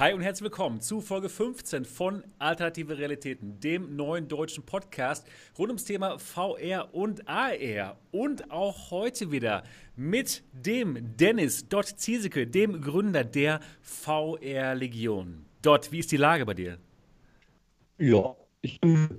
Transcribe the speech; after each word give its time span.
Hi 0.00 0.14
und 0.14 0.22
herzlich 0.22 0.44
willkommen 0.44 0.80
zu 0.80 1.02
Folge 1.02 1.28
15 1.28 1.84
von 1.84 2.24
Alternative 2.38 2.96
Realitäten, 2.96 3.60
dem 3.60 3.96
neuen 3.96 4.28
deutschen 4.28 4.64
Podcast 4.64 5.26
rund 5.58 5.68
ums 5.68 5.84
Thema 5.84 6.18
VR 6.18 6.94
und 6.94 7.28
AR. 7.28 7.98
Und 8.10 8.50
auch 8.50 8.90
heute 8.90 9.30
wieder 9.30 9.62
mit 9.96 10.42
dem 10.54 11.14
Dennis 11.18 11.68
Dott 11.68 11.84
Ziesecke, 11.84 12.46
dem 12.46 12.80
Gründer 12.80 13.24
der 13.24 13.60
VR 13.82 14.74
Legion. 14.74 15.44
Dott, 15.60 15.92
wie 15.92 15.98
ist 15.98 16.10
die 16.10 16.16
Lage 16.16 16.46
bei 16.46 16.54
dir? 16.54 16.78
Ja, 17.98 18.34
ich 18.62 18.80
bin 18.80 19.18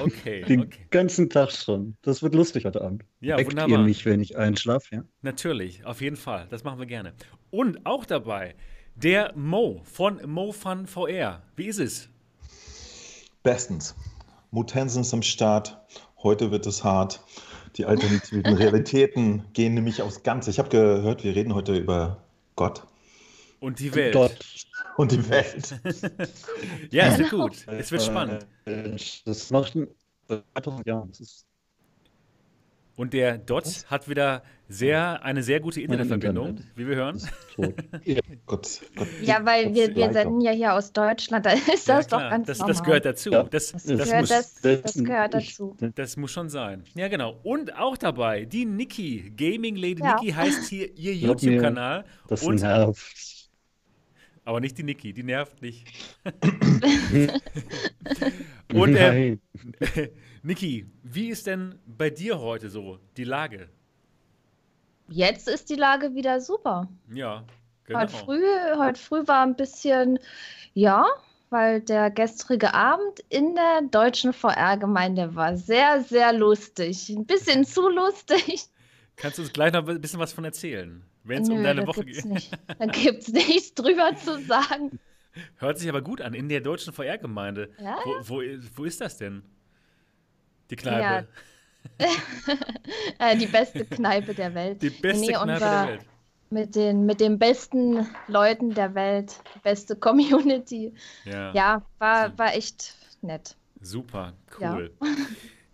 Okay, 0.00 0.42
den 0.48 0.62
okay. 0.62 0.86
ganzen 0.90 1.30
Tag 1.30 1.52
schon. 1.52 1.96
Das 2.02 2.20
wird 2.20 2.34
lustig 2.34 2.64
heute 2.64 2.80
Abend. 2.80 3.04
Ja, 3.20 3.36
Weckt 3.36 3.52
wunderbar. 3.52 3.78
ihr 3.78 3.84
mich, 3.84 4.04
wenn 4.06 4.20
ich 4.20 4.36
einschlafe, 4.36 4.96
ja? 4.96 5.04
Natürlich, 5.20 5.86
auf 5.86 6.00
jeden 6.00 6.16
Fall. 6.16 6.48
Das 6.50 6.64
machen 6.64 6.80
wir 6.80 6.86
gerne. 6.86 7.14
Und 7.52 7.86
auch 7.86 8.04
dabei 8.04 8.56
der 8.94 9.32
Mo 9.36 9.80
von 9.84 10.20
MoFun 10.30 10.86
VR. 10.86 11.42
Wie 11.56 11.66
ist 11.66 11.78
es? 11.78 12.08
Bestens. 13.42 13.94
Mutensen 14.50 15.02
ist 15.02 15.12
am 15.14 15.22
Start. 15.22 15.78
Heute 16.22 16.50
wird 16.50 16.66
es 16.66 16.84
hart. 16.84 17.20
Die 17.76 17.86
alternativen 17.86 18.54
Realitäten 18.56 19.44
gehen 19.54 19.74
nämlich 19.74 20.02
aufs 20.02 20.22
Ganze. 20.22 20.50
Ich 20.50 20.58
habe 20.58 20.68
gehört, 20.68 21.24
wir 21.24 21.34
reden 21.34 21.54
heute 21.54 21.74
über 21.76 22.22
Gott 22.54 22.86
Und 23.60 23.78
die 23.80 23.94
Welt. 23.94 24.14
Dort. 24.14 24.38
und 24.96 25.10
die 25.12 25.28
Welt. 25.28 25.74
Ja, 26.90 27.06
es 27.06 27.18
wird 27.18 27.30
gut. 27.30 27.66
Es 27.66 27.90
wird 27.90 28.02
spannend. 28.02 28.46
Das 29.24 29.50
macht 29.50 29.74
ein 29.74 29.88
2000 30.54 30.86
Jahre. 30.86 31.08
Das 31.08 31.20
ist 31.20 31.46
Und 32.94 33.14
der 33.14 33.38
Dot 33.38 33.86
hat 33.88 34.08
wieder 34.08 34.42
sehr, 34.68 35.22
eine 35.24 35.42
sehr 35.42 35.60
gute 35.60 35.80
Internetverbindung, 35.80 36.48
Internet. 36.48 36.76
wie 36.76 36.86
wir 36.88 36.96
hören. 36.96 37.20
tot. 37.54 37.74
Gott, 38.46 38.80
Gott. 38.96 39.08
Ja, 39.22 39.44
weil 39.44 39.74
wir, 39.74 39.88
wir 39.88 39.96
Leitung. 39.96 40.12
senden 40.12 40.40
ja 40.42 40.52
hier 40.52 40.74
aus 40.74 40.92
Deutschland, 40.92 41.44
da 41.46 41.50
ist 41.74 41.88
Ja, 41.88 41.96
das 41.96 42.06
doch 42.08 42.18
klar. 42.18 42.30
ganz 42.30 42.46
das, 42.46 42.58
normal. 42.58 42.74
das 42.74 42.82
gehört 42.84 43.04
dazu. 43.06 43.30
Ja. 43.30 43.42
Das, 43.44 43.72
Das, 43.72 43.84
das, 43.84 43.96
gehört, 44.08 44.20
muss, 44.20 44.28
das, 44.28 44.82
das 44.82 44.94
gehört 45.04 45.34
dazu. 45.34 45.76
das 45.94 46.16
muss 46.16 46.30
schon 46.30 46.48
sein. 46.50 46.84
Ja, 46.94 47.08
genau. 47.08 47.38
Und 47.42 47.76
auch 47.78 47.96
dabei 47.96 48.44
die 48.44 48.64
Niki, 48.66 49.32
Gaming 49.36 49.76
Lady 49.76 50.02
Ja. 50.02 50.16
Niki 50.20 50.32
heißt 50.32 50.68
hier 50.68 50.90
ihr 50.96 51.14
YouTube-Kanal. 51.14 52.04
Das 52.28 52.42
Und- 52.42 52.60
nervt. 52.60 53.50
Aber 54.44 54.58
nicht 54.60 54.76
die 54.76 54.82
Niki, 54.82 55.12
die 55.12 55.22
nervt 55.22 55.62
nicht. 55.62 55.86
Und 58.74 58.96
äh, 58.96 59.38
Nein. 59.38 59.40
Niki, 60.44 60.90
wie 61.04 61.28
ist 61.28 61.46
denn 61.46 61.78
bei 61.86 62.10
dir 62.10 62.40
heute 62.40 62.68
so 62.68 62.98
die 63.16 63.22
Lage? 63.22 63.68
Jetzt 65.08 65.46
ist 65.46 65.70
die 65.70 65.76
Lage 65.76 66.14
wieder 66.16 66.40
super. 66.40 66.88
Ja, 67.12 67.44
genau. 67.84 68.00
Heute 68.00 68.12
früh, 68.12 68.44
heute 68.76 69.00
früh 69.00 69.28
war 69.28 69.46
ein 69.46 69.54
bisschen, 69.54 70.18
ja, 70.74 71.06
weil 71.50 71.80
der 71.80 72.10
gestrige 72.10 72.74
Abend 72.74 73.20
in 73.28 73.54
der 73.54 73.82
deutschen 73.88 74.32
VR-Gemeinde 74.32 75.36
war 75.36 75.56
sehr, 75.56 76.02
sehr 76.02 76.32
lustig. 76.32 77.08
Ein 77.10 77.24
bisschen 77.24 77.64
zu 77.64 77.88
lustig. 77.88 78.64
Kannst 79.14 79.38
du 79.38 79.42
uns 79.42 79.52
gleich 79.52 79.72
noch 79.72 79.86
ein 79.86 80.00
bisschen 80.00 80.18
was 80.18 80.32
von 80.32 80.44
erzählen, 80.44 81.04
wenn 81.22 81.44
es 81.44 81.50
um 81.50 81.62
deine 81.62 81.86
Woche 81.86 82.04
geht? 82.04 82.24
Da 82.78 82.86
gibt 82.86 83.22
es 83.22 83.28
nichts 83.32 83.74
drüber 83.74 84.16
zu 84.16 84.40
sagen. 84.40 84.98
Hört 85.58 85.78
sich 85.78 85.88
aber 85.88 86.02
gut 86.02 86.20
an, 86.20 86.34
in 86.34 86.48
der 86.48 86.60
deutschen 86.62 86.92
VR-Gemeinde. 86.92 87.70
Ja, 87.78 87.96
Wo, 88.04 88.40
wo, 88.40 88.42
wo 88.74 88.84
ist 88.84 89.00
das 89.00 89.18
denn? 89.18 89.44
Die 90.72 90.76
Kneipe. 90.76 91.28
Äh, 93.18 93.36
die 93.36 93.46
beste 93.46 93.84
Kneipe 93.84 94.34
der 94.34 94.54
Welt. 94.54 94.82
Die 94.82 94.90
beste 94.90 95.26
Nee, 95.26 95.32
Kneipe 95.32 95.60
der 95.60 95.86
Welt. 95.88 96.00
Mit 96.50 96.74
den, 96.76 97.06
mit 97.06 97.20
den 97.20 97.38
besten 97.38 98.06
Leuten 98.28 98.74
der 98.74 98.94
Welt, 98.94 99.34
die 99.54 99.58
beste 99.60 99.96
Community. 99.96 100.92
Ja, 101.24 101.52
Ja, 101.54 101.82
war, 101.98 102.36
war 102.38 102.54
echt 102.54 102.94
nett. 103.22 103.56
super, 103.80 104.32
Ja. 104.60 104.74
cool. 104.74 104.90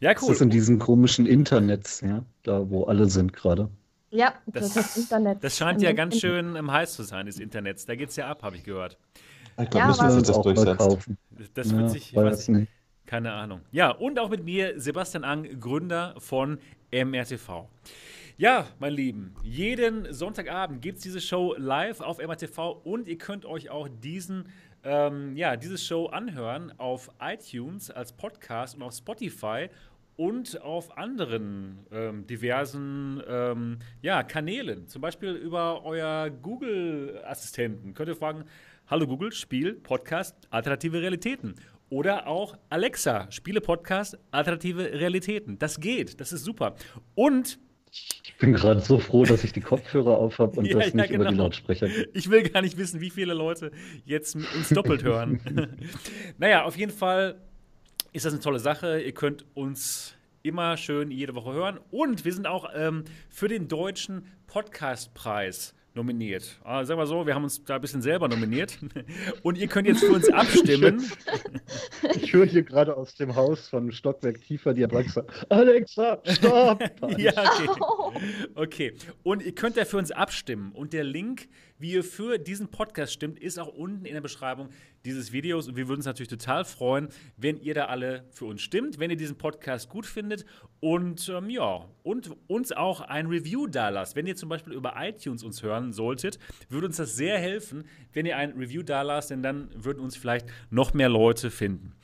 Ja, 0.01 0.15
Das 0.15 0.23
cool. 0.23 0.33
ist 0.33 0.41
in 0.43 0.51
diesen 0.51 0.79
komischen 0.79 1.27
Internets, 1.27 2.01
ja, 2.03 2.23
da 2.45 2.71
wo 2.71 2.85
alle 2.85 3.07
sind 3.11 3.33
gerade. 3.33 3.69
Ja, 4.11 4.33
Das- 4.47 4.75
das, 4.75 4.97
ist 4.97 4.97
Internet. 4.97 5.43
Das 5.43 5.57
scheint 5.57 5.83
ja 5.83 5.93
ganz 5.93 6.15
Internet. 6.15 6.37
schön 6.45 6.55
im 6.57 6.71
heiß 6.71 6.93
zu 6.95 7.03
sein, 7.03 7.27
des 7.27 7.41
Internets. 7.41 7.85
Da 7.85 7.97
geht's 7.97 8.15
ja 8.15 8.29
ab, 8.31 8.45
habe 8.45 8.55
ich 8.57 8.63
gehört. 8.63 8.97
Ich 9.61 9.69
glaube, 9.71 9.79
Ja, 9.79 9.87
müssen 9.89 10.01
aber- 10.03 10.09
wir 10.11 10.13
Wir 10.13 10.19
uns 10.19 10.29
das 10.29 10.37
mal 10.37 10.43
durchsetzt. 10.77 11.09
Das 11.55 11.71
ja, 11.73 11.79
wird 11.79 11.91
sich, 11.91 12.15
weiß 12.15 12.25
weiß 12.25 12.43
ich, 12.43 12.49
nicht. 12.49 12.73
Keine 13.09 13.33
Ahnung. 13.33 13.63
Ja, 13.73 13.91
und 13.91 14.19
auch 14.19 14.29
mit 14.29 14.45
mir 14.45 14.79
Sebastian 14.79 15.25
Ang, 15.25 15.59
Gründer 15.59 16.15
von 16.19 16.59
MRTV. 16.93 17.67
Ja, 18.37 18.67
meine 18.79 18.95
Lieben, 18.95 19.35
jeden 19.43 20.13
Sonntagabend 20.13 20.83
gibt 20.83 20.99
es 20.99 21.05
diese 21.05 21.21
Show 21.21 21.55
live 21.57 22.01
auf 22.01 22.19
MRTV 22.19 22.83
und 22.85 23.09
ihr 23.09 23.17
könnt 23.17 23.47
euch 23.47 23.71
auch 23.71 23.89
diesen, 23.89 24.49
ähm, 24.85 25.37
ja, 25.37 25.57
diese 25.57 25.79
Show 25.79 26.07
anhören 26.07 26.73
auf 26.79 27.11
iTunes 27.19 27.91
als 27.91 28.13
Podcast 28.13 28.77
und 28.77 28.83
auf 28.83 28.95
Spotify 28.95 29.71
und 30.17 30.61
auf 30.61 30.99
anderen 30.99 31.79
ähm, 31.91 32.27
diversen 32.27 33.23
ähm, 33.27 33.79
ja, 34.03 34.23
Kanälen. 34.23 34.87
Zum 34.87 35.01
Beispiel 35.01 35.31
über 35.31 35.85
euer 35.85 36.29
Google-Assistenten. 36.29 37.95
Könnt 37.95 38.11
ihr 38.11 38.17
fragen, 38.17 38.45
hallo 38.87 39.07
Google, 39.07 39.33
Spiel, 39.33 39.75
Podcast, 39.75 40.37
alternative 40.51 41.01
Realitäten. 41.01 41.55
Oder 41.91 42.27
auch 42.27 42.57
Alexa, 42.69 43.31
Spiele, 43.31 43.61
Podcast, 43.61 44.19
alternative 44.31 44.93
Realitäten. 44.93 45.59
Das 45.59 45.81
geht, 45.81 46.21
das 46.21 46.33
ist 46.33 46.45
super. 46.45 46.75
Und 47.15 47.59
Ich 48.25 48.37
bin 48.39 48.53
gerade 48.53 48.81
so 48.81 48.99
froh, 48.99 49.25
dass 49.25 49.43
ich 49.45 49.53
die 49.53 49.63
Kopfhörer 49.63 50.19
auf 50.19 50.39
habe 50.39 50.59
und 50.61 50.67
Ja, 50.69 50.79
das 50.79 50.89
ja, 50.89 50.97
nicht 50.97 51.11
über 51.11 51.25
die 51.25 51.31
genau. 51.31 51.45
Lautsprecher. 51.45 51.89
Ich 52.13 52.29
will 52.31 52.49
gar 52.49 52.61
nicht 52.61 52.77
wissen, 52.77 53.01
wie 53.01 53.11
viele 53.11 53.33
Leute 53.35 53.71
jetzt 54.05 54.35
uns 54.35 54.69
doppelt 54.69 55.03
hören. 55.03 55.41
naja, 56.39 56.65
auf 56.65 56.77
jeden 56.77 56.93
Fall 56.93 57.41
ist 58.13 58.27
das 58.27 58.33
eine 58.35 58.43
tolle 58.43 58.59
Sache. 58.59 59.01
Ihr 59.01 59.13
könnt 59.13 59.47
uns 59.55 60.15
immer 60.43 60.77
schön 60.77 61.11
jede 61.11 61.35
Woche 61.35 61.53
hören. 61.53 61.81
Und 61.91 62.25
wir 62.25 62.33
sind 62.33 62.47
auch 62.47 62.69
ähm, 62.75 63.05
für 63.29 63.49
den 63.49 63.69
Deutschen 63.69 64.27
Podcastpreis 64.47 65.75
nominiert. 65.95 66.59
Ah, 66.65 66.85
sagen 66.85 67.01
wir 67.01 67.07
so, 67.07 67.27
wir 67.27 67.35
haben 67.35 67.45
uns 67.45 67.65
da 67.65 67.77
ein 67.77 67.81
bisschen 67.81 68.03
selber 68.03 68.29
nominiert. 68.29 68.79
Und 69.43 69.59
ihr 69.59 69.67
könnt 69.69 69.89
jetzt 69.89 70.05
für 70.05 70.13
uns 70.13 70.29
abstimmen. 70.31 71.11
Ich 72.15 72.33
höre 72.33 72.47
hier 72.47 72.63
gerade 72.63 72.97
aus 72.97 73.15
dem 73.15 73.35
Haus 73.35 73.69
von 73.69 73.91
Stockwerk 73.93 74.41
tiefer 74.41 74.73
die 74.73 74.85
Alexa. 74.85 75.25
Alexa, 75.49 76.21
stopp! 76.25 76.83
ja, 77.19 77.33
okay. 78.55 78.79
Okay, 78.79 78.95
und 79.23 79.43
ihr 79.43 79.55
könnt 79.55 79.77
ja 79.77 79.85
für 79.85 79.97
uns 79.97 80.11
abstimmen. 80.11 80.73
Und 80.73 80.93
der 80.93 81.05
Link, 81.05 81.49
wie 81.79 81.93
ihr 81.93 82.05
für 82.05 82.39
diesen 82.39 82.69
Podcast 82.69 83.13
stimmt, 83.13 83.39
ist 83.39 83.59
auch 83.59 83.69
unten 83.69 84.05
in 84.05 84.15
der 84.15 84.21
Beschreibung 84.21 84.69
dieses 85.05 85.33
Videos. 85.33 85.69
Und 85.69 85.77
wir 85.77 85.89
würden 85.89 85.99
uns 85.99 86.07
natürlich 86.07 86.29
total 86.29 86.65
freuen, 86.65 87.09
wenn 87.37 87.61
ihr 87.61 87.75
da 87.75 87.87
alle 87.87 88.25
für 88.31 88.47
uns 88.47 88.63
stimmt, 88.63 88.99
wenn 88.99 89.11
ihr 89.11 89.17
diesen 89.17 89.39
Podcast 89.39 89.89
gut 89.89 90.07
findet 90.07 90.45
und 90.81 91.29
ähm, 91.29 91.51
ja, 91.51 91.89
und 92.03 92.37
uns 92.47 92.73
auch 92.73 93.01
ein 93.01 93.27
Review 93.27 93.67
da 93.67 93.89
lasst. 93.89 94.17
Wenn 94.17 94.27
ihr 94.27 94.37
zum 94.37 94.49
Beispiel 94.49 94.73
über 94.73 94.95
iTunes 94.99 95.43
uns 95.43 95.63
hören 95.63 95.93
solltet, 95.93 96.39
würde 96.69 96.87
uns 96.87 96.97
das 96.97 97.17
sehr 97.17 97.39
helfen, 97.39 97.85
wenn 98.13 98.27
ihr 98.27 98.37
ein 98.37 98.53
Review 98.53 98.83
da 98.83 99.03
lasst, 99.03 99.31
denn 99.31 99.43
dann 99.43 99.69
würden 99.75 100.01
uns 100.01 100.17
vielleicht 100.17 100.47
noch 100.71 100.95
mehr 100.95 101.09
Leute 101.09 101.51
finden. 101.51 101.95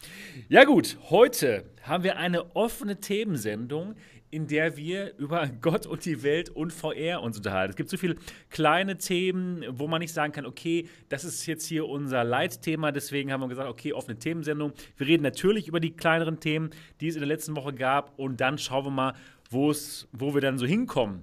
Ja 0.49 0.65
gut, 0.65 0.99
heute 1.11 1.65
haben 1.83 2.03
wir 2.03 2.17
eine 2.17 2.57
offene 2.57 3.01
Themensendung, 3.01 3.95
in 4.35 4.47
der 4.49 4.77
wir 4.77 5.17
über 5.17 5.47
Gott 5.61 5.87
und 5.87 6.05
die 6.05 6.23
Welt 6.23 6.51
und 6.51 6.73
VR 6.73 7.23
uns 7.23 7.37
unterhalten. 7.37 7.71
Es 7.71 7.77
gibt 7.77 7.89
so 7.91 7.97
viele 7.97 8.17
kleine 8.51 8.99
Themen, 8.99 9.65
wo 9.71 9.87
man 9.87 10.01
nicht 10.01 10.13
sagen 10.13 10.33
kann, 10.33 10.45
okay, 10.45 10.89
das 11.09 11.25
ist 11.25 11.47
jetzt 11.47 11.67
hier 11.67 11.87
unser 11.87 12.25
Leitthema, 12.25 12.91
deswegen 12.91 13.31
haben 13.33 13.41
wir 13.43 13.49
gesagt, 13.49 13.69
okay, 13.71 13.93
offene 13.93 14.19
Themensendung. 14.19 14.73
Wir 14.97 15.07
reden 15.07 15.23
natürlich 15.23 15.69
über 15.69 15.79
die 15.79 15.93
kleineren 15.95 16.41
Themen, 16.41 16.71
die 17.01 17.09
es 17.09 17.15
in 17.15 17.21
der 17.21 17.29
letzten 17.29 17.55
Woche 17.55 17.73
gab 17.73 18.19
und 18.19 18.41
dann 18.41 18.59
schauen 18.59 18.87
wir 18.87 18.91
mal, 18.91 19.15
wo 19.51 19.71
es, 19.71 20.09
wo 20.13 20.35
wir 20.35 20.41
dann 20.41 20.59
so 20.59 20.67
hinkommen 20.67 21.23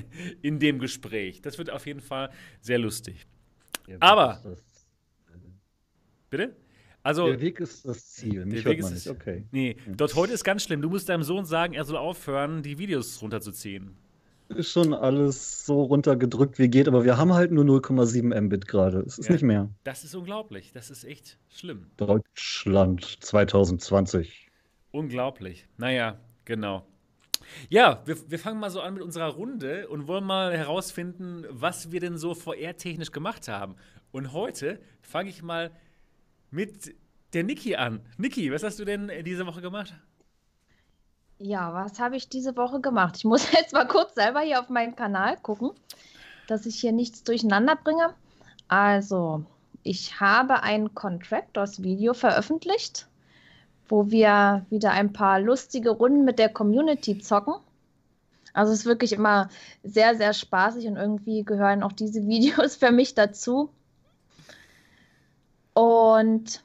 in 0.42 0.60
dem 0.60 0.78
Gespräch. 0.78 1.42
Das 1.42 1.58
wird 1.58 1.70
auf 1.70 1.86
jeden 1.86 2.00
Fall 2.00 2.30
sehr 2.60 2.78
lustig. 2.78 3.26
Aber- 4.00 4.40
Bitte? 6.30 6.56
Also, 7.02 7.26
Der 7.26 7.40
Weg 7.40 7.58
ist 7.60 7.86
das 7.86 8.06
Ziel. 8.12 8.44
Mich 8.44 8.62
Der 8.62 8.64
hört 8.64 8.76
Weg 8.78 8.82
man 8.84 8.92
ist 8.94 9.06
nicht. 9.06 9.14
Okay. 9.16 9.44
nee, 9.50 9.76
dort 9.96 10.14
heute 10.14 10.32
ist 10.32 10.44
ganz 10.44 10.62
schlimm. 10.62 10.82
Du 10.82 10.88
musst 10.88 11.08
deinem 11.08 11.24
Sohn 11.24 11.44
sagen, 11.44 11.74
er 11.74 11.84
soll 11.84 11.96
aufhören, 11.96 12.62
die 12.62 12.78
Videos 12.78 13.20
runterzuziehen. 13.20 13.96
Ist 14.48 14.70
schon 14.70 14.92
alles 14.92 15.64
so 15.64 15.82
runtergedrückt 15.82 16.58
wie 16.58 16.68
geht, 16.68 16.86
aber 16.86 17.04
wir 17.04 17.16
haben 17.16 17.32
halt 17.32 17.52
nur 17.52 17.64
0,7 17.64 18.38
Mbit 18.42 18.68
gerade. 18.68 19.00
Es 19.00 19.18
ist 19.18 19.28
Ja. 19.28 19.32
nicht 19.32 19.42
mehr. 19.42 19.70
Das 19.84 20.04
ist 20.04 20.14
unglaublich. 20.14 20.72
Das 20.72 20.90
ist 20.90 21.04
echt 21.04 21.38
schlimm. 21.48 21.86
Deutschland 21.96 23.04
2020. 23.24 24.48
Unglaublich. 24.90 25.66
Naja, 25.78 26.18
genau. 26.44 26.84
Ja, 27.68 28.02
wir, 28.04 28.16
wir 28.30 28.38
fangen 28.38 28.60
mal 28.60 28.70
so 28.70 28.80
an 28.80 28.94
mit 28.94 29.02
unserer 29.02 29.28
Runde 29.28 29.88
und 29.88 30.06
wollen 30.06 30.24
mal 30.24 30.56
herausfinden, 30.56 31.44
was 31.50 31.90
wir 31.90 32.00
denn 32.00 32.18
so 32.18 32.34
VR-technisch 32.34 33.10
gemacht 33.10 33.48
haben. 33.48 33.74
Und 34.12 34.32
heute 34.32 34.78
fange 35.00 35.30
ich 35.30 35.42
mal 35.42 35.70
mit 36.52 36.94
der 37.32 37.42
Niki 37.42 37.74
an. 37.74 38.00
Niki, 38.18 38.52
was 38.52 38.62
hast 38.62 38.78
du 38.78 38.84
denn 38.84 39.10
diese 39.24 39.46
Woche 39.46 39.62
gemacht? 39.62 39.92
Ja, 41.38 41.74
was 41.74 41.98
habe 41.98 42.16
ich 42.16 42.28
diese 42.28 42.56
Woche 42.56 42.80
gemacht? 42.80 43.16
Ich 43.16 43.24
muss 43.24 43.50
jetzt 43.52 43.72
mal 43.72 43.88
kurz 43.88 44.14
selber 44.14 44.40
hier 44.40 44.60
auf 44.60 44.68
meinen 44.68 44.94
Kanal 44.94 45.36
gucken, 45.38 45.72
dass 46.46 46.66
ich 46.66 46.76
hier 46.76 46.92
nichts 46.92 47.24
durcheinander 47.24 47.74
bringe. 47.74 48.14
Also, 48.68 49.44
ich 49.82 50.20
habe 50.20 50.62
ein 50.62 50.94
Contractors-Video 50.94 52.14
veröffentlicht, 52.14 53.08
wo 53.88 54.10
wir 54.10 54.64
wieder 54.70 54.92
ein 54.92 55.12
paar 55.12 55.40
lustige 55.40 55.90
Runden 55.90 56.24
mit 56.24 56.38
der 56.38 56.48
Community 56.48 57.18
zocken. 57.18 57.54
Also 58.52 58.72
es 58.72 58.80
ist 58.80 58.86
wirklich 58.86 59.12
immer 59.12 59.48
sehr, 59.82 60.14
sehr 60.14 60.34
spaßig 60.34 60.86
und 60.86 60.96
irgendwie 60.96 61.42
gehören 61.42 61.82
auch 61.82 61.92
diese 61.92 62.26
Videos 62.28 62.76
für 62.76 62.92
mich 62.92 63.14
dazu. 63.14 63.70
Und 65.74 66.62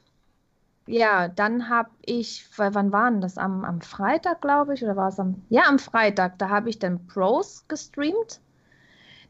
ja, 0.86 1.28
dann 1.28 1.68
habe 1.68 1.90
ich, 2.04 2.46
wann 2.56 2.92
waren 2.92 3.20
das? 3.20 3.36
Am, 3.36 3.64
am 3.64 3.80
Freitag, 3.80 4.40
glaube 4.40 4.74
ich, 4.74 4.82
oder 4.82 4.96
war 4.96 5.08
es 5.08 5.20
am, 5.20 5.42
ja, 5.50 5.64
am 5.64 5.78
Freitag, 5.78 6.38
da 6.38 6.48
habe 6.48 6.70
ich 6.70 6.78
dann 6.78 7.06
Pros 7.06 7.64
gestreamt. 7.68 8.40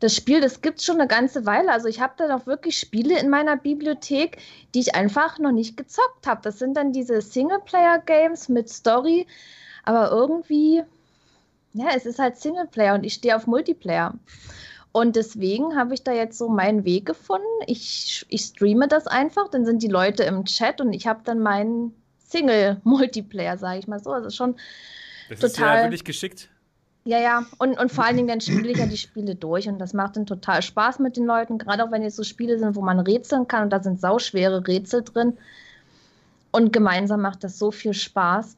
Das 0.01 0.15
Spiel, 0.15 0.41
das 0.41 0.61
gibt 0.63 0.79
es 0.79 0.85
schon 0.85 1.01
eine 1.01 1.09
ganze 1.09 1.45
Weile. 1.45 1.73
Also 1.73 1.89
ich 1.89 2.01
habe 2.01 2.15
da 2.17 2.29
noch 2.29 2.47
wirklich 2.47 2.79
Spiele 2.79 3.19
in 3.19 3.29
meiner 3.29 3.57
Bibliothek, 3.57 4.39
die 4.73 4.81
ich 4.81 4.95
einfach 4.95 5.41
noch 5.41 5.51
nicht 5.51 5.77
gezockt 5.77 6.29
habe. 6.29 6.41
Das 6.43 6.61
sind 6.61 6.77
dann 6.77 6.93
diese 6.93 7.21
Singleplayer-Games 7.21 8.49
mit 8.49 8.69
Story, 8.69 9.27
aber 9.83 10.13
irgendwie, 10.13 10.85
ja, 11.73 11.89
es 11.97 12.07
ist 12.07 12.21
halt 12.21 12.37
Singleplayer 12.37 12.95
und 12.95 13.05
ich 13.05 13.15
stehe 13.15 13.35
auf 13.35 13.49
Multiplayer. 13.49 14.15
Und 14.93 15.17
deswegen 15.17 15.77
habe 15.77 15.95
ich 15.95 16.03
da 16.03 16.13
jetzt 16.13 16.39
so 16.39 16.49
meinen 16.49 16.85
Weg 16.85 17.07
gefunden. 17.07 17.45
Ich, 17.67 18.25
ich 18.29 18.43
streame 18.43 18.89
das 18.89 19.07
einfach, 19.07 19.49
dann 19.49 19.65
sind 19.65 19.83
die 19.83 19.89
Leute 19.89 20.25
im 20.25 20.45
Chat 20.45 20.81
und 20.81 20.93
ich 20.93 21.07
habe 21.07 21.21
dann 21.25 21.41
meinen 21.41 21.95
Single-Multiplayer, 22.29 23.59
sage 23.59 23.79
ich 23.79 23.89
mal 23.89 24.01
so. 24.01 24.11
Also 24.13 24.31
schon 24.31 24.57
Das 25.29 25.41
total. 25.41 25.51
ist 25.51 25.59
ja 25.59 25.83
wirklich 25.85 26.05
geschickt. 26.05 26.49
Ja, 27.05 27.19
ja. 27.19 27.47
Und, 27.59 27.79
und 27.79 27.91
vor 27.91 28.05
allen 28.05 28.17
Dingen 28.17 28.29
dann 28.29 28.41
spiele 28.41 28.71
ich 28.71 28.79
ja 28.79 28.87
die 28.87 28.97
Spiele 28.99 29.35
durch 29.35 29.69
und 29.69 29.79
das 29.79 29.95
macht 29.95 30.17
dann 30.17 30.27
total 30.27 30.63
Spaß 30.63 30.99
mit 30.99 31.17
den 31.17 31.25
Leuten, 31.25 31.59
gerade 31.59 31.85
auch 31.85 31.91
wenn 31.91 32.03
es 32.03 32.17
so 32.17 32.23
Spiele 32.23 32.59
sind, 32.59 32.77
wo 32.77 32.83
man 32.83 33.01
rätseln 33.01 33.49
kann 33.49 33.65
und 33.65 33.71
da 33.71 33.83
sind 33.83 34.01
sauschwere 34.01 34.67
Rätsel 34.67 35.03
drin. 35.05 35.39
Und 36.51 36.73
gemeinsam 36.73 37.23
macht 37.23 37.45
das 37.45 37.59
so 37.59 37.71
viel 37.71 37.95
Spaß. 37.95 38.57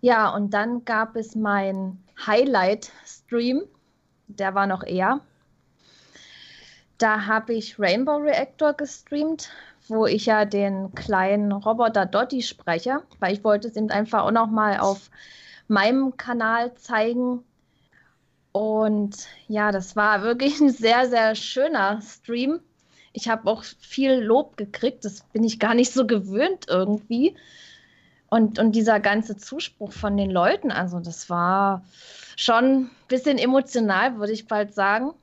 Ja, 0.00 0.28
und 0.34 0.52
dann 0.54 0.84
gab 0.84 1.16
es 1.16 1.34
mein 1.34 1.98
Highlight-Stream. 2.26 3.62
Der 4.28 4.54
war 4.54 4.66
noch 4.66 4.82
eher. 4.82 5.20
Da 6.98 7.26
habe 7.26 7.54
ich 7.54 7.78
Rainbow 7.78 8.16
Reactor 8.16 8.74
gestreamt, 8.74 9.50
wo 9.86 10.06
ich 10.06 10.26
ja 10.26 10.44
den 10.44 10.92
kleinen 10.94 11.52
Roboter 11.52 12.06
Dotti 12.06 12.42
spreche, 12.42 13.02
weil 13.20 13.32
ich 13.32 13.44
wollte 13.44 13.68
es 13.68 13.76
eben 13.76 13.90
einfach 13.90 14.24
auch 14.24 14.32
noch 14.32 14.48
mal 14.48 14.78
auf 14.78 15.10
meinem 15.68 16.16
Kanal 16.16 16.74
zeigen. 16.74 17.44
Und 18.50 19.28
ja, 19.46 19.70
das 19.70 19.94
war 19.94 20.22
wirklich 20.22 20.60
ein 20.60 20.70
sehr, 20.70 21.08
sehr 21.08 21.36
schöner 21.36 22.00
Stream. 22.02 22.60
Ich 23.12 23.28
habe 23.28 23.48
auch 23.48 23.62
viel 23.62 24.14
Lob 24.14 24.56
gekriegt, 24.56 25.04
das 25.04 25.22
bin 25.32 25.44
ich 25.44 25.60
gar 25.60 25.74
nicht 25.74 25.92
so 25.92 26.06
gewöhnt 26.06 26.66
irgendwie. 26.68 27.36
Und, 28.28 28.58
und 28.58 28.72
dieser 28.72 29.00
ganze 29.00 29.36
Zuspruch 29.36 29.92
von 29.92 30.16
den 30.16 30.30
Leuten, 30.30 30.70
also 30.70 31.00
das 31.00 31.30
war 31.30 31.84
schon 32.36 32.64
ein 32.64 32.90
bisschen 33.06 33.38
emotional, 33.38 34.18
würde 34.18 34.32
ich 34.32 34.46
bald 34.46 34.74
sagen. 34.74 35.14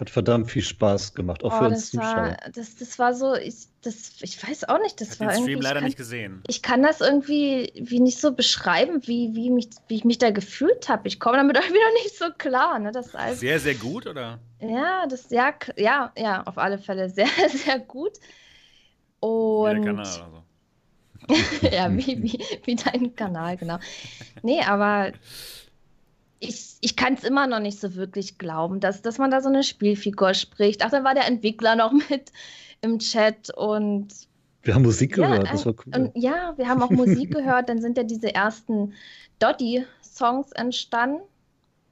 Hat 0.00 0.08
verdammt 0.10 0.50
viel 0.50 0.62
Spaß 0.62 1.14
gemacht, 1.14 1.44
auch 1.44 1.52
Oh, 1.52 1.58
für 1.58 1.66
uns 1.66 1.90
das, 1.92 1.96
war, 1.96 2.34
Zuschauer. 2.34 2.36
das, 2.54 2.76
das 2.76 2.98
war 2.98 3.14
so, 3.14 3.34
ich, 3.34 3.54
das, 3.82 4.14
ich 4.22 4.42
weiß 4.42 4.64
auch 4.68 4.80
nicht, 4.80 5.00
das 5.00 5.20
Ich 5.20 5.20
war 5.20 5.28
habe 5.28 5.34
den 5.34 5.42
irgendwie. 5.44 5.52
Stream 5.52 5.60
ich 5.60 5.62
leider 5.62 5.80
kann, 5.80 5.84
nicht 5.84 5.96
gesehen. 5.98 6.42
ich 6.48 6.62
kann 6.62 6.82
das 6.82 7.00
irgendwie 7.02 7.70
wie 7.76 8.00
nicht 8.00 8.18
so 8.20 8.32
beschreiben, 8.34 9.06
wie, 9.06 9.34
wie, 9.34 9.50
mich, 9.50 9.68
wie 9.88 9.96
ich 9.96 10.04
mich 10.04 10.18
da 10.18 10.30
gefühlt 10.30 10.88
habe. 10.88 11.06
Ich 11.06 11.20
komme 11.20 11.36
damit 11.36 11.56
irgendwie 11.62 11.74
noch 11.74 12.02
nicht 12.02 12.16
so 12.16 12.26
klar. 12.38 12.78
Ne? 12.78 12.92
Das 12.92 13.14
alles, 13.14 13.40
Sehr, 13.40 13.60
sehr 13.60 13.74
gut, 13.74 14.06
oder? 14.06 14.40
ja, 14.60 15.06
das, 15.06 15.30
ja, 15.30 15.54
ja, 15.76 16.12
ja, 16.16 16.42
auf 16.44 16.56
alle 16.58 16.78
Fälle 16.78 17.10
sehr, 17.10 17.28
sehr 17.50 17.78
gut. 17.78 18.12
Wie 19.70 19.72
Und 19.72 19.74
der 19.74 19.80
Kanal 19.82 20.06
oder 20.30 20.44
so. 21.28 21.66
ja, 21.70 21.92
wie, 21.96 22.22
wie, 22.22 22.44
wie 22.64 22.74
dein 22.76 23.14
Kanal, 23.14 23.56
genau. 23.58 23.78
Nee, 24.42 24.62
aber 24.62 25.12
ich, 26.40 26.76
ich 26.80 26.96
kann 26.96 27.14
es 27.14 27.24
immer 27.24 27.46
noch 27.46 27.60
nicht 27.60 27.78
so 27.78 27.94
wirklich 27.94 28.38
glauben, 28.38 28.80
dass, 28.80 29.02
dass 29.02 29.18
man 29.18 29.30
da 29.30 29.40
so 29.42 29.48
eine 29.48 29.62
Spielfigur 29.62 30.34
spricht. 30.34 30.82
Ach, 30.84 30.90
dann 30.90 31.04
war 31.04 31.14
der 31.14 31.26
Entwickler 31.26 31.76
noch 31.76 31.92
mit 32.10 32.32
im 32.80 32.98
Chat 32.98 33.54
und 33.56 34.08
Wir 34.62 34.74
haben 34.74 34.82
Musik 34.82 35.16
ja, 35.18 35.28
gehört, 35.28 35.52
das 35.52 35.62
äh, 35.62 35.66
war 35.66 35.74
cool. 35.86 35.94
und 35.96 36.10
ja, 36.16 36.54
wir 36.56 36.66
haben 36.68 36.82
auch 36.82 36.90
Musik 36.90 37.30
gehört. 37.34 37.68
Dann 37.68 37.80
sind 37.80 37.96
ja 37.98 38.04
diese 38.04 38.34
ersten 38.34 38.94
Dottie-Songs 39.38 40.52
entstanden. 40.52 41.20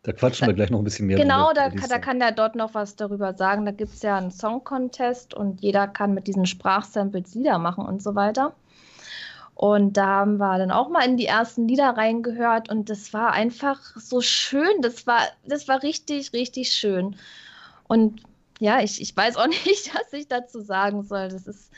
Da 0.02 0.12
quatschen 0.12 0.46
wir 0.46 0.54
gleich 0.54 0.70
noch 0.70 0.78
ein 0.78 0.84
bisschen 0.84 1.06
mehr 1.06 1.18
Genau, 1.18 1.48
drüber, 1.48 1.54
da, 1.54 1.70
kann- 1.70 1.88
da 1.90 1.98
kann 1.98 2.18
der 2.18 2.32
dort 2.32 2.54
noch 2.54 2.72
was 2.72 2.96
darüber 2.96 3.34
sagen. 3.34 3.66
Da 3.66 3.72
gibt 3.72 3.92
es 3.92 4.00
ja 4.02 4.16
einen 4.16 4.30
Song-Contest 4.30 5.34
und 5.34 5.60
jeder 5.60 5.86
kann 5.88 6.14
mit 6.14 6.26
diesen 6.26 6.46
Sprachsamples 6.46 7.34
Lieder 7.34 7.58
machen 7.58 7.84
und 7.84 8.02
so 8.02 8.14
weiter. 8.14 8.54
Und 9.58 9.96
da 9.96 10.06
haben 10.06 10.37
wir 10.37 10.56
dann 10.56 10.70
auch 10.70 10.88
mal 10.88 11.05
in 11.05 11.16
die 11.16 11.26
ersten 11.26 11.66
Lieder 11.66 11.88
reingehört 11.88 12.69
und 12.70 12.88
das 12.90 13.12
war 13.12 13.32
einfach 13.32 13.81
so 13.96 14.20
schön. 14.20 14.82
Das 14.82 15.05
war, 15.08 15.20
das 15.44 15.66
war 15.66 15.82
richtig, 15.82 16.32
richtig 16.32 16.72
schön. 16.72 17.16
Und 17.88 18.22
ja, 18.60 18.81
ich, 18.81 19.00
ich 19.00 19.16
weiß 19.16 19.37
auch 19.37 19.46
nicht, 19.66 19.93
was 19.93 20.12
ich 20.12 20.28
dazu 20.28 20.60
sagen 20.60 21.02
soll. 21.02 21.26
Das 21.26 21.49
ist, 21.49 21.72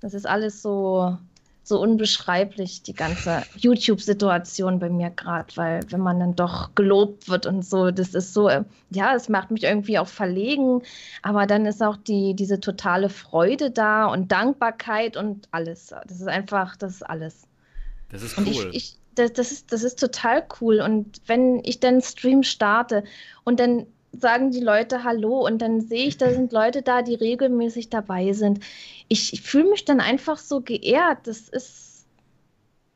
das 0.00 0.14
ist 0.14 0.26
alles 0.26 0.62
so, 0.62 1.18
so 1.62 1.80
unbeschreiblich, 1.80 2.82
die 2.82 2.94
ganze 2.94 3.42
YouTube-Situation 3.56 4.78
bei 4.78 4.88
mir 4.88 5.10
gerade, 5.10 5.56
weil 5.56 5.80
wenn 5.88 6.00
man 6.00 6.18
dann 6.18 6.34
doch 6.34 6.74
gelobt 6.74 7.28
wird 7.28 7.46
und 7.46 7.64
so, 7.64 7.90
das 7.90 8.14
ist 8.14 8.34
so, 8.34 8.48
äh, 8.48 8.64
ja, 8.90 9.14
es 9.14 9.28
macht 9.28 9.50
mich 9.50 9.64
irgendwie 9.64 9.98
auch 9.98 10.08
verlegen, 10.08 10.82
aber 11.22 11.46
dann 11.46 11.66
ist 11.66 11.82
auch 11.82 11.96
die, 11.96 12.34
diese 12.34 12.60
totale 12.60 13.08
Freude 13.08 13.70
da 13.70 14.06
und 14.06 14.32
Dankbarkeit 14.32 15.16
und 15.16 15.48
alles. 15.50 15.94
Das 16.08 16.20
ist 16.20 16.28
einfach, 16.28 16.76
das 16.76 16.94
ist 16.94 17.02
alles. 17.02 17.42
Das 18.10 18.22
ist 18.22 18.38
cool. 18.38 18.46
ich, 18.48 18.74
ich 18.74 18.96
das, 19.14 19.32
das, 19.32 19.52
ist, 19.52 19.72
das 19.72 19.82
ist 19.82 19.98
total 19.98 20.44
cool. 20.60 20.80
Und 20.80 21.20
wenn 21.26 21.60
ich 21.64 21.80
dann 21.80 22.00
Stream 22.00 22.42
starte 22.42 23.04
und 23.44 23.60
dann 23.60 23.86
sagen 24.12 24.50
die 24.50 24.60
Leute 24.60 25.04
Hallo 25.04 25.46
und 25.46 25.58
dann 25.62 25.80
sehe 25.80 26.06
ich, 26.06 26.16
da 26.18 26.30
sind 26.34 26.52
Leute 26.52 26.82
da, 26.82 27.02
die 27.02 27.14
regelmäßig 27.14 27.90
dabei 27.90 28.32
sind. 28.32 28.60
Ich, 29.08 29.32
ich 29.32 29.42
fühle 29.42 29.70
mich 29.70 29.84
dann 29.84 30.00
einfach 30.00 30.38
so 30.38 30.60
geehrt. 30.60 31.26
Das 31.26 31.48
ist 31.48 31.48
Das 31.48 31.62
ist 31.62 32.06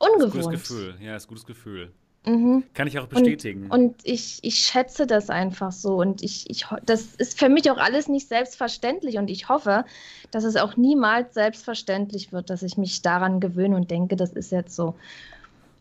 ein 0.00 0.12
ungewohnt. 0.12 0.44
gutes 0.44 0.50
Gefühl. 0.50 0.94
Ja, 1.00 1.16
ist 1.16 1.26
ein 1.26 1.28
gutes 1.28 1.46
Gefühl. 1.46 1.93
Mhm. 2.26 2.64
Kann 2.72 2.87
ich 2.87 2.99
auch 2.99 3.06
bestätigen. 3.06 3.70
Und 3.70 3.96
ich, 4.02 4.38
ich 4.43 4.58
schätze 4.61 5.06
das 5.06 5.28
einfach 5.28 5.72
so. 5.72 5.96
Und 5.96 6.22
ich, 6.22 6.49
ich, 6.49 6.66
das 6.87 7.14
ist 7.17 7.38
für 7.38 7.49
mich 7.50 7.70
auch 7.70 7.76
alles 7.76 8.08
nicht 8.08 8.28
selbstverständlich. 8.28 9.19
Und 9.19 9.28
ich 9.28 9.49
hoffe, 9.50 9.84
dass 10.31 10.44
es 10.44 10.56
auch 10.56 10.76
niemals 10.76 11.34
selbstverständlich 11.34 12.32
wird, 12.32 12.49
dass 12.49 12.62
ich 12.62 12.78
mich 12.78 13.03
daran 13.03 13.41
gewöhne 13.41 13.77
und 13.77 13.91
denke, 13.91 14.17
das 14.17 14.32
ist 14.32 14.53
jetzt 14.53 14.74
so. 14.74 14.94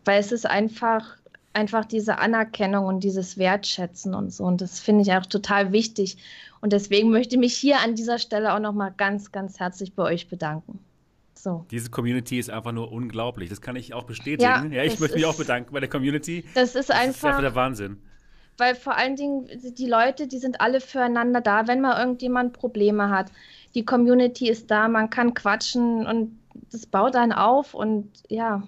Weil 0.04 0.20
es 0.20 0.32
ist 0.32 0.44
einfach, 0.46 1.16
einfach 1.54 1.84
diese 1.84 2.18
Anerkennung 2.18 2.84
und 2.86 3.00
dieses 3.04 3.38
Wertschätzen 3.38 4.14
und 4.14 4.32
so. 4.32 4.44
Und 4.44 4.60
das 4.60 4.80
finde 4.80 5.02
ich 5.02 5.12
auch 5.12 5.26
total 5.26 5.72
wichtig. 5.72 6.16
Und 6.60 6.72
deswegen 6.72 7.10
möchte 7.10 7.36
ich 7.36 7.40
mich 7.40 7.54
hier 7.54 7.80
an 7.80 7.94
dieser 7.94 8.18
Stelle 8.18 8.54
auch 8.54 8.58
nochmal 8.58 8.92
ganz, 8.96 9.32
ganz 9.32 9.60
herzlich 9.60 9.94
bei 9.94 10.02
euch 10.02 10.28
bedanken. 10.28 10.78
So. 11.34 11.66
Diese 11.70 11.90
Community 11.90 12.38
ist 12.38 12.48
einfach 12.50 12.72
nur 12.72 12.90
unglaublich. 12.90 13.50
Das 13.50 13.60
kann 13.60 13.76
ich 13.76 13.92
auch 13.92 14.04
bestätigen. 14.04 14.42
Ja, 14.42 14.64
Ja, 14.64 14.82
ich 14.84 14.98
möchte 14.98 15.14
mich 15.16 15.24
ist- 15.24 15.28
auch 15.28 15.36
bedanken 15.36 15.72
bei 15.72 15.80
der 15.80 15.90
Community. 15.90 16.44
Das 16.54 16.74
ist 16.74 16.74
Das 16.74 16.80
ist 16.86 16.90
einfach 16.90 17.28
einfach. 17.28 17.40
der 17.40 17.54
Wahnsinn. 17.54 17.98
weil 18.56 18.74
vor 18.76 18.96
allen 18.96 19.16
Dingen 19.16 19.48
die 19.76 19.86
Leute, 19.86 20.26
die 20.28 20.38
sind 20.38 20.60
alle 20.60 20.80
füreinander 20.80 21.40
da, 21.40 21.66
wenn 21.66 21.80
mal 21.80 21.98
irgendjemand 22.00 22.52
Probleme 22.52 23.10
hat. 23.10 23.30
Die 23.74 23.84
Community 23.84 24.48
ist 24.48 24.70
da, 24.70 24.86
man 24.88 25.10
kann 25.10 25.34
quatschen 25.34 26.06
und 26.06 26.38
das 26.70 26.86
baut 26.86 27.16
einen 27.16 27.32
auf 27.32 27.74
und 27.74 28.10
ja, 28.28 28.62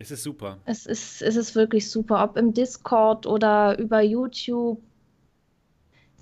Es 0.00 0.10
ist 0.10 0.24
super. 0.24 0.58
es 0.64 0.84
ist, 0.86 1.22
es 1.22 1.36
ist 1.36 1.54
wirklich 1.54 1.88
super, 1.90 2.24
ob 2.24 2.36
im 2.36 2.52
Discord 2.54 3.24
oder 3.26 3.78
über 3.78 4.00
YouTube. 4.02 4.82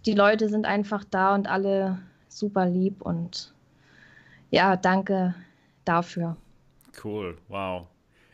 Die 0.06 0.14
Leute 0.14 0.48
sind 0.48 0.66
einfach 0.66 1.04
da 1.04 1.34
und 1.34 1.46
alle 1.46 1.98
super 2.28 2.66
lieb 2.66 3.02
und 3.02 3.54
ja, 4.50 4.76
danke 4.76 5.34
dafür. 5.84 6.36
Cool. 7.02 7.38
Wow. 7.48 7.88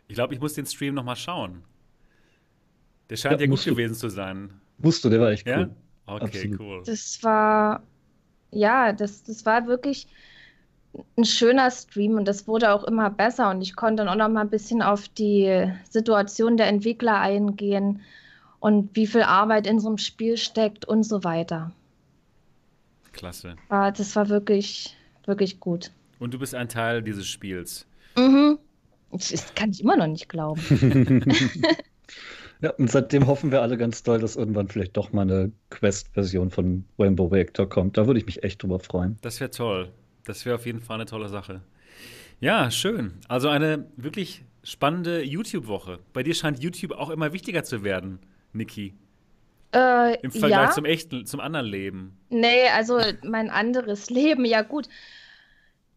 Ich 0.08 0.14
glaube, 0.14 0.34
ich 0.34 0.40
muss 0.40 0.54
den 0.54 0.66
Stream 0.66 0.94
noch 0.94 1.04
mal 1.04 1.16
schauen. 1.16 1.64
Der 3.10 3.16
scheint 3.16 3.40
Ja, 3.40 3.46
ja, 3.46 3.50
gut 3.50 3.66
du. 3.66 3.70
gewesen 3.72 3.94
zu 3.94 4.08
sein. 4.08 4.60
Musst 4.78 5.04
du, 5.04 5.10
der 5.10 5.20
war 5.20 5.30
echt 5.30 5.46
Ja? 5.46 5.60
cool. 5.60 5.70
Okay, 6.06 6.24
Absolut. 6.24 6.60
cool. 6.60 6.82
Das 6.84 7.22
war, 7.22 7.82
ja, 8.50 8.92
das, 8.92 9.22
das 9.24 9.44
war 9.46 9.66
wirklich 9.66 10.08
ein 11.16 11.24
schöner 11.24 11.70
Stream 11.70 12.16
und 12.16 12.26
das 12.26 12.46
wurde 12.46 12.72
auch 12.72 12.84
immer 12.84 13.10
besser 13.10 13.50
und 13.50 13.62
ich 13.62 13.76
konnte 13.76 14.04
dann 14.04 14.08
auch 14.08 14.16
noch 14.16 14.28
mal 14.28 14.42
ein 14.42 14.50
bisschen 14.50 14.82
auf 14.82 15.08
die 15.08 15.70
Situation 15.88 16.56
der 16.56 16.68
Entwickler 16.68 17.20
eingehen 17.20 18.00
und 18.60 18.94
wie 18.94 19.06
viel 19.06 19.22
Arbeit 19.22 19.66
in 19.66 19.80
so 19.80 19.88
einem 19.88 19.98
Spiel 19.98 20.36
steckt 20.36 20.84
und 20.84 21.02
so 21.02 21.24
weiter. 21.24 21.72
Klasse. 23.12 23.56
War, 23.68 23.92
das 23.92 24.14
war 24.16 24.28
wirklich, 24.28 24.96
wirklich 25.26 25.60
gut. 25.60 25.90
Und 26.18 26.34
du 26.34 26.38
bist 26.38 26.54
ein 26.54 26.68
Teil 26.68 27.02
dieses 27.02 27.26
Spiels. 27.26 27.86
Mhm. 28.16 28.58
Das 29.12 29.28
das 29.28 29.54
kann 29.54 29.70
ich 29.70 29.82
immer 29.82 29.96
noch 29.96 30.08
nicht 30.08 30.28
glauben. 30.28 30.60
Ja, 32.64 32.70
und 32.70 32.90
seitdem 32.90 33.26
hoffen 33.26 33.50
wir 33.52 33.60
alle 33.60 33.76
ganz 33.76 34.02
doll, 34.02 34.18
dass 34.18 34.36
irgendwann 34.36 34.68
vielleicht 34.68 34.96
doch 34.96 35.12
mal 35.12 35.22
eine 35.22 35.52
Quest-Version 35.68 36.50
von 36.50 36.86
Rainbow 36.98 37.26
Reactor 37.26 37.68
kommt. 37.68 37.98
Da 37.98 38.06
würde 38.06 38.18
ich 38.20 38.24
mich 38.24 38.42
echt 38.42 38.62
drüber 38.62 38.80
freuen. 38.80 39.18
Das 39.20 39.38
wäre 39.38 39.50
toll. 39.50 39.92
Das 40.24 40.44
wäre 40.44 40.56
auf 40.56 40.66
jeden 40.66 40.80
Fall 40.80 40.96
eine 40.96 41.06
tolle 41.06 41.28
Sache. 41.28 41.60
Ja, 42.40 42.70
schön. 42.70 43.14
Also 43.28 43.48
eine 43.48 43.86
wirklich 43.96 44.42
spannende 44.62 45.22
YouTube-Woche. 45.22 45.98
Bei 46.12 46.22
dir 46.22 46.34
scheint 46.34 46.62
YouTube 46.62 46.92
auch 46.92 47.10
immer 47.10 47.32
wichtiger 47.32 47.64
zu 47.64 47.84
werden, 47.84 48.18
Niki. 48.52 48.94
Äh, 49.74 50.20
Im 50.20 50.30
Vergleich 50.30 50.68
ja. 50.68 50.70
zum 50.70 50.84
echten, 50.84 51.26
zum 51.26 51.40
anderen 51.40 51.66
Leben. 51.66 52.16
Nee, 52.30 52.68
also 52.74 53.00
mein 53.22 53.50
anderes 53.50 54.10
Leben, 54.10 54.44
ja 54.44 54.62
gut. 54.62 54.88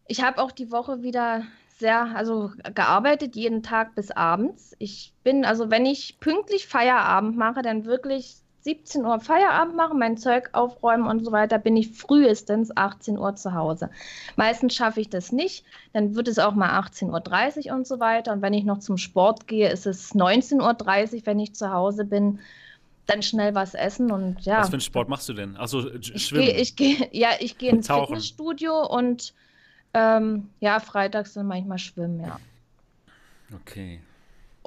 Ich 0.06 0.22
habe 0.22 0.42
auch 0.42 0.52
die 0.52 0.70
Woche 0.70 1.02
wieder 1.02 1.44
sehr, 1.78 2.16
also 2.16 2.50
gearbeitet, 2.74 3.36
jeden 3.36 3.62
Tag 3.62 3.94
bis 3.94 4.10
abends. 4.10 4.74
Ich 4.78 5.12
bin, 5.22 5.44
also 5.44 5.70
wenn 5.70 5.86
ich 5.86 6.18
pünktlich 6.18 6.66
Feierabend 6.66 7.36
mache, 7.36 7.62
dann 7.62 7.84
wirklich 7.84 8.36
17 8.62 9.04
Uhr 9.04 9.20
Feierabend 9.20 9.76
machen, 9.76 9.98
mein 9.98 10.16
Zeug 10.16 10.50
aufräumen 10.52 11.06
und 11.06 11.24
so 11.24 11.32
weiter, 11.32 11.58
bin 11.58 11.76
ich 11.76 11.92
frühestens 11.92 12.76
18 12.76 13.16
Uhr 13.18 13.36
zu 13.36 13.54
Hause. 13.54 13.90
Meistens 14.36 14.74
schaffe 14.74 15.00
ich 15.00 15.08
das 15.08 15.32
nicht, 15.32 15.64
dann 15.92 16.14
wird 16.14 16.28
es 16.28 16.38
auch 16.38 16.54
mal 16.54 16.70
18.30 16.80 17.68
Uhr 17.70 17.76
und 17.76 17.86
so 17.86 18.00
weiter. 18.00 18.32
Und 18.32 18.42
wenn 18.42 18.54
ich 18.54 18.64
noch 18.64 18.78
zum 18.78 18.98
Sport 18.98 19.46
gehe, 19.46 19.70
ist 19.70 19.86
es 19.86 20.14
19.30 20.14 21.14
Uhr, 21.14 21.26
wenn 21.26 21.38
ich 21.38 21.54
zu 21.54 21.70
Hause 21.72 22.04
bin. 22.04 22.40
Dann 23.06 23.22
schnell 23.22 23.54
was 23.54 23.72
essen 23.72 24.10
und 24.12 24.42
ja. 24.42 24.58
Was 24.58 24.68
für 24.68 24.74
einen 24.74 24.82
Sport 24.82 25.08
machst 25.08 25.28
du 25.30 25.32
denn? 25.32 25.56
Achso, 25.56 25.88
Ich 25.94 26.26
Schwimmen. 26.26 26.44
gehe, 26.44 26.56
ich 26.56 26.76
gehe, 26.76 27.08
ja, 27.12 27.30
ich 27.40 27.56
gehe 27.56 27.70
ins 27.70 27.86
Tauchen. 27.86 28.08
Fitnessstudio 28.08 28.86
und 28.86 29.32
ähm, 29.94 30.50
ja, 30.60 30.78
freitags 30.78 31.32
dann 31.32 31.46
manchmal 31.46 31.78
schwimmen, 31.78 32.20
ja. 32.20 32.38
okay. 33.54 34.00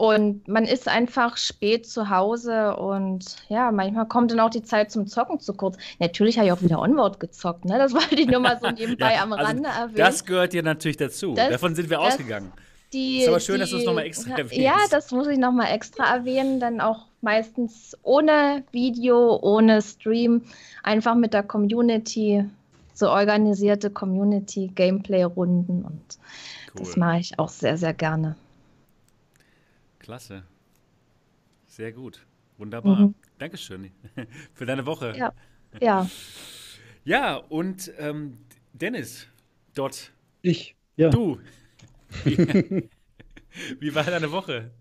Und 0.02 0.48
man 0.48 0.64
ist 0.66 0.88
einfach 0.88 1.38
spät 1.38 1.86
zu 1.86 2.10
Hause 2.10 2.76
und 2.76 3.36
ja, 3.50 3.72
manchmal 3.72 4.08
kommt 4.08 4.32
dann 4.32 4.40
auch 4.40 4.50
die 4.50 4.64
Zeit 4.64 4.90
zum 4.90 5.06
Zocken 5.06 5.40
zu 5.40 5.54
kurz. 5.54 5.78
Natürlich 6.00 6.38
habe 6.40 6.48
ich 6.48 6.54
auch 6.54 6.64
wieder 6.64 6.80
Onward 6.82 7.20
gezockt, 7.20 7.66
ne? 7.66 7.78
Das 7.78 7.94
wollte 7.94 8.16
ich 8.16 8.26
nur 8.28 8.40
mal 8.40 8.58
so 8.60 8.68
nebenbei 8.72 9.14
Ja, 9.14 9.22
am 9.22 9.32
also 9.34 9.46
Rande 9.46 9.70
erwähnen. 9.70 9.98
Das 9.98 10.26
gehört 10.26 10.54
dir 10.54 10.64
natürlich 10.64 10.98
dazu. 10.98 11.36
Das- 11.36 11.50
Davon 11.52 11.76
sind 11.76 11.92
wir 11.92 11.98
das- 11.98 12.14
ausgegangen. 12.16 12.52
Die, 12.94 13.22
Ist 13.22 13.28
aber 13.28 13.40
schön, 13.40 13.60
dass 13.60 13.70
du 13.70 13.76
es 13.76 13.82
die- 13.84 13.88
noch 13.88 13.94
mal 13.94 14.02
extra 14.02 14.32
erwähnst. 14.32 14.56
Ja, 14.58 14.76
das 14.90 15.12
muss 15.12 15.28
ich 15.28 15.38
nochmal 15.38 15.68
extra 15.72 16.12
erwähnen, 16.16 16.60
dann 16.60 16.82
auch 16.82 17.06
meistens 17.22 17.96
ohne 18.02 18.64
Video, 18.72 19.38
ohne 19.40 19.84
Stream, 19.84 20.42
einfach 20.82 21.14
mit 21.14 21.34
der 21.36 21.44
Community, 21.44 22.44
so 22.96 23.08
organisierte 23.12 23.92
Community-Gameplay-Runden 23.92 25.84
und 25.84 26.02
das 26.76 26.90
Cool. 26.94 27.00
mache 27.00 27.20
ich 27.20 27.38
auch 27.40 27.50
sehr, 27.50 27.78
sehr 27.78 27.94
gerne. 27.94 28.36
Klasse. 30.02 30.44
Sehr 31.68 31.92
gut. 31.92 32.26
Wunderbar. 32.58 33.00
Mhm. 33.00 33.16
Dankeschön 33.38 33.92
für 34.54 34.66
deine 34.66 34.86
Woche. 34.86 35.14
Ja. 35.16 35.32
Ja, 35.80 36.10
Ja, 37.06 37.36
und 37.38 37.92
ähm, 37.98 38.38
Dennis, 38.74 39.28
dort, 39.74 40.12
Ich, 40.42 40.76
ja. 40.98 41.10
du. 41.10 41.40
Wie, 42.26 42.90
wie 43.80 43.96
war 43.96 44.04
deine 44.04 44.32
Woche? 44.32 44.72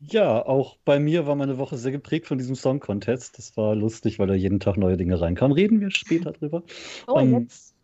Ja, 0.00 0.44
auch 0.44 0.76
bei 0.84 0.98
mir 0.98 1.26
war 1.26 1.34
meine 1.34 1.58
Woche 1.58 1.76
sehr 1.76 1.92
geprägt 1.92 2.26
von 2.26 2.38
diesem 2.38 2.54
Song 2.54 2.80
Contest. 2.80 3.38
Das 3.38 3.56
war 3.56 3.74
lustig, 3.74 4.18
weil 4.18 4.26
da 4.28 4.34
jeden 4.34 4.60
Tag 4.60 4.76
neue 4.76 4.96
Dinge 4.96 5.20
reinkamen. 5.20 5.52
Reden 5.54 5.80
wir 5.80 5.90
später 5.90 6.32
drüber. 6.32 6.62
oh, 7.06 7.18
Ähm, 7.18 7.40
jetzt. 7.40 7.74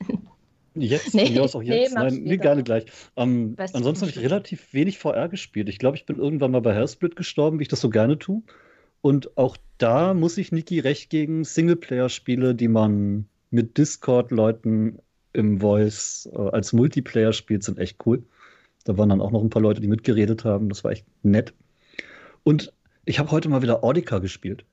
Jetzt? 0.74 1.14
Nee, 1.14 1.26
Von 1.26 1.34
mir 1.34 1.42
aus 1.42 1.54
auch 1.54 1.62
jetzt? 1.62 1.94
Nein, 1.94 2.14
nee, 2.14 2.20
später. 2.20 2.42
gerne 2.42 2.62
gleich. 2.62 2.84
Ähm, 3.16 3.54
ansonsten 3.58 4.06
habe 4.06 4.10
ich 4.10 4.18
relativ 4.24 4.72
wenig 4.72 4.98
VR 4.98 5.28
gespielt. 5.28 5.68
Ich 5.68 5.78
glaube, 5.78 5.96
ich 5.96 6.06
bin 6.06 6.18
irgendwann 6.18 6.50
mal 6.50 6.62
bei 6.62 6.74
Hellsplit 6.74 7.16
gestorben, 7.16 7.58
wie 7.58 7.62
ich 7.62 7.68
das 7.68 7.80
so 7.80 7.90
gerne 7.90 8.18
tue. 8.18 8.42
Und 9.00 9.36
auch 9.36 9.56
da 9.78 10.14
muss 10.14 10.38
ich 10.38 10.52
Niki 10.52 10.78
recht 10.80 11.10
gegen 11.10 11.44
Singleplayer-Spiele, 11.44 12.54
die 12.54 12.68
man 12.68 13.26
mit 13.50 13.76
Discord-Leuten 13.76 14.98
im 15.32 15.60
Voice 15.60 16.28
äh, 16.32 16.38
als 16.38 16.72
Multiplayer 16.72 17.32
spielt, 17.32 17.64
sind 17.64 17.78
echt 17.78 17.98
cool. 18.06 18.22
Da 18.84 18.96
waren 18.98 19.08
dann 19.08 19.20
auch 19.20 19.30
noch 19.30 19.42
ein 19.42 19.50
paar 19.50 19.62
Leute, 19.62 19.80
die 19.80 19.88
mitgeredet 19.88 20.44
haben. 20.44 20.68
Das 20.68 20.84
war 20.84 20.92
echt 20.92 21.06
nett. 21.22 21.52
Und 22.44 22.72
ich 23.04 23.18
habe 23.18 23.30
heute 23.30 23.48
mal 23.48 23.62
wieder 23.62 23.84
Audica 23.84 24.18
gespielt. 24.18 24.64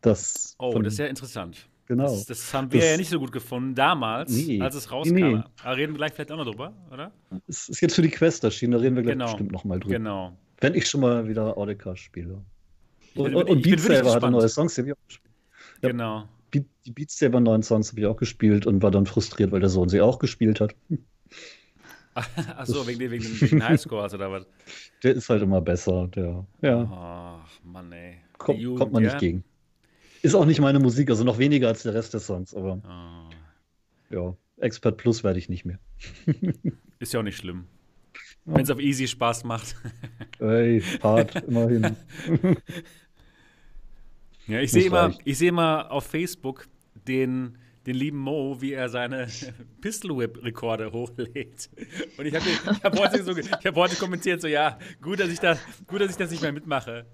Das 0.00 0.54
Oh, 0.58 0.78
das 0.80 0.94
ist 0.94 0.98
ja 0.98 1.06
interessant. 1.06 1.68
Genau. 1.86 2.04
Das, 2.04 2.26
das 2.26 2.54
haben 2.54 2.72
wir 2.72 2.80
Das- 2.80 2.90
ja 2.90 2.96
nicht 2.96 3.10
so 3.10 3.18
gut 3.18 3.32
gefunden 3.32 3.74
damals, 3.74 4.30
Nee. 4.32 4.60
als 4.60 4.74
es 4.74 4.90
rauskam. 4.90 5.14
Nee. 5.14 5.42
Aber 5.62 5.76
reden 5.76 5.92
wir 5.92 5.98
gleich 5.98 6.12
vielleicht 6.12 6.32
auch 6.32 6.36
noch 6.36 6.44
drüber, 6.46 6.72
oder? 6.90 7.12
Es 7.46 7.68
ist 7.68 7.80
jetzt 7.80 7.94
für 7.94 8.02
die 8.02 8.10
Quest 8.10 8.44
erschienen, 8.44 8.72
da 8.72 8.78
reden 8.78 8.96
wir 8.96 9.02
gleich 9.02 9.14
Genau. 9.14 9.26
bestimmt 9.26 9.52
nochmal 9.52 9.80
drüber. 9.80 9.94
Genau. 9.96 10.36
Wenn 10.60 10.74
ich 10.74 10.86
schon 10.88 11.00
mal 11.00 11.28
wieder 11.28 11.56
Audica 11.56 11.94
spiele. 11.96 12.42
Ich 13.00 13.14
bin- 13.14 13.26
Und, 13.26 13.34
und, 13.34 13.50
und 13.50 13.62
Beat 13.62 13.80
Saber 13.80 14.14
hatte 14.14 14.30
neue 14.30 14.48
Songs, 14.48 14.74
die 14.74 14.80
habe 14.82 14.88
ich 14.90 14.94
auch 14.96 15.06
gespielt. 15.08 15.34
Ja. 15.82 15.88
Genau. 15.90 16.28
Beat, 16.50 16.66
die 16.86 16.92
Beat 16.92 17.10
Saber 17.10 17.40
neuen 17.40 17.62
Songs 17.62 17.90
habe 17.90 18.00
ich 18.00 18.06
auch 18.06 18.16
gespielt 18.16 18.66
und 18.66 18.82
war 18.82 18.90
dann 18.90 19.06
frustriert, 19.06 19.52
weil 19.52 19.60
der 19.60 19.68
Sohn 19.68 19.88
sie 19.88 20.00
auch 20.00 20.18
gespielt 20.18 20.60
hat. 20.60 20.74
Achso, 22.56 22.86
wegen, 22.86 23.00
wegen, 23.00 23.24
wegen 23.24 23.46
den 23.58 23.68
Highscores 23.68 24.14
oder 24.14 24.30
was? 24.30 24.46
Der 25.02 25.14
ist 25.16 25.28
halt 25.28 25.42
immer 25.42 25.60
besser. 25.60 26.06
Der, 26.14 26.46
ja, 26.62 26.88
Ach, 27.44 27.48
Mann, 27.64 27.90
ey. 27.92 28.18
Jugend, 28.56 28.78
kommt 28.78 28.92
man 28.92 29.02
ja? 29.02 29.10
nicht 29.10 29.20
gegen. 29.20 29.44
Ist 30.24 30.34
auch 30.34 30.46
nicht 30.46 30.58
meine 30.58 30.78
Musik, 30.78 31.10
also 31.10 31.22
noch 31.22 31.36
weniger 31.36 31.68
als 31.68 31.82
der 31.82 31.92
Rest 31.92 32.14
der 32.14 32.20
Songs, 32.20 32.54
aber 32.54 32.80
Oh. 32.82 34.14
ja, 34.14 34.36
Expert 34.56 34.96
Plus 34.96 35.22
werde 35.22 35.38
ich 35.38 35.50
nicht 35.50 35.66
mehr. 35.66 35.78
Ist 36.98 37.12
ja 37.12 37.20
auch 37.20 37.24
nicht 37.24 37.36
schlimm. 37.36 37.66
Ja. 38.46 38.54
Wenn 38.54 38.62
es 38.62 38.70
auf 38.70 38.80
easy 38.80 39.06
Spaß 39.06 39.44
macht. 39.44 39.76
Ey, 40.38 40.80
hart, 41.02 41.34
immerhin. 41.44 41.94
Ja, 44.46 44.60
ich 44.60 44.70
Das 44.70 44.72
sehe 44.72 44.86
immer, 44.86 45.14
ich 45.24 45.38
sehe 45.38 45.48
immer 45.50 45.90
auf 45.90 46.04
Facebook 46.06 46.68
den, 47.06 47.56
den 47.86 47.94
lieben 47.94 48.18
Mo, 48.18 48.60
wie 48.60 48.72
er 48.72 48.88
seine 48.90 49.26
Pistol 49.82 50.18
Whip 50.18 50.42
Rekorde 50.42 50.90
hochlädt. 50.92 51.68
Und 52.18 52.26
ich 52.26 52.34
habe 52.34 52.44
hab 52.82 52.98
heute, 52.98 53.24
so, 53.24 53.36
ich 53.36 53.50
hab 53.50 53.74
heute 53.76 53.96
kommentiert 53.96 54.40
so, 54.42 54.46
ja, 54.48 54.78
gut, 55.00 55.20
dass 55.20 55.28
ich 55.30 55.40
da, 55.40 55.58
gut, 55.86 56.00
dass 56.02 56.10
ich 56.10 56.16
das 56.18 56.30
nicht 56.30 56.42
mehr 56.42 56.52
mitmache. 56.52 57.06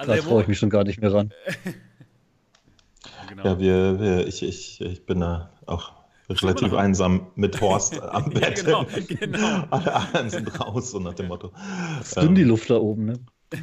Also 0.00 0.12
Da 0.14 0.18
traue 0.20 0.32
Mo, 0.34 0.40
ich 0.40 0.48
mich 0.48 0.58
schon 0.58 0.70
gar 0.70 0.84
nicht 0.84 1.00
mehr 1.00 1.12
ran. 1.12 1.32
genau. 3.28 3.44
Ja, 3.44 3.58
wir, 3.58 4.00
wir, 4.00 4.26
ich, 4.26 4.42
ich, 4.42 4.80
ich 4.80 5.06
bin 5.06 5.20
da 5.20 5.50
auch 5.66 5.92
relativ 6.28 6.72
noch- 6.72 6.78
einsam 6.78 7.26
mit 7.34 7.60
Horst 7.60 8.00
am 8.02 8.30
Ja, 8.32 8.40
Bett. 8.40 8.64
genau, 8.64 8.86
genau. 9.08 9.64
Alle 9.70 9.94
anderen 9.94 10.30
sind 10.30 10.60
raus, 10.60 10.90
so 10.90 10.98
nach 11.00 11.14
dem 11.14 11.28
Motto. 11.28 11.52
Es 12.00 12.08
ist 12.08 12.22
dünn 12.22 12.34
die 12.34 12.44
Luft 12.44 12.70
da 12.70 12.76
oben, 12.76 13.04
ne? 13.06 13.14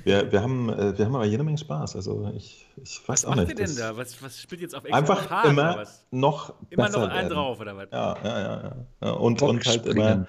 Wir, 0.03 0.29
wir, 0.34 0.41
haben, 0.41 0.67
äh, 0.70 0.98
wir 0.98 1.06
haben 1.06 1.15
aber 1.15 1.24
jede 1.25 1.44
Menge 1.46 1.58
Spaß. 1.58 1.96
Also 1.96 2.29
ich, 2.36 2.67
ich 2.84 3.00
weiß 3.08 3.24
Was 3.24 3.25
auch 3.25 3.29
macht 3.36 3.48
nicht. 3.48 3.51
ihr 3.51 3.56
denn 3.56 3.65
das- 3.67 3.75
da? 3.77 3.96
Was, 3.96 4.22
was 4.22 4.41
spielt 4.41 4.60
jetzt 4.62 4.75
auf 4.75 4.84
extra 4.84 4.98
Einfach 4.98 5.29
hart, 5.29 5.46
oder 5.46 5.51
immer 5.51 5.77
was? 5.77 6.06
noch 6.12 6.53
Immer 6.70 6.89
noch 6.89 7.03
einen 7.03 7.12
werden. 7.13 7.29
drauf, 7.29 7.60
oder 7.62 7.77
was? 7.77 7.88
Ja, 7.91 8.17
ja, 8.22 8.39
ja. 8.39 8.63
ja. 8.63 8.75
ja. 9.01 9.12
Und, 9.12 9.39
Bock 9.39 9.50
und 9.50 9.65
halt 9.65 9.75
springen. 9.86 9.98
immer. 9.98 10.27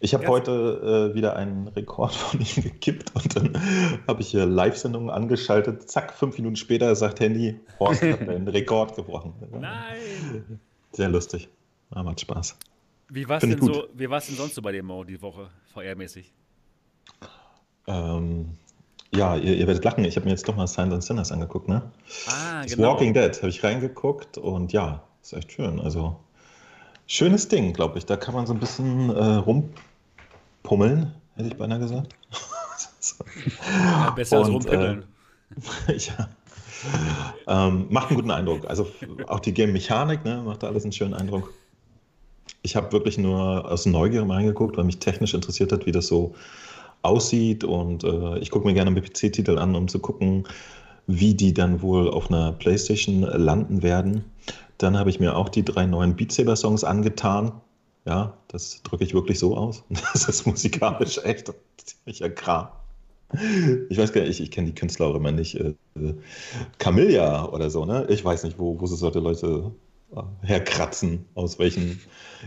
Ich 0.00 0.12
habe 0.12 0.26
heute 0.26 1.10
äh, 1.12 1.14
wieder 1.14 1.36
einen 1.36 1.68
Rekord 1.68 2.14
von 2.14 2.40
ihm 2.40 2.62
gekippt 2.62 3.14
und 3.14 3.36
dann 3.36 3.58
habe 4.06 4.20
ich 4.20 4.28
hier 4.28 4.46
Live-Sendungen 4.46 5.10
angeschaltet. 5.10 5.88
Zack, 5.90 6.12
fünf 6.12 6.36
Minuten 6.36 6.56
später 6.56 6.94
sagt 6.94 7.20
Handy, 7.20 7.60
Horst 7.78 8.02
hat 8.02 8.28
einen 8.28 8.48
Rekord 8.48 8.96
gebrochen. 8.96 9.34
Nein! 9.52 10.60
Sehr 10.92 11.08
lustig. 11.08 11.48
Ja, 11.94 12.02
macht 12.02 12.20
Spaß. 12.20 12.56
Wie 13.10 13.28
war 13.28 13.36
es 13.36 13.42
denn, 13.42 13.60
so, 13.60 13.86
wie 13.94 14.06
denn 14.06 14.20
sonst 14.20 14.54
so 14.54 14.62
bei 14.62 14.72
dir, 14.72 14.82
Mo, 14.82 15.04
die 15.04 15.20
Woche, 15.20 15.48
VR-mäßig? 15.74 16.32
Ähm, 17.86 18.56
ja, 19.14 19.36
ihr, 19.36 19.56
ihr 19.56 19.66
werdet 19.66 19.84
lachen. 19.84 20.04
Ich 20.04 20.16
habe 20.16 20.24
mir 20.24 20.32
jetzt 20.32 20.48
doch 20.48 20.56
mal 20.56 20.66
Signs 20.66 20.92
and 20.92 21.04
Sinners 21.04 21.30
angeguckt, 21.30 21.68
ne? 21.68 21.90
Ah, 22.26 22.62
Das 22.62 22.74
genau. 22.74 22.92
Walking 22.92 23.14
Dead 23.14 23.36
habe 23.36 23.48
ich 23.48 23.62
reingeguckt 23.62 24.38
und 24.38 24.72
ja, 24.72 25.02
ist 25.22 25.34
echt 25.34 25.52
schön. 25.52 25.80
Also 25.80 26.16
schönes 27.06 27.48
Ding, 27.48 27.72
glaube 27.72 27.98
ich. 27.98 28.06
Da 28.06 28.16
kann 28.16 28.34
man 28.34 28.46
so 28.46 28.52
ein 28.52 28.60
bisschen 28.60 29.10
äh, 29.10 29.34
rumpummeln, 29.34 31.12
hätte 31.36 31.48
ich 31.48 31.56
beinahe 31.56 31.78
gesagt. 31.78 32.14
Ja, 33.68 34.10
besser 34.10 34.38
als 34.38 34.48
Und, 34.48 34.54
rumpiddeln. 34.54 35.04
ja. 35.88 36.28
Ähm, 37.46 37.86
macht 37.90 38.08
einen 38.08 38.16
guten 38.16 38.30
Eindruck. 38.30 38.68
Also 38.68 38.86
auch 39.26 39.40
die 39.40 39.52
Game-Mechanik 39.52 40.24
ne, 40.24 40.42
macht 40.44 40.62
da 40.62 40.68
alles 40.68 40.84
einen 40.84 40.92
schönen 40.92 41.14
Eindruck. 41.14 41.52
Ich 42.62 42.76
habe 42.76 42.92
wirklich 42.92 43.18
nur 43.18 43.70
aus 43.70 43.86
Neugier 43.86 44.24
mal 44.24 44.36
reingeguckt, 44.36 44.76
weil 44.76 44.84
mich 44.84 44.98
technisch 44.98 45.34
interessiert 45.34 45.72
hat, 45.72 45.86
wie 45.86 45.92
das 45.92 46.06
so 46.06 46.34
aussieht. 47.02 47.64
Und 47.64 48.04
äh, 48.04 48.38
ich 48.38 48.50
gucke 48.50 48.66
mir 48.66 48.74
gerne 48.74 48.90
PC-Titel 49.00 49.58
an, 49.58 49.74
um 49.74 49.88
zu 49.88 49.98
gucken, 49.98 50.46
wie 51.06 51.34
die 51.34 51.52
dann 51.52 51.82
wohl 51.82 52.08
auf 52.08 52.30
einer 52.30 52.52
Playstation 52.52 53.20
landen 53.22 53.82
werden. 53.82 54.24
Dann 54.84 54.98
habe 54.98 55.08
ich 55.08 55.18
mir 55.18 55.34
auch 55.34 55.48
die 55.48 55.64
drei 55.64 55.86
neuen 55.86 56.14
Beat 56.14 56.30
Saber-Songs 56.30 56.84
angetan. 56.84 57.62
Ja, 58.04 58.36
das 58.48 58.82
drücke 58.82 59.02
ich 59.02 59.14
wirklich 59.14 59.38
so 59.38 59.56
aus. 59.56 59.82
Das 60.12 60.28
ist 60.28 60.46
musikalisch 60.46 61.18
echt 61.24 61.50
ziemlicher 61.78 62.28
Kram. 62.28 62.68
Ich 63.88 63.96
weiß 63.96 64.12
gar 64.12 64.20
nicht, 64.20 64.32
ich, 64.32 64.42
ich 64.42 64.50
kenne 64.50 64.66
die 64.66 64.74
Künstler 64.74 65.06
auch 65.06 65.14
immer 65.14 65.32
nicht. 65.32 65.54
Äh, 65.54 65.74
äh, 65.96 66.14
Camilla 66.76 67.48
oder 67.48 67.70
so, 67.70 67.86
ne? 67.86 68.06
Ich 68.10 68.22
weiß 68.22 68.44
nicht, 68.44 68.58
wo, 68.58 68.78
wo 68.78 68.84
sie 68.84 68.96
solche 68.96 69.20
Leute 69.20 69.72
äh, 70.14 70.20
herkratzen, 70.42 71.24
aus 71.34 71.58
welchen 71.58 71.98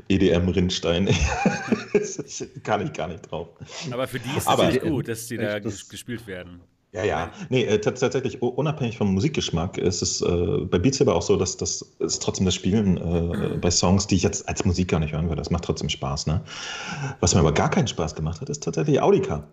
EDM-Rindstein. 0.08 1.08
kann 2.64 2.86
ich 2.86 2.94
gar 2.94 3.08
nicht 3.08 3.32
drauf. 3.32 3.48
Aber 3.90 4.08
für 4.08 4.20
die 4.20 4.30
ist 4.30 4.38
es 4.38 4.46
natürlich 4.46 4.82
gut, 4.82 5.08
dass 5.08 5.26
die 5.26 5.38
da 5.38 5.58
gespielt 5.58 6.28
werden. 6.28 6.62
Ja, 6.94 7.04
ja. 7.04 7.32
Nee, 7.50 7.66
äh, 7.66 7.80
tatsächlich, 7.80 8.42
unabhängig 8.42 8.98
vom 8.98 9.14
Musikgeschmack 9.14 9.78
ist 9.78 10.02
es 10.02 10.22
äh, 10.22 10.26
bei 10.66 10.80
Beat 10.80 10.96
Saber 10.96 11.16
auch 11.16 11.22
so, 11.22 11.36
dass 11.36 11.58
das 11.58 11.82
ist 12.00 12.22
trotzdem 12.24 12.46
das 12.46 12.56
Spielen 12.56 12.98
äh, 12.98 13.58
bei 13.58 13.70
Songs, 13.70 14.08
die 14.08 14.16
ich 14.16 14.24
jetzt 14.24 14.48
als 14.48 14.64
Musik 14.66 14.88
gar 14.88 15.00
nicht 15.00 15.12
hören 15.14 15.26
würde. 15.28 15.42
Das 15.42 15.50
macht 15.50 15.66
trotzdem 15.66 15.90
Spaß. 15.90 16.28
Ne? 16.28 16.42
Was 17.20 17.34
mir 17.36 17.42
aber 17.42 17.52
gar 17.52 17.70
keinen 17.70 17.88
Spaß 17.88 18.16
gemacht 18.16 18.40
hat, 18.42 18.50
ist 18.50 18.64
tatsächlich 18.64 19.02
Audica. 19.02 19.48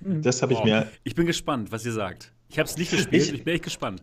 Mhm. 0.00 0.22
Das 0.22 0.42
habe 0.42 0.52
ich 0.52 0.58
Wow. 0.58 0.64
mir 0.66 0.86
Ich 1.02 1.14
bin 1.14 1.26
gespannt, 1.26 1.72
was 1.72 1.84
ihr 1.86 1.92
sagt. 1.92 2.32
Ich 2.48 2.58
habe 2.58 2.68
es 2.68 2.76
nicht 2.76 2.90
gespielt, 2.90 3.22
Ich- 3.22 3.32
ich, 3.32 3.44
bin 3.44 3.54
echt 3.54 3.64
gespannt. 3.64 4.02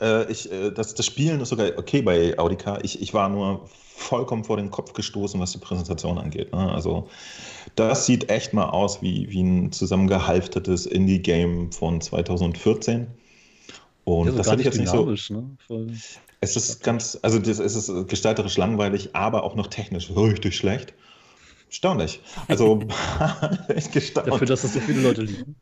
Äh, 0.00 0.30
ich, 0.30 0.50
äh, 0.50 0.70
das, 0.70 0.94
das 0.94 1.06
Spielen 1.06 1.40
ist 1.40 1.48
sogar 1.48 1.68
okay 1.76 2.02
bei 2.02 2.38
Audica. 2.38 2.78
Ich, 2.82 3.00
ich 3.00 3.14
war 3.14 3.28
nur 3.28 3.68
vollkommen 3.96 4.44
vor 4.44 4.56
den 4.56 4.70
Kopf 4.70 4.92
gestoßen, 4.92 5.40
was 5.40 5.52
die 5.52 5.58
Präsentation 5.58 6.18
angeht. 6.18 6.52
Ne? 6.52 6.72
Also, 6.72 7.08
das 7.74 8.06
sieht 8.06 8.30
echt 8.30 8.52
mal 8.52 8.68
aus 8.68 9.02
wie, 9.02 9.30
wie 9.30 9.42
ein 9.42 9.72
zusammengehalftertes 9.72 10.86
Indie-Game 10.86 11.72
von 11.72 12.00
2014. 12.00 13.06
Und 14.04 14.28
Ja, 14.28 14.32
das 14.34 14.50
hätte 14.50 14.62
ich 14.62 14.66
nicht 14.66 14.78
jetzt 14.78 14.94
nicht 14.94 15.26
so. 15.26 15.34
ne? 15.34 15.56
Voll. 15.66 15.86
Es 16.40 16.56
ist 16.56 16.84
ganz, 16.84 17.18
also 17.22 17.38
das, 17.38 17.58
es 17.58 17.74
ist 17.74 18.08
gestalterisch 18.08 18.56
langweilig, 18.58 19.16
aber 19.16 19.42
auch 19.42 19.56
noch 19.56 19.66
technisch 19.66 20.10
richtig 20.14 20.56
schlecht. 20.56 20.92
Erstaunlich. 21.68 22.20
Also, 22.46 22.80
echt 23.68 23.92
gestaunt. 23.92 24.28
Dafür, 24.28 24.46
dass 24.46 24.62
das 24.62 24.74
so 24.74 24.80
viele 24.80 25.00
Leute 25.00 25.22
lieben. 25.22 25.56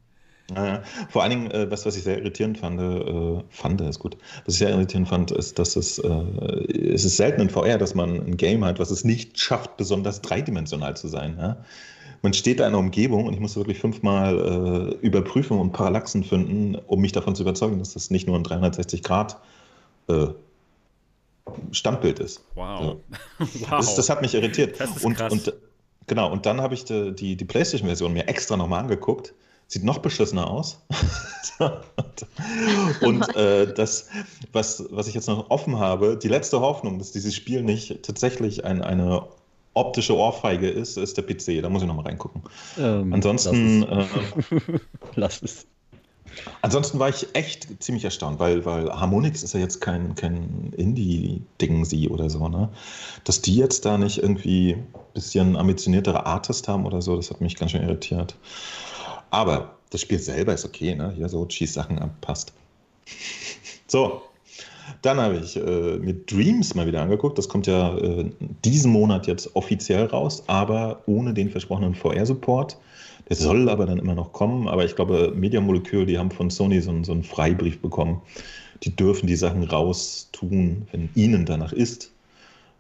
Äh, 0.55 0.81
vor 1.09 1.23
allen 1.23 1.31
Dingen, 1.31 1.51
äh, 1.51 1.71
was, 1.71 1.87
was 1.87 1.97
ich 1.97 2.03
sehr 2.03 2.19
irritierend 2.19 2.59
fand, 2.59 2.79
äh, 2.79 3.43
fand 3.49 3.81
ist 3.81 3.99
gut, 3.99 4.19
was 4.45 4.55
ich 4.55 4.59
sehr 4.59 4.71
irritierend 4.71 5.09
fand, 5.09 5.31
ist, 5.31 5.59
dass 5.59 5.75
es, 5.75 5.99
äh, 5.99 6.09
es 6.09 7.05
ist 7.05 7.17
selten 7.17 7.41
in 7.41 7.49
VR, 7.49 7.79
dass 7.79 7.95
man 7.95 8.17
ein 8.17 8.37
Game 8.37 8.65
hat, 8.65 8.79
was 8.79 8.91
es 8.91 9.05
nicht 9.05 9.41
schafft, 9.41 9.79
besonders 9.79 10.21
dreidimensional 10.21 10.97
zu 10.97 11.09
sein. 11.09 11.37
Ja? 11.39 11.57
Man 12.21 12.35
steht 12.35 12.61
da 12.61 12.65
in 12.65 12.75
einer 12.75 12.79
Umgebung 12.79 13.27
und 13.27 13.33
ich 13.33 13.41
musste 13.41 13.61
wirklich 13.61 13.79
fünfmal 13.79 14.97
äh, 15.01 15.07
überprüfen 15.07 15.59
und 15.59 15.73
Parallaxen 15.73 16.25
finden, 16.25 16.75
um 16.75 17.01
mich 17.01 17.13
davon 17.13 17.35
zu 17.35 17.43
überzeugen, 17.43 17.79
dass 17.79 17.95
das 17.95 18.11
nicht 18.11 18.27
nur 18.27 18.37
ein 18.37 18.45
360 18.45 19.03
Grad 19.03 19.39
äh, 20.09 20.27
Standbild 21.73 22.21
ist. 22.21 22.43
Wow. 22.55 22.97
wow. 23.39 23.49
Das, 23.71 23.95
das 23.95 24.11
hat 24.11 24.21
mich 24.21 24.35
irritiert. 24.35 24.79
Das 24.79 24.97
ist 24.97 25.05
und, 25.05 25.17
krass. 25.17 25.33
und 25.33 25.55
genau, 26.07 26.31
und 26.31 26.45
dann 26.45 26.61
habe 26.61 26.75
ich 26.75 26.85
die, 26.85 27.15
die, 27.15 27.37
die 27.37 27.45
PlayStation-Version 27.45 28.13
mir 28.13 28.29
extra 28.29 28.57
nochmal 28.57 28.81
angeguckt. 28.81 29.35
Sieht 29.67 29.85
noch 29.85 29.99
beschissener 29.99 30.49
aus. 30.49 30.79
und 33.01 33.37
äh, 33.37 33.73
das, 33.73 34.09
was, 34.53 34.85
was 34.91 35.09
ich 35.09 35.15
jetzt 35.15 35.29
noch 35.29 35.51
offen 35.51 35.79
habe, 35.79 36.17
die 36.17 36.29
letzte 36.29 36.61
Hoffnung, 36.61 36.99
dass 36.99 37.13
dieses 37.13 37.35
Spiel 37.35 37.63
nicht 37.63 38.03
tatsächlich 38.03 38.65
ein, 38.65 38.83
eine 38.83 39.27
optische 39.75 40.17
Ohrfeige 40.17 40.69
ist, 40.69 40.97
ist 40.97 41.17
der 41.17 41.23
PC. 41.23 41.63
Da 41.63 41.69
muss 41.69 41.83
ich 41.83 41.89
nochmal 41.89 42.07
reingucken. 42.07 42.43
Ähm, 42.79 43.13
Ansonsten, 43.13 43.83
Lass 43.83 44.11
äh, 44.11 44.57
es. 44.61 44.81
Lass 45.17 45.43
es. 45.43 45.67
ansonsten 46.63 46.99
war 46.99 47.09
ich 47.09 47.27
echt 47.35 47.83
ziemlich 47.83 48.05
erstaunt, 48.05 48.39
weil, 48.39 48.65
weil 48.65 48.91
Harmonix 48.91 49.43
ist 49.43 49.55
ja 49.55 49.61
jetzt 49.61 49.81
kein, 49.81 50.15
kein 50.15 50.73
Indie-Ding 50.77 51.85
sie 51.85 52.09
oder 52.09 52.31
so, 52.31 52.49
ne? 52.49 52.71
Dass 53.25 53.43
die 53.43 53.57
jetzt 53.57 53.85
da 53.85 53.99
nicht 53.99 54.19
irgendwie 54.19 54.75
ein 54.75 54.87
bisschen 55.13 55.57
ambitioniertere 55.57 56.27
Artist 56.27 56.69
haben 56.69 56.87
oder 56.87 57.03
so, 57.03 57.17
das 57.17 57.31
hat 57.31 57.41
mich 57.41 57.57
ganz 57.57 57.73
schön 57.73 57.83
irritiert. 57.83 58.37
Aber 59.35 59.75
das 59.91 60.01
Spiel 60.01 60.21
selber 60.21 60.55
ist 60.55 60.65
okay, 60.65 60.95
ne? 60.95 61.13
Hier 61.17 61.29
so 61.29 61.45
Schießsachen 61.49 61.99
abpasst. 61.99 62.53
So, 63.89 64.23
dann 65.03 65.19
habe 65.21 65.37
ich 65.37 65.57
äh, 65.57 65.99
mir 65.99 66.15
Dreams 66.15 66.75
mal 66.77 66.87
wieder 66.87 67.03
angeguckt. 67.03 67.37
Das 67.37 67.49
kommt 67.49 67.67
ja 67.67 67.97
äh, 67.99 68.31
diesen 68.65 68.93
Monat 68.93 69.27
jetzt 69.27 69.57
offiziell 69.57 70.05
raus, 70.07 70.45
aber 70.47 71.03
ohne 71.07 71.35
den 71.35 71.51
versprochenen 71.51 71.95
VR-Support. 71.97 72.77
Der 73.29 73.37
soll 73.37 73.69
aber 73.69 73.87
dann 73.87 73.99
immer 73.99 74.15
noch 74.15 74.33
kommen. 74.33 74.69
Aber 74.69 74.85
ich 74.85 74.95
glaube, 74.95 75.33
Media 75.35 75.61
Molecule, 75.61 76.07
die 76.07 76.17
haben 76.19 76.31
von 76.31 76.49
Sony 76.51 76.81
so, 76.81 76.91
einen- 76.91 77.05
so 77.05 77.13
einen 77.13 77.25
Freibrief 77.25 77.81
bekommen. 77.81 78.23
Die 78.85 78.95
dürfen 78.95 79.27
die 79.27 79.37
Sachen 79.37 79.65
raustun, 79.65 80.87
wenn 80.93 81.09
ihnen 81.17 81.45
danach 81.45 81.73
ist. 81.73 82.13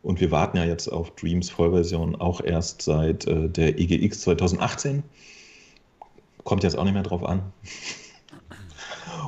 Und 0.02 0.20
wir 0.20 0.30
warten 0.30 0.58
ja 0.58 0.64
jetzt 0.64 0.86
auf 0.88 1.10
Dreams 1.16 1.50
Vollversion 1.50 2.14
auch 2.14 2.40
erst 2.42 2.82
seit 2.82 3.26
äh, 3.26 3.48
der 3.48 3.78
EGX 3.78 4.20
2018. 4.20 5.02
Kommt 6.44 6.62
jetzt 6.62 6.78
auch 6.78 6.84
nicht 6.84 6.94
mehr 6.94 7.02
drauf 7.02 7.24
an. 7.24 7.42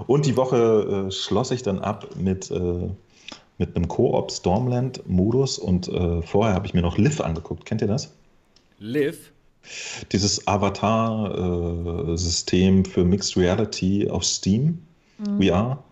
Und 0.06 0.26
die 0.26 0.36
Woche 0.36 1.06
äh, 1.08 1.10
schloss 1.10 1.50
ich 1.50 1.62
dann 1.62 1.78
ab 1.80 2.14
mit, 2.16 2.50
äh, 2.50 2.88
mit 3.58 3.74
einem 3.74 3.88
Koop 3.88 4.30
Stormland-Modus 4.30 5.58
und 5.58 5.88
äh, 5.88 6.22
vorher 6.22 6.54
habe 6.54 6.66
ich 6.66 6.74
mir 6.74 6.82
noch 6.82 6.98
Liv 6.98 7.20
angeguckt. 7.20 7.64
Kennt 7.64 7.80
ihr 7.80 7.88
das? 7.88 8.12
Liv. 8.78 9.32
Dieses 10.12 10.46
Avatar-System 10.46 12.84
für 12.84 13.04
Mixed 13.04 13.36
Reality 13.36 14.08
auf 14.08 14.24
Steam, 14.24 14.78
VR. 15.40 15.82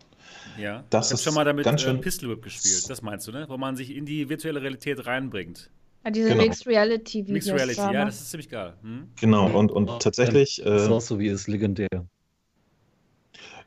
Ja. 0.58 0.84
Das 0.90 1.06
ich 1.06 1.10
habe 1.10 1.14
ist 1.18 1.24
schon 1.24 1.34
mal 1.34 1.44
damit 1.44 1.64
ganz 1.64 1.82
äh, 1.82 1.87
schön- 1.87 2.00
Pistol 2.00 2.30
Whip 2.30 2.42
gespielt. 2.42 2.88
Das 2.88 3.02
meinst 3.02 3.26
du, 3.26 3.32
ne? 3.32 3.46
Wo 3.48 3.56
man 3.56 3.74
sich 3.76 3.94
in 3.96 4.06
die 4.06 4.28
virtuelle 4.28 4.62
Realität 4.62 5.04
reinbringt. 5.06 5.68
Ja, 6.04 6.10
diese 6.10 6.28
Genau. 6.28 6.42
Mixed 6.44 6.66
Reality 6.66 7.26
Videos. 7.26 7.32
Mixed 7.32 7.52
Reality, 7.52 7.76
da, 7.76 7.92
ja, 7.92 7.92
ne? 8.00 8.06
das 8.06 8.20
ist 8.20 8.30
ziemlich 8.30 8.48
geil. 8.48 8.74
Hm? 8.82 9.08
Genau, 9.20 9.46
und, 9.58 9.72
und 9.72 9.88
Oh, 9.90 9.98
tatsächlich, 9.98 10.56
Das 10.56 10.88
äh, 10.88 10.90
war 10.90 11.00
so 11.00 11.18
wie 11.18 11.28
ist 11.28 11.46
legendär. 11.48 11.88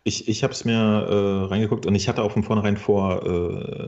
ich, 0.04 0.28
ich 0.28 0.44
habe 0.44 0.54
es 0.54 0.64
mir 0.64 0.74
äh, 0.74 1.46
reingeguckt 1.48 1.86
und 1.86 1.96
ich 1.96 2.08
hatte 2.08 2.24
auch 2.24 2.32
von 2.32 2.44
vornherein 2.44 2.78
vor, 2.78 3.26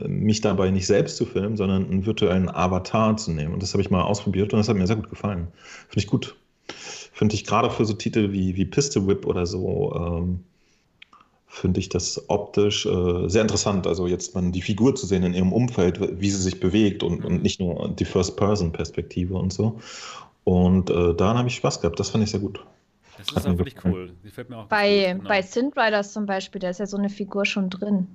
äh, 0.04 0.08
mich 0.08 0.40
dabei 0.42 0.70
nicht 0.70 0.86
selbst 0.86 1.16
zu 1.16 1.24
filmen, 1.26 1.56
sondern 1.56 1.84
einen 1.90 2.04
virtuellen 2.06 2.48
Avatar 2.50 3.16
zu 3.16 3.30
nehmen. 3.32 3.54
Und 3.54 3.62
das 3.62 3.72
habe 3.72 3.82
ich 3.82 3.90
mal 3.90 4.02
ausprobiert 4.02 4.52
und 4.52 4.58
das 4.58 4.68
hat 4.68 4.76
mir 4.76 4.86
sehr 4.86 4.96
gut 4.96 5.08
gefallen. 5.10 5.48
Finde 5.88 6.00
ich 6.00 6.06
gut. 6.06 6.36
Finde 7.12 7.34
ich 7.34 7.44
gerade 7.44 7.70
für 7.70 7.84
so 7.84 7.94
Titel 7.94 8.32
wie, 8.32 8.56
wie 8.56 8.66
Pistol 8.66 9.06
Whip 9.06 9.26
oder 9.26 9.46
so, 9.46 9.94
ähm, 9.96 10.44
finde 11.52 11.80
ich 11.80 11.88
das 11.88 12.28
optisch 12.30 12.86
äh, 12.86 13.28
sehr 13.28 13.42
interessant. 13.42 13.86
Also 13.86 14.06
jetzt 14.06 14.34
mal 14.36 14.50
die 14.52 14.62
Figur 14.62 14.94
zu 14.94 15.04
sehen 15.04 15.24
in 15.24 15.34
ihrem 15.34 15.52
Umfeld, 15.52 16.00
wie 16.20 16.30
sie 16.30 16.40
sich 16.40 16.60
bewegt 16.60 17.02
und, 17.02 17.24
und 17.24 17.42
nicht 17.42 17.60
nur 17.60 17.88
die 17.88 18.04
First-Person-Perspektive 18.04 19.34
und 19.34 19.52
so. 19.52 19.80
Und 20.44 20.90
äh, 20.90 21.14
daran 21.14 21.36
habe 21.38 21.48
ich 21.48 21.56
Spaß 21.56 21.80
gehabt. 21.80 21.98
Das 21.98 22.10
fand 22.10 22.22
ich 22.24 22.30
sehr 22.30 22.40
gut. 22.40 22.64
Das 23.18 23.28
Hat 23.28 23.36
ist 23.38 23.46
mir 23.48 23.54
auch 23.54 23.58
wirklich 23.58 23.84
cool. 23.84 24.12
Die 24.24 24.30
fällt 24.30 24.48
mir 24.48 24.58
auch 24.58 24.66
Bei, 24.66 25.06
gut, 25.12 25.16
genau. 25.18 25.28
bei 25.28 25.42
Synth 25.42 25.76
Riders 25.76 26.12
zum 26.12 26.24
Beispiel, 26.24 26.60
da 26.60 26.70
ist 26.70 26.78
ja 26.80 26.86
so 26.86 26.96
eine 26.96 27.10
Figur 27.10 27.44
schon 27.44 27.68
drin. 27.68 28.06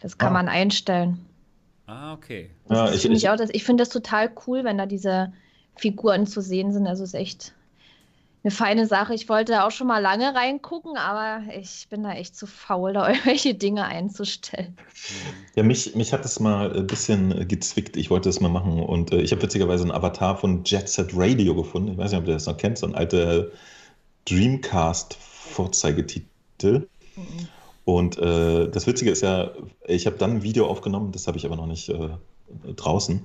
Das 0.00 0.18
kann 0.18 0.28
Ah. 0.30 0.34
man 0.34 0.48
einstellen. 0.48 1.18
Ah, 1.86 2.12
okay. 2.12 2.50
Das 2.68 2.76
Ja, 2.78 2.84
ist- 2.86 2.94
ich- 2.96 3.00
finde 3.02 3.16
ich, 3.16 3.22
ich- 3.24 3.30
auch, 3.30 3.36
das, 3.36 3.50
ich 3.50 3.64
finde 3.64 3.82
das 3.82 3.88
total 3.88 4.30
cool, 4.46 4.62
wenn 4.62 4.76
da 4.78 4.84
diese 4.86 5.32
Figuren 5.74 6.26
zu 6.26 6.42
sehen 6.42 6.72
sind. 6.72 6.86
Also 6.86 7.02
ist 7.02 7.14
echt 7.14 7.54
eine 8.48 8.54
feine 8.54 8.86
Sache. 8.86 9.14
Ich 9.14 9.28
wollte 9.28 9.64
auch 9.64 9.70
schon 9.70 9.86
mal 9.86 10.00
lange 10.00 10.34
reingucken, 10.34 10.96
aber 10.96 11.42
ich 11.54 11.86
bin 11.90 12.02
da 12.02 12.12
echt 12.12 12.34
zu 12.34 12.46
faul, 12.46 12.94
da 12.94 13.06
irgendwelche 13.10 13.54
Dinge 13.54 13.84
einzustellen. 13.84 14.74
Ja, 15.54 15.62
mich, 15.62 15.94
mich 15.94 16.14
hat 16.14 16.24
das 16.24 16.40
mal 16.40 16.74
ein 16.74 16.86
bisschen 16.86 17.38
äh, 17.38 17.44
gezwickt. 17.44 17.98
Ich 17.98 18.08
wollte 18.10 18.30
das 18.30 18.40
mal 18.40 18.48
machen. 18.48 18.82
Und 18.82 19.12
äh, 19.12 19.20
ich 19.20 19.32
habe 19.32 19.42
witzigerweise 19.42 19.82
einen 19.84 19.92
Avatar 19.92 20.38
von 20.38 20.64
Jet 20.64 20.88
Set 20.88 21.10
Radio 21.12 21.54
gefunden. 21.54 21.92
Ich 21.92 21.98
weiß 21.98 22.12
nicht, 22.12 22.20
ob 22.20 22.26
ihr 22.26 22.32
das 22.34 22.46
noch 22.46 22.56
kennt. 22.56 22.78
So 22.78 22.86
ein 22.86 22.94
alter 22.94 23.48
Dreamcast-Vorzeigetitel. 24.26 26.88
Und 27.84 28.16
äh, 28.18 28.70
das 28.70 28.86
Witzige 28.86 29.10
ist 29.10 29.20
ja, 29.22 29.50
ich 29.86 30.06
habe 30.06 30.16
dann 30.16 30.36
ein 30.36 30.42
Video 30.42 30.66
aufgenommen, 30.66 31.12
das 31.12 31.26
habe 31.26 31.36
ich 31.38 31.46
aber 31.46 31.56
noch 31.56 31.66
nicht 31.66 31.88
äh, 31.88 32.10
draußen, 32.76 33.24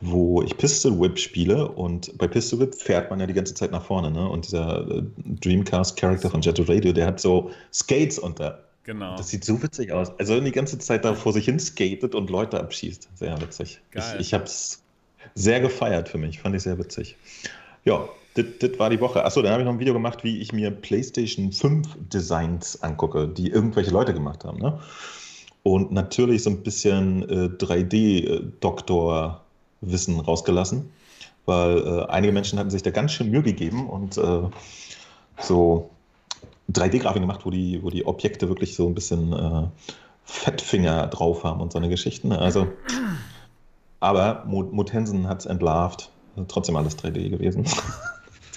wo 0.00 0.42
ich 0.42 0.56
Pistol 0.56 0.98
Whip 1.00 1.18
spiele. 1.18 1.68
Und 1.68 2.16
bei 2.18 2.26
Pistol 2.28 2.60
Whip 2.60 2.74
fährt 2.74 3.10
man 3.10 3.20
ja 3.20 3.26
die 3.26 3.34
ganze 3.34 3.54
Zeit 3.54 3.72
nach 3.72 3.84
vorne. 3.84 4.10
Ne? 4.10 4.28
Und 4.28 4.46
dieser 4.46 4.88
äh, 4.88 5.02
Dreamcast-Charakter 5.40 6.30
von 6.30 6.40
Jet 6.40 6.58
Radio, 6.68 6.92
der 6.92 7.06
hat 7.06 7.20
so 7.20 7.50
Skates 7.72 8.18
unter. 8.18 8.64
Genau. 8.84 9.16
Das 9.16 9.28
sieht 9.28 9.44
so 9.44 9.62
witzig 9.62 9.92
aus. 9.92 10.10
Also 10.18 10.40
die 10.40 10.50
ganze 10.50 10.78
Zeit 10.78 11.04
da 11.04 11.14
vor 11.14 11.32
sich 11.32 11.44
hin 11.44 11.58
skatet 11.60 12.14
und 12.14 12.30
Leute 12.30 12.58
abschießt. 12.58 13.08
Sehr 13.14 13.40
witzig. 13.40 13.80
Geil. 13.92 14.02
Ich, 14.14 14.28
ich 14.28 14.34
habe 14.34 14.44
es 14.44 14.82
sehr 15.34 15.60
gefeiert 15.60 16.08
für 16.08 16.18
mich. 16.18 16.40
Fand 16.40 16.56
ich 16.56 16.62
sehr 16.62 16.78
witzig. 16.78 17.16
Ja, 17.84 18.08
das 18.34 18.78
war 18.78 18.90
die 18.90 19.00
Woche. 19.00 19.24
Achso, 19.24 19.42
dann 19.42 19.52
habe 19.52 19.62
ich 19.62 19.66
noch 19.66 19.74
ein 19.74 19.78
Video 19.78 19.92
gemacht, 19.94 20.24
wie 20.24 20.38
ich 20.38 20.52
mir 20.52 20.70
PlayStation 20.70 21.52
5 21.52 21.88
Designs 22.12 22.82
angucke, 22.82 23.28
die 23.28 23.50
irgendwelche 23.50 23.90
Leute 23.90 24.14
gemacht 24.14 24.44
haben. 24.44 24.58
Ne? 24.58 24.80
Und 25.64 25.92
natürlich 25.92 26.42
so 26.42 26.50
ein 26.50 26.62
bisschen 26.62 27.22
äh, 27.28 27.48
3D-Doktor-Wissen 27.56 30.20
rausgelassen, 30.20 30.90
weil 31.46 31.78
äh, 31.78 32.04
einige 32.06 32.32
Menschen 32.32 32.58
hatten 32.58 32.70
sich 32.70 32.82
da 32.82 32.90
ganz 32.90 33.12
schön 33.12 33.30
Mühe 33.30 33.42
gegeben 33.42 33.88
und 33.88 34.18
äh, 34.18 34.42
so 35.40 35.90
3D-Grafik 36.72 37.22
gemacht, 37.22 37.42
wo 37.44 37.50
die, 37.50 37.80
wo 37.82 37.90
die 37.90 38.06
Objekte 38.06 38.48
wirklich 38.48 38.74
so 38.74 38.88
ein 38.88 38.94
bisschen 38.94 39.32
äh, 39.32 39.68
Fettfinger 40.24 41.06
drauf 41.08 41.44
haben 41.44 41.60
und 41.60 41.72
so 41.72 41.78
eine 41.78 41.88
Geschichten. 41.88 42.28
ne? 42.28 42.38
Also, 42.38 42.68
aber 44.00 44.44
Mo 44.46 44.64
Motensen 44.64 45.28
hat 45.28 45.40
es 45.40 45.46
entlarvt. 45.46 46.10
Trotzdem 46.48 46.76
alles 46.76 46.98
3D 46.98 47.30
gewesen. 47.30 47.64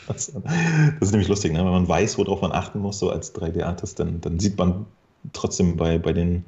Das, 0.07 0.31
das 0.31 1.01
ist 1.01 1.11
nämlich 1.13 1.29
lustig, 1.29 1.51
ne? 1.51 1.65
wenn 1.65 1.71
man 1.71 1.87
weiß, 1.87 2.19
worauf 2.19 2.39
man 2.39 2.51
achten 2.51 2.77
muss, 2.77 2.99
so 2.99 3.09
als 3.09 3.33
3D-Artist, 3.33 3.99
dann, 3.99 4.21
dann 4.21 4.39
sieht 4.39 4.55
man 4.55 4.85
trotzdem 5.33 5.77
bei, 5.77 5.97
bei 5.97 6.13
den 6.13 6.45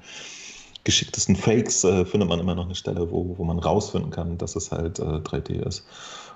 geschicktesten 0.87 1.35
Fakes, 1.35 1.83
äh, 1.83 2.05
findet 2.05 2.29
man 2.29 2.39
immer 2.39 2.55
noch 2.55 2.65
eine 2.65 2.75
Stelle, 2.75 3.11
wo, 3.11 3.37
wo 3.37 3.43
man 3.43 3.59
rausfinden 3.59 4.09
kann, 4.09 4.37
dass 4.37 4.55
es 4.55 4.71
halt 4.71 4.99
äh, 4.99 5.03
3D 5.03 5.67
ist. 5.67 5.85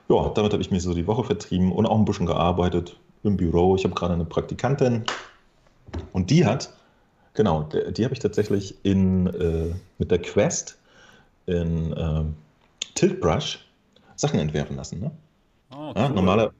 Ja, 0.09 0.29
damit 0.29 0.53
habe 0.53 0.61
ich 0.61 0.71
mir 0.71 0.79
so 0.79 0.93
die 0.93 1.07
Woche 1.07 1.23
vertrieben 1.23 1.71
und 1.71 1.85
auch 1.85 1.97
ein 1.97 2.05
bisschen 2.05 2.25
gearbeitet 2.25 2.97
im 3.23 3.37
Büro. 3.37 3.75
Ich 3.75 3.83
habe 3.85 3.95
gerade 3.95 4.13
eine 4.13 4.25
Praktikantin 4.25 5.05
und 6.13 6.29
die 6.29 6.45
hat 6.45 6.73
Genau, 7.33 7.63
die, 7.63 8.03
habe 8.03 8.13
ich 8.13 8.19
tatsächlich 8.19 8.75
in, 8.83 9.27
äh, 9.27 9.73
mit 9.97 10.11
der 10.11 10.21
Quest 10.21 10.77
in 11.45 11.93
äh, 11.93 12.23
Tiltbrush 12.95 13.65
Sachen 14.17 14.39
entwerfen 14.39 14.75
lassen. 14.75 14.99
Ne? 14.99 15.11
Oh, 15.73 15.93
Ja, 15.95 16.09
cool. 16.09 16.15
normaler, 16.15 16.51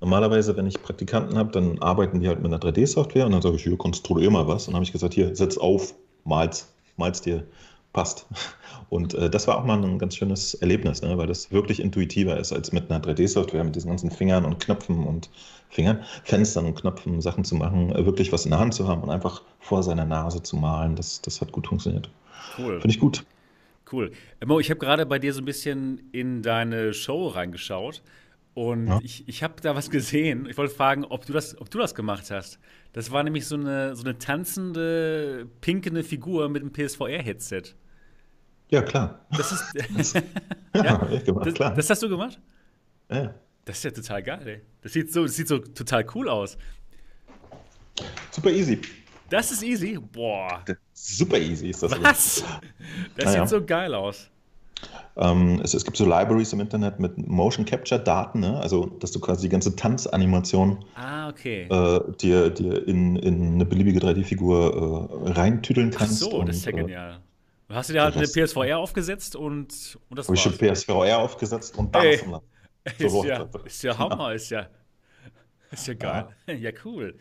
normalerweise, 0.00 0.56
wenn 0.56 0.66
ich 0.66 0.80
Praktikanten 0.80 1.36
habe, 1.36 1.50
dann 1.50 1.80
arbeiten 1.80 2.20
die 2.20 2.28
halt 2.28 2.40
mit 2.40 2.52
einer 2.52 2.62
3D-Software 2.62 3.26
und 3.26 3.32
dann 3.32 3.42
sage 3.42 3.56
ich, 3.56 3.64
hier, 3.64 3.76
konstruier 3.76 4.30
mal 4.30 4.46
was. 4.46 4.68
Und 4.68 4.72
dann 4.72 4.76
habe 4.76 4.84
ich 4.84 4.92
gesagt, 4.92 5.14
hier, 5.14 5.34
setz 5.34 5.58
auf, 5.58 5.94
mal's, 6.24 6.72
mal's 6.96 7.20
dir, 7.20 7.44
passt. 7.92 8.26
Und 8.88 9.14
äh, 9.14 9.30
das 9.30 9.46
war 9.46 9.58
auch 9.58 9.64
mal 9.64 9.82
ein 9.82 9.98
ganz 9.98 10.16
schönes 10.16 10.54
Erlebnis, 10.54 11.02
ne? 11.02 11.16
weil 11.18 11.26
das 11.26 11.50
wirklich 11.50 11.80
intuitiver 11.80 12.38
ist 12.38 12.52
als 12.52 12.72
mit 12.72 12.90
einer 12.90 13.02
3D-Software, 13.02 13.64
mit 13.64 13.76
diesen 13.76 13.88
ganzen 13.88 14.10
Fingern 14.10 14.44
und 14.44 14.60
Knöpfen 14.60 15.06
und 15.06 15.30
Fingern, 15.70 16.04
Fenstern 16.24 16.66
und 16.66 16.74
Knöpfen, 16.74 17.20
Sachen 17.20 17.44
zu 17.44 17.54
machen, 17.54 17.94
äh, 17.94 18.04
wirklich 18.04 18.32
was 18.32 18.44
in 18.44 18.50
der 18.50 18.60
Hand 18.60 18.74
zu 18.74 18.86
haben 18.88 19.02
und 19.02 19.10
einfach 19.10 19.42
vor 19.60 19.82
seiner 19.82 20.04
Nase 20.04 20.42
zu 20.42 20.56
malen. 20.56 20.96
Das, 20.96 21.20
das 21.22 21.40
hat 21.40 21.52
gut 21.52 21.66
funktioniert. 21.66 22.10
Cool. 22.58 22.80
Finde 22.80 22.94
ich 22.94 23.00
gut. 23.00 23.24
Cool. 23.90 24.12
Mo, 24.44 24.58
ich 24.58 24.70
habe 24.70 24.80
gerade 24.80 25.04
bei 25.04 25.18
dir 25.18 25.34
so 25.34 25.42
ein 25.42 25.44
bisschen 25.44 26.08
in 26.12 26.42
deine 26.42 26.94
Show 26.94 27.28
reingeschaut 27.28 28.02
und 28.54 28.86
Ja. 28.88 29.00
ich, 29.02 29.26
ich 29.28 29.42
habe 29.42 29.54
da 29.62 29.74
was 29.74 29.88
gesehen. 29.90 30.46
Ich 30.46 30.56
wollte 30.58 30.74
fragen, 30.74 31.04
ob 31.04 31.24
du 31.26 31.32
das, 31.32 31.58
ob 31.60 31.70
du 31.70 31.78
das 31.78 31.94
gemacht 31.94 32.30
hast. 32.30 32.58
Das 32.92 33.10
war 33.10 33.22
nämlich 33.22 33.46
so 33.46 33.54
eine, 33.56 33.96
so 33.96 34.04
eine 34.04 34.18
tanzende, 34.18 35.48
pinkende 35.60 36.04
Figur 36.04 36.48
mit 36.48 36.62
einem 36.62 36.72
PSVR-Headset. 36.72 37.62
Ja, 38.70 38.82
klar. 38.82 39.26
Das 39.36 39.52
ist. 39.52 39.74
Ja, 40.74 40.84
Ja, 40.84 41.00
hab 41.02 41.10
ich 41.12 41.24
gemacht, 41.24 41.46
das, 41.46 41.54
klar. 41.54 41.74
das 41.74 41.90
hast 41.90 42.02
du 42.02 42.08
gemacht? 42.08 42.40
ja. 43.10 43.34
Das 43.64 43.76
ist 43.78 43.84
ja 43.84 43.90
total 43.92 44.22
geil, 44.24 44.48
ey. 44.48 44.60
Das 44.80 44.92
sieht 44.92 45.12
so, 45.12 45.22
das 45.22 45.36
sieht 45.36 45.46
so 45.46 45.58
total 45.58 46.04
cool 46.16 46.28
aus. 46.28 46.58
Super 48.32 48.50
easy. 48.50 48.80
Das 49.30 49.52
ist 49.52 49.62
easy. 49.62 49.96
Boah. 50.00 50.64
Super 50.92 51.38
easy 51.38 51.68
ist 51.70 51.80
das. 51.82 51.92
Was? 52.02 52.44
Das 53.16 53.24
Naja. 53.26 53.42
sieht 53.46 53.50
so 53.50 53.64
geil 53.64 53.94
aus. 53.94 54.28
Ähm, 55.16 55.60
es, 55.62 55.74
es 55.74 55.84
gibt 55.84 55.96
so 55.96 56.04
Libraries 56.04 56.52
im 56.54 56.60
Internet 56.60 56.98
mit 56.98 57.18
Motion 57.28 57.66
Capture 57.66 58.00
Daten, 58.00 58.40
ne? 58.40 58.58
also 58.60 58.86
dass 58.86 59.12
du 59.12 59.20
quasi 59.20 59.42
die 59.42 59.48
ganze 59.50 59.76
Tanzanimation 59.76 60.84
Ah, 60.94 61.28
okay. 61.28 61.64
äh, 61.70 62.00
dir, 62.20 62.48
dir 62.50 62.88
in, 62.88 63.16
in 63.16 63.54
eine 63.54 63.66
beliebige 63.66 64.00
3D-Figur 64.00 65.20
äh, 65.26 65.30
reintüdeln 65.32 65.90
Ach 65.94 65.98
kannst. 65.98 66.20
so, 66.20 66.42
das 66.42 66.56
ist 66.56 66.64
ja 66.64 66.72
und, 66.72 66.78
äh, 66.78 66.82
genial. 66.82 67.20
Hast 67.68 67.88
du 67.88 67.92
dir 67.94 68.02
halt 68.02 68.16
eine 68.16 68.26
PSVR 68.26 68.78
aufgesetzt 68.78 69.36
und, 69.36 69.98
und 70.08 70.18
das 70.18 70.28
Habe 70.28 70.36
ich 70.36 70.42
schon. 70.42 70.56
PSVR 70.56 71.18
aufgesetzt 71.18 71.76
und 71.78 71.94
Ey. 71.96 72.16
tanzen 72.18 72.30
lassen. 72.32 72.46
zur 72.98 73.24
Ist 73.24 73.24
ja, 73.24 73.48
ist 73.64 73.82
ja 73.82 73.98
Hammer, 73.98 74.32
ist 74.34 74.50
ja, 74.50 74.66
ist 75.70 75.86
ja 75.86 75.94
geil. 75.94 76.28
Ja. 76.58 76.70
cool. 76.84 77.18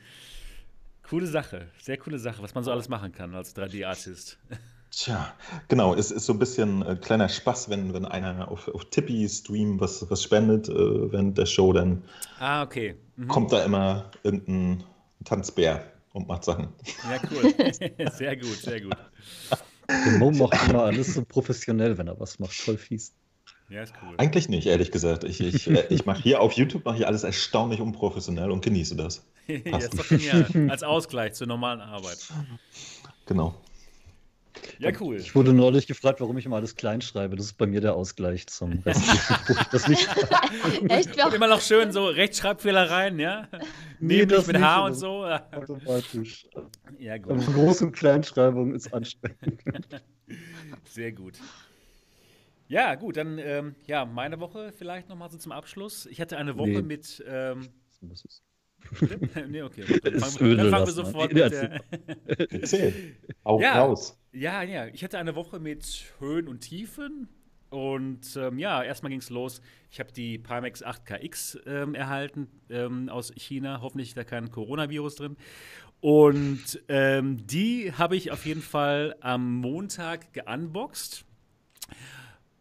Coole 1.09 1.27
Sache, 1.27 1.67
sehr 1.77 1.97
coole 1.97 2.19
Sache, 2.19 2.41
was 2.41 2.53
man 2.55 2.63
so 2.63 2.71
alles 2.71 2.87
machen 2.89 3.11
kann 3.11 3.35
als 3.35 3.55
3D-Artist. 3.55 4.39
Tja, 4.91 5.33
genau, 5.69 5.95
es 5.95 6.11
ist 6.11 6.25
so 6.25 6.33
ein 6.33 6.39
bisschen 6.39 6.85
äh, 6.85 6.97
kleiner 6.97 7.29
Spaß, 7.29 7.69
wenn, 7.69 7.93
wenn 7.93 8.05
einer 8.05 8.51
auf, 8.51 8.67
auf 8.67 8.83
Tippy-Stream 8.85 9.79
was, 9.79 10.05
was 10.09 10.21
spendet 10.21 10.67
äh, 10.67 11.11
während 11.11 11.37
der 11.37 11.45
Show, 11.45 11.71
dann 11.71 12.03
Ah, 12.39 12.61
okay. 12.63 12.95
Mhm. 13.15 13.27
kommt 13.29 13.53
da 13.53 13.63
immer 13.63 14.11
irgendein 14.23 14.83
Tanzbär 15.23 15.85
und 16.11 16.27
macht 16.27 16.43
Sachen. 16.43 16.67
Ja, 17.09 17.19
cool. 17.31 17.53
sehr 18.11 18.35
gut, 18.35 18.57
sehr 18.57 18.81
gut. 18.81 18.97
Der 19.87 20.17
Mo 20.17 20.31
macht 20.31 20.69
immer 20.69 20.83
alles 20.83 21.13
so 21.13 21.23
professionell, 21.23 21.97
wenn 21.97 22.07
er 22.07 22.19
was 22.19 22.39
macht. 22.39 22.53
Voll 22.53 22.77
fies. 22.77 23.13
Ja, 23.69 23.83
ist 23.83 23.93
cool. 24.01 24.15
Eigentlich 24.17 24.49
nicht, 24.49 24.67
ehrlich 24.67 24.91
gesagt. 24.91 25.23
Ich, 25.23 25.39
ich, 25.39 25.69
äh, 25.69 25.85
ich 25.89 26.05
mache 26.05 26.21
hier 26.21 26.41
auf 26.41 26.51
YouTube 26.53 26.83
mache 26.83 26.97
ich 26.97 27.07
alles 27.07 27.23
erstaunlich 27.23 27.79
unprofessionell 27.79 28.51
und 28.51 28.61
genieße 28.65 28.97
das. 28.97 29.25
ja, 29.47 29.77
ist 29.77 29.97
doch 29.97 30.07
genial. 30.07 30.69
Als 30.69 30.83
Ausgleich 30.83 31.33
zur 31.33 31.47
normalen 31.47 31.79
Arbeit. 31.79 32.17
Genau. 33.25 33.55
Ja, 34.79 34.91
cool. 34.99 35.17
Ich 35.17 35.33
wurde 35.35 35.53
neulich 35.53 35.87
gefragt, 35.87 36.19
warum 36.21 36.37
ich 36.37 36.45
immer 36.45 36.57
alles 36.57 36.75
klein 36.75 37.01
schreibe. 37.01 37.35
Das 37.35 37.45
ist 37.45 37.53
bei 37.57 37.67
mir 37.67 37.81
der 37.81 37.95
Ausgleich 37.95 38.47
zum 38.47 38.73
ich 38.85 39.63
das 39.71 39.87
nicht 39.87 40.07
Echt? 40.89 41.23
Und 41.23 41.33
immer 41.33 41.47
noch 41.47 41.61
schön 41.61 41.91
so 41.91 42.05
Rechtschreibfehler 42.07 42.89
rein, 42.89 43.19
ja? 43.19 43.47
Nee, 43.99 44.17
Nämlich 44.17 44.27
das 44.29 44.47
mit 44.47 44.55
nicht, 44.57 44.65
H 44.65 44.85
und 44.85 44.93
so. 44.95 45.25
automatisch. 45.25 46.47
Ja, 46.99 47.15
Aber 47.15 47.35
gut. 47.35 47.43
Groß- 47.55 47.83
und 47.83 47.91
Kleinschreibung 47.93 48.73
ist 48.73 48.93
anstrengend. 48.93 49.61
Sehr 50.85 51.11
gut. 51.11 51.35
Ja, 52.67 52.95
gut, 52.95 53.17
dann 53.17 53.37
ähm, 53.37 53.75
ja, 53.85 54.05
meine 54.05 54.39
Woche 54.39 54.71
vielleicht 54.71 55.09
nochmal 55.09 55.29
so 55.29 55.37
zum 55.37 55.51
Abschluss. 55.51 56.05
Ich 56.05 56.21
hatte 56.21 56.37
eine 56.37 56.57
Woche 56.57 56.69
Nee. 56.69 56.81
mit. 56.81 57.23
Ähm, 57.27 57.67
Das 58.01 58.23
ist- 58.23 58.43
nee, 59.49 59.61
okay. 59.61 59.83
Dann 60.03 60.13
Das 60.13 60.35
fangen, 60.37 60.49
wir- 60.49 60.57
dann 60.57 60.69
fangen 60.69 60.85
wir 60.87 60.93
sofort 60.93 61.33
mit 61.33 61.51
der. 61.51 61.81
Erzähl. 62.51 62.93
Auch 63.43 63.61
Ja. 63.61 63.79
raus. 63.83 64.17
Ja, 64.33 64.63
ja, 64.63 64.87
ich 64.87 65.03
hatte 65.03 65.17
eine 65.17 65.35
Woche 65.35 65.59
mit 65.59 66.05
Höhen 66.19 66.47
und 66.47 66.59
Tiefen. 66.61 67.27
Und 67.69 68.35
ähm, 68.35 68.59
ja, 68.59 68.83
erstmal 68.83 69.11
ging 69.11 69.19
es 69.19 69.29
los. 69.29 69.61
Ich 69.89 69.99
habe 70.01 70.11
die 70.11 70.37
Pimax 70.37 70.83
8KX 70.85 71.65
ähm, 71.65 71.95
erhalten 71.95 72.47
ähm, 72.69 73.07
aus 73.07 73.31
China. 73.37 73.79
Hoffentlich 73.81 74.09
ist 74.09 74.17
da 74.17 74.23
kein 74.25 74.51
Coronavirus 74.51 75.15
drin. 75.15 75.37
Und 76.01 76.81
ähm, 76.89 77.45
die 77.47 77.93
habe 77.93 78.15
ich 78.17 78.31
auf 78.31 78.45
jeden 78.45 78.61
Fall 78.61 79.15
am 79.21 79.55
Montag 79.55 80.33
geunboxed. 80.33 81.23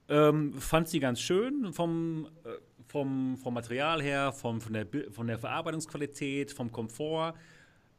Ähm, 0.09 0.55
fand 0.55 0.89
sie 0.89 1.01
ganz 1.01 1.21
schön 1.21 1.73
vom, 1.73 2.29
äh, 2.45 2.49
vom, 2.91 3.37
vom 3.37 3.55
Material 3.55 4.03
her, 4.03 4.33
vom, 4.33 4.61
von, 4.61 4.73
der, 4.73 4.87
von 5.11 5.29
der 5.29 5.39
Verarbeitungsqualität, 5.39 6.51
vom 6.51 6.73
Komfort. 6.73 7.35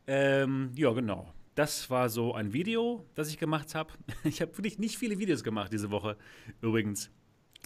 Ähm, 0.06 0.72
ja, 0.76 0.92
genau. 0.92 1.34
Das 1.56 1.90
war 1.90 2.10
so 2.10 2.34
ein 2.34 2.52
Video, 2.52 3.06
das 3.16 3.30
ich 3.30 3.38
gemacht 3.38 3.74
habe. 3.74 3.94
Ich 4.24 4.42
habe 4.42 4.58
wirklich 4.58 4.80
nicht 4.80 4.98
viele 4.98 5.18
Videos 5.18 5.44
gemacht 5.44 5.72
diese 5.72 5.92
Woche, 5.92 6.18
übrigens. 6.62 7.10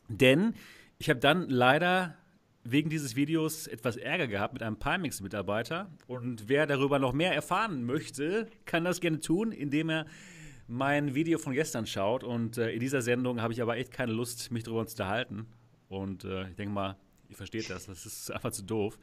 Denn 0.07 0.53
ich 0.99 1.09
habe 1.09 1.19
dann 1.19 1.49
leider 1.49 2.15
wegen 2.63 2.89
dieses 2.89 3.15
Videos 3.15 3.67
etwas 3.67 3.97
Ärger 3.97 4.27
gehabt 4.27 4.53
mit 4.53 4.61
einem 4.61 4.77
Pimax-Mitarbeiter. 4.77 5.89
Und 6.07 6.47
wer 6.47 6.67
darüber 6.67 6.99
noch 6.99 7.13
mehr 7.13 7.33
erfahren 7.33 7.85
möchte, 7.85 8.47
kann 8.65 8.83
das 8.83 9.01
gerne 9.01 9.19
tun, 9.19 9.51
indem 9.51 9.89
er 9.89 10.05
mein 10.67 11.15
Video 11.15 11.39
von 11.39 11.53
gestern 11.53 11.87
schaut. 11.87 12.23
Und 12.23 12.59
äh, 12.59 12.71
in 12.71 12.79
dieser 12.79 13.01
Sendung 13.01 13.41
habe 13.41 13.53
ich 13.53 13.61
aber 13.63 13.77
echt 13.77 13.91
keine 13.91 14.13
Lust, 14.13 14.51
mich 14.51 14.63
darüber 14.63 14.85
zu 14.85 14.93
unterhalten. 14.93 15.47
Und 15.89 16.23
äh, 16.23 16.49
ich 16.49 16.55
denke 16.55 16.73
mal, 16.73 16.97
ihr 17.29 17.35
versteht 17.35 17.69
das, 17.69 17.85
das 17.87 18.05
ist 18.05 18.31
einfach 18.31 18.51
zu 18.51 18.63
doof. 18.63 18.97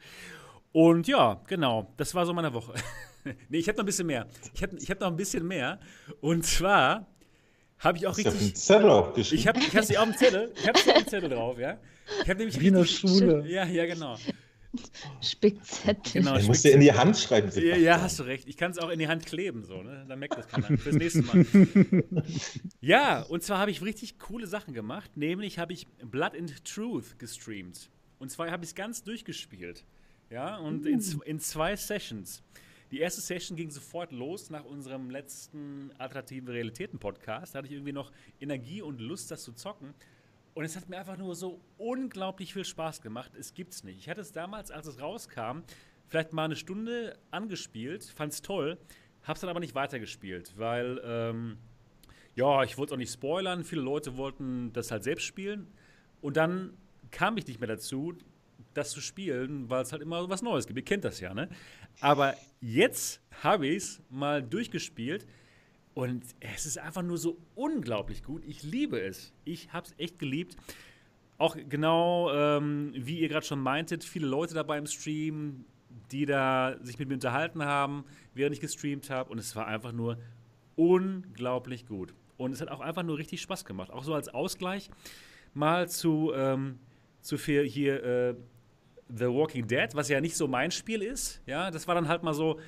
Und 0.71 1.07
ja, 1.07 1.41
genau, 1.47 1.93
das 1.97 2.15
war 2.15 2.25
so 2.25 2.33
meine 2.33 2.53
Woche. 2.53 2.73
nee, 3.49 3.59
ich 3.59 3.67
habe 3.67 3.77
noch 3.77 3.83
ein 3.83 3.85
bisschen 3.85 4.07
mehr. 4.07 4.27
Ich 4.53 4.63
habe 4.63 4.75
ich 4.77 4.89
hab 4.89 4.99
noch 4.99 5.07
ein 5.07 5.15
bisschen 5.15 5.47
mehr. 5.47 5.79
Und 6.21 6.45
zwar 6.45 7.07
habe 7.77 7.97
ich 7.97 8.07
auch 8.07 8.17
Ich 8.17 8.25
habe 8.25 8.35
einen 8.35 8.45
richtig. 8.45 8.63
Zettel 8.63 8.89
aufgeschrieben. 8.89 9.39
Ich 9.39 9.47
habe 9.47 9.59
ich 9.59 9.75
hab 9.75 9.83
sie 9.85 9.97
auf 9.97 10.05
dem 10.05 10.17
Zettel. 10.17 10.51
Ich 10.55 10.67
habe 10.67 10.79
sie 10.79 10.91
auf 10.91 10.97
dem 10.97 11.07
Zettel 11.07 11.29
drauf, 11.29 11.59
ja. 11.59 11.77
Ich 12.23 12.29
habe 12.29 12.39
nämlich 12.39 12.59
Wie 12.59 12.67
in 12.67 12.73
der 12.73 12.83
richtig- 12.83 13.09
Schule. 13.11 13.47
Ja, 13.47 13.65
ja, 13.65 13.85
genau. 13.85 14.17
Spickzettel. 15.21 16.21
Genau, 16.23 16.35
ich 16.35 16.47
muss 16.47 16.63
dir 16.63 16.71
in 16.71 16.79
die 16.79 16.91
Hand 16.91 17.15
schreiben. 17.17 17.51
Ja, 17.55 17.75
ja, 17.75 18.01
hast 18.01 18.19
du 18.19 18.23
recht. 18.23 18.47
Ich 18.47 18.57
kann 18.57 18.71
es 18.71 18.79
auch 18.79 18.89
in 18.89 18.97
die 18.97 19.07
Hand 19.07 19.25
kleben, 19.25 19.63
so, 19.65 19.83
ne? 19.83 20.05
Dann 20.07 20.17
merkt 20.17 20.37
das 20.37 20.47
keiner. 20.47 20.75
Fürs 20.77 20.95
nächste 20.95 21.21
Mal. 21.21 21.45
ja, 22.81 23.21
und 23.21 23.43
zwar 23.43 23.59
habe 23.59 23.69
ich 23.69 23.83
richtig 23.83 24.17
coole 24.17 24.47
Sachen 24.47 24.73
gemacht. 24.73 25.15
Nämlich 25.15 25.59
habe 25.59 25.73
ich 25.73 25.87
Blood 26.03 26.35
and 26.35 26.65
Truth 26.65 27.19
gestreamt. 27.19 27.89
Und 28.23 28.29
zwar 28.29 28.49
habe 28.49 28.63
ich 28.63 28.69
es 28.69 28.75
ganz 28.75 29.03
durchgespielt. 29.03 29.83
Ja, 30.29 30.55
und 30.55 30.85
in, 30.85 31.01
z- 31.01 31.21
in 31.25 31.41
zwei 31.41 31.75
Sessions. 31.75 32.41
Die 32.89 33.01
erste 33.01 33.19
Session 33.19 33.57
ging 33.57 33.69
sofort 33.69 34.13
los 34.13 34.49
nach 34.49 34.63
unserem 34.63 35.09
letzten 35.09 35.91
Alternative 35.97 36.53
Realitäten 36.53 36.99
Podcast. 36.99 37.53
Da 37.53 37.57
hatte 37.57 37.67
ich 37.67 37.73
irgendwie 37.73 37.91
noch 37.91 38.13
Energie 38.39 38.81
und 38.81 39.01
Lust, 39.01 39.29
das 39.29 39.43
zu 39.43 39.51
zocken. 39.51 39.93
Und 40.53 40.63
es 40.63 40.77
hat 40.77 40.87
mir 40.87 40.97
einfach 40.99 41.17
nur 41.17 41.35
so 41.35 41.59
unglaublich 41.77 42.53
viel 42.53 42.63
Spaß 42.63 43.01
gemacht. 43.01 43.33
Es 43.37 43.53
gibt's 43.53 43.83
nicht. 43.83 43.97
Ich 43.97 44.07
hatte 44.07 44.21
es 44.21 44.31
damals, 44.31 44.71
als 44.71 44.87
es 44.87 45.01
rauskam, 45.01 45.63
vielleicht 46.07 46.31
mal 46.31 46.45
eine 46.45 46.55
Stunde 46.55 47.19
angespielt, 47.29 48.05
fand's 48.05 48.41
toll, 48.41 48.77
hab's 49.23 49.41
dann 49.41 49.49
aber 49.49 49.59
nicht 49.59 49.75
weitergespielt, 49.75 50.57
weil, 50.57 51.01
ähm, 51.03 51.57
ja, 52.35 52.63
ich 52.63 52.77
wollte 52.77 52.91
es 52.91 52.93
auch 52.93 52.99
nicht 52.99 53.11
spoilern. 53.11 53.65
Viele 53.65 53.81
Leute 53.81 54.15
wollten 54.15 54.71
das 54.71 54.91
halt 54.91 55.03
selbst 55.03 55.25
spielen. 55.25 55.67
Und 56.21 56.37
dann 56.37 56.77
kam 57.13 57.37
ich 57.37 57.47
nicht 57.47 57.61
mehr 57.61 57.69
dazu, 57.69 58.13
das 58.73 58.91
zu 58.91 58.99
spielen, 58.99 59.69
weil 59.69 59.83
es 59.83 59.93
halt 59.93 60.01
immer 60.01 60.27
was 60.29 60.41
Neues 60.41 60.67
gibt. 60.67 60.77
Ihr 60.77 60.83
kennt 60.83 61.05
das 61.05 61.21
ja, 61.21 61.33
ne? 61.33 61.47
Aber 62.01 62.35
jetzt 62.59 63.21
habe 63.43 63.67
ich 63.67 63.77
es 63.77 64.01
mal 64.09 64.43
durchgespielt 64.43 65.25
und 65.93 66.23
es 66.39 66.65
ist 66.65 66.79
einfach 66.79 67.03
nur 67.03 67.17
so 67.17 67.37
unglaublich 67.55 68.23
gut. 68.23 68.43
Ich 68.45 68.63
liebe 68.63 68.99
es. 68.99 69.31
Ich 69.45 69.71
habe 69.71 69.87
es 69.87 69.93
echt 69.97 70.17
geliebt. 70.17 70.57
Auch 71.37 71.55
genau, 71.69 72.31
ähm, 72.33 72.93
wie 72.95 73.19
ihr 73.19 73.29
gerade 73.29 73.45
schon 73.45 73.59
meintet, 73.59 74.03
viele 74.03 74.27
Leute 74.27 74.55
dabei 74.55 74.77
im 74.79 74.87
Stream, 74.87 75.65
die 76.11 76.25
da 76.25 76.77
sich 76.81 76.97
mit 76.97 77.09
mir 77.09 77.15
unterhalten 77.15 77.63
haben, 77.63 78.05
während 78.33 78.55
ich 78.55 78.61
gestreamt 78.61 79.09
habe. 79.11 79.29
Und 79.31 79.37
es 79.37 79.55
war 79.55 79.67
einfach 79.67 79.91
nur 79.91 80.17
unglaublich 80.75 81.85
gut. 81.85 82.15
Und 82.37 82.53
es 82.53 82.61
hat 82.61 82.69
auch 82.69 82.79
einfach 82.79 83.03
nur 83.03 83.19
richtig 83.19 83.41
Spaß 83.41 83.65
gemacht. 83.65 83.91
Auch 83.91 84.03
so 84.03 84.15
als 84.15 84.29
Ausgleich 84.29 84.89
mal 85.53 85.87
zu, 85.87 86.31
ähm, 86.33 86.79
zu 87.23 87.37
für 87.37 87.63
hier 87.63 88.03
äh, 88.03 88.35
The 89.09 89.25
Walking 89.25 89.67
Dead, 89.67 89.89
was 89.93 90.09
ja 90.09 90.21
nicht 90.21 90.37
so 90.37 90.47
mein 90.47 90.71
Spiel 90.71 91.01
ist. 91.01 91.41
Ja, 91.45 91.71
das 91.71 91.87
war 91.87 91.95
dann 91.95 92.07
halt 92.07 92.23
mal 92.23 92.33
so, 92.33 92.59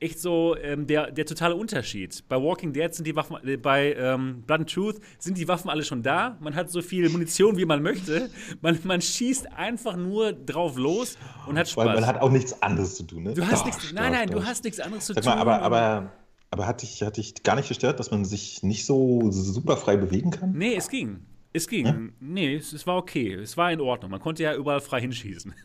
echt 0.00 0.20
so 0.20 0.56
ähm, 0.56 0.86
der, 0.86 1.10
der 1.10 1.26
totale 1.26 1.54
Unterschied. 1.54 2.24
Bei 2.28 2.36
Walking 2.36 2.72
Dead 2.72 2.92
sind 2.94 3.06
die 3.06 3.16
Waffen, 3.16 3.36
äh, 3.46 3.56
bei 3.56 3.94
ähm, 3.94 4.42
Blood 4.46 4.60
and 4.60 4.72
Truth 4.72 5.00
sind 5.18 5.38
die 5.38 5.48
Waffen 5.48 5.70
alle 5.70 5.84
schon 5.84 6.02
da. 6.02 6.36
Man 6.40 6.54
hat 6.54 6.70
so 6.70 6.82
viel 6.82 7.08
Munition, 7.08 7.56
wie 7.56 7.64
man 7.64 7.82
möchte. 7.82 8.30
Man, 8.60 8.78
man 8.84 9.00
schießt 9.00 9.52
einfach 9.52 9.96
nur 9.96 10.32
drauf 10.32 10.76
los 10.76 11.16
und 11.46 11.58
hat 11.58 11.68
Spaß. 11.68 11.86
Weil 11.86 11.94
man 11.94 12.06
hat 12.06 12.20
auch 12.20 12.30
nichts 12.30 12.60
anderes 12.62 12.96
zu 12.96 13.04
tun, 13.04 13.24
ne? 13.24 13.34
du 13.34 13.46
hast 13.46 13.60
Doch, 13.60 13.66
nichts, 13.66 13.88
doch, 13.88 13.92
nein, 13.94 14.12
nein, 14.12 14.28
doch. 14.28 14.40
du 14.40 14.44
hast 14.44 14.64
nichts 14.64 14.80
anderes 14.80 15.06
zu 15.06 15.14
Sag 15.14 15.24
tun. 15.24 15.32
mal, 15.32 15.38
aber, 15.38 15.62
aber, 15.62 16.12
aber 16.50 16.66
hat, 16.66 16.82
dich, 16.82 17.02
hat 17.02 17.16
dich 17.16 17.42
gar 17.42 17.56
nicht 17.56 17.68
gestört, 17.68 17.98
dass 17.98 18.10
man 18.10 18.24
sich 18.24 18.62
nicht 18.62 18.86
so 18.86 19.30
super 19.30 19.76
frei 19.76 19.96
bewegen 19.96 20.30
kann? 20.30 20.52
Nee, 20.52 20.74
es 20.76 20.88
ging. 20.88 21.24
Es 21.54 21.68
ging. 21.68 21.86
Ja? 21.86 21.98
Nee, 22.20 22.56
es, 22.56 22.72
es 22.72 22.86
war 22.86 22.96
okay. 22.96 23.32
Es 23.32 23.56
war 23.56 23.72
in 23.72 23.80
Ordnung. 23.80 24.10
Man 24.10 24.20
konnte 24.20 24.42
ja 24.42 24.54
überall 24.54 24.80
frei 24.80 25.00
hinschießen. 25.00 25.54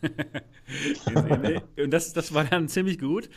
und 1.76 1.90
das, 1.90 2.12
das 2.12 2.32
war 2.32 2.44
dann 2.44 2.68
ziemlich 2.68 2.98
gut. 2.98 3.28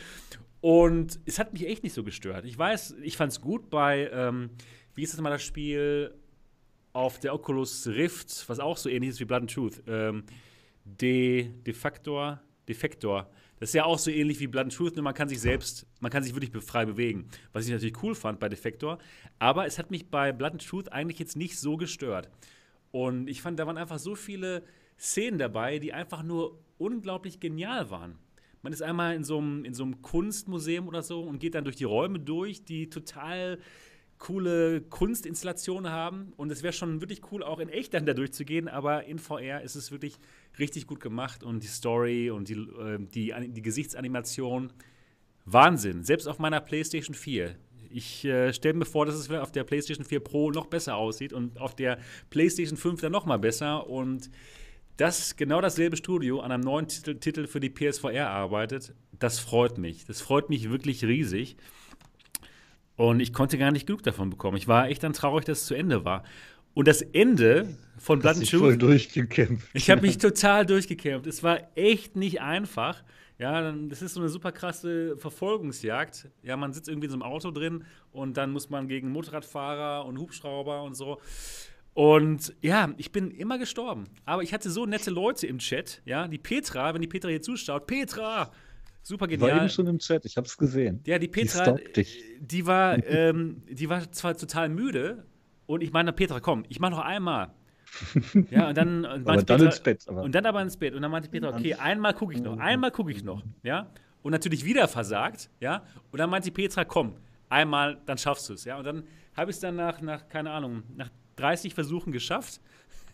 Und 0.60 1.18
es 1.26 1.38
hat 1.38 1.52
mich 1.52 1.66
echt 1.66 1.82
nicht 1.82 1.92
so 1.92 2.04
gestört. 2.04 2.46
Ich 2.46 2.56
weiß, 2.56 2.96
ich 3.02 3.18
fand 3.18 3.32
es 3.32 3.40
gut 3.40 3.68
bei, 3.68 4.08
ähm, 4.10 4.50
wie 4.94 5.02
ist 5.02 5.12
das 5.12 5.20
mal 5.20 5.30
das 5.30 5.42
Spiel 5.42 6.14
auf 6.94 7.18
der 7.18 7.34
Oculus 7.34 7.88
Rift, 7.88 8.48
was 8.48 8.60
auch 8.60 8.76
so 8.76 8.88
ähnlich 8.88 9.10
ist 9.10 9.20
wie 9.20 9.24
Blood 9.24 9.42
and 9.42 9.52
Truth. 9.52 9.82
Ähm, 9.86 10.24
De, 10.84 11.48
Defactor, 11.66 12.40
Defector. 12.68 13.28
Das 13.60 13.70
ist 13.70 13.74
ja 13.74 13.84
auch 13.84 13.98
so 13.98 14.10
ähnlich 14.10 14.40
wie 14.40 14.46
Blood 14.46 14.64
and 14.64 14.74
Truth, 14.74 14.96
nur 14.96 15.04
man 15.04 15.14
kann 15.14 15.28
sich 15.28 15.40
selbst, 15.40 15.86
man 16.00 16.10
kann 16.10 16.22
sich 16.22 16.34
wirklich 16.34 16.64
frei 16.64 16.84
bewegen. 16.84 17.28
Was 17.52 17.66
ich 17.66 17.72
natürlich 17.72 18.02
cool 18.02 18.14
fand 18.14 18.40
bei 18.40 18.48
Defector. 18.48 18.98
Aber 19.38 19.66
es 19.66 19.78
hat 19.78 19.90
mich 19.90 20.10
bei 20.10 20.32
Blood 20.32 20.52
and 20.52 20.66
Truth 20.66 20.92
eigentlich 20.92 21.18
jetzt 21.18 21.36
nicht 21.36 21.58
so 21.58 21.76
gestört. 21.76 22.28
Und 22.90 23.28
ich 23.28 23.42
fand, 23.42 23.58
da 23.58 23.66
waren 23.66 23.78
einfach 23.78 23.98
so 23.98 24.14
viele 24.14 24.64
Szenen 24.98 25.38
dabei, 25.38 25.78
die 25.78 25.92
einfach 25.92 26.22
nur 26.22 26.58
unglaublich 26.78 27.40
genial 27.40 27.90
waren. 27.90 28.18
Man 28.62 28.72
ist 28.72 28.82
einmal 28.82 29.14
in 29.14 29.24
so 29.24 29.38
einem, 29.38 29.64
in 29.64 29.74
so 29.74 29.84
einem 29.84 30.00
Kunstmuseum 30.00 30.88
oder 30.88 31.02
so 31.02 31.20
und 31.22 31.38
geht 31.38 31.54
dann 31.54 31.64
durch 31.64 31.76
die 31.76 31.84
Räume 31.84 32.18
durch, 32.18 32.64
die 32.64 32.88
total 32.88 33.58
coole 34.24 34.80
Kunstinstallationen 34.80 35.92
haben. 35.92 36.32
Und 36.36 36.50
es 36.50 36.62
wäre 36.62 36.72
schon 36.72 37.02
wirklich 37.02 37.20
cool, 37.30 37.42
auch 37.42 37.58
in 37.58 37.68
echt 37.68 37.92
dann 37.92 38.06
da 38.06 38.14
durchzugehen, 38.14 38.68
aber 38.68 39.04
in 39.04 39.18
VR 39.18 39.60
ist 39.60 39.74
es 39.74 39.92
wirklich 39.92 40.16
richtig 40.58 40.86
gut 40.86 41.00
gemacht 41.00 41.44
und 41.44 41.62
die 41.62 41.68
Story 41.68 42.30
und 42.30 42.48
die, 42.48 42.54
äh, 42.54 42.98
die, 42.98 43.34
die 43.48 43.62
Gesichtsanimation. 43.62 44.72
Wahnsinn. 45.44 46.04
Selbst 46.04 46.26
auf 46.26 46.38
meiner 46.38 46.60
PlayStation 46.60 47.14
4. 47.14 47.54
Ich 47.90 48.24
äh, 48.24 48.54
stelle 48.54 48.74
mir 48.74 48.86
vor, 48.86 49.04
dass 49.04 49.14
es 49.14 49.30
auf 49.30 49.52
der 49.52 49.62
PlayStation 49.62 50.06
4 50.06 50.20
Pro 50.20 50.50
noch 50.50 50.66
besser 50.66 50.96
aussieht 50.96 51.34
und 51.34 51.60
auf 51.60 51.76
der 51.76 51.98
PlayStation 52.30 52.78
5 52.78 53.02
dann 53.02 53.12
noch 53.12 53.26
mal 53.26 53.38
besser. 53.38 53.86
Und 53.88 54.30
dass 54.96 55.36
genau 55.36 55.60
dasselbe 55.60 55.98
Studio 55.98 56.40
an 56.40 56.50
einem 56.50 56.64
neuen 56.64 56.88
Titel, 56.88 57.16
Titel 57.16 57.46
für 57.46 57.60
die 57.60 57.68
PSVR 57.68 58.30
arbeitet, 58.30 58.94
das 59.18 59.38
freut 59.38 59.76
mich. 59.76 60.06
Das 60.06 60.22
freut 60.22 60.48
mich 60.48 60.70
wirklich 60.70 61.04
riesig. 61.04 61.58
Und 62.96 63.20
ich 63.20 63.32
konnte 63.32 63.58
gar 63.58 63.72
nicht 63.72 63.86
genug 63.86 64.02
davon 64.02 64.30
bekommen. 64.30 64.56
Ich 64.56 64.68
war 64.68 64.88
echt 64.88 65.02
dann 65.02 65.12
traurig, 65.12 65.44
dass 65.44 65.62
es 65.62 65.66
zu 65.66 65.74
Ende 65.74 66.04
war. 66.04 66.22
Und 66.74 66.88
das 66.88 67.02
Ende 67.02 67.76
von 67.98 68.18
Blood 68.18 68.36
and 68.36 68.50
Truth, 68.50 68.82
durchgekämpft. 68.82 69.68
ich 69.72 69.90
habe 69.90 70.02
mich 70.02 70.18
total 70.18 70.66
durchgekämpft. 70.66 71.26
Es 71.26 71.42
war 71.42 71.60
echt 71.76 72.16
nicht 72.16 72.40
einfach. 72.40 73.02
Ja, 73.38 73.72
das 73.72 74.02
ist 74.02 74.14
so 74.14 74.20
eine 74.20 74.28
super 74.28 74.52
krasse 74.52 75.16
Verfolgungsjagd. 75.16 76.28
Ja, 76.42 76.56
man 76.56 76.72
sitzt 76.72 76.88
irgendwie 76.88 77.06
in 77.06 77.10
so 77.10 77.16
einem 77.16 77.22
Auto 77.22 77.50
drin 77.50 77.84
und 78.12 78.36
dann 78.36 78.52
muss 78.52 78.70
man 78.70 78.86
gegen 78.86 79.10
Motorradfahrer 79.10 80.04
und 80.06 80.18
Hubschrauber 80.18 80.82
und 80.82 80.94
so. 80.94 81.20
Und 81.94 82.54
ja, 82.60 82.92
ich 82.96 83.12
bin 83.12 83.30
immer 83.30 83.58
gestorben. 83.58 84.04
Aber 84.24 84.42
ich 84.42 84.52
hatte 84.52 84.70
so 84.70 84.84
nette 84.84 85.10
Leute 85.10 85.46
im 85.46 85.58
Chat. 85.58 86.02
Ja, 86.04 86.26
die 86.26 86.38
Petra, 86.38 86.92
wenn 86.92 87.00
die 87.00 87.08
Petra 87.08 87.28
hier 87.28 87.42
zuschaut, 87.42 87.86
Petra, 87.86 88.50
super 89.04 89.22
War 89.22 89.28
genial. 89.28 89.58
eben 89.58 89.68
schon 89.68 89.86
im 89.86 89.98
Chat, 89.98 90.24
ich 90.24 90.36
hab's 90.36 90.56
gesehen. 90.58 91.00
Ja, 91.06 91.18
die 91.18 91.26
Die 91.26 91.30
Petra, 91.30 91.72
dich. 91.96 92.20
die 92.40 92.66
war, 92.66 92.98
ähm, 93.06 93.62
die 93.70 93.88
war 93.88 94.10
zwar 94.10 94.36
total 94.36 94.68
müde 94.68 95.24
und 95.66 95.82
ich 95.82 95.92
meine, 95.92 96.12
Petra, 96.12 96.40
komm, 96.40 96.64
ich 96.68 96.80
mach 96.80 96.90
noch 96.90 96.98
einmal. 96.98 97.50
Ja, 98.50 98.68
und 98.70 98.76
dann, 98.76 99.04
und 99.04 99.28
Aber 99.28 99.36
dann 99.36 99.46
Petra, 99.46 99.64
ins 99.66 99.80
Bett. 99.80 100.04
Aber 100.08 100.22
Und 100.22 100.34
dann 100.34 100.46
aber 100.46 100.60
ins 100.62 100.76
Bett. 100.76 100.94
Und 100.94 101.02
dann 101.02 101.10
meinte 101.12 101.28
Petra, 101.28 101.50
okay, 101.50 101.74
einmal 101.74 102.12
gucke 102.14 102.34
ich 102.34 102.40
noch, 102.42 102.58
einmal 102.58 102.90
gucke 102.90 103.12
ich 103.12 103.22
noch, 103.22 103.42
ja. 103.62 103.86
Und 104.22 104.32
natürlich 104.32 104.64
wieder 104.64 104.88
versagt, 104.88 105.48
ja. 105.60 105.84
Und 106.10 106.18
dann 106.18 106.30
meinte 106.30 106.50
Petra, 106.50 106.84
komm, 106.84 107.14
einmal, 107.50 107.98
dann 108.06 108.18
schaffst 108.18 108.48
du 108.48 108.54
es, 108.54 108.64
ja. 108.64 108.78
Und 108.78 108.84
dann 108.84 109.04
habe 109.36 109.50
ich 109.50 109.56
es 109.56 109.60
dann 109.60 109.76
nach, 109.76 110.00
nach, 110.00 110.28
keine 110.28 110.50
Ahnung, 110.50 110.82
nach 110.96 111.10
30 111.36 111.74
Versuchen 111.74 112.10
geschafft. 112.12 112.60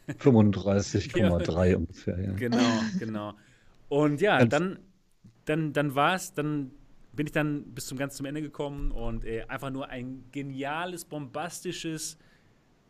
35,3 0.09 1.75
ungefähr, 1.77 2.19
ja. 2.21 2.33
Genau, 2.33 2.59
genau. 2.99 3.35
Und 3.89 4.21
ja, 4.21 4.39
Ganz- 4.39 4.51
dann, 4.51 4.79
dann, 5.51 5.73
dann 5.73 5.95
war 5.97 6.15
es, 6.15 6.33
dann 6.33 6.71
bin 7.13 7.27
ich 7.27 7.33
dann 7.33 7.65
bis 7.75 7.87
zum 7.87 7.99
ganz 7.99 8.15
zum 8.15 8.25
Ende 8.25 8.41
gekommen 8.41 8.93
und 8.93 9.25
äh, 9.25 9.43
einfach 9.49 9.71
nur 9.71 9.89
ein 9.89 10.25
geniales, 10.31 11.05
bombastisches 11.05 12.17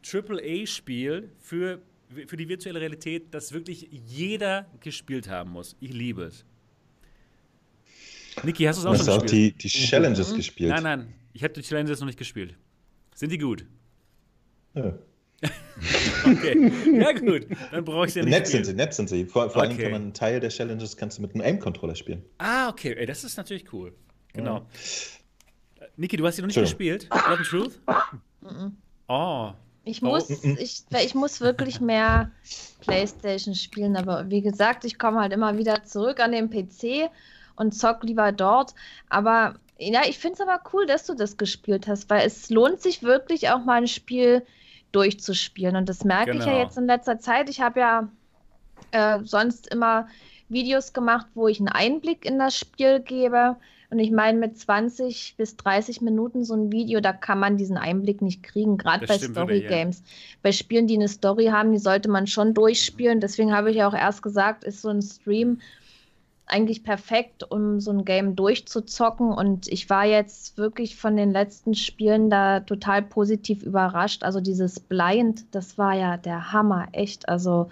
Triple-A-Spiel 0.03 1.31
für, 1.39 1.81
für 2.27 2.37
die 2.37 2.49
virtuelle 2.49 2.81
Realität, 2.81 3.33
das 3.33 3.53
wirklich 3.53 3.89
jeder 3.91 4.67
gespielt 4.81 5.29
haben 5.29 5.53
muss. 5.53 5.75
Ich 5.81 5.93
liebe 5.93 6.25
es. 6.25 6.45
Niki, 8.43 8.65
hast 8.65 8.77
du 8.77 8.81
es 8.83 8.87
auch 8.87 8.93
Hast 8.93 9.01
du 9.01 9.05
schon 9.07 9.19
auch 9.21 9.23
gespielt? 9.23 9.65
die, 9.65 9.69
die 9.69 9.69
Challenges 9.69 10.35
gespielt? 10.35 10.71
Nein, 10.71 10.83
nein, 10.83 11.15
ich 11.33 11.43
habe 11.43 11.55
die 11.55 11.63
Challenges 11.63 12.01
noch 12.01 12.07
nicht 12.07 12.19
gespielt. 12.19 12.55
Sind 13.15 13.33
die 13.33 13.39
gut? 13.39 13.65
Ja. 14.75 14.95
Okay, 16.27 16.71
ja 17.01 17.13
gut, 17.13 17.47
dann 17.71 17.85
brauche 17.85 18.07
ich 18.07 18.13
sie 18.13 18.19
ja 18.21 18.25
nicht 18.27 18.35
Nett 18.35 18.47
sind 18.49 18.67
sie, 18.67 18.75
nett 18.75 18.93
sind 18.93 19.09
sie. 19.09 19.25
Vor, 19.25 19.49
vor 19.51 19.63
allem 19.63 19.73
Okay. 19.73 19.83
kann 19.85 19.93
man 19.93 20.03
einen 20.03 20.15
Teil 20.15 20.39
der 20.41 20.51
Challenges 20.51 20.97
kannst 20.97 21.17
du 21.19 21.23
mit 21.23 21.35
einem 21.35 21.43
Aim-Controller 21.43 21.95
spielen. 21.95 22.23
Ah, 22.39 22.69
okay, 22.69 22.95
ey, 22.99 23.07
das 23.07 23.25
ist 23.25 23.37
natürlich 23.39 23.73
cool. 23.73 23.95
Genau. 24.35 24.67
Äh, 25.81 25.87
Niki, 25.97 26.17
du 26.19 26.27
hast 26.27 26.37
sie 26.37 26.43
noch 26.43 26.49
nicht 26.49 26.57
Entschuldigung. 26.59 26.99
gespielt? 27.09 27.27
And 27.27 27.47
Truth? 27.47 27.81
Oh, 29.09 29.51
Ich 29.85 30.03
Oh. 30.03 30.07
muss, 30.09 30.29
ich, 30.31 30.85
ich 31.03 31.15
muss 31.15 31.41
wirklich 31.41 31.81
mehr 31.81 32.31
Playstation 32.81 33.55
spielen, 33.55 33.97
aber 33.97 34.29
wie 34.31 34.43
gesagt, 34.43 34.85
ich 34.85 34.99
komme 34.99 35.21
halt 35.21 35.33
immer 35.33 35.57
wieder 35.57 35.83
zurück 35.85 36.21
an 36.21 36.33
den 36.33 36.51
PC 36.51 37.11
und 37.57 37.73
zock 37.75 38.05
lieber 38.05 38.31
dort. 38.33 38.75
Aber 39.09 39.55
ja, 39.79 40.03
ich 40.07 40.19
finde 40.19 40.35
es 40.35 40.41
aber 40.47 40.61
cool, 40.73 40.87
dass 40.87 41.07
du 41.07 41.15
das 41.15 41.37
gespielt 41.39 41.89
hast, 41.89 42.11
weil 42.11 42.27
es 42.27 42.51
lohnt 42.51 42.83
sich 42.83 43.03
wirklich 43.03 43.49
auch 43.49 43.65
mal 43.65 43.81
ein 43.81 43.89
Spiel 43.89 44.43
durchzuspielen. 44.93 45.77
Und 45.77 45.89
das 45.89 46.05
merke 46.05 46.33
ich 46.33 46.41
ja 46.41 46.47
Genau. 46.47 46.59
jetzt 46.61 46.79
in 46.79 46.87
letzter 46.87 47.19
Zeit. 47.19 47.49
Ich 47.49 47.61
habe 47.61 47.81
ja 47.81 48.09
äh, 48.93 49.19
sonst 49.25 49.73
immer 49.73 50.09
Videos 50.49 50.93
gemacht, 50.93 51.27
wo 51.35 51.49
ich 51.49 51.59
einen 51.61 51.69
Einblick 51.69 52.25
in 52.25 52.39
das 52.39 52.57
Spiel 52.59 53.01
gebe. 53.01 53.57
Und 53.91 53.99
ich 53.99 54.13
meine, 54.13 54.39
mit 54.39 54.57
20 54.57 55.35
bis 55.37 55.57
30 55.57 56.01
Minuten 56.01 56.45
so 56.45 56.55
ein 56.55 56.71
Video, 56.71 57.01
da 57.01 57.13
kann 57.13 57.41
man 57.41 57.57
diesen 57.57 57.77
Einblick 57.77 58.23
nicht 58.23 58.43
kriegen, 58.45 58.79
gerade 58.79 59.05
bei 59.07 59.19
Story 59.19 59.35
wirklich, 59.35 59.63
ja. 59.65 59.69
Games. 59.69 60.03
Bei 60.43 60.53
Spielen, 60.53 60.87
die 60.87 60.95
eine 60.95 61.09
Story 61.09 61.47
haben, 61.47 61.73
die 61.73 61.79
sollte 61.79 62.09
man 62.09 62.29
schon 62.29 62.55
durchspielen. 62.55 63.21
Deswegen 63.21 63.53
habe 63.53 63.71
ich 63.71 63.79
ja 63.79 63.89
auch 63.89 63.95
erst 63.95 64.23
gesagt, 64.23 64.63
ist 64.63 64.83
so 64.83 64.91
ein 64.91 65.03
Stream 65.03 65.61
eigentlich 66.51 66.83
perfekt, 66.83 67.51
um 67.51 67.81
so 67.81 67.91
ein 67.91 68.05
Game 68.05 68.37
durchzuzocken. 68.37 69.33
Und 69.33 69.69
ich 69.69 69.89
war 69.91 70.05
jetzt 70.05 70.59
wirklich 70.59 70.97
von 70.97 71.17
den 71.17 71.31
letzten 71.31 71.75
Spielen 71.75 72.31
da 72.31 72.61
total 72.61 73.03
positiv 73.03 73.63
überrascht. 73.63 74.23
Also 74.23 74.41
dieses 74.41 74.81
Blind, 74.81 75.55
das 75.55 75.79
war 75.79 75.95
ja 75.95 76.17
der 76.17 76.53
Hammer, 76.53 76.89
echt. 76.93 77.29
Also 77.29 77.71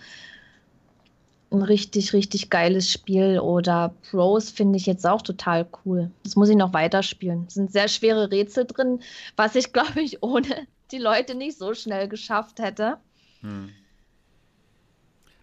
ein 1.51 1.63
richtig, 1.63 2.13
richtig 2.13 2.51
geiles 2.51 2.91
Spiel. 2.91 3.41
Oder 3.41 3.95
Pros 4.11 4.51
finde 4.51 4.79
ich 4.79 4.87
jetzt 4.87 5.07
auch 5.07 5.23
total 5.23 5.67
cool. 5.85 6.11
Das 6.23 6.37
muss 6.37 6.49
ich 6.49 6.57
noch 6.57 6.73
weiterspielen. 6.73 7.45
Es 7.49 7.55
sind 7.55 7.73
sehr 7.73 7.89
schwere 7.89 8.31
Rätsel 8.31 8.67
drin, 8.67 9.01
was 9.37 9.55
ich, 9.55 9.73
glaube 9.73 10.01
ich, 10.01 10.23
ohne 10.23 10.67
die 10.91 10.99
Leute 10.99 11.35
nicht 11.35 11.59
so 11.59 11.75
schnell 11.75 12.09
geschafft 12.09 12.61
hätte. 12.61 12.99
hm. 13.41 13.71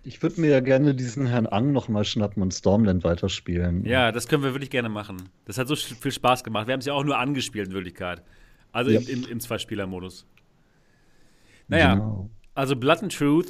Ich 0.07 0.21
würde 0.21 0.39
mir 0.39 0.51
ja 0.51 0.59
gerne 0.59 0.93
diesen 0.93 1.25
Herrn 1.25 1.47
Ang 1.47 1.71
nochmal 1.71 2.05
schnappen 2.05 2.43
und 2.43 2.53
Stormland 2.53 3.03
weiterspielen. 3.03 3.83
Ja, 3.85 4.11
das 4.11 4.27
können 4.27 4.43
wir 4.43 4.53
wirklich 4.53 4.69
gerne 4.69 4.87
machen. 4.87 5.17
Das 5.45 5.57
hat 5.57 5.67
so 5.67 5.75
viel 5.75 6.11
Spaß 6.11 6.43
gemacht. 6.43 6.67
Wir 6.67 6.73
haben 6.73 6.79
es 6.79 6.85
ja 6.85 6.93
auch 6.93 7.03
nur 7.03 7.17
angespielt 7.17 7.69
in 7.69 7.73
Wirklichkeit. 7.73 8.21
Also 8.71 8.91
Ja. 8.91 8.99
im, 8.99 9.07
im, 9.23 9.27
im 9.29 9.39
Zwei-Spieler-Modus. 9.39 10.27
Naja, 11.67 11.95
Genau. 11.95 12.29
also 12.53 12.75
Blood 12.75 13.01
and 13.01 13.17
Truth, 13.17 13.47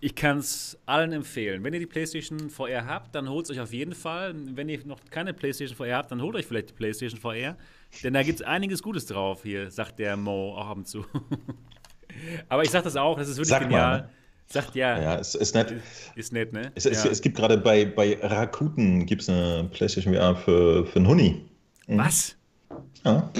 ich 0.00 0.14
kann 0.14 0.38
es 0.38 0.78
allen 0.86 1.12
empfehlen. 1.12 1.64
Wenn 1.64 1.74
ihr 1.74 1.80
die 1.80 1.86
PlayStation 1.86 2.48
VR 2.48 2.86
habt, 2.86 3.12
dann 3.16 3.28
holt 3.28 3.46
es 3.46 3.50
euch 3.50 3.60
auf 3.60 3.72
jeden 3.72 3.94
Fall. 3.94 4.34
Wenn 4.54 4.68
ihr 4.68 4.78
noch 4.86 5.00
keine 5.10 5.34
PlayStation 5.34 5.76
VR 5.76 5.96
habt, 5.96 6.12
dann 6.12 6.22
holt 6.22 6.36
euch 6.36 6.46
vielleicht 6.46 6.68
die 6.70 6.74
PlayStation 6.74 7.18
VR. 7.20 7.56
Denn 8.04 8.14
da 8.14 8.22
gibt 8.22 8.38
es 8.40 8.46
einiges 8.46 8.82
Gutes 8.84 9.06
drauf 9.06 9.42
hier, 9.42 9.68
sagt 9.72 9.98
der 9.98 10.16
Mo 10.16 10.54
auch 10.56 10.68
ab 10.68 10.76
und 10.76 10.86
zu. 10.86 11.04
Aber 12.48 12.62
ich 12.62 12.70
sag 12.70 12.84
das 12.84 12.94
auch, 12.96 13.18
das 13.18 13.28
ist 13.28 13.36
wirklich 13.38 13.48
Sag 13.48 13.62
mal, 13.62 13.66
genial. 13.68 14.00
ne? 14.02 14.08
Sagt 14.50 14.74
ja, 14.74 15.00
Ja, 15.00 15.18
es 15.18 15.34
ist 15.34 15.54
nett. 15.54 15.74
ist 16.16 16.32
nett, 16.32 16.52
ne? 16.52 16.72
Es, 16.74 16.86
es, 16.86 17.04
ja. 17.04 17.10
es 17.10 17.20
gibt 17.20 17.36
gerade 17.36 17.58
bei, 17.58 17.84
bei 17.84 18.18
Rakuten 18.22 19.04
gibt's 19.04 19.28
eine 19.28 19.68
PlayStation 19.72 20.14
VR 20.14 20.34
für, 20.36 20.86
für 20.86 20.96
einen 20.98 21.08
Huni. 21.08 21.42
Was? 21.86 22.34
Ja. 23.04 23.30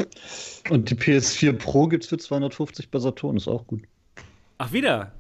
Und 0.71 0.91
die 0.91 0.95
PS4 0.95 1.53
Pro 1.55 1.87
gibt's 1.87 2.09
für 2.09 2.19
250 2.19 2.91
bei 2.91 2.99
Saturn, 2.99 3.37
ist 3.37 3.49
auch 3.49 3.67
gut. 3.67 3.83
Ach, 4.59 4.73
wieder? 4.73 5.13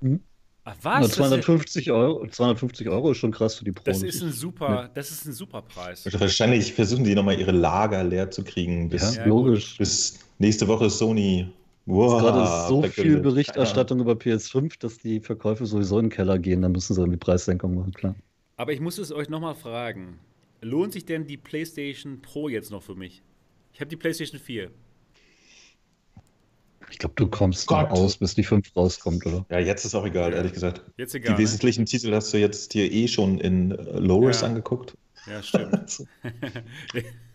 Mhm. 0.00 0.20
Ach, 0.64 0.76
was? 0.82 1.10
250 1.12 1.90
Euro, 1.90 2.24
250 2.24 2.88
Euro 2.88 3.10
ist 3.10 3.18
schon 3.18 3.32
krass 3.32 3.56
für 3.56 3.64
die 3.64 3.72
Pro. 3.72 3.82
das, 3.84 4.02
ist 4.02 4.22
ein 4.22 4.30
super, 4.32 4.90
das 4.94 5.10
ist 5.10 5.26
ein 5.26 5.32
super 5.32 5.62
Preis. 5.62 6.06
Wahrscheinlich 6.12 6.72
versuchen 6.72 7.02
die 7.02 7.16
nochmal 7.16 7.38
ihre 7.40 7.50
Lager 7.50 8.04
leer 8.04 8.30
zu 8.30 8.44
kriegen, 8.44 8.88
bis, 8.88 9.16
ja, 9.16 9.22
Ja, 9.22 9.26
logisch. 9.26 9.76
bis 9.76 10.20
nächste 10.38 10.68
Woche 10.68 10.88
Sony. 10.88 11.48
Es 11.86 11.86
Wow, 11.94 12.12
ist 12.12 12.18
gerade 12.18 12.46
so 12.46 12.80
verkündet. 12.80 12.94
viel 12.94 13.18
Berichterstattung 13.20 14.00
über 14.00 14.16
PS5, 14.16 14.78
dass 14.78 14.98
die 14.98 15.20
Verkäufe 15.20 15.66
sowieso 15.66 15.98
in 15.98 16.06
den 16.06 16.10
Keller 16.10 16.38
gehen. 16.38 16.62
Da 16.62 16.68
müssen 16.68 16.94
sie 16.94 17.00
irgendwie 17.00 17.18
Preissenkung 17.18 17.74
machen, 17.74 17.92
klar. 17.92 18.14
Aber 18.56 18.72
ich 18.72 18.80
muss 18.80 18.98
es 18.98 19.12
euch 19.12 19.28
nochmal 19.28 19.54
fragen. 19.54 20.18
Lohnt 20.60 20.92
sich 20.92 21.04
denn 21.04 21.26
die 21.26 21.36
PlayStation 21.36 22.22
Pro 22.22 22.48
jetzt 22.48 22.70
noch 22.70 22.82
für 22.82 22.94
mich? 22.94 23.22
Ich 23.72 23.80
habe 23.80 23.88
die 23.88 23.96
PlayStation 23.96 24.40
4. 24.40 24.70
Ich 26.90 26.98
glaube, 26.98 27.14
du 27.16 27.26
kommst 27.28 27.66
Gott. 27.66 27.90
noch 27.90 27.90
aus, 27.90 28.18
bis 28.18 28.34
die 28.34 28.44
5 28.44 28.74
rauskommt, 28.76 29.24
oder? 29.26 29.46
Ja, 29.50 29.58
jetzt 29.58 29.84
ist 29.84 29.94
auch 29.94 30.04
egal, 30.04 30.32
ehrlich 30.34 30.52
gesagt. 30.52 30.82
Jetzt 30.96 31.14
Die 31.14 31.18
egal. 31.18 31.32
Ne? 31.32 31.38
wesentlichen 31.38 31.86
Titel 31.86 32.12
hast 32.14 32.32
du 32.34 32.38
jetzt 32.38 32.74
dir 32.74 32.90
eh 32.92 33.08
schon 33.08 33.38
in 33.40 33.72
äh, 33.72 33.98
Low-Res 33.98 34.42
Ja. 34.42 34.48
angeguckt. 34.48 34.94
Ja, 35.26 35.42
stimmt. 35.42 36.04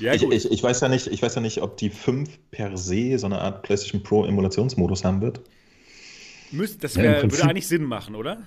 ja, 0.00 0.14
ich, 0.14 0.22
ich, 0.22 0.50
ich, 0.50 0.62
weiß 0.62 0.80
ja 0.80 0.88
nicht, 0.88 1.06
ich 1.06 1.22
weiß 1.22 1.34
ja 1.34 1.40
nicht, 1.40 1.62
ob 1.62 1.76
die 1.76 1.90
5 1.90 2.38
per 2.50 2.76
se 2.76 3.18
so 3.18 3.26
eine 3.26 3.40
Art 3.40 3.62
PlayStation 3.62 4.02
Pro 4.02 4.24
Emulationsmodus 4.24 5.04
haben 5.04 5.20
wird. 5.20 5.40
Müsst, 6.52 6.82
das 6.82 6.94
Ja, 6.94 7.02
wär, 7.02 7.10
würde 7.16 7.28
Prinzip- 7.28 7.44
eigentlich 7.48 7.68
Sinn 7.68 7.84
machen, 7.84 8.14
oder? 8.14 8.38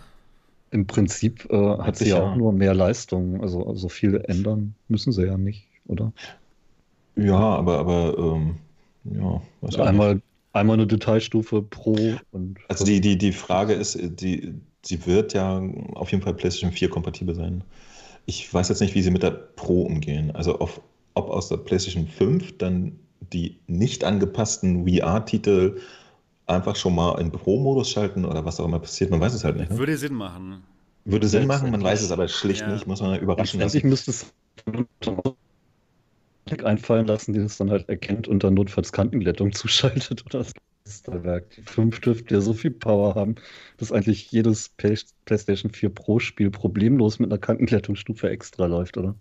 Im 0.72 0.88
Prinzip 0.88 1.46
äh, 1.52 1.78
hat 1.78 1.98
sie 1.98 2.10
ja 2.10 2.32
auch 2.32 2.36
nur 2.36 2.52
mehr 2.52 2.74
Leistung. 2.74 3.42
Also 3.42 3.76
so 3.76 3.90
viel 3.90 4.16
ändern 4.28 4.74
müssen 4.88 5.12
sie 5.14 5.26
ja 5.26 5.38
nicht, 5.38 5.68
oder? 5.86 6.12
Ja, 7.16 7.38
aber, 7.38 7.78
aber 7.78 8.18
ähm, 8.18 8.58
ja, 9.04 9.42
weiß 9.62 9.74
ich 9.74 9.78
nicht. 9.78 9.80
Einmal, 9.80 10.22
einmal 10.52 10.74
eine 10.76 10.88
Detailstufe 10.88 11.62
pro 11.62 11.96
und 12.32 12.58
Also 12.70 12.86
die, 12.86 13.02
die, 13.02 13.20
die 13.20 13.32
Frage 13.32 13.74
ist, 13.74 14.00
die, 14.02 14.56
sie 14.82 15.06
wird 15.06 15.34
ja 15.34 15.62
auf 15.94 16.12
jeden 16.12 16.24
Fall 16.24 16.34
PlayStation 16.34 16.72
4 16.72 16.90
kompatibel 16.90 17.36
sein. 17.36 17.64
Ich 18.26 18.54
weiß 18.54 18.70
jetzt 18.70 18.80
nicht, 18.80 18.96
wie 18.96 19.02
sie 19.02 19.12
mit 19.12 19.24
der 19.24 19.32
Pro 19.32 19.82
umgehen. 19.82 20.32
Also 20.36 20.60
auf, 20.60 20.82
ob 21.14 21.30
aus 21.30 21.50
der 21.50 21.58
PlayStation 21.58 22.08
5 22.08 22.58
dann 22.58 23.00
die 23.32 23.60
nicht 23.68 24.04
angepassten 24.04 24.88
VR-Titel 24.88 25.80
einfach 26.46 26.76
schon 26.76 26.96
mal 26.96 27.20
in 27.20 27.32
Pro-Modus 27.32 27.90
schalten 27.90 28.26
oder 28.26 28.44
was 28.46 28.60
auch 28.60 28.66
immer 28.66 28.80
passiert, 28.80 29.12
man 29.12 29.22
weiß 29.22 29.34
es 29.34 29.44
halt 29.44 29.58
nicht. 29.58 29.72
Ne? 29.72 29.78
Würde 29.78 29.98
Sinn 29.98 30.14
machen. 30.14 30.64
Würde 31.06 31.28
Sinn 31.28 31.48
machen, 31.48 31.72
man 31.72 31.84
weiß 31.84 32.02
es 32.02 32.12
aber 32.12 32.28
schlicht 32.28 32.62
Ja. 32.62 32.74
nicht, 32.74 32.88
muss 32.88 33.02
man 33.02 33.20
überraschen 33.20 33.60
lassen. 33.60 33.88
müsste 33.88 34.12
es 34.12 34.34
einfallen 36.64 37.08
lassen, 37.08 37.34
die 37.34 37.40
das 37.40 37.58
dann 37.58 37.72
halt 37.72 37.90
erkennt 37.90 38.28
und 38.28 38.44
dann 38.44 38.54
notfalls 38.54 38.92
Kantenglättung 38.92 39.54
zuschaltet 39.54 40.26
oder 40.26 40.40
das 40.40 40.54
Meisterwerk. 40.86 41.50
Die 41.52 41.62
5 41.62 42.02
dürfte 42.02 42.34
ja 42.34 42.42
so 42.42 42.54
viel 42.54 42.72
Power 42.72 43.16
haben, 43.16 43.36
dass 43.78 43.92
eigentlich 43.92 44.32
jedes 44.32 44.70
Play 44.70 44.98
PlayStation 45.26 45.72
4 45.72 45.90
Pro 45.90 46.20
Spiel 46.20 46.52
problemlos 46.52 47.20
mit 47.20 47.32
einer 47.32 47.40
Kantenglättungsstufe 47.40 48.30
extra 48.30 48.66
läuft, 48.66 48.98
oder? 48.98 49.16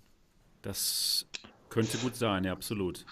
Das 0.62 1.26
könnte 1.68 1.98
gut 1.98 2.16
sein, 2.16 2.44
ja, 2.44 2.52
absolut. 2.52 3.04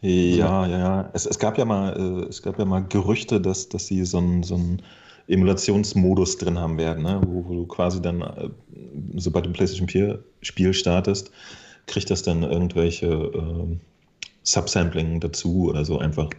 Ja, 0.00 0.66
ja, 0.66 0.78
ja. 0.78 1.10
Es, 1.12 1.26
es 1.26 1.38
gab 1.38 1.58
ja 1.58 1.64
mal, 1.64 1.96
äh, 1.96 2.28
es 2.28 2.42
gab 2.42 2.58
ja 2.58 2.64
mal 2.64 2.80
Gerüchte, 2.80 3.40
dass, 3.40 3.68
dass 3.68 3.86
sie 3.86 4.04
so 4.04 4.18
einen 4.18 4.42
so 4.42 4.58
Emulationsmodus 5.28 6.38
drin 6.38 6.58
haben 6.58 6.78
werden, 6.78 7.02
ne? 7.02 7.20
wo, 7.26 7.44
wo 7.46 7.54
du 7.54 7.66
quasi 7.66 8.00
dann, 8.00 8.22
äh, 8.22 8.48
sobald 9.16 9.44
du 9.44 9.50
ein 9.50 9.54
PlayStation 9.54 9.88
4 9.88 10.22
Spiel 10.42 10.72
startest, 10.72 11.30
kriegt 11.86 12.10
das 12.10 12.22
dann 12.22 12.42
irgendwelche 12.42 13.06
ähm, 13.06 13.80
Subsampling 14.42 15.20
dazu 15.20 15.68
oder 15.68 15.84
so 15.84 15.98
einfach. 15.98 16.30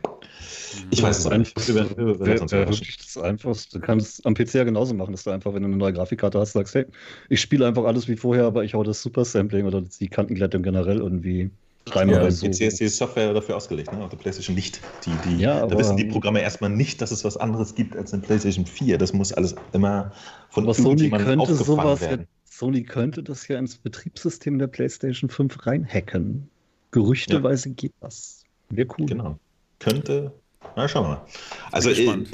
Ich 0.92 1.02
weiß 1.02 1.26
es 1.26 1.38
nicht. 1.38 1.58
Das 1.58 3.18
Einfachste. 3.18 3.80
Du 3.80 3.86
kannst 3.86 4.20
es 4.20 4.26
am 4.26 4.34
PC 4.34 4.56
ja 4.56 4.64
genauso 4.64 4.94
machen, 4.94 5.12
dass 5.12 5.24
du 5.24 5.32
einfach, 5.32 5.54
wenn 5.54 5.62
du 5.62 5.68
eine 5.68 5.78
neue 5.78 5.94
Grafikkarte 5.94 6.40
hast, 6.40 6.54
sagst, 6.54 6.76
hey, 6.76 6.86
ich 7.30 7.42
spiele 7.42 7.68
einfach 7.68 7.86
alles 7.86 8.08
wie 8.08 8.16
vorher, 8.16 8.46
aber 8.46 8.64
ich 8.64 8.74
hau 8.74 8.84
das 8.84 9.02
Super 9.02 9.26
Sampling 9.26 9.66
oder 9.66 9.82
die 9.82 10.08
Kantenglättung 10.08 10.64
generell 10.64 10.98
irgendwie 10.98 11.52
dreimal 11.86 12.24
Ja, 12.24 12.32
so. 12.32 12.48
PC 12.48 12.62
ist 12.62 12.80
die 12.80 12.88
Software 12.88 13.34
dafür 13.34 13.56
ausgelegt, 13.56 13.92
ne? 13.92 14.04
auf 14.04 14.10
der 14.10 14.18
PlayStation 14.18 14.56
nicht. 14.56 14.82
Die, 15.06 15.12
die, 15.26 15.42
Ja, 15.42 15.66
da 15.66 15.78
wissen 15.78 15.98
die 15.98 16.06
Programme 16.06 16.42
erstmal 16.42 16.70
nicht, 16.70 17.02
dass 17.02 17.12
es 17.12 17.24
was 17.24 17.38
anderes 17.38 17.76
gibt 17.76 17.96
als 17.96 18.14
eine 18.14 18.22
PlayStation 18.22 18.66
4. 18.66 18.98
Das 18.98 19.14
muss 19.14 19.34
alles 19.34 19.56
immer 19.74 20.12
von 20.50 20.66
Aber 20.66 20.74
Sony 20.74 21.10
könnte 21.10 21.56
sowas 21.56 22.02
ja, 22.02 22.10
werden. 22.10 22.28
Sony 22.46 22.84
könnte 22.84 23.24
das 23.24 23.48
ja 23.48 23.60
ins 23.60 23.78
Betriebssystem 23.78 24.60
der 24.60 24.68
PlayStation 24.68 25.30
5 25.30 25.66
reinhacken. 25.66 26.50
Gerüchteweise 26.92 27.70
geht 27.72 27.94
das. 28.00 28.44
Wäre 28.70 28.88
cool. 28.98 29.06
Genau. 29.06 29.40
Könnte. 29.80 30.34
Na, 30.76 30.88
schauen 30.88 31.06
wir 31.06 31.10
mal. 31.10 31.26
Also, 31.72 31.90
ich, 31.90 31.98
gespannt. 31.98 32.30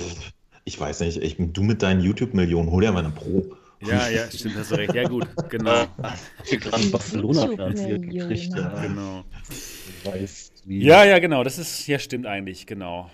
ich 0.66 0.80
weiß 0.80 1.00
nicht, 1.02 1.18
ich, 1.18 1.36
du 1.40 1.64
mit 1.64 1.82
deinen 1.82 2.02
YouTube-Millionen, 2.02 2.70
hol 2.72 2.82
dir 2.82 2.92
mal 2.92 3.00
eine 3.00 3.10
Pro. 3.14 3.56
Ja, 3.82 4.08
ja, 4.08 4.32
stimmt, 4.32 4.56
hast 4.56 4.72
du 4.72 4.76
recht. 4.76 4.94
Ja, 4.94 5.08
gut, 5.08 5.28
genau. 5.50 5.86
Gerade 6.50 6.88
Barcelona 6.88 7.48
finanziert 7.48 8.02
gekriegt. 8.04 8.54
Ja. 8.56 8.70
genau. 8.82 9.26
Ja, 10.68 11.04
ja, 11.04 11.20
genau. 11.20 11.44
Das 11.44 11.58
ist, 11.58 11.88
ja, 11.88 12.00
stimmt 12.00 12.26
eigentlich, 12.26 12.66
genau. 12.66 13.10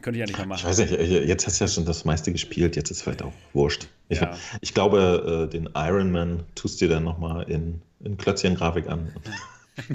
Könnte 0.00 0.18
ich 0.18 0.22
eigentlich 0.24 0.36
mal 0.38 0.42
Ich 0.56 0.62
machen. 0.62 0.68
weiß 0.68 0.78
nicht, 0.78 0.92
äh, 0.92 1.24
jetzt 1.24 1.46
hast 1.46 1.60
du 1.60 1.64
ja 1.64 1.68
schon 1.68 1.84
das 1.84 2.04
meiste 2.04 2.32
gespielt, 2.32 2.74
jetzt 2.76 2.90
ist 2.90 3.02
vielleicht 3.02 3.22
auch 3.22 3.32
wurscht. 3.52 3.88
Ich, 4.08 4.20
Ja. 4.20 4.36
ich 4.60 4.74
glaube, 4.74 5.46
äh, 5.48 5.50
den 5.52 5.68
Iron 5.74 6.10
Man 6.12 6.44
tust 6.54 6.80
du 6.80 6.86
dir 6.86 6.94
dann 6.94 7.04
nochmal 7.04 7.48
in, 7.50 7.82
in 8.04 8.16
Klötzchen-Grafik 8.16 8.88
an. 8.88 9.12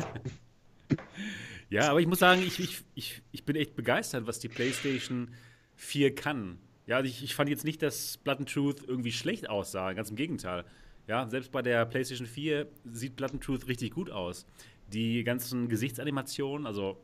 Ja, 1.69 1.89
aber 1.89 1.99
ich 1.99 2.08
muss 2.08 2.19
sagen, 2.19 2.41
ich, 2.45 2.60
ich, 2.60 2.84
ich, 2.95 3.21
ich 3.32 3.43
bin 3.43 3.56
echt 3.56 3.75
begeistert, 3.75 4.25
was 4.27 4.39
die 4.39 4.47
PlayStation 4.49 5.34
4 5.75 6.15
kann. 6.15 6.60
Ja, 6.86 6.97
also 6.97 7.10
ich, 7.10 7.23
ich 7.23 7.36
fand 7.36 7.49
jetzt 7.49 7.65
nicht, 7.65 7.82
dass 7.82 8.17
Blood 8.17 8.39
and 8.39 8.49
Truth 8.53 8.84
irgendwie 8.88 9.12
schlecht 9.12 9.49
aussah, 9.49 9.91
ganz 9.93 10.10
im 10.10 10.15
Gegenteil. 10.15 10.63
Ja, 11.08 11.27
selbst 11.30 11.51
bei 11.51 11.62
der 11.62 11.86
PlayStation 11.86 12.27
4 12.27 12.67
sieht 12.86 13.15
Blood 13.17 13.34
and 13.34 13.43
Truth 13.43 13.67
richtig 13.67 13.91
gut 13.93 14.10
aus. 14.10 14.45
Die 14.88 15.23
ganzen 15.25 15.67
Gesichtsanimationen, 15.67 16.65
also 16.65 16.97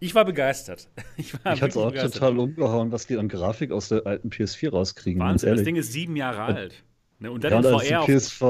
ich 0.00 0.14
war 0.14 0.24
begeistert. 0.24 0.88
Ich 1.16 1.32
war 1.44 1.54
Ich 1.54 1.62
hatte 1.62 1.78
auch 1.78 1.86
begeistert. 1.90 2.14
total 2.14 2.38
umgehauen, 2.38 2.90
was 2.92 3.06
die 3.06 3.16
an 3.16 3.28
Grafik 3.28 3.70
aus 3.70 3.88
der 3.88 4.06
alten 4.06 4.30
PS4 4.30 4.70
rauskriegen. 4.70 5.20
Wahnsinn, 5.20 5.50
das. 5.50 5.62
Ding 5.62 5.76
ist 5.76 5.92
sieben 5.92 6.16
Jahre 6.16 6.42
alt. 6.42 6.84
Ne, 7.20 7.30
und 7.30 7.44
dann 7.44 7.52
Ja, 7.52 7.60
in 7.60 7.66
als 7.66 7.82
die, 7.86 7.94
VR 7.94 8.00
auf, 8.02 8.06
PSV, 8.06 8.42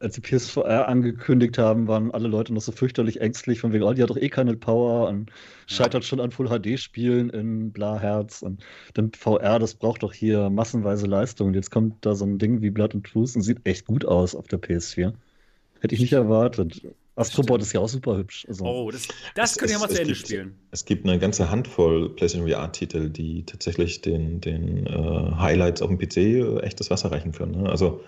als 0.00 0.14
die 0.14 0.20
PSVR 0.20 0.86
angekündigt 0.88 1.58
haben, 1.58 1.88
waren 1.88 2.10
alle 2.12 2.28
Leute 2.28 2.54
noch 2.54 2.60
so 2.60 2.70
fürchterlich 2.72 3.20
ängstlich, 3.20 3.60
von 3.60 3.72
wegen, 3.72 3.82
oh, 3.84 3.92
die 3.92 4.02
hat 4.02 4.10
doch 4.10 4.16
eh 4.16 4.28
keine 4.28 4.56
Power 4.56 5.08
und 5.08 5.30
scheitert 5.66 6.04
schon 6.04 6.20
an 6.20 6.30
Full-HD-Spielen 6.30 7.30
in 7.30 7.72
bla 7.72 7.98
Herz 7.98 8.42
und 8.42 8.62
dann 8.94 9.10
VR, 9.18 9.58
das 9.58 9.74
braucht 9.74 10.02
doch 10.02 10.12
hier 10.12 10.50
massenweise 10.50 11.06
Leistung. 11.06 11.48
Und 11.48 11.54
jetzt 11.54 11.70
kommt 11.70 11.94
da 12.06 12.14
so 12.14 12.24
ein 12.24 12.38
Ding 12.38 12.62
wie 12.62 12.70
Blood 12.70 12.94
and 12.94 13.06
Truth 13.06 13.34
und 13.36 13.42
sieht 13.42 13.58
echt 13.64 13.86
gut 13.86 14.04
aus 14.04 14.34
auf 14.34 14.46
der 14.46 14.60
PS4. 14.60 15.12
Hätte 15.80 15.94
ich 15.94 16.00
nicht 16.00 16.12
erwartet. 16.12 16.80
Astrobot 17.16 17.60
ist 17.62 17.72
ja 17.72 17.80
auch 17.80 17.88
super 17.88 18.16
hübsch. 18.16 18.46
Also, 18.48 18.64
Oh, 18.64 18.90
das, 18.92 19.08
das 19.34 19.56
ich 19.56 19.62
es- 19.64 19.80
mal 19.80 19.88
zu 19.88 20.00
Ende 20.00 20.12
gibt- 20.14 20.26
spielen. 20.26 20.54
Es 20.70 20.84
gibt 20.84 21.04
eine 21.04 21.18
ganze 21.18 21.50
Handvoll 21.50 22.10
PlayStation 22.14 22.48
VR-Titel, 22.48 23.10
die 23.10 23.42
tatsächlich 23.44 24.00
den, 24.00 24.40
den 24.40 24.86
äh, 24.86 24.92
Highlights 25.36 25.82
auf 25.82 25.88
dem 25.88 25.98
PC 25.98 26.16
äh, 26.18 26.58
echtes 26.60 26.90
Wasser 26.90 27.10
reichen 27.10 27.32
können. 27.32 27.62
Ne? 27.62 27.68
Also 27.68 28.00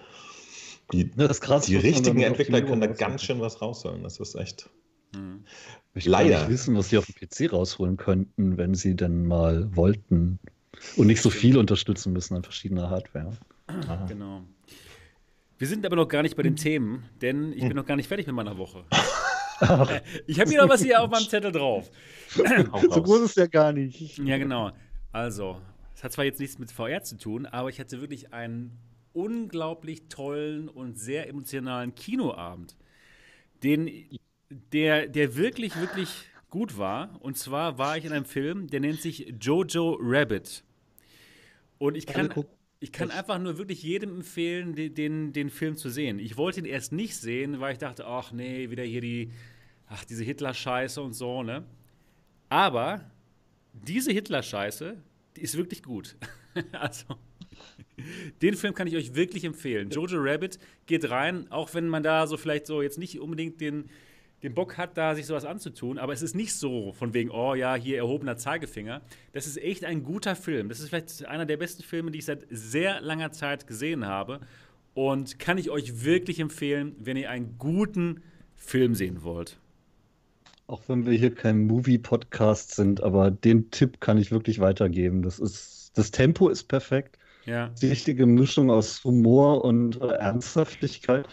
die, 0.93 1.11
Ja, 1.17 1.29
das 1.29 1.39
ist 1.39 1.41
krass, 1.41 1.67
die 1.67 1.77
richtigen 1.77 2.21
Entwickler 2.21 2.63
können 2.63 2.81
da 2.81 2.87
ganz 2.87 3.23
schön 3.23 3.41
was 3.41 3.61
rausholen. 3.61 4.03
Das 4.03 4.19
ist 4.21 4.35
echt. 4.35 4.71
Hm. 5.15 5.45
Ich 5.95 6.07
Leider. 6.07 6.41
nicht 6.41 6.51
wissen, 6.51 6.77
was 6.77 6.91
sie 6.91 6.99
auf 6.99 7.07
dem 7.07 7.15
PC 7.15 7.53
rausholen 7.53 7.97
könnten, 7.97 8.57
wenn 8.57 8.75
sie 8.75 8.95
denn 8.95 9.27
mal 9.27 9.75
wollten. 9.75 10.39
Und 10.97 11.09
nicht 11.09 11.21
so 11.21 11.31
viel 11.31 11.59
unterstützen 11.59 12.13
müssen 12.13 12.37
an 12.37 12.45
verschiedener 12.45 12.91
Hardware. 12.91 13.33
Aha. 13.67 14.07
Genau. 14.07 14.43
Wir 15.59 15.67
sind 15.67 15.85
aber 15.85 15.97
noch 15.97 16.09
gar 16.09 16.23
nicht 16.23 16.37
bei 16.37 16.43
den 16.43 16.57
Themen, 16.57 17.05
denn 17.21 17.53
ich 17.53 17.61
bin 17.61 17.75
noch 17.75 17.85
gar 17.85 17.97
nicht 17.97 18.09
fertig 18.09 18.27
mit 18.27 18.35
meiner 18.35 18.57
Woche. 18.57 18.85
ich 20.27 20.41
habe 20.41 20.49
hier 20.49 20.63
noch 20.63 20.71
was 20.71 20.83
hier 20.83 21.03
auf 21.03 21.11
meinem 21.11 21.29
Zettel 21.29 21.53
drauf. 21.53 21.91
So 22.35 23.03
groß 23.03 23.23
ist 23.23 23.37
ja 23.37 23.47
gar 23.47 23.73
nicht. 23.73 24.19
Ja, 24.19 24.39
genau. 24.39 24.71
Also, 25.13 25.61
es 25.95 26.03
hat 26.03 26.13
zwar 26.13 26.25
jetzt 26.25 26.41
nichts 26.41 26.59
mit 26.59 26.73
VR 26.73 27.03
zu 27.03 27.19
tun, 27.19 27.45
aber 27.45 27.69
ich 27.69 27.79
hatte 27.79 28.01
wirklich 28.01 28.33
einen 28.33 28.79
unglaublich 29.13 30.09
tollen 30.09 30.69
und 30.69 30.99
sehr 30.99 31.29
emotionalen 31.29 31.95
Kinoabend, 31.95 32.77
den, 33.63 33.91
der, 34.73 35.07
der 35.07 35.37
wirklich, 35.37 35.79
wirklich 35.79 36.09
gut 36.51 36.79
war. 36.79 37.19
Und 37.21 37.39
zwar 37.39 37.79
war 37.79 37.97
ich 37.97 38.05
in 38.05 38.13
einem 38.13 38.25
Film, 38.25 38.69
der 38.69 38.81
nennt 38.81 39.01
sich 39.01 39.35
Jojo 39.41 39.99
Rabbit. 40.01 40.65
Und 41.79 41.97
ich 41.97 42.07
kann, 42.07 42.33
ich 42.81 42.93
kann 42.93 43.11
einfach 43.11 43.39
nur 43.39 43.59
wirklich 43.59 43.83
jedem 43.83 44.17
empfehlen, 44.17 44.75
den, 44.75 44.95
den, 44.95 45.33
den 45.33 45.51
Film 45.51 45.77
zu 45.77 45.89
sehen. 45.89 46.19
Ich 46.19 46.37
wollte 46.37 46.61
ihn 46.61 46.67
erst 46.67 46.93
nicht 46.93 47.17
sehen, 47.17 47.61
weil 47.61 47.73
ich 47.73 47.79
dachte, 47.79 48.07
ach 48.07 48.33
nee, 48.33 48.71
wieder 48.71 48.83
hier 48.83 49.01
die, 49.01 49.33
ach, 49.87 50.05
diese 50.05 50.25
Hitler-Scheiße 50.25 51.01
und 51.01 51.15
so, 51.15 51.43
ne? 51.43 51.65
Aber 52.49 53.11
diese 53.73 54.13
Hitler-Scheiße, 54.13 54.97
die 55.37 55.41
ist 55.41 55.57
wirklich 55.57 55.83
gut. 55.83 56.17
also, 56.73 57.05
den 58.43 58.55
Film 58.55 58.75
kann 58.75 58.87
ich 58.87 58.97
euch 58.97 59.15
wirklich 59.15 59.45
empfehlen. 59.45 59.91
Jojo 59.91 60.19
Rabbit 60.21 60.59
geht 60.87 61.11
rein, 61.11 61.51
auch 61.51 61.75
wenn 61.75 61.89
man 61.89 62.03
da 62.03 62.27
so 62.27 62.37
vielleicht 62.37 62.67
so 62.67 62.83
jetzt 62.83 62.99
nicht 62.99 63.21
unbedingt 63.21 63.61
den, 63.61 63.91
den 64.43 64.55
Bock 64.55 64.79
hat, 64.79 64.97
da 64.97 65.15
sich 65.15 65.27
sowas 65.27 65.45
anzutun, 65.45 65.99
aber 65.99 66.13
es 66.13 66.23
ist 66.23 66.35
nicht 66.35 66.55
so 66.55 66.93
von 66.93 67.13
wegen, 67.15 67.31
oh 67.31 67.55
ja, 67.55 67.75
hier 67.75 67.99
erhobener 67.99 68.37
Zeigefinger. 68.37 69.03
Das 69.33 69.47
ist 69.47 69.59
echt 69.59 69.85
ein 69.85 70.03
guter 70.03 70.35
Film. 70.37 70.69
Das 70.69 70.81
ist 70.81 70.89
vielleicht 70.89 71.27
einer 71.27 71.47
der 71.47 71.57
besten 71.57 71.83
Filme, 71.83 72.11
die 72.11 72.19
ich 72.19 72.25
seit 72.25 72.47
sehr 72.51 73.01
langer 73.01 73.33
Zeit 73.33 73.67
gesehen 73.67 74.07
habe. 74.07 74.41
Und 74.95 75.39
kann 75.39 75.57
ich 75.57 75.71
euch 75.71 76.05
wirklich 76.05 76.41
empfehlen, 76.41 76.97
wenn 76.99 77.17
ihr 77.17 77.31
einen 77.31 77.57
guten 77.59 78.23
Film 78.57 78.95
sehen 78.95 79.23
wollt. 79.23 79.59
Auch 80.67 80.83
wenn 80.89 81.07
wir 81.07 81.13
hier 81.13 81.35
kein 81.35 81.67
Movie-Podcast 81.67 82.75
sind, 82.75 83.03
aber 83.03 83.31
den 83.31 83.71
Tipp 83.71 84.01
kann 84.01 84.19
ich 84.19 84.31
wirklich 84.31 84.61
weitergeben. 84.61 85.23
Das 85.23 85.39
ist, 85.39 85.93
das 85.95 86.11
Tempo 86.11 86.49
ist 86.49 86.65
perfekt. 86.65 87.19
Ja. 87.47 87.69
Die 87.81 87.89
richtige 87.89 88.27
Mischung 88.27 88.71
aus 88.71 89.03
Humor 89.05 89.65
und 89.65 90.01
äh, 90.01 90.07
Ernsthaftigkeit. 90.07 91.27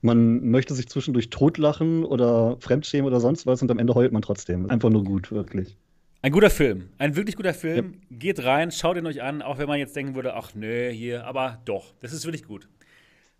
Man 0.00 0.50
möchte 0.50 0.74
sich 0.74 0.88
zwischendurch 0.88 1.30
totlachen 1.30 2.04
oder 2.04 2.56
fremdschämen 2.60 3.06
oder 3.06 3.20
sonst 3.20 3.46
was 3.46 3.62
und 3.62 3.70
am 3.70 3.78
Ende 3.78 3.94
heult 3.94 4.12
man 4.12 4.22
trotzdem. 4.22 4.70
Einfach 4.70 4.90
nur 4.90 5.04
gut, 5.04 5.32
wirklich. 5.32 5.76
Ein 6.22 6.32
guter 6.32 6.50
Film, 6.50 6.88
ein 6.98 7.16
wirklich 7.16 7.36
guter 7.36 7.54
Film. 7.54 7.94
Ja. 8.10 8.16
Geht 8.16 8.44
rein, 8.44 8.72
schaut 8.72 8.96
ihn 8.96 9.06
euch 9.06 9.22
an, 9.22 9.40
auch 9.42 9.58
wenn 9.58 9.68
man 9.68 9.78
jetzt 9.78 9.94
denken 9.94 10.14
würde, 10.14 10.34
ach 10.34 10.54
nö, 10.54 10.90
hier, 10.90 11.24
aber 11.26 11.60
doch, 11.64 11.94
das 12.00 12.12
ist 12.12 12.24
wirklich 12.24 12.44
gut. 12.44 12.68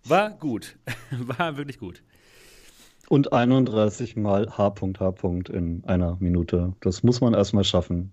War 0.04 0.30
gut, 0.30 0.76
war 1.10 1.56
wirklich 1.56 1.78
gut. 1.78 2.02
Und 3.08 3.32
31 3.32 4.16
mal 4.16 4.50
H. 4.58 4.74
H. 4.80 5.14
in 5.50 5.82
einer 5.86 6.16
Minute. 6.20 6.74
Das 6.80 7.02
muss 7.02 7.20
man 7.20 7.34
erstmal 7.34 7.64
schaffen. 7.64 8.12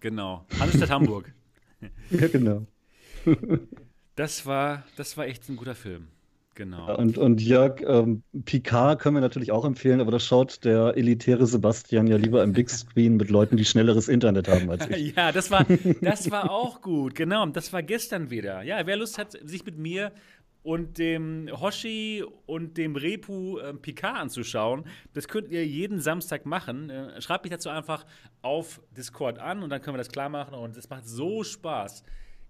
Genau. 0.00 0.44
Hansestadt 0.60 0.90
Hamburg. 0.90 1.32
ja, 2.10 2.28
genau. 2.28 2.66
das 4.14 4.46
war, 4.46 4.84
das 4.96 5.16
war 5.16 5.26
echt 5.26 5.48
ein 5.48 5.56
guter 5.56 5.74
Film. 5.74 6.08
Genau. 6.56 6.96
Und, 6.96 7.18
und 7.18 7.42
Jörg, 7.42 7.82
ähm, 7.86 8.22
Picard 8.46 8.98
können 8.98 9.16
wir 9.16 9.20
natürlich 9.20 9.52
auch 9.52 9.66
empfehlen, 9.66 10.00
aber 10.00 10.10
das 10.10 10.24
schaut 10.24 10.64
der 10.64 10.96
elitäre 10.96 11.46
Sebastian 11.46 12.06
ja 12.06 12.16
lieber 12.16 12.42
im 12.42 12.54
Big 12.54 12.70
Screen 12.70 13.16
mit 13.16 13.28
Leuten, 13.28 13.58
die 13.58 13.66
schnelleres 13.66 14.08
Internet 14.08 14.48
haben 14.48 14.70
als 14.70 14.88
ich. 14.88 15.14
ja, 15.16 15.32
das 15.32 15.50
war, 15.50 15.66
das 16.00 16.30
war 16.30 16.50
auch 16.50 16.80
gut, 16.80 17.14
genau. 17.14 17.44
Das 17.44 17.74
war 17.74 17.82
gestern 17.82 18.30
wieder. 18.30 18.62
Ja, 18.62 18.86
wer 18.86 18.96
Lust 18.96 19.18
hat, 19.18 19.32
sich 19.32 19.66
mit 19.66 19.76
mir 19.76 20.12
und 20.66 20.98
dem 20.98 21.48
Hoshi 21.52 22.24
und 22.46 22.76
dem 22.76 22.96
Repu 22.96 23.58
äh, 23.58 23.72
Picard 23.72 24.16
anzuschauen, 24.16 24.84
das 25.14 25.28
könnt 25.28 25.48
ihr 25.52 25.64
jeden 25.64 26.00
Samstag 26.00 26.44
machen. 26.44 26.90
Äh, 26.90 27.22
schreibt 27.22 27.44
mich 27.44 27.52
dazu 27.52 27.68
einfach 27.68 28.04
auf 28.42 28.82
Discord 28.90 29.38
an 29.38 29.62
und 29.62 29.70
dann 29.70 29.80
können 29.80 29.94
wir 29.94 29.98
das 29.98 30.08
klar 30.08 30.28
machen. 30.28 30.54
Und 30.54 30.76
es 30.76 30.90
macht 30.90 31.06
so 31.06 31.44
Spaß, 31.44 32.02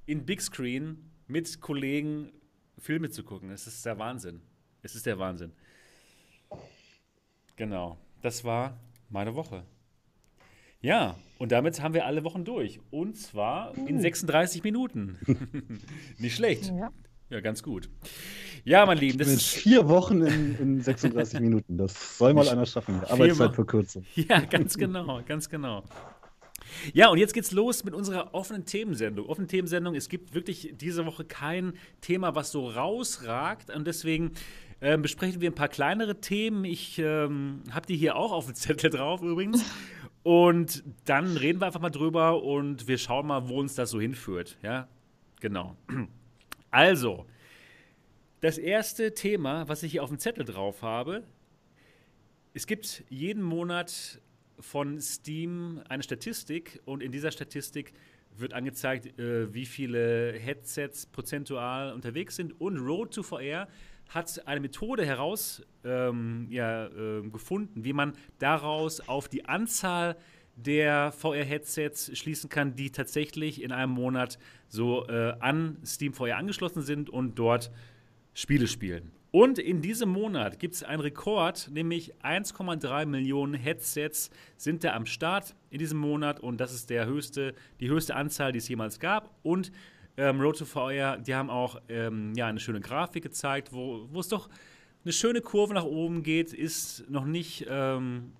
in 0.07 0.25
Big 0.25 0.41
Screen 0.41 1.11
mit 1.27 1.61
Kollegen 1.61 2.33
Filme 2.79 3.11
zu 3.11 3.23
gucken. 3.23 3.51
Es 3.51 3.67
ist 3.67 3.85
der 3.85 3.99
Wahnsinn. 3.99 4.41
Es 4.81 4.95
ist 4.95 5.05
der 5.05 5.19
Wahnsinn. 5.19 5.53
Genau. 7.57 7.99
Das 8.23 8.45
war 8.45 8.81
meine 9.11 9.35
Woche. 9.35 9.63
Ja, 10.81 11.17
und 11.37 11.53
damit 11.53 11.83
haben 11.83 11.93
wir 11.93 12.07
alle 12.07 12.25
Wochen 12.25 12.47
durch. 12.47 12.81
Und 12.91 13.19
zwar 13.19 13.77
in 13.77 14.01
36 14.01 14.63
uh. 14.63 14.65
Minuten. 14.65 15.83
Nicht 16.19 16.37
schlecht. 16.37 16.69
Ja. 16.69 16.91
Ja. 17.31 17.41
ganz 17.41 17.63
gut. 17.63 17.89
Ja, 18.65 18.85
mein 18.85 18.99
Lieben, 18.99 19.19
das 19.19 19.29
Mit 19.29 19.37
ist. 19.37 19.49
Vier 19.49 19.89
Wochen 19.89 20.23
in, 20.23 20.59
in 20.59 20.81
36 20.83 21.41
Minuten. 21.41 21.79
Das 21.79 22.19
soll 22.19 22.35
mal 22.35 22.49
einer 22.49 22.67
schaffen. 22.67 23.01
Arbeitszeit 23.05 23.55
verkürzen. 23.55 24.07
Ja, 24.15 24.41
ganz 24.41 24.77
genau, 24.77 25.23
ganz 25.27 25.49
genau. 25.49 25.85
Ja, 26.93 27.09
und 27.09 27.19
jetzt 27.19 27.33
geht's 27.33 27.53
los 27.53 27.85
mit 27.85 27.95
unserer 27.95 28.35
offenen 28.35 28.65
Themensendung. 28.65 29.27
Offene 29.27 29.47
Themensendung, 29.47 29.95
es 29.95 30.09
gibt 30.09 30.35
wirklich 30.35 30.75
diese 30.77 31.07
Woche 31.07 31.25
kein 31.25 31.75
Thema, 32.01 32.35
was 32.35 32.51
so 32.51 32.69
rausragt. 32.69 33.71
Und 33.71 33.87
deswegen 33.87 34.33
äh, 34.81 34.99
besprechen 34.99 35.41
wir 35.41 35.51
ein 35.51 35.55
paar 35.55 35.69
kleinere 35.69 36.21
Themen. 36.21 36.65
Ich 36.65 36.99
ähm, 36.99 37.63
habe 37.71 37.87
die 37.87 37.97
hier 37.97 38.17
auch 38.17 38.33
auf 38.33 38.47
dem 38.47 38.55
Zettel 38.55 38.91
drauf 38.91 39.23
übrigens. 39.23 39.65
Und 40.23 40.83
dann 41.05 41.37
reden 41.37 41.61
wir 41.61 41.67
einfach 41.67 41.81
mal 41.81 41.91
drüber 41.91 42.43
und 42.43 42.89
wir 42.89 42.99
schauen 42.99 43.29
mal, 43.29 43.49
wo 43.49 43.61
uns 43.61 43.75
das 43.75 43.91
so 43.91 44.01
hinführt. 44.01 44.59
Ja, 44.63 44.89
genau. 45.41 45.77
Also, 46.77 47.25
das 48.43 48.59
erste 48.59 49.15
Thema, 49.15 49.67
was 49.67 49.83
ich 49.83 49.93
hier 49.93 50.03
auf 50.03 50.11
dem 50.11 50.19
Zettel 50.19 50.45
drauf 50.45 50.83
habe, 50.83 51.23
es 52.53 52.67
gibt 52.67 53.03
jeden 53.09 53.43
Monat 53.43 54.21
von 54.61 55.01
Steam 55.01 55.81
eine 55.89 56.03
Statistik 56.03 56.83
und 56.85 57.03
in 57.03 57.13
dieser 57.13 57.31
Statistik 57.31 57.95
wird 58.37 58.53
angezeigt, 58.53 59.19
äh, 59.19 59.55
wie 59.55 59.65
viele 59.65 60.35
Headsets 60.35 61.07
prozentual 61.07 61.95
unterwegs 61.95 62.37
sind. 62.37 62.61
Und 62.61 62.77
Road 62.77 63.15
to 63.15 63.23
VR 63.23 63.69
hat 64.11 64.47
eine 64.47 64.61
Methode 64.61 65.07
heraus 65.07 65.63
ähm, 65.83 66.47
ja, 66.51 66.89
äh, 66.89 67.23
wie 67.75 67.93
man 67.95 68.13
daraus 68.39 69.01
auf 69.09 69.31
die 69.31 69.47
Anzahl 69.47 70.15
der 70.57 71.13
VR-Headsets 71.13 72.17
schließen 72.19 72.51
kann, 72.51 72.75
die 72.75 72.91
tatsächlich 72.91 73.63
in 73.63 73.73
einem 73.73 73.93
Monat 73.93 74.39
so 74.69 75.07
äh, 75.07 75.35
an 75.41 75.79
Steam 75.85 76.13
VR 76.13 76.37
angeschlossen 76.39 76.83
sind 76.83 77.11
und 77.11 77.39
dort 77.39 77.71
Spiele 78.35 78.67
spielen. 78.67 79.13
Und 79.31 79.59
in 79.59 79.83
diesem 79.83 80.09
Monat 80.09 80.59
gibt 80.59 80.77
es 80.77 80.83
einen 80.83 81.03
Rekord, 81.03 81.69
nämlich 81.71 82.15
1,3 82.23 83.05
Millionen 83.05 83.53
Headsets 83.53 84.31
sind 84.57 84.83
da 84.83 84.95
am 84.95 85.05
Start 85.05 85.55
in 85.69 85.79
diesem 85.79 85.99
Monat 85.99 86.41
und 86.41 86.59
das 86.59 86.73
ist 86.73 86.89
der 86.89 87.05
höchste, 87.05 87.55
die 87.81 87.91
höchste 87.91 88.17
Anzahl, 88.17 88.53
die 88.53 88.59
es 88.59 88.69
jemals 88.69 88.99
gab. 88.99 89.35
Und 89.43 89.73
ähm, 90.17 90.41
Road 90.41 90.59
to 90.59 90.65
VR, 90.65 91.19
die 91.19 91.35
haben 91.35 91.51
auch 91.51 91.83
ähm, 91.91 92.33
ja, 92.35 92.47
eine 92.47 92.61
schöne 92.61 92.81
Grafik 92.81 93.25
gezeigt, 93.25 93.73
wo, 93.73 94.09
es 94.19 94.29
doch 94.29 94.49
eine 95.05 95.13
schöne 95.13 95.43
Kurve 95.43 95.75
nach 95.75 95.85
oben 95.85 96.23
geht, 96.23 96.55
ist 96.55 97.05
noch 97.11 97.27
nicht, 97.27 97.67
ähm, 97.69 98.33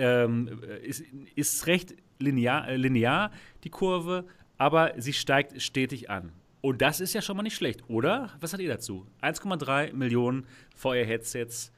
ähm 0.00 0.60
ist, 0.82 1.04
ist 1.34 1.66
recht 1.66 1.94
linear, 2.18 2.68
äh, 2.68 2.76
linear, 2.76 3.30
die 3.64 3.70
Kurve, 3.70 4.24
aber 4.58 4.92
sie 4.98 5.12
steigt 5.12 5.60
stetig 5.60 6.10
an. 6.10 6.32
Und 6.60 6.82
das 6.82 7.00
ist 7.00 7.14
ja 7.14 7.22
schon 7.22 7.36
mal 7.36 7.42
nicht 7.42 7.56
schlecht, 7.56 7.88
oder? 7.88 8.30
Was 8.40 8.52
hat 8.52 8.60
ihr 8.60 8.68
dazu? 8.68 9.06
1,3 9.22 9.94
Millionen 9.94 10.46
VR-Headsets, 10.76 11.72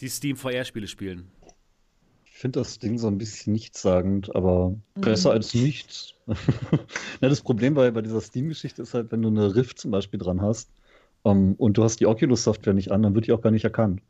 die 0.00 0.08
Steam 0.08 0.36
VR-Spiele 0.36 0.86
spielen. 0.86 1.30
Ich 2.24 2.38
finde 2.38 2.60
das 2.60 2.78
Ding 2.78 2.96
so 2.96 3.06
ein 3.06 3.18
bisschen 3.18 3.52
nichtssagend, 3.52 4.34
aber 4.34 4.70
mhm. 4.70 5.00
besser 5.02 5.32
als 5.32 5.52
nichts. 5.52 6.14
ja, 6.26 7.28
das 7.28 7.42
Problem 7.42 7.74
bei, 7.74 7.90
bei 7.90 8.00
dieser 8.00 8.22
Steam-Geschichte 8.22 8.80
ist 8.80 8.94
halt, 8.94 9.12
wenn 9.12 9.20
du 9.20 9.28
eine 9.28 9.54
Rift 9.54 9.78
zum 9.78 9.90
Beispiel 9.90 10.18
dran 10.18 10.40
hast 10.40 10.70
um, 11.22 11.36
ähm, 11.36 11.54
und 11.58 11.76
du 11.76 11.84
hast 11.84 12.00
die 12.00 12.06
Oculus-Software 12.06 12.72
nicht 12.72 12.90
an, 12.92 13.02
dann 13.02 13.14
wird 13.14 13.26
die 13.26 13.32
auch 13.32 13.42
gar 13.42 13.50
nicht 13.50 13.64
erkannt. 13.64 14.00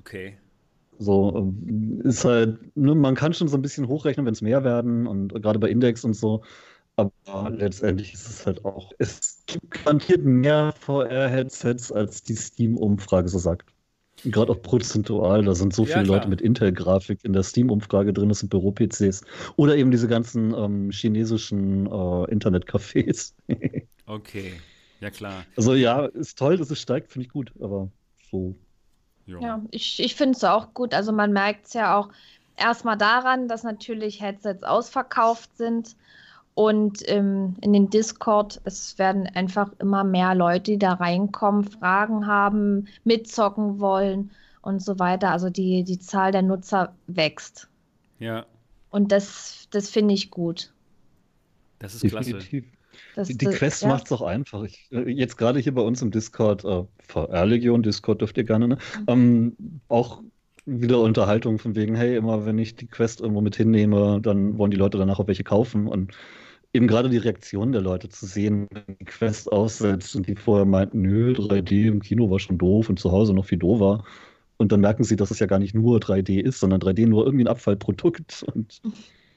Okay. 0.00 0.38
So, 0.98 1.52
ist 2.04 2.24
halt, 2.24 2.76
ne, 2.76 2.94
man 2.94 3.14
kann 3.14 3.34
schon 3.34 3.48
so 3.48 3.56
ein 3.56 3.62
bisschen 3.62 3.88
hochrechnen, 3.88 4.26
wenn 4.26 4.34
es 4.34 4.42
mehr 4.42 4.64
werden 4.64 5.06
und 5.06 5.34
gerade 5.42 5.58
bei 5.58 5.68
Index 5.68 6.04
und 6.04 6.14
so. 6.14 6.42
Aber 6.96 7.50
letztendlich 7.50 8.14
ist 8.14 8.28
es 8.28 8.46
halt 8.46 8.64
auch, 8.64 8.92
es 8.98 9.42
gibt 9.46 9.70
garantiert 9.72 10.24
mehr 10.24 10.72
VR-Headsets, 10.78 11.90
als 11.90 12.22
die 12.22 12.36
Steam-Umfrage 12.36 13.28
so 13.28 13.38
sagt. 13.38 13.68
Gerade 14.24 14.52
auch 14.52 14.62
prozentual, 14.62 15.44
da 15.44 15.54
sind 15.54 15.74
so 15.74 15.84
viele 15.84 16.02
ja, 16.02 16.06
Leute 16.06 16.28
mit 16.28 16.40
Intel-Grafik 16.40 17.18
in 17.24 17.32
der 17.32 17.42
Steam-Umfrage 17.42 18.12
drin, 18.12 18.28
das 18.28 18.38
sind 18.38 18.50
Büro-PCs. 18.50 19.22
Oder 19.56 19.76
eben 19.76 19.90
diese 19.90 20.06
ganzen 20.06 20.54
ähm, 20.54 20.90
chinesischen 20.90 21.86
äh, 21.86 22.30
Internet-Cafés. 22.30 23.34
okay, 24.06 24.52
ja 25.00 25.10
klar. 25.10 25.44
Also 25.56 25.74
ja, 25.74 26.06
ist 26.06 26.38
toll, 26.38 26.56
dass 26.56 26.70
es 26.70 26.80
steigt, 26.80 27.10
finde 27.10 27.26
ich 27.26 27.32
gut, 27.32 27.52
aber 27.60 27.90
so. 28.30 28.54
Ja, 29.26 29.40
ja 29.40 29.62
ich, 29.70 30.02
ich 30.02 30.14
finde 30.14 30.36
es 30.36 30.44
auch 30.44 30.74
gut. 30.74 30.94
Also 30.94 31.12
man 31.12 31.32
merkt 31.32 31.66
es 31.66 31.72
ja 31.74 31.96
auch 31.96 32.08
erstmal 32.56 32.96
daran, 32.96 33.48
dass 33.48 33.62
natürlich 33.62 34.20
Headsets 34.20 34.62
ausverkauft 34.62 35.56
sind 35.56 35.96
und 36.54 37.02
ähm, 37.08 37.56
in 37.60 37.72
den 37.72 37.90
Discord, 37.90 38.60
es 38.64 38.96
werden 38.96 39.26
einfach 39.34 39.72
immer 39.80 40.04
mehr 40.04 40.34
Leute, 40.36 40.72
die 40.72 40.78
da 40.78 40.94
reinkommen, 40.94 41.64
Fragen 41.64 42.26
haben, 42.26 42.86
mitzocken 43.02 43.80
wollen 43.80 44.30
und 44.62 44.80
so 44.80 44.98
weiter. 45.00 45.30
Also 45.30 45.50
die, 45.50 45.82
die 45.82 45.98
Zahl 45.98 46.30
der 46.30 46.42
Nutzer 46.42 46.94
wächst. 47.08 47.68
Ja. 48.20 48.46
Und 48.90 49.10
das, 49.10 49.66
das 49.70 49.90
finde 49.90 50.14
ich 50.14 50.30
gut. 50.30 50.72
Das 51.80 51.96
ist 51.96 52.06
klasse. 52.06 52.38
Das, 53.14 53.28
die, 53.28 53.38
die 53.38 53.46
das, 53.46 53.54
Quest 53.56 53.82
ja. 53.82 53.88
macht 53.88 54.06
es 54.06 54.12
auch 54.12 54.22
einfach. 54.22 54.62
Ich, 54.64 54.88
äh, 54.92 55.10
jetzt 55.10 55.36
gerade 55.36 55.60
hier 55.60 55.74
bei 55.74 55.82
uns 55.82 56.02
im 56.02 56.10
Discord, 56.10 56.64
äh, 56.64 56.84
VR-Legion, 57.08 57.82
Discord 57.82 58.20
dürft 58.20 58.36
ihr 58.36 58.44
gerne, 58.44 58.68
ne? 58.68 58.78
Mhm. 59.00 59.04
Ähm, 59.08 59.56
auch 59.88 60.22
wieder 60.66 61.00
Unterhaltung 61.00 61.58
von 61.58 61.74
wegen, 61.74 61.94
hey, 61.94 62.16
immer 62.16 62.46
wenn 62.46 62.58
ich 62.58 62.76
die 62.76 62.86
Quest 62.86 63.20
irgendwo 63.20 63.40
mit 63.40 63.56
hinnehme, 63.56 64.20
dann 64.22 64.56
wollen 64.58 64.70
die 64.70 64.76
Leute 64.76 64.98
danach 64.98 65.18
auch 65.18 65.26
welche 65.26 65.44
kaufen 65.44 65.86
und 65.86 66.12
eben 66.72 66.88
gerade 66.88 67.08
die 67.08 67.18
Reaktion 67.18 67.72
der 67.72 67.82
Leute 67.82 68.08
zu 68.08 68.26
sehen, 68.26 68.66
wenn 68.72 68.96
die 68.98 69.04
Quest 69.04 69.50
aussetzt 69.52 70.16
und 70.16 70.26
die 70.26 70.34
vorher 70.34 70.66
meinten, 70.66 71.02
nö, 71.02 71.32
3D 71.32 71.86
im 71.86 72.00
Kino 72.00 72.30
war 72.30 72.40
schon 72.40 72.58
doof 72.58 72.88
und 72.88 72.98
zu 72.98 73.12
Hause 73.12 73.32
noch 73.32 73.44
viel 73.44 73.58
doofer. 73.58 74.04
Und 74.56 74.72
dann 74.72 74.80
merken 74.80 75.04
sie, 75.04 75.16
dass 75.16 75.30
es 75.30 75.38
ja 75.38 75.46
gar 75.46 75.58
nicht 75.58 75.74
nur 75.74 75.98
3D 75.98 76.40
ist, 76.40 76.60
sondern 76.60 76.80
3D 76.80 77.06
nur 77.06 77.24
irgendwie 77.24 77.44
ein 77.44 77.48
Abfallprodukt 77.48 78.44
und 78.54 78.80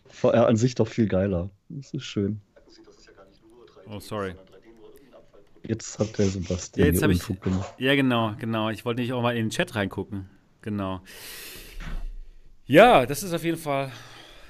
VR 0.06 0.48
an 0.48 0.58
sich 0.58 0.76
doch 0.76 0.88
viel 0.88 1.08
geiler. 1.08 1.50
Das 1.70 1.94
ist 1.94 2.06
schön. 2.06 2.42
Oh, 3.90 4.00
sorry. 4.00 4.36
Jetzt 5.64 6.00
hat 6.00 6.18
der 6.18 6.28
Sebastian 6.28 6.86
ja, 6.88 6.92
jetzt 6.94 7.04
habe 7.04 7.14
ich. 7.14 7.22
Gemacht. 7.42 7.74
Ja, 7.78 7.96
genau, 7.96 8.34
genau. 8.40 8.70
Ich 8.70 8.86
wollte 8.86 9.02
nicht 9.02 9.14
auch 9.14 9.22
mal 9.22 9.36
in 9.36 9.46
den 9.46 9.50
Chat 9.50 9.76
reingucken. 9.76 10.30
genau. 10.62 11.02
Ja, 12.66 13.06
das 13.06 13.24
ist 13.24 13.34
auf 13.34 13.44
jeden 13.46 13.58
Fall 13.58 13.92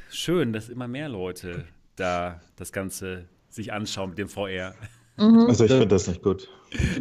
schön, 0.09 0.51
dass 0.53 0.69
immer 0.69 0.87
mehr 0.87 1.07
Leute 1.07 1.65
da 1.95 2.41
das 2.55 2.71
Ganze 2.71 3.25
sich 3.49 3.71
anschauen 3.71 4.09
mit 4.09 4.17
dem 4.17 4.27
VR. 4.27 4.73
Mhm. 5.17 5.45
Also 5.47 5.65
ich 5.65 5.71
finde 5.71 5.87
das 5.87 6.07
nicht 6.07 6.21
gut. 6.23 6.47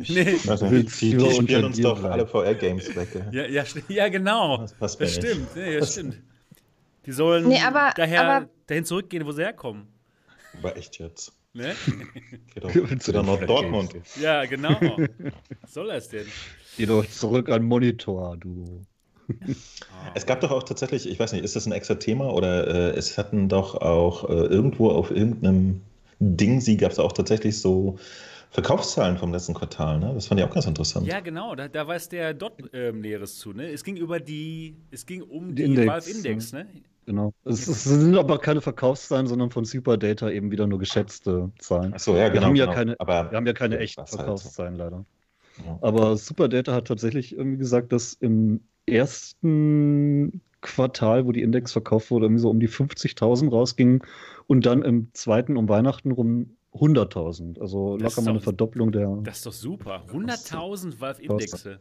Nee. 0.08 0.36
Weiß 0.44 0.62
nicht, 0.62 1.00
die, 1.00 1.18
spielen 1.18 1.64
uns 1.64 1.80
doch 1.80 2.00
alle 2.04 2.24
VR-Games 2.26 2.94
weg. 2.94 3.08
Ja, 3.32 3.46
ja, 3.46 3.64
ja 3.88 4.08
genau. 4.08 4.58
Das 4.58 4.74
passt 4.74 5.00
Das 5.00 5.14
stimmt. 5.14 5.56
Nee, 5.56 5.80
das 5.80 5.92
stimmt. 5.92 6.22
Die 7.04 7.10
sollen 7.12 7.48
Nee, 7.48 7.60
aber- 7.60 7.92
daher 7.96 8.24
aber- 8.24 8.48
dahin 8.68 8.84
zurückgehen, 8.84 9.26
wo 9.26 9.32
sie 9.32 9.42
herkommen. 9.42 9.88
Aber 10.58 10.76
echt 10.76 10.98
jetzt. 11.00 11.32
Ne? 11.56 11.74
Geh 12.54 12.60
doch, 12.60 12.70
geh 12.70 13.12
nach 13.12 13.46
Dortmund. 13.46 13.94
Ja, 14.20 14.44
genau. 14.44 14.78
Was 15.62 15.72
soll 15.72 15.88
das 15.88 16.08
denn? 16.10 16.26
Geh 16.76 16.84
doch 16.84 17.08
zurück 17.08 17.48
an 17.48 17.62
den 17.62 17.68
Monitor, 17.68 18.36
du. 18.36 18.82
Es 20.14 20.26
gab 20.26 20.40
doch 20.42 20.50
auch 20.50 20.62
tatsächlich, 20.62 21.08
ich 21.08 21.18
weiß 21.18 21.32
nicht, 21.32 21.44
ist 21.44 21.56
das 21.56 21.66
ein 21.66 21.72
extra 21.72 21.94
Thema 21.94 22.32
oder 22.32 22.66
äh, 22.66 22.98
es 22.98 23.16
hatten 23.16 23.48
doch 23.48 23.74
auch 23.74 24.28
äh, 24.28 24.32
irgendwo 24.32 24.90
auf 24.90 25.10
irgendeinem 25.10 25.80
Ding, 26.20 26.60
sie 26.60 26.76
gab 26.76 26.92
es 26.92 26.98
auch 26.98 27.12
tatsächlich 27.12 27.58
so 27.58 27.98
Verkaufszahlen 28.56 29.18
vom 29.18 29.32
letzten 29.32 29.52
Quartal, 29.52 29.98
ne? 29.98 30.14
Das 30.14 30.28
fand 30.28 30.40
ich 30.40 30.46
auch 30.46 30.50
ganz 30.50 30.64
interessant. 30.64 31.06
Ja, 31.06 31.20
genau, 31.20 31.54
da, 31.54 31.68
da 31.68 31.86
weiß 31.86 32.08
der 32.08 32.32
Dot 32.32 32.54
ähm, 32.72 33.02
Näheres 33.02 33.36
zu, 33.36 33.52
ne? 33.52 33.68
Es 33.70 33.84
ging 33.84 33.98
über 33.98 34.18
die, 34.18 34.78
es 34.90 35.04
ging 35.04 35.20
um 35.20 35.50
die, 35.54 35.56
Die 35.56 35.64
Index, 35.64 35.86
Valve 35.86 36.10
Index, 36.10 36.52
ne? 36.54 36.66
Genau. 37.04 37.34
Es, 37.44 37.68
es 37.68 37.84
sind 37.84 38.16
aber 38.16 38.38
keine 38.38 38.62
Verkaufszahlen, 38.62 39.26
sondern 39.26 39.50
von 39.50 39.66
Superdata 39.66 40.30
eben 40.30 40.50
wieder 40.50 40.66
nur 40.66 40.78
geschätzte 40.78 41.52
Zahlen. 41.58 41.92
Ach 41.94 42.00
so, 42.00 42.16
ja, 42.16 42.24
Wir 42.24 42.30
genau. 42.30 42.46
haben 42.46 42.56
ja 42.56 42.64
genau. 42.64 42.74
keine- 42.74 42.96
aber 42.98 43.30
Wir 43.30 43.36
haben 43.36 43.46
ja 43.46 43.52
keine 43.52 43.76
echten 43.78 44.00
was 44.00 44.12
halt 44.12 44.20
so. 44.20 44.24
Verkaufszahlen 44.24 44.76
leider. 44.76 45.04
Ja. 45.62 45.78
Aber 45.82 46.16
Superdata 46.16 46.72
hat 46.72 46.86
tatsächlich 46.88 47.36
irgendwie 47.36 47.58
gesagt, 47.58 47.92
dass 47.92 48.14
im 48.14 48.62
ersten 48.86 50.40
Quartal, 50.62 51.26
wo 51.26 51.32
die 51.32 51.42
Index 51.42 51.72
verkauft 51.72 52.10
wurde, 52.10 52.24
irgendwie 52.24 52.40
so 52.40 52.48
um 52.48 52.58
die 52.58 52.68
50.000 52.70 53.50
rausgingen 53.50 54.00
und 54.46 54.64
dann 54.64 54.80
im 54.82 55.10
zweiten 55.12 55.58
um 55.58 55.68
Weihnachten 55.68 56.10
rum 56.10 56.56
100.000. 56.80 57.60
Also 57.60 57.96
Das 57.96 58.16
locker 58.16 58.24
mal 58.24 58.30
eine 58.32 58.40
Verdopplung 58.40 58.92
der 58.92 59.18
Das 59.22 59.38
ist 59.38 59.46
doch 59.46 59.52
super. 59.52 60.04
100.000 60.12 61.00
Valve 61.00 61.22
Indexe. 61.22 61.80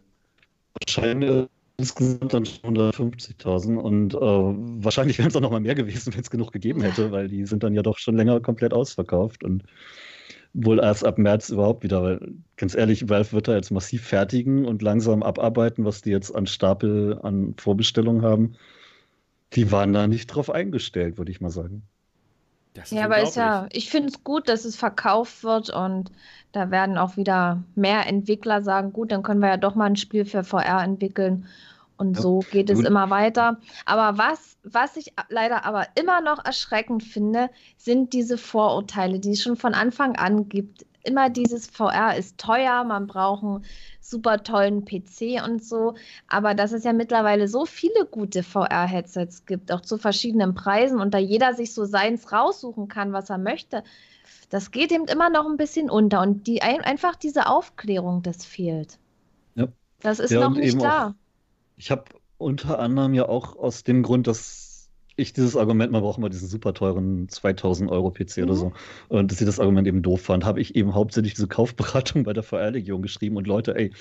wahrscheinlich 0.79 1.47
insgesamt 1.77 2.33
dann 2.33 2.45
schon 2.45 2.77
150.000 2.77 3.75
und 3.75 4.13
äh, 4.13 4.17
wahrscheinlich 4.17 5.17
wären 5.17 5.27
es 5.27 5.35
auch 5.35 5.41
noch 5.41 5.51
mal 5.51 5.59
mehr 5.59 5.75
gewesen, 5.75 6.13
wenn 6.13 6.21
es 6.21 6.29
genug 6.29 6.51
gegeben 6.51 6.81
hätte, 6.81 7.11
weil 7.11 7.27
die 7.27 7.45
sind 7.45 7.63
dann 7.63 7.73
ja 7.73 7.81
doch 7.81 7.97
schon 7.97 8.15
länger 8.15 8.39
komplett 8.39 8.73
ausverkauft 8.73 9.43
und 9.43 9.63
wohl 10.53 10.79
erst 10.79 11.05
ab 11.05 11.17
März 11.17 11.49
überhaupt 11.49 11.83
wieder, 11.83 12.01
weil 12.01 12.33
ganz 12.55 12.75
ehrlich, 12.75 13.09
Valve 13.09 13.33
wird 13.33 13.49
da 13.49 13.55
jetzt 13.55 13.71
massiv 13.71 14.03
fertigen 14.03 14.65
und 14.65 14.81
langsam 14.81 15.21
abarbeiten, 15.21 15.83
was 15.83 16.01
die 16.01 16.11
jetzt 16.11 16.33
an 16.33 16.47
Stapel 16.47 17.19
an 17.21 17.55
Vorbestellungen 17.57 18.21
haben. 18.21 18.53
Die 19.53 19.71
waren 19.71 19.91
da 19.91 20.07
nicht 20.07 20.27
drauf 20.27 20.49
eingestellt, 20.49 21.17
würde 21.17 21.31
ich 21.31 21.41
mal 21.41 21.49
sagen. 21.49 21.83
Das 22.75 22.91
Ja, 22.91 23.05
aber 23.05 23.19
ist 23.21 23.35
ja, 23.35 23.67
ich 23.71 23.89
finde 23.89 24.09
es 24.09 24.23
gut, 24.23 24.47
dass 24.49 24.65
es 24.65 24.75
verkauft 24.75 25.43
wird 25.43 25.69
und 25.71 26.11
da 26.51 26.69
werden 26.71 26.97
auch 26.97 27.17
wieder 27.17 27.63
mehr 27.75 28.05
Entwickler 28.07 28.61
sagen, 28.63 28.93
gut, 28.93 29.11
dann 29.11 29.23
können 29.23 29.41
wir 29.41 29.49
ja 29.49 29.57
doch 29.57 29.75
mal 29.75 29.85
ein 29.85 29.95
Spiel 29.95 30.25
für 30.25 30.43
VR 30.43 30.83
entwickeln. 30.83 31.47
Und 31.97 32.17
Ja, 32.17 32.21
so 32.21 32.39
geht 32.51 32.69
es 32.69 32.79
gut. 32.79 32.85
immer 32.85 33.09
weiter. 33.09 33.59
Aber 33.85 34.17
was, 34.17 34.57
was 34.63 34.97
ich 34.97 35.13
leider 35.29 35.65
aber 35.65 35.87
immer 35.95 36.19
noch 36.21 36.43
erschreckend 36.43 37.03
finde, 37.03 37.49
sind 37.77 38.11
diese 38.13 38.37
Vorurteile, 38.37 39.19
die 39.19 39.31
es 39.31 39.41
schon 39.41 39.55
von 39.55 39.73
Anfang 39.73 40.17
an 40.17 40.49
gibt. 40.49 40.85
Immer 41.03 41.29
dieses 41.29 41.67
VR 41.67 42.15
ist 42.17 42.37
teuer, 42.37 42.83
man 42.83 43.07
braucht 43.07 43.43
einen 43.43 43.65
super 44.09 44.43
tollen 44.43 44.85
PC 44.85 45.41
und 45.45 45.63
so. 45.63 45.95
Aber 46.27 46.53
dass 46.53 46.71
es 46.71 46.83
ja 46.83 46.93
mittlerweile 46.93 47.47
so 47.47 47.65
viele 47.65 48.05
gute 48.05 48.43
VR-Headsets 48.43 49.45
gibt, 49.45 49.71
auch 49.71 49.81
zu 49.81 49.97
verschiedenen 49.97 50.53
Preisen 50.55 50.99
und 50.99 51.13
da 51.13 51.17
jeder 51.17 51.53
sich 51.53 51.73
so 51.73 51.85
seins 51.85 52.31
raussuchen 52.31 52.87
kann, 52.87 53.13
was 53.13 53.29
er 53.29 53.37
möchte, 53.37 53.83
das 54.49 54.71
geht 54.71 54.91
eben 54.91 55.05
immer 55.05 55.29
noch 55.29 55.45
ein 55.45 55.57
bisschen 55.57 55.89
unter. 55.89 56.21
Und 56.21 56.47
die 56.47 56.61
ein, 56.61 56.81
einfach 56.81 57.15
diese 57.15 57.47
Aufklärung, 57.47 58.21
das 58.23 58.45
fehlt. 58.45 58.97
Ja. 59.55 59.67
Das 60.01 60.19
ist 60.19 60.31
Ja, 60.31 60.41
noch 60.49 60.55
nicht 60.55 60.81
da. 60.81 61.07
auch- 61.07 61.13
Ich 61.77 61.91
habe 61.91 62.05
unter 62.37 62.79
anderem 62.79 63.13
ja 63.13 63.27
auch 63.27 63.55
aus 63.55 63.83
dem 63.83 64.03
Grund, 64.03 64.27
dass 64.27 64.64
ich 65.17 65.33
dieses 65.33 65.55
Argument, 65.55 65.91
man 65.91 66.01
braucht 66.01 66.17
immer 66.17 66.29
diesen 66.29 66.47
super 66.49 66.73
teuren 66.73 67.29
2000 67.29 67.89
Euro 67.89 68.11
PC 68.11 68.43
oder 68.43 68.53
Mhm. 68.53 68.57
so, 68.57 68.73
und 69.09 69.31
dass 69.31 69.39
ich 69.39 69.45
das 69.45 69.59
Argument 69.59 69.87
eben 69.87 70.01
doof 70.01 70.21
fand, 70.21 70.43
habe 70.45 70.59
ich 70.61 70.75
eben 70.75 70.93
hauptsächlich 70.93 71.33
diese 71.35 71.47
Kaufberatung 71.47 72.23
bei 72.23 72.33
der 72.33 72.43
VR-Legion 72.43 73.01
geschrieben 73.01 73.37
und 73.37 73.47
Leute, 73.47 73.75
ey, 73.75 73.91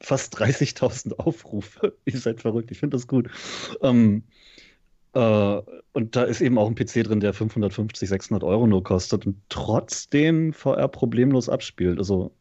fast 0.00 0.38
30.000 0.38 1.18
Aufrufe. 1.18 1.94
Ihr 2.04 2.18
seid 2.18 2.40
verrückt, 2.40 2.70
ich 2.70 2.78
finde 2.78 2.96
das 2.96 3.06
gut. 3.06 3.28
Ähm, 3.82 4.22
äh, 5.14 5.60
und 5.92 6.16
da 6.16 6.22
ist 6.24 6.40
eben 6.40 6.58
auch 6.58 6.68
ein 6.68 6.74
PC 6.74 7.02
drin, 7.04 7.20
der 7.20 7.32
550, 7.32 8.08
600 8.08 8.44
Euro 8.44 8.66
nur 8.66 8.82
kostet 8.84 9.26
und 9.26 9.36
trotzdem 9.48 10.52
VR 10.52 10.88
problemlos 10.88 11.48
abspielt. 11.48 11.98
Also 11.98 12.32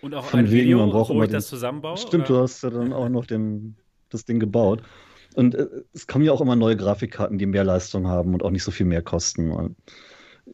Und 0.00 0.14
auch 0.14 0.24
von 0.24 0.40
ein 0.40 0.50
wegen, 0.50 0.66
Video, 0.66 0.78
man 0.78 0.90
braucht 0.90 1.10
wo 1.10 1.14
immer 1.14 1.24
ich 1.24 1.30
den- 1.30 1.34
das 1.34 1.48
zusammenbaue? 1.48 1.96
Stimmt, 1.96 2.28
oder? 2.30 2.38
du 2.38 2.42
hast 2.42 2.62
ja 2.62 2.70
dann 2.70 2.92
auch 2.92 3.08
noch 3.08 3.26
den, 3.26 3.76
das 4.10 4.24
Ding 4.24 4.38
gebaut. 4.38 4.82
Und 5.34 5.54
äh, 5.54 5.68
es 5.92 6.06
kommen 6.06 6.24
ja 6.24 6.32
auch 6.32 6.40
immer 6.40 6.56
neue 6.56 6.76
Grafikkarten, 6.76 7.38
die 7.38 7.46
mehr 7.46 7.64
Leistung 7.64 8.06
haben 8.06 8.34
und 8.34 8.42
auch 8.42 8.50
nicht 8.50 8.62
so 8.62 8.70
viel 8.70 8.86
mehr 8.86 9.02
kosten. 9.02 9.50
Und 9.50 9.76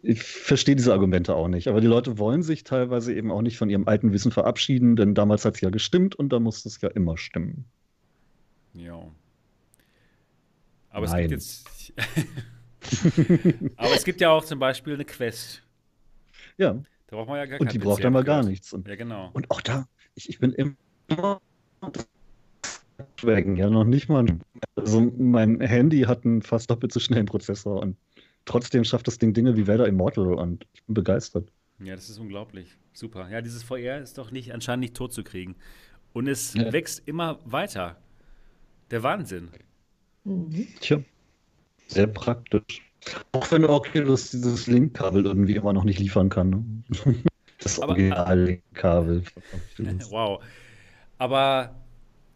ich 0.02 0.22
verstehe 0.22 0.76
diese 0.76 0.92
Argumente 0.92 1.34
auch 1.34 1.48
nicht. 1.48 1.68
Aber 1.68 1.80
die 1.80 1.86
Leute 1.86 2.18
wollen 2.18 2.42
sich 2.42 2.64
teilweise 2.64 3.14
eben 3.14 3.30
auch 3.30 3.42
nicht 3.42 3.58
von 3.58 3.70
ihrem 3.70 3.86
alten 3.86 4.12
Wissen 4.12 4.32
verabschieden, 4.32 4.96
denn 4.96 5.14
damals 5.14 5.44
hat 5.44 5.56
es 5.56 5.60
ja 5.60 5.70
gestimmt 5.70 6.14
und 6.14 6.32
da 6.32 6.40
muss 6.40 6.64
es 6.64 6.80
ja 6.80 6.88
immer 6.88 7.16
stimmen. 7.16 7.66
Ja. 8.74 9.02
Aber 10.90 11.06
es 11.06 11.12
Nein. 11.12 11.28
gibt 11.28 11.32
jetzt. 11.32 11.92
Aber 13.76 13.94
es 13.94 14.04
gibt 14.04 14.20
ja 14.20 14.30
auch 14.30 14.44
zum 14.44 14.58
Beispiel 14.58 14.94
eine 14.94 15.04
Quest. 15.04 15.62
Ja, 16.56 16.74
Da 17.08 17.16
braucht 17.16 17.28
man 17.28 17.36
ja 17.36 17.46
gar 17.46 17.60
und 17.60 17.72
die 17.72 17.78
braucht 17.78 18.04
einmal 18.04 18.22
ich 18.22 18.26
gar 18.26 18.42
nichts. 18.42 18.72
Und, 18.72 18.88
Ja, 18.88 18.96
genau. 18.96 19.30
und 19.32 19.50
auch 19.50 19.60
da, 19.60 19.86
ich, 20.14 20.28
ich 20.28 20.38
bin 20.38 20.52
immer 20.52 21.40
Dragon, 23.16 23.56
ja, 23.56 23.68
noch 23.70 23.84
nicht 23.84 24.08
mal. 24.08 24.26
Also 24.76 25.12
mein 25.18 25.60
Handy 25.60 26.02
hat 26.02 26.24
einen 26.24 26.42
fast 26.42 26.70
doppelt 26.70 26.92
so 26.92 27.00
schnellen 27.00 27.26
Prozessor 27.26 27.80
und 27.80 27.96
trotzdem 28.44 28.84
schafft 28.84 29.06
das 29.06 29.18
Ding 29.18 29.32
Dinge 29.34 29.56
wie 29.56 29.66
Vader 29.66 29.86
Immortal 29.86 30.34
und 30.34 30.66
ich 30.74 30.82
bin 30.84 30.94
begeistert. 30.94 31.48
Ja, 31.82 31.94
das 31.94 32.10
ist 32.10 32.18
unglaublich. 32.18 32.76
Super. 32.92 33.28
Ja, 33.30 33.40
dieses 33.40 33.62
VR 33.62 33.98
ist 34.00 34.18
doch 34.18 34.30
nicht, 34.30 34.52
anscheinend 34.52 34.80
nicht 34.82 34.94
tot 34.94 35.12
zu 35.12 35.22
kriegen. 35.24 35.56
Und 36.12 36.26
es 36.28 36.54
Ja. 36.54 36.72
wächst 36.72 37.06
immer 37.06 37.38
weiter. 37.44 37.96
Der 38.90 39.02
Wahnsinn. 39.02 39.48
Mhm. 40.24 40.66
Tja, 40.80 41.00
sehr 41.86 42.06
praktisch. 42.08 42.82
Auch 43.32 43.50
wenn 43.50 43.64
Oculus 43.64 44.30
dieses 44.32 44.66
Linkkabel 44.66 45.24
irgendwie 45.24 45.54
immer 45.56 45.72
noch 45.72 45.84
nicht 45.84 45.98
liefern 45.98 46.28
kann. 46.28 46.84
Ne? 47.04 47.14
Das 47.62 47.78
Original-Linkkabel. 47.78 49.22
Wow. 50.10 50.42
Aber 51.18 51.74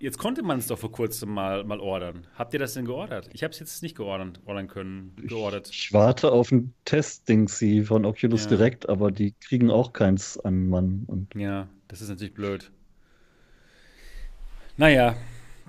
jetzt 0.04 0.18
konnte 0.18 0.42
man 0.42 0.58
es 0.58 0.66
doch 0.68 0.78
vor 0.78 0.92
kurzem 0.92 1.30
mal, 1.30 1.64
mal 1.64 1.80
ordern. 1.80 2.26
Habt 2.36 2.52
ihr 2.52 2.60
das 2.60 2.74
denn 2.74 2.84
geordert? 2.84 3.28
Ich 3.32 3.42
habe 3.42 3.52
es 3.52 3.58
jetzt 3.58 3.82
nicht 3.82 3.96
geordert, 3.96 4.40
ordern 4.44 4.68
können, 4.68 5.16
geordert. 5.16 5.70
Ich 5.70 5.92
warte 5.92 6.30
auf 6.30 6.52
ein 6.52 6.74
Testding-Sie 6.84 7.82
von 7.84 8.04
Oculus 8.04 8.44
Ja. 8.44 8.50
direkt, 8.50 8.88
aber 8.88 9.10
die 9.10 9.32
kriegen 9.32 9.70
auch 9.70 9.92
keins 9.92 10.38
an 10.38 10.68
Mann. 10.68 11.04
Und 11.06 11.34
Ja, 11.34 11.68
das 11.88 12.00
ist 12.02 12.10
natürlich 12.10 12.34
blöd. 12.34 12.70
Naja, 14.76 15.16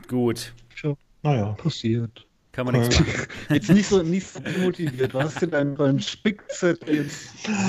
gut. 0.08 0.54
tja, 0.76 0.96
Naja. 1.24 1.54
passiert. 1.54 2.28
Kann 2.56 2.66
man 2.66 2.76
nichts 2.76 2.98
machen. 2.98 3.14
Jetzt 3.50 3.70
nicht 3.70 3.90
so, 3.90 4.02
nicht 4.02 4.26
so 4.28 4.40
motiviert. 4.62 5.14
Du 5.14 5.20
hast 5.20 5.42
dir 5.42 5.48
deinen, 5.48 5.76
deinen 5.76 6.00
Spickzettel 6.00 6.96
jetzt 6.96 7.28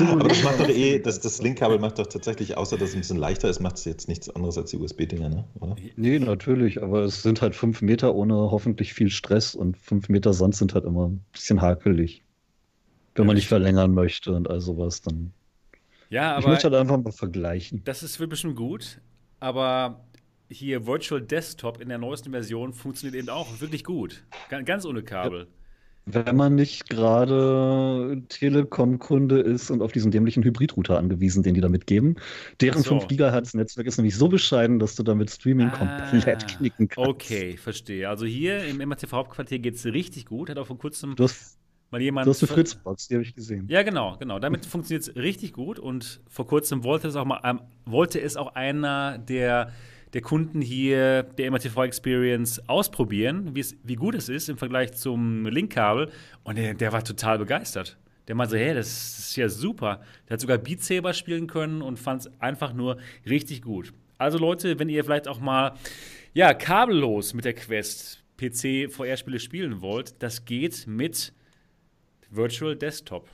Aber 0.08 0.28
das 0.28 0.44
macht 0.44 0.60
doch 0.60 0.68
eh, 0.68 1.00
das, 1.00 1.20
das 1.20 1.42
Linkkabel 1.42 1.80
macht 1.80 1.98
doch 1.98 2.06
tatsächlich, 2.06 2.56
außer 2.56 2.78
dass 2.78 2.90
es 2.90 2.94
ein 2.94 3.00
bisschen 3.00 3.16
leichter 3.16 3.50
ist, 3.50 3.58
macht 3.60 3.78
es 3.78 3.84
jetzt 3.84 4.06
nichts 4.06 4.30
anderes 4.30 4.56
als 4.56 4.70
die 4.70 4.76
USB-Dinger, 4.76 5.28
ne? 5.28 5.44
oder? 5.58 5.74
Nee, 5.96 6.20
natürlich, 6.20 6.80
aber 6.82 7.02
es 7.02 7.22
sind 7.22 7.42
halt 7.42 7.56
fünf 7.56 7.82
Meter 7.82 8.14
ohne 8.14 8.34
hoffentlich 8.34 8.94
viel 8.94 9.10
Stress 9.10 9.56
und 9.56 9.76
fünf 9.76 10.08
Meter 10.08 10.32
Sand 10.32 10.54
sind 10.54 10.74
halt 10.74 10.84
immer 10.84 11.08
ein 11.08 11.24
bisschen 11.32 11.60
hakelig. 11.60 12.22
Wenn 13.16 13.24
Ja, 13.24 13.26
man 13.26 13.34
nicht 13.36 13.48
verlängern 13.48 13.94
möchte 13.94 14.32
und 14.32 14.48
all 14.48 14.60
sowas, 14.60 15.02
dann. 15.02 15.32
Ja, 16.10 16.38
ich 16.38 16.44
aber 16.44 16.48
möchte 16.48 16.64
halt 16.70 16.74
einfach 16.80 17.02
mal 17.02 17.12
vergleichen. 17.12 17.84
das 17.84 18.02
ist 18.02 18.20
wird 18.20 18.30
bestimmt 18.30 18.56
gut. 18.56 19.00
Aber 19.40 20.04
hier 20.48 20.86
Virtual 20.86 21.20
Desktop 21.20 21.80
in 21.80 21.88
der 21.88 21.98
neuesten 21.98 22.30
Version 22.30 22.72
funktioniert 22.72 23.16
eben 23.16 23.28
auch 23.28 23.60
wirklich 23.60 23.84
gut. 23.84 24.24
Ga- 24.48 24.62
Ganz 24.62 24.84
ohne 24.84 25.02
Kabel. 25.02 25.46
Wenn 26.08 26.36
man 26.36 26.54
nicht 26.54 26.88
gerade 26.88 28.22
Telekom-Kunde 28.28 29.40
ist 29.40 29.70
und 29.72 29.82
auf 29.82 29.90
diesen 29.90 30.12
dämlichen 30.12 30.44
Hybridrouter 30.44 30.96
angewiesen, 30.98 31.42
den 31.42 31.54
die 31.54 31.60
da 31.60 31.68
mitgeben. 31.68 32.14
Deren 32.60 32.82
so. 32.82 33.00
5 33.00 33.08
GHz-Netzwerk 33.08 33.88
ist 33.88 33.96
nämlich 33.98 34.14
so 34.14 34.28
bescheiden, 34.28 34.78
dass 34.78 34.94
du 34.94 35.02
damit 35.02 35.30
Streaming 35.32 35.70
komplett 35.72 36.44
Ah, 36.44 36.46
knicken 36.46 36.86
kannst. 36.86 37.10
Okay, 37.10 37.56
verstehe. 37.56 38.08
Also 38.08 38.24
hier 38.24 38.64
im 38.66 38.76
MRTV 38.78 39.10
Hauptquartier 39.12 39.58
geht 39.58 39.74
es 39.74 39.84
richtig 39.84 40.26
gut. 40.26 40.48
Hat 40.48 40.58
auch 40.58 40.66
vor 40.68 40.78
kurzem 40.78 41.16
Du 41.16 41.24
hast, 41.24 41.58
mal 41.90 42.00
jemand. 42.00 42.26
du 42.26 42.30
hast 42.30 42.42
eine 42.44 42.52
Fritzbox, 42.52 43.08
die 43.08 43.14
habe 43.14 43.24
ich 43.24 43.34
gesehen. 43.34 43.66
Ja, 43.68 43.82
genau, 43.82 44.16
genau. 44.16 44.38
Damit 44.38 44.64
funktioniert 44.66 45.08
es 45.08 45.16
richtig 45.16 45.52
gut 45.54 45.80
und 45.80 46.20
vor 46.28 46.46
kurzem 46.46 46.84
wollte 46.84 47.08
es 47.08 47.16
auch 47.16 47.24
mal, 47.24 47.40
ähm, 47.42 47.60
wollte 47.84 48.20
es 48.20 48.36
auch 48.36 48.54
einer 48.54 49.18
der 49.18 49.72
der 50.12 50.20
Kunden 50.20 50.60
hier 50.60 51.22
der 51.22 51.50
MRTV 51.50 51.84
Experience 51.84 52.68
ausprobieren, 52.68 53.54
wie 53.54 53.94
gut 53.96 54.14
es 54.14 54.28
ist 54.28 54.48
im 54.48 54.56
Vergleich 54.56 54.92
zum 54.94 55.46
Linkkabel. 55.46 56.10
Und 56.44 56.56
der, 56.56 56.74
der 56.74 56.92
war 56.92 57.02
total 57.02 57.38
begeistert. 57.38 57.96
Der 58.28 58.34
meinte 58.34 58.52
so, 58.52 58.56
hey, 58.56 58.74
das 58.74 59.18
ist 59.18 59.36
ja 59.36 59.48
super. 59.48 60.00
Der 60.28 60.34
hat 60.34 60.40
sogar 60.40 60.58
Beat 60.58 60.82
Saber 60.82 61.12
spielen 61.12 61.46
können 61.46 61.82
und 61.82 61.98
fand 61.98 62.22
es 62.22 62.40
einfach 62.40 62.72
nur 62.72 62.98
richtig 63.28 63.62
gut. 63.62 63.92
Also 64.18 64.38
Leute, 64.38 64.78
wenn 64.78 64.88
ihr 64.88 65.04
vielleicht 65.04 65.28
auch 65.28 65.40
mal 65.40 65.74
ja, 66.34 66.54
kabellos 66.54 67.34
mit 67.34 67.44
der 67.44 67.54
Quest 67.54 68.24
PC 68.36 68.90
VR-Spiele 68.90 69.38
spielen 69.38 69.80
wollt, 69.80 70.14
das 70.22 70.44
geht 70.44 70.86
mit 70.86 71.32
Virtual 72.30 72.76
Desktop. 72.76 73.28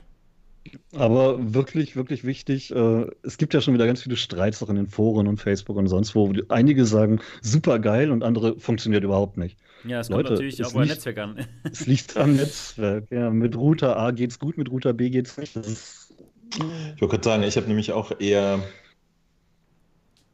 Aber 0.95 1.53
wirklich, 1.53 1.95
wirklich 1.95 2.23
wichtig, 2.23 2.73
äh, 2.73 3.05
es 3.23 3.37
gibt 3.37 3.53
ja 3.53 3.61
schon 3.61 3.73
wieder 3.73 3.85
ganz 3.85 4.03
viele 4.03 4.15
Streits 4.15 4.61
auch 4.63 4.69
in 4.69 4.75
den 4.75 4.87
Foren 4.87 5.27
und 5.27 5.37
Facebook 5.37 5.77
und 5.77 5.87
sonst 5.87 6.15
wo. 6.15 6.31
Einige 6.49 6.85
sagen, 6.85 7.19
super 7.41 7.79
geil 7.79 8.11
und 8.11 8.23
andere 8.23 8.59
funktioniert 8.59 9.03
überhaupt 9.03 9.37
nicht. 9.37 9.57
Ja, 9.85 9.99
es 9.99 10.09
kommt 10.09 10.29
natürlich 10.29 10.63
auch 10.63 10.73
beim 10.73 10.87
Netzwerk 10.87 11.17
an. 11.17 11.45
Es 11.63 11.85
liegt 11.85 12.15
am 12.15 12.35
Netzwerk. 12.35 13.05
Ja, 13.11 13.29
mit 13.29 13.55
Router 13.55 13.97
A 13.97 14.11
geht's 14.11 14.39
gut, 14.39 14.57
mit 14.57 14.69
Router 14.71 14.93
B 14.93 15.09
geht's 15.09 15.37
nicht. 15.37 15.55
ich 15.55 16.61
wollte 17.01 17.07
gerade 17.07 17.23
sagen, 17.23 17.43
ich 17.43 17.57
habe 17.57 17.67
nämlich 17.67 17.91
auch 17.91 18.11
eher 18.19 18.59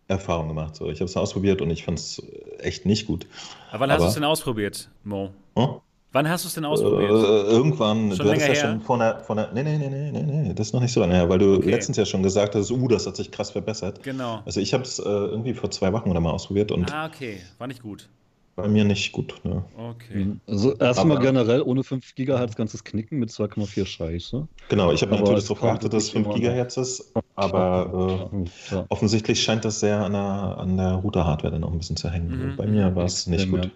Erfahrung 0.08 0.50
gemacht. 0.50 0.76
So, 0.76 0.90
ich 0.90 1.00
habe 1.00 1.10
es 1.10 1.18
ausprobiert 1.18 1.62
und 1.62 1.70
ich 1.72 1.86
fand 1.86 2.00
es 2.00 2.22
echt 2.60 2.86
nicht 2.86 3.08
gut. 3.08 3.26
Aber 3.70 3.82
wann 3.82 3.92
Aber, 3.92 3.98
hast 3.98 4.04
du 4.04 4.08
es 4.10 4.14
denn 4.16 4.24
ausprobiert, 4.24 4.90
Mo? 5.04 5.34
Hm? 5.56 5.82
Wann 6.12 6.28
hast 6.28 6.44
du 6.44 6.48
es 6.48 6.56
denn 6.56 6.66
ausprobiert? 6.66 7.12
Äh, 7.12 7.52
irgendwann, 7.52 8.16
schon 8.16 8.26
du 8.26 8.32
hattest 8.32 8.48
ja 8.48 8.54
her? 8.54 8.62
schon 8.62 8.82
von 8.82 9.00
der, 9.00 9.20
von 9.20 9.38
der, 9.38 9.52
nee, 9.54 9.62
nee, 9.62 9.78
nee, 9.78 9.90
nee, 9.90 10.12
nee, 10.12 10.24
nee, 10.24 10.54
das 10.56 10.68
ist 10.68 10.74
noch 10.74 10.82
nicht 10.82 10.92
so 10.92 11.02
lange 11.02 11.14
her, 11.14 11.30
weil 11.30 11.38
du 11.38 11.56
okay. 11.56 11.70
letztens 11.70 11.98
ja 11.98 12.06
schon 12.06 12.24
gesagt 12.24 12.56
hast, 12.56 12.72
uh, 12.72 12.88
das 12.88 13.06
hat 13.06 13.16
sich 13.16 13.30
krass 13.30 13.52
verbessert. 13.52 14.02
Genau. 14.02 14.42
Also 14.46 14.60
ich 14.60 14.74
habe 14.74 14.84
es 14.84 14.98
äh, 14.98 15.04
irgendwie 15.04 15.54
vor 15.54 15.70
zwei 15.70 15.94
Wochen 15.94 16.10
oder 16.10 16.20
mal 16.20 16.32
ausprobiert 16.32 16.72
und. 16.72 16.92
Ah, 16.92 17.06
okay, 17.06 17.38
war 17.60 17.68
nicht 17.68 17.84
gut. 17.84 18.10
Bei 18.56 18.68
mir 18.68 18.84
nicht 18.84 19.14
gut, 19.14 19.36
ne? 19.44 19.64
Okay. 19.78 20.36
Also 20.46 20.76
erstmal 20.76 21.20
generell 21.20 21.62
ohne 21.62 21.82
5 21.82 22.14
GHz 22.16 22.56
ganzes 22.56 22.84
Knicken 22.84 23.20
mit 23.20 23.30
2,4 23.30 23.86
Scheiße. 23.86 24.48
Genau, 24.68 24.92
ich 24.92 25.02
habe 25.02 25.16
natürlich 25.16 25.44
darauf 25.44 25.62
geachtet, 25.62 25.94
dass 25.94 26.04
es 26.04 26.10
5 26.10 26.28
GHz 26.36 26.76
ist, 26.76 27.14
aber 27.36 28.30
äh, 28.34 28.76
ja. 28.76 28.86
offensichtlich 28.90 29.42
scheint 29.42 29.64
das 29.64 29.80
sehr 29.80 30.04
an 30.04 30.12
der, 30.12 30.22
an 30.22 30.76
der 30.76 30.96
Router-Hardware 30.96 31.54
dann 31.54 31.64
auch 31.64 31.72
ein 31.72 31.78
bisschen 31.78 31.96
zu 31.96 32.10
hängen. 32.10 32.52
Mhm. 32.52 32.56
Bei 32.58 32.66
mir 32.66 32.94
war 32.96 33.06
es 33.06 33.28
nicht 33.28 33.50
gut. 33.50 33.72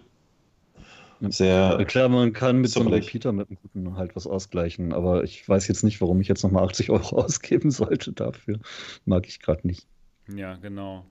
Sehr. 1.20 1.84
Klar, 1.86 2.08
man 2.08 2.32
kann 2.32 2.60
mit 2.60 2.70
so 2.70 2.80
einem 2.80 2.92
Repeater 2.92 3.32
mit 3.32 3.48
einem 3.48 3.58
guten 3.60 3.96
halt 3.96 4.14
was 4.16 4.26
ausgleichen, 4.26 4.92
aber 4.92 5.24
ich 5.24 5.48
weiß 5.48 5.68
jetzt 5.68 5.84
nicht, 5.84 6.00
warum 6.00 6.20
ich 6.20 6.28
jetzt 6.28 6.42
nochmal 6.42 6.64
80 6.68 6.90
Euro 6.90 7.16
ausgeben 7.16 7.70
sollte 7.70 8.12
dafür. 8.12 8.58
Mag 9.04 9.26
ich 9.26 9.40
gerade 9.40 9.66
nicht. 9.66 9.86
Ja, 10.34 10.56
genau. 10.56 11.06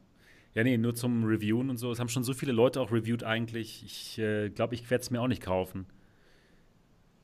Ja, 0.56 0.64
nee, 0.64 0.78
nur 0.78 0.94
zum 0.94 1.24
Reviewen 1.24 1.70
und 1.70 1.78
so. 1.78 1.92
Es 1.92 2.00
haben 2.00 2.10
schon 2.10 2.24
so 2.24 2.34
viele 2.34 2.52
Leute 2.52 2.80
auch 2.80 2.92
reviewed 2.92 3.24
eigentlich. 3.24 3.84
Ich 3.86 4.20
äh, 4.20 4.50
glaube, 4.50 4.76
ich 4.76 4.90
werde 4.90 5.02
es 5.02 5.10
mir 5.10 5.22
auch 5.22 5.28
nicht 5.28 5.42
kaufen. 5.42 5.88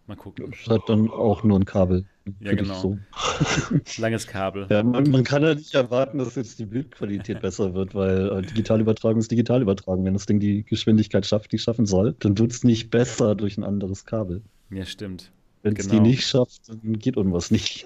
Mal 0.10 0.16
gucken. 0.16 0.50
Das 0.50 0.68
hat 0.76 0.90
dann 0.90 1.12
auch 1.12 1.44
nur 1.44 1.60
ein 1.60 1.66
Kabel. 1.66 2.04
Ja, 2.40 2.56
genau. 2.56 2.80
So. 2.80 2.98
Langes 4.02 4.26
Kabel. 4.26 4.66
Ja, 4.68 4.82
man, 4.82 5.08
man, 5.12 5.24
kann 5.24 5.44
ja 5.44 5.54
nicht 5.54 5.76
erwarten, 5.76 6.18
dass 6.18 6.34
jetzt 6.34 6.58
die 6.58 6.66
Bildqualität 6.66 7.42
besser 7.44 7.76
wird, 7.76 7.94
weil 7.94 8.40
äh, 8.40 8.42
Digitalübertragung 8.42 9.20
ist 9.20 9.30
Digitalübertragung. 9.30 10.04
Wenn 10.06 10.14
das 10.14 10.26
Ding 10.26 10.40
die 10.40 10.64
Geschwindigkeit 10.64 11.28
schafft, 11.28 11.52
die 11.52 11.58
es 11.58 11.62
schaffen 11.62 11.86
soll, 11.86 12.16
dann 12.22 12.40
wird 12.40 12.52
es 12.52 12.64
nicht 12.64 12.90
besser 12.90 13.36
durch 13.36 13.60
ein 13.60 13.64
anderes 13.64 14.04
Kabel. 14.08 14.42
Ja, 14.72 14.84
stimmt. 14.84 15.32
Wenn 15.62 15.76
es 15.76 15.88
genau. 15.88 16.02
die 16.02 16.10
nicht 16.10 16.26
schafft, 16.26 16.70
dann 16.70 16.98
geht 16.98 17.16
irgendwas 17.16 17.52
nicht. 17.52 17.86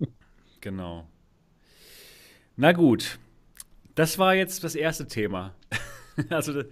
genau. 0.62 1.06
Na 2.56 2.72
gut. 2.72 3.18
Das 3.96 4.18
war 4.18 4.34
jetzt 4.34 4.64
das 4.64 4.74
erste 4.74 5.06
Thema. 5.08 5.54
also, 6.30 6.54
Der 6.54 6.70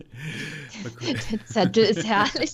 Zettel 1.44 1.84
ist 1.84 2.06
herrlich. 2.06 2.52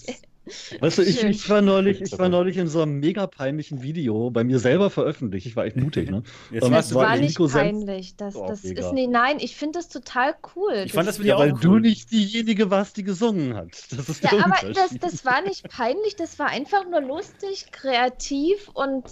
Weißt 0.80 0.98
du, 0.98 1.02
ich, 1.02 1.22
ich, 1.22 1.48
war 1.48 1.62
neulich, 1.62 2.02
ich 2.02 2.18
war 2.18 2.28
neulich 2.28 2.58
in 2.58 2.68
so 2.68 2.82
einem 2.82 3.00
mega 3.00 3.26
peinlichen 3.26 3.82
Video 3.82 4.30
bei 4.30 4.44
mir 4.44 4.58
selber 4.58 4.90
veröffentlicht. 4.90 5.46
Ich 5.46 5.56
war 5.56 5.64
echt 5.64 5.76
mutig, 5.76 6.10
ne? 6.10 6.22
Jetzt 6.50 6.70
das 6.70 6.94
war, 6.94 7.08
war 7.08 7.16
nicht 7.16 7.38
peinlich. 7.38 8.16
Das, 8.16 8.34
das 8.34 8.64
oh, 8.64 8.68
ist 8.68 8.92
nicht, 8.92 9.10
nein, 9.10 9.38
ich 9.40 9.56
finde 9.56 9.78
das 9.78 9.88
total 9.88 10.34
cool. 10.54 10.82
Ich 10.84 10.92
fand 10.92 11.08
das 11.08 11.18
Video 11.18 11.36
ja, 11.36 11.38
weil 11.38 11.52
cool. 11.54 11.60
du 11.60 11.78
nicht 11.78 12.10
diejenige 12.10 12.70
warst, 12.70 12.96
die 12.98 13.04
gesungen 13.04 13.54
hat. 13.54 13.70
Das 13.90 14.08
ist 14.08 14.22
ja, 14.22 14.32
aber 14.32 14.72
das, 14.72 14.96
das 15.00 15.24
war 15.24 15.40
nicht 15.42 15.68
peinlich, 15.68 16.16
das 16.16 16.38
war 16.38 16.48
einfach 16.48 16.88
nur 16.90 17.00
lustig, 17.00 17.66
kreativ 17.72 18.68
und 18.74 19.04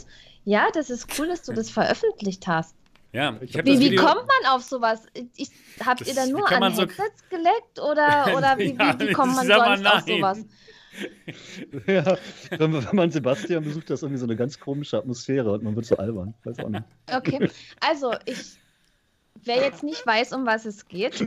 ja, 0.45 0.69
das 0.75 0.91
ist 0.91 1.19
cool, 1.19 1.29
dass 1.29 1.43
du 1.43 1.53
das 1.53 1.71
veröffentlicht 1.71 2.47
hast. 2.47 2.75
Ja, 3.13 3.37
ich 3.43 3.55
wie, 3.55 3.79
wie 3.79 3.95
kommt 3.95 4.27
man 4.27 4.53
auf 4.53 4.63
sowas? 4.63 5.03
Ich, 5.37 5.51
habt 5.85 6.01
das, 6.01 6.09
ihr 6.09 6.15
da 6.15 6.27
nur 6.27 6.51
an 6.51 6.75
so 6.75 6.83
Headsets 6.83 7.29
geleckt 7.29 7.79
oder, 7.79 8.33
oder 8.37 8.57
wie, 8.57 8.75
ja, 8.75 8.99
wie, 8.99 9.09
wie 9.09 9.13
kommt 9.13 9.37
man 9.37 9.47
sonst 9.47 9.87
auf 9.87 10.01
sowas? 10.01 10.39
Ja, 11.87 12.17
wenn, 12.51 12.73
wenn, 12.73 12.97
man 12.97 13.11
Sebastian 13.11 13.65
besucht, 13.65 13.91
das 13.91 14.01
ist 14.01 14.03
irgendwie 14.03 14.19
so 14.19 14.27
eine 14.27 14.37
ganz 14.37 14.59
komische 14.59 14.99
Atmosphäre 14.99 15.53
und 15.53 15.63
man 15.63 15.75
wird 15.77 15.87
so 15.87 15.97
albern. 15.97 16.35
Weiß 16.45 16.59
auch 16.59 16.69
nicht. 16.69 16.85
Okay, 17.15 17.49
also 17.81 18.15
ich, 18.27 18.59
wer 19.45 19.57
jetzt 19.57 19.83
nicht 19.83 20.07
weiß, 20.07 20.33
um 20.33 20.47
was 20.47 20.67
es 20.67 20.87
geht, 20.87 21.21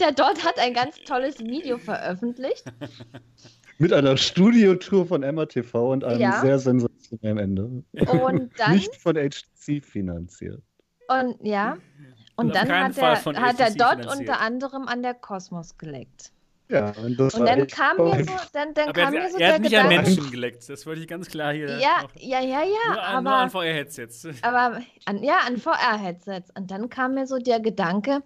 der 0.00 0.12
dort 0.12 0.44
hat 0.44 0.58
ein 0.58 0.74
ganz 0.74 0.96
tolles 1.04 1.38
Video 1.40 1.78
veröffentlicht. 1.78 2.64
Mit 3.78 3.92
einer 3.92 4.16
Studiotour 4.16 5.06
von 5.06 5.20
MRTV 5.22 5.74
und 5.74 6.04
einem 6.04 6.20
ja. 6.20 6.40
sehr 6.40 6.58
sensationellen 6.58 7.38
Ende. 7.38 7.64
Und 8.10 8.50
dann, 8.58 8.74
Nicht 8.74 8.94
von 8.96 9.16
HTC 9.16 9.84
finanziert. 9.84 10.62
Und 11.08 11.36
ja. 11.42 11.78
Und, 12.36 12.46
und 12.46 12.54
dann 12.54 12.70
hat 12.70 12.96
er, 12.96 13.16
hat 13.24 13.60
er 13.60 13.70
dort 13.74 14.00
finanziert. 14.00 14.18
unter 14.18 14.40
anderem 14.40 14.88
an 14.88 15.02
der 15.02 15.14
Kosmos 15.14 15.76
geleckt. 15.76 16.32
Ja, 16.72 16.92
und, 17.02 17.20
das 17.20 17.34
und 17.34 17.46
dann 17.46 17.66
kam 17.66 17.98
mir 17.98 18.24
so, 18.24 18.32
dann, 18.52 18.72
dann 18.72 18.92
kam 18.92 19.14
er, 19.14 19.22
mir 19.22 19.30
so 19.30 19.38
er 19.38 19.54
hat 19.54 19.60
nicht 19.60 19.70
Gedanke, 19.70 19.98
an 19.98 20.04
Menschen 20.04 20.30
geleckt, 20.30 20.68
das 20.68 20.86
wollte 20.86 21.02
ich 21.02 21.08
ganz 21.08 21.28
klar 21.28 21.52
hier. 21.52 21.78
Ja, 21.78 22.06
ja, 22.18 22.40
ja, 22.40 22.62
ja. 22.62 22.92
Nur 22.94 23.02
aber, 23.02 23.20
nur 23.22 23.34
an 23.34 23.50
VR-Headsets. 23.50 24.28
Aber 24.42 24.80
an, 25.04 25.22
ja, 25.22 25.40
an 25.46 25.58
VR-Headsets. 25.58 26.50
Und 26.56 26.70
dann 26.70 26.88
kam 26.88 27.14
mir 27.14 27.26
so 27.26 27.36
der 27.38 27.60
Gedanke, 27.60 28.22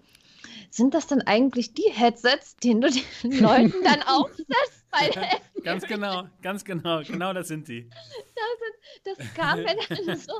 sind 0.71 0.95
das 0.95 1.07
dann 1.09 1.23
eigentlich 1.23 1.75
die 1.75 1.91
Headsets, 1.93 2.57
denen 2.57 2.83
du 2.83 2.91
den 3.25 3.41
Leuten 3.41 3.75
dann 3.83 4.03
aufsetzt 4.07 4.47
der 4.47 4.86
Ganz 5.65 5.85
genau, 5.85 6.29
ganz 6.41 6.65
genau, 6.65 7.03
genau 7.03 7.33
das 7.33 7.49
sind 7.49 7.67
die. 7.67 7.91
Das, 9.05 9.17
das 9.19 9.35
kam 9.35 9.59
mir 9.59 9.77
dann 9.89 10.17
so. 10.17 10.39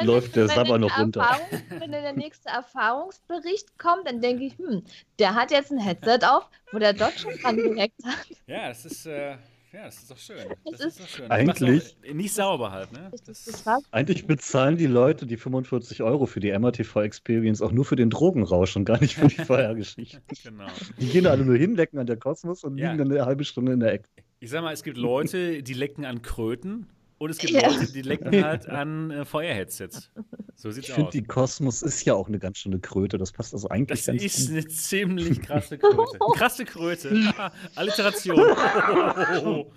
Läuft 0.00 0.36
der 0.36 0.48
Sabber 0.48 0.78
noch 0.78 0.98
runter. 0.98 1.38
wenn 1.68 1.92
der 1.92 2.12
nächste 2.14 2.48
Erfahrungsbericht 2.48 3.78
kommt, 3.78 4.08
dann 4.08 4.22
denke 4.22 4.44
ich, 4.44 4.56
hm, 4.56 4.84
der 5.18 5.34
hat 5.34 5.50
jetzt 5.50 5.70
ein 5.70 5.78
Headset 5.78 6.20
auf, 6.26 6.48
wo 6.72 6.78
der 6.78 6.94
dort 6.94 7.18
schon 7.20 7.36
dran 7.38 7.56
direkt 7.56 8.02
hat. 8.04 8.26
Ja, 8.46 8.68
das 8.68 8.86
ist. 8.86 9.06
Äh 9.06 9.36
ja, 9.76 9.84
das 9.84 9.98
ist 9.98 10.10
doch 10.10 10.18
schön. 10.18 10.38
Das, 10.70 10.80
ist, 10.80 11.00
doch 11.00 11.08
schön. 11.08 11.30
Eigentlich. 11.30 11.96
Nicht 12.12 12.32
sauber 12.32 12.70
halt, 12.70 12.92
ne? 12.92 13.10
eigentlich 13.90 14.26
bezahlen 14.26 14.78
die 14.78 14.86
Leute 14.86 15.26
die 15.26 15.36
45 15.36 16.02
Euro 16.02 16.24
für 16.26 16.40
die 16.40 16.56
MRTV 16.58 17.02
Experience 17.02 17.60
auch 17.60 17.72
nur 17.72 17.84
für 17.84 17.96
den 17.96 18.08
Drogenrausch 18.08 18.76
und 18.76 18.86
gar 18.86 18.98
nicht 19.00 19.16
für 19.16 19.28
die 19.28 19.34
Feuergeschichte. 19.44 20.22
genau. 20.42 20.66
Die 20.98 21.08
gehen 21.08 21.26
alle 21.26 21.44
nur 21.44 21.56
hinlecken 21.56 21.98
an 21.98 22.06
der 22.06 22.16
Kosmos 22.16 22.64
und 22.64 22.78
ja. 22.78 22.86
liegen 22.86 22.98
dann 23.04 23.12
eine 23.12 23.26
halbe 23.26 23.44
Stunde 23.44 23.72
in 23.72 23.80
der 23.80 23.92
Ecke. 23.92 24.08
Ich 24.40 24.50
sag 24.50 24.62
mal, 24.62 24.72
es 24.72 24.82
gibt 24.82 24.96
Leute, 24.96 25.62
die 25.62 25.74
lecken 25.74 26.04
an 26.06 26.22
Kröten 26.22 26.86
und 27.18 27.30
es 27.30 27.38
gibt 27.38 27.52
ja. 27.54 27.68
Leute, 27.68 27.90
die 27.92 28.02
lecken 28.02 28.44
halt 28.44 28.68
an 28.68 29.10
äh, 29.10 29.24
Feuerheadsets. 29.24 30.10
So 30.54 30.70
sieht's 30.70 30.88
ich 30.88 30.92
aus. 30.92 30.98
Ich 30.98 31.04
finde, 31.04 31.10
die 31.12 31.22
Kosmos 31.22 31.82
ist 31.82 32.04
ja 32.04 32.14
auch 32.14 32.28
eine 32.28 32.38
ganz 32.38 32.58
schöne 32.58 32.78
Kröte. 32.78 33.16
Das 33.18 33.32
passt 33.32 33.54
also 33.54 33.68
eigentlich 33.68 34.04
das 34.04 34.06
ganz 34.06 34.22
Das 34.22 34.38
ist 34.38 34.46
gut. 34.48 34.56
eine 34.56 34.66
ziemlich 34.68 35.40
krasse 35.40 35.78
Kröte. 35.78 36.18
Eine 36.20 36.32
krasse 36.34 36.64
Kröte. 36.64 37.34
Alliteration. 37.74 38.38
Oh, 39.44 39.70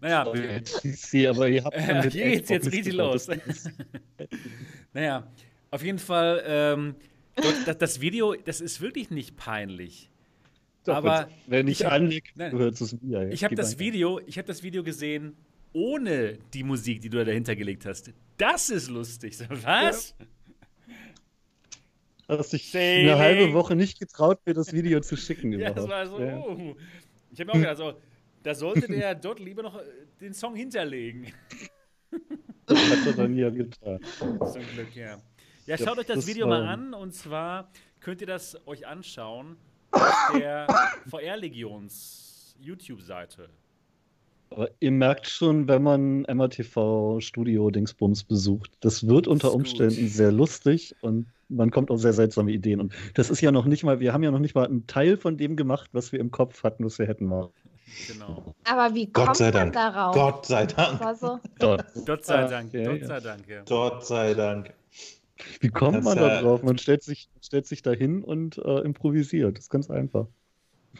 Naja. 0.00 0.26
Sie, 0.82 1.26
aber 1.26 1.48
ihr 1.48 1.64
habt 1.64 1.76
äh, 1.76 2.10
hier 2.10 2.30
geht's 2.30 2.50
jetzt 2.50 2.70
richtig 2.70 2.92
los. 2.94 3.28
naja, 4.92 5.26
auf 5.70 5.82
jeden 5.82 5.98
Fall, 5.98 6.42
ähm, 6.46 6.94
das, 7.66 7.78
das 7.78 8.00
Video, 8.00 8.34
das 8.34 8.60
ist 8.60 8.80
wirklich 8.82 9.10
nicht 9.10 9.36
peinlich. 9.36 10.10
Doch, 10.84 10.96
aber 10.96 11.28
wenn 11.46 11.68
ich, 11.68 11.80
ich 11.80 11.86
anleg, 11.88 12.32
du 12.34 12.58
hörst 12.58 12.82
es 12.82 13.00
mir. 13.00 13.30
Ich 13.30 13.44
habe 13.44 13.54
das 13.54 13.78
Video, 13.78 14.20
ich 14.26 14.36
habe 14.36 14.48
das 14.48 14.62
Video 14.62 14.82
gesehen 14.82 15.36
ohne 15.72 16.38
die 16.52 16.62
Musik, 16.62 17.00
die 17.00 17.08
du 17.08 17.18
da 17.18 17.24
dahinter 17.24 17.56
gelegt 17.56 17.86
hast. 17.86 18.12
Das 18.36 18.70
ist 18.70 18.88
lustig. 18.88 19.38
Was? 19.48 20.14
Ja. 20.18 20.26
Hast 22.28 22.52
dich 22.52 22.70
Sailing. 22.70 23.10
eine 23.10 23.18
halbe 23.18 23.52
Woche 23.52 23.76
nicht 23.76 23.98
getraut, 23.98 24.40
mir 24.46 24.54
das 24.54 24.72
Video 24.72 25.00
zu 25.00 25.16
schicken. 25.16 25.52
ja, 25.58 25.70
das 25.70 25.88
war 25.88 26.06
so. 26.06 26.20
Ja. 26.20 26.38
Oh. 26.38 26.76
Ich 27.30 27.40
habe 27.40 27.46
mir 27.46 27.52
auch 27.52 27.58
gedacht, 27.58 27.76
so, 27.76 27.92
da 28.42 28.54
sollte 28.54 28.86
der 28.86 29.14
dort 29.16 29.38
lieber 29.38 29.62
noch 29.62 29.80
den 30.20 30.34
Song 30.34 30.54
hinterlegen. 30.56 31.32
Das 32.64 32.78
hat 32.78 33.06
er 33.06 33.12
dann 33.14 33.36
ja 33.36 33.50
getan. 33.50 33.98
Zum 34.20 34.62
Glück, 34.74 34.94
ja. 34.94 35.20
Ja, 35.66 35.76
schaut 35.76 35.98
euch 35.98 36.06
das, 36.06 36.18
das 36.18 36.26
Video 36.28 36.46
mal 36.46 36.64
an 36.64 36.94
und 36.94 37.12
zwar 37.12 37.72
könnt 37.98 38.20
ihr 38.20 38.26
das 38.28 38.56
euch 38.68 38.86
anschauen 38.86 39.56
auf 39.90 40.32
der 40.38 40.68
VR-Legions 41.08 42.54
YouTube-Seite. 42.60 43.48
Aber 44.52 44.70
ihr 44.80 44.90
merkt 44.90 45.28
schon, 45.28 45.66
wenn 45.66 45.82
man 45.82 46.22
MRTV 46.22 47.20
Studio 47.20 47.70
Dingsbums 47.70 48.22
besucht, 48.24 48.70
das 48.80 49.06
wird 49.06 49.26
unter 49.26 49.48
ist 49.48 49.54
Umständen 49.54 50.02
gut. 50.02 50.10
sehr 50.10 50.30
lustig 50.30 50.94
und 51.00 51.26
man 51.48 51.70
kommt 51.70 51.90
auf 51.90 52.00
sehr 52.00 52.12
seltsame 52.12 52.52
Ideen. 52.52 52.80
Und 52.80 52.92
das 53.14 53.30
ist 53.30 53.40
ja 53.40 53.50
noch 53.50 53.64
nicht 53.64 53.82
mal, 53.82 54.00
wir 54.00 54.12
haben 54.12 54.22
ja 54.22 54.30
noch 54.30 54.38
nicht 54.38 54.54
mal 54.54 54.66
einen 54.66 54.86
Teil 54.86 55.16
von 55.16 55.38
dem 55.38 55.56
gemacht, 55.56 55.88
was 55.92 56.12
wir 56.12 56.20
im 56.20 56.30
Kopf 56.30 56.62
hatten, 56.64 56.84
was 56.84 56.98
wir 56.98 57.06
hätten 57.06 57.26
machen. 57.26 57.50
Genau. 58.08 58.54
Aber 58.64 58.94
wie 58.94 59.06
Gott 59.06 59.26
kommt 59.26 59.36
sei 59.38 59.44
man 59.46 59.52
Dank. 59.52 59.72
darauf? 59.72 60.14
Gott 60.14 60.46
sei 60.46 60.66
Dank. 60.66 60.98
Das 61.00 61.20
so. 61.20 61.38
Dort. 61.58 61.84
Gott 62.06 62.24
sei 62.24 62.46
Dank, 62.46 62.72
ja, 62.72 62.90
Gott 62.90 63.00
ja. 63.00 63.06
sei 63.06 63.20
Dank, 63.20 63.48
ja. 63.48 63.62
Gott 63.66 64.06
sei 64.06 64.34
Dank. 64.34 64.72
Wie 65.60 65.68
kommt 65.68 65.96
Das, 65.96 66.04
man 66.04 66.16
da 66.16 66.40
drauf? 66.40 66.62
Man 66.62 66.78
stellt 66.78 67.02
sich, 67.02 67.28
stellt 67.40 67.66
sich 67.66 67.82
da 67.82 67.92
hin 67.92 68.22
und 68.22 68.58
äh, 68.58 68.80
improvisiert. 68.80 69.56
Das 69.56 69.64
ist 69.64 69.70
ganz 69.70 69.90
einfach. 69.90 70.26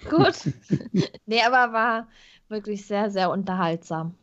Gut. 0.09 0.53
nee, 1.27 1.43
aber 1.43 1.73
war 1.73 2.09
wirklich 2.53 2.87
sehr, 2.87 3.11
sehr 3.11 3.31
unterhaltsam. 3.31 4.15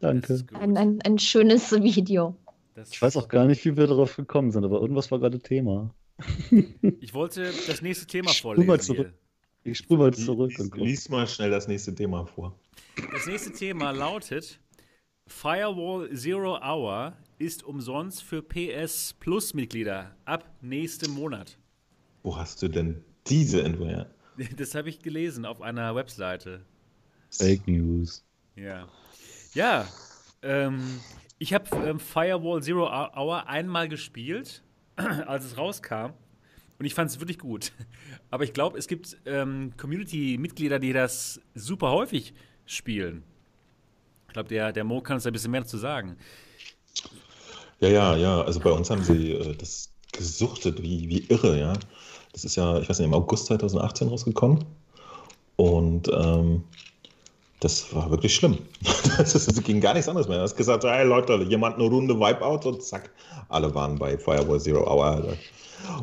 Danke. 0.00 0.44
Ein, 0.60 0.76
ein, 0.76 1.00
ein 1.02 1.18
schönes 1.18 1.72
Video. 1.82 2.36
Das- 2.74 2.90
Ich 2.90 3.00
weiß 3.00 3.16
auch 3.16 3.28
gar 3.28 3.46
nicht, 3.46 3.64
wie 3.64 3.76
wir 3.76 3.86
darauf 3.86 4.16
gekommen 4.16 4.50
sind, 4.50 4.64
aber 4.64 4.80
irgendwas 4.82 5.10
war 5.10 5.18
gerade 5.18 5.38
Thema. 5.38 5.94
Ich 7.00 7.14
wollte 7.14 7.50
das 7.66 7.80
nächste 7.82 8.06
Thema 8.06 8.30
vorlesen. 8.30 8.66
mal 8.66 8.80
zurück. 8.80 9.12
Ich 9.64 9.78
spule 9.78 9.98
mal 10.00 10.14
zurück. 10.14 10.52
Lies, 10.56 10.74
lies 10.74 11.08
mal 11.08 11.26
schnell 11.26 11.50
das 11.50 11.66
nächste 11.68 11.94
Thema 11.94 12.24
vor. 12.26 12.54
Das 13.12 13.26
nächste 13.26 13.52
Thema 13.52 13.90
lautet: 13.90 14.60
Firewall 15.26 16.10
Zero 16.14 16.58
Hour 16.62 17.14
ist 17.38 17.64
umsonst 17.64 18.22
für 18.22 18.42
PS 18.42 19.14
Plus 19.18 19.52
Mitglieder 19.54 20.14
ab 20.24 20.48
nächstem 20.62 21.12
Monat. 21.12 21.58
Wo 22.22 22.36
hast 22.36 22.62
du 22.62 22.68
denn 22.68 23.02
diese 23.26 23.60
Info 23.60 23.84
her? 23.86 24.10
Das 24.56 24.74
habe 24.74 24.88
ich 24.90 25.00
gelesen 25.00 25.44
auf 25.46 25.60
einer 25.62 25.94
Webseite. 25.94 26.60
Fake 27.38 27.66
News. 27.66 28.24
Ja. 28.54 28.88
Ja. 29.54 29.86
Ähm, 30.42 31.00
ich 31.38 31.52
habe 31.52 31.64
ähm, 31.86 32.00
Firewall 32.00 32.62
Zero 32.62 32.86
Hour 32.86 33.46
einmal 33.46 33.88
gespielt, 33.88 34.62
als 34.96 35.44
es 35.44 35.58
rauskam. 35.58 36.12
Und 36.78 36.84
ich 36.84 36.94
fand 36.94 37.10
es 37.10 37.20
wirklich 37.20 37.38
gut. 37.38 37.72
Aber 38.30 38.44
ich 38.44 38.52
glaube, 38.52 38.78
es 38.78 38.86
gibt 38.86 39.16
ähm, 39.24 39.72
Community-Mitglieder, 39.76 40.78
die 40.78 40.92
das 40.92 41.40
super 41.54 41.90
häufig 41.90 42.34
spielen. 42.64 43.22
Ich 44.28 44.34
glaube, 44.34 44.48
der, 44.48 44.72
der 44.72 44.84
Mo 44.84 45.00
kann 45.00 45.14
uns 45.14 45.24
da 45.24 45.30
ein 45.30 45.32
bisschen 45.32 45.50
mehr 45.50 45.62
dazu 45.62 45.78
sagen. 45.78 46.16
Ja, 47.80 47.88
ja, 47.88 48.16
ja. 48.16 48.42
Also 48.42 48.60
bei 48.60 48.70
uns 48.70 48.90
haben 48.90 49.02
sie 49.02 49.32
äh, 49.32 49.54
das 49.56 49.90
gesuchtet 50.12 50.82
wie, 50.82 51.08
wie 51.08 51.26
irre, 51.28 51.58
ja. 51.58 51.74
Das 52.32 52.44
ist 52.44 52.56
ja, 52.56 52.78
ich 52.78 52.88
weiß 52.88 52.98
nicht, 52.98 53.06
im 53.06 53.14
August 53.14 53.46
2018 53.46 54.08
rausgekommen. 54.08 54.64
Und 55.56 56.08
ähm, 56.08 56.64
das 57.60 57.94
war 57.94 58.10
wirklich 58.10 58.34
schlimm. 58.34 58.58
Das, 59.16 59.34
ist, 59.34 59.48
das 59.48 59.62
ging 59.62 59.80
gar 59.80 59.94
nichts 59.94 60.08
anderes 60.10 60.28
mehr. 60.28 60.36
Du 60.36 60.42
hast 60.42 60.56
gesagt, 60.56 60.84
hey 60.84 61.06
Leute, 61.06 61.42
jemand 61.48 61.76
eine 61.76 61.88
Runde 61.88 62.18
Wipeout 62.20 62.68
und 62.68 62.82
zack, 62.82 63.10
alle 63.48 63.74
waren 63.74 63.98
bei 63.98 64.18
Firewall 64.18 64.60
Zero 64.60 64.86
Hour. 64.86 65.32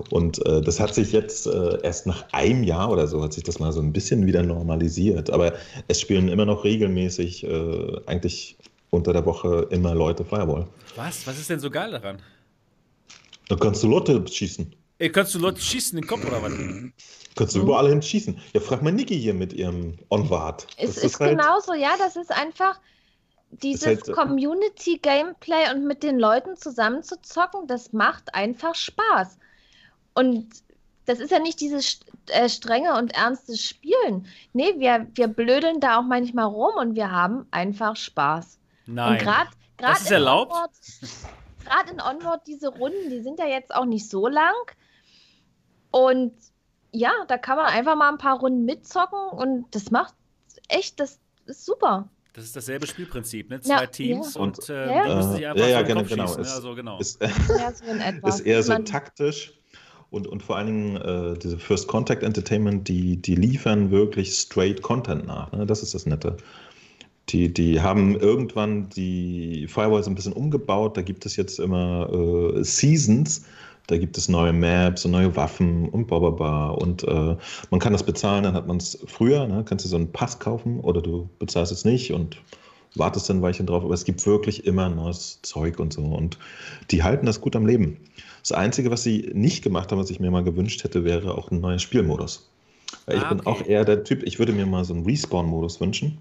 Und 0.10 0.44
äh, 0.48 0.62
das 0.62 0.80
hat 0.80 0.96
sich 0.96 1.12
jetzt 1.12 1.46
äh, 1.46 1.80
erst 1.84 2.08
nach 2.08 2.26
einem 2.32 2.64
Jahr 2.64 2.90
oder 2.90 3.06
so, 3.06 3.22
hat 3.22 3.34
sich 3.34 3.44
das 3.44 3.60
mal 3.60 3.72
so 3.72 3.82
ein 3.82 3.94
bisschen 3.94 4.26
wieder 4.26 4.42
normalisiert. 4.42 5.30
Aber 5.30 5.54
es 5.88 6.02
spielen 6.02 6.28
immer 6.28 6.46
noch 6.46 6.64
regelmäßig, 6.64 7.44
äh, 7.44 8.02
eigentlich 8.08 8.58
unter 8.90 9.14
der 9.14 9.26
Woche 9.26 9.68
immer 9.70 9.94
Leute 9.94 10.26
Firewall. 10.26 10.68
Was? 10.96 11.28
Was 11.28 11.40
ist 11.40 11.50
denn 11.52 11.60
so 11.60 11.70
geil 11.70 11.92
daran? 11.92 12.18
Da 13.48 13.56
kannst 13.56 13.84
du 13.84 13.88
Leute 13.88 14.26
schießen. 14.28 14.74
Ey, 15.04 15.12
kannst 15.12 15.36
du 15.36 15.40
Leute 15.40 15.60
schießen 15.60 15.98
in 15.98 16.04
den 16.04 16.08
Kopf 16.08 16.26
oder 16.26 16.42
was? 16.42 16.54
Kannst 17.36 17.56
du 17.56 17.60
überall 17.60 17.90
hin 17.90 18.02
schießen. 18.02 18.40
Ja, 18.54 18.62
frag 18.62 18.82
mal 18.82 18.94
Niki 18.94 19.20
hier 19.20 19.34
mit 19.34 19.52
ihrem 19.52 19.98
Onward. 20.10 20.66
Es 20.78 20.96
Das 20.96 21.04
ist 21.04 21.20
halt- 21.20 21.32
genauso, 21.32 21.74
ja, 21.74 21.98
das 21.98 22.16
ist 22.16 22.32
einfach 22.32 22.80
dieses 23.50 23.86
halt, 23.86 24.14
Community-Gameplay 24.14 25.74
und 25.74 25.86
mit 25.86 26.04
den 26.04 26.20
Leuten 26.20 26.56
zusammen 26.56 27.04
zu 27.04 27.22
zocken, 27.22 27.68
das 27.68 27.92
macht 27.92 28.34
einfach 28.34 28.76
Spaß. 28.76 29.40
Und 30.14 30.48
das 31.04 31.20
ist 31.20 31.32
ja 31.32 31.40
nicht 31.40 31.60
dieses 31.60 32.00
äh, 32.30 32.48
strenge 32.48 32.98
und 32.98 33.14
ernste 33.14 33.58
Spielen. 33.58 34.26
Nee, 34.54 34.76
wir, 34.78 35.06
wir 35.16 35.28
blödeln 35.28 35.82
da 35.82 36.00
auch 36.00 36.04
manchmal 36.04 36.46
rum 36.46 36.76
und 36.78 36.96
wir 36.96 37.12
haben 37.12 37.46
einfach 37.52 37.98
Spaß. 37.98 38.58
Nein. 38.86 39.12
Und 39.12 39.20
gerade 39.20 39.50
Das 39.76 40.04
ist 40.04 40.12
erlaubt? 40.12 40.54
Gerade 41.66 41.92
in 41.92 42.00
Onward, 42.00 42.48
diese 42.48 42.70
Runden, 42.70 43.10
die 43.10 43.20
sind 43.20 43.38
ja 43.38 43.48
jetzt 43.48 43.76
auch 43.76 43.86
nicht 43.86 44.10
so 44.10 44.30
lang. 44.30 44.54
Und 45.94 46.32
ja, 46.92 47.12
da 47.28 47.38
kann 47.38 47.56
man 47.58 47.68
einfach 47.68 47.96
mal 47.96 48.10
ein 48.12 48.18
paar 48.18 48.40
Runden 48.40 48.66
mitzocken 48.66 49.20
und 49.32 49.66
das 49.72 49.92
macht 49.92 50.16
echt, 50.70 51.00
das 51.00 51.20
ist 51.46 51.66
super. 51.66 52.10
Das 52.34 52.46
ist 52.46 52.56
dasselbe 52.56 52.88
Spielprinzip, 52.88 53.52
ne? 53.52 53.60
Ja, 53.64 53.78
Zwei 53.78 53.86
Teams 53.88 54.34
ja. 54.34 54.42
und, 54.42 54.58
Und, 54.58 54.70
äh, 54.70 54.88
Ja. 54.88 55.08
die 55.08 55.16
müssen 55.16 55.32
sich 55.34 55.46
einfach 55.48 55.62
ja, 55.62 55.68
ja, 55.70 55.80
so 55.82 55.86
genau, 55.86 56.00
Kopf 56.02 56.10
genau. 56.10 56.28
schießen. 56.28 56.42
Ne? 56.42 56.48
Es- 56.48 56.56
Also 56.56 56.76
genau. 56.76 57.00
Ist, 57.00 57.22
Ja, 57.22 57.72
so 57.74 57.86
in 57.86 58.00
etwa. 58.02 58.28
ist 58.28 58.40
eher 58.40 58.64
so 58.64 58.78
taktisch. 58.80 59.54
Und, 60.10 60.26
und 60.28 60.42
vor 60.42 60.58
allen 60.58 60.68
Dingen 60.68 60.98
äh, 60.98 61.38
diese 61.38 61.60
First 61.60 61.88
Contact 61.88 62.24
Entertainment, 62.24 62.88
die, 62.88 63.18
die 63.18 63.36
liefern 63.36 63.92
wirklich 63.92 64.34
straight 64.34 64.82
Content 64.82 65.28
nach. 65.28 65.52
Ne? 65.52 65.66
Das 65.68 65.84
ist 65.84 65.94
das 65.94 66.06
Nette. 66.08 66.38
Die, 67.30 67.54
die 67.54 67.82
haben 67.82 68.16
irgendwann 68.20 68.90
die 68.90 69.68
Firewalls 69.68 70.08
ein 70.08 70.16
bisschen 70.16 70.34
umgebaut. 70.34 70.98
Da 70.98 71.02
gibt 71.04 71.26
es 71.28 71.36
jetzt 71.36 71.60
immer 71.60 72.10
äh, 72.12 72.64
Seasons. 72.64 73.46
Da 73.88 73.98
gibt 73.98 74.18
es 74.18 74.30
neue 74.30 74.54
Maps 74.54 75.04
und 75.06 75.12
neue 75.12 75.36
Waffen 75.36 75.90
und 75.90 76.08
bla. 76.08 76.70
Und 76.70 77.04
äh, 77.04 77.36
man 77.70 77.80
kann 77.80 77.92
das 77.92 78.04
bezahlen, 78.04 78.44
dann 78.44 78.54
hat 78.54 78.66
man 78.68 78.78
es 78.78 78.98
früher. 79.08 79.46
Ne? 79.46 79.64
Kannst 79.66 79.84
du 79.86 79.90
so 79.90 79.98
einen 79.98 80.12
Pass 80.12 80.40
kaufen 80.40 80.80
oder 80.80 81.02
du 81.02 81.30
bezahlst 81.40 81.72
es 81.72 81.84
nicht 81.84 82.14
und 82.14 82.38
wartest 82.96 83.30
dann 83.30 83.38
ein 83.38 83.42
Weilchen 83.42 83.66
drauf. 83.66 83.84
Aber 83.84 83.94
es 83.94 84.06
gibt 84.06 84.26
wirklich 84.26 84.66
immer 84.66 84.90
neues 84.90 85.40
Zeug 85.42 85.80
und 85.80 85.92
so. 85.92 86.02
Und 86.02 86.38
die 86.92 87.04
halten 87.04 87.26
das 87.26 87.42
gut 87.42 87.56
am 87.56 87.66
Leben. 87.66 87.98
Das 88.42 88.52
Einzige, 88.54 88.90
was 88.92 89.04
sie 89.04 89.32
nicht 89.34 89.64
gemacht 89.64 89.92
haben, 89.92 90.00
was 90.00 90.10
ich 90.10 90.20
mir 90.20 90.32
mal 90.32 90.44
gewünscht 90.44 90.84
hätte, 90.84 91.04
wäre 91.04 91.38
auch 91.38 91.52
ein 91.52 91.60
neuer 91.60 91.80
Spielmodus. 91.80 92.50
Weil 93.06 93.18
ich 93.18 93.24
Ah, 93.24 93.30
bin 93.30 93.40
okay. 93.42 93.50
auch 93.50 93.66
eher 93.66 93.86
der 93.86 94.04
Typ, 94.04 94.24
ich 94.24 94.40
würde 94.40 94.54
mir 94.54 94.66
mal 94.66 94.86
so 94.86 94.94
einen 94.94 95.06
Respawn-Modus 95.06 95.82
wünschen. 95.82 96.18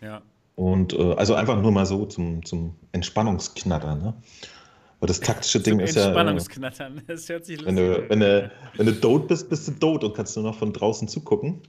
Ja. 0.00 0.20
Und 0.56 0.92
äh, 0.92 1.14
also 1.14 1.34
einfach 1.34 1.60
nur 1.60 1.72
mal 1.72 1.86
so 1.86 2.04
zum, 2.06 2.44
zum 2.44 2.74
Entspannungsknattern. 2.92 4.02
Ne? 4.02 4.14
Weil 5.02 5.08
das 5.08 5.18
taktische 5.18 5.58
Ding 5.58 5.80
ist 5.80 5.96
ja. 5.96 6.02
äh, 6.02 6.06
Entspannungsknattern. 6.06 7.02
Das 7.08 7.28
hört 7.28 7.44
sich 7.44 7.58
Wenn 7.64 7.76
lustig 7.76 7.96
du, 7.96 8.02
an. 8.04 8.08
wenn, 8.08 8.20
du, 8.20 8.50
wenn 8.76 8.86
du 8.86 9.00
tot 9.00 9.26
bist, 9.26 9.50
bist 9.50 9.66
du 9.66 9.72
tot 9.72 10.04
und 10.04 10.14
kannst 10.14 10.36
nur 10.36 10.44
noch 10.44 10.56
von 10.56 10.72
draußen 10.72 11.08
zugucken 11.08 11.62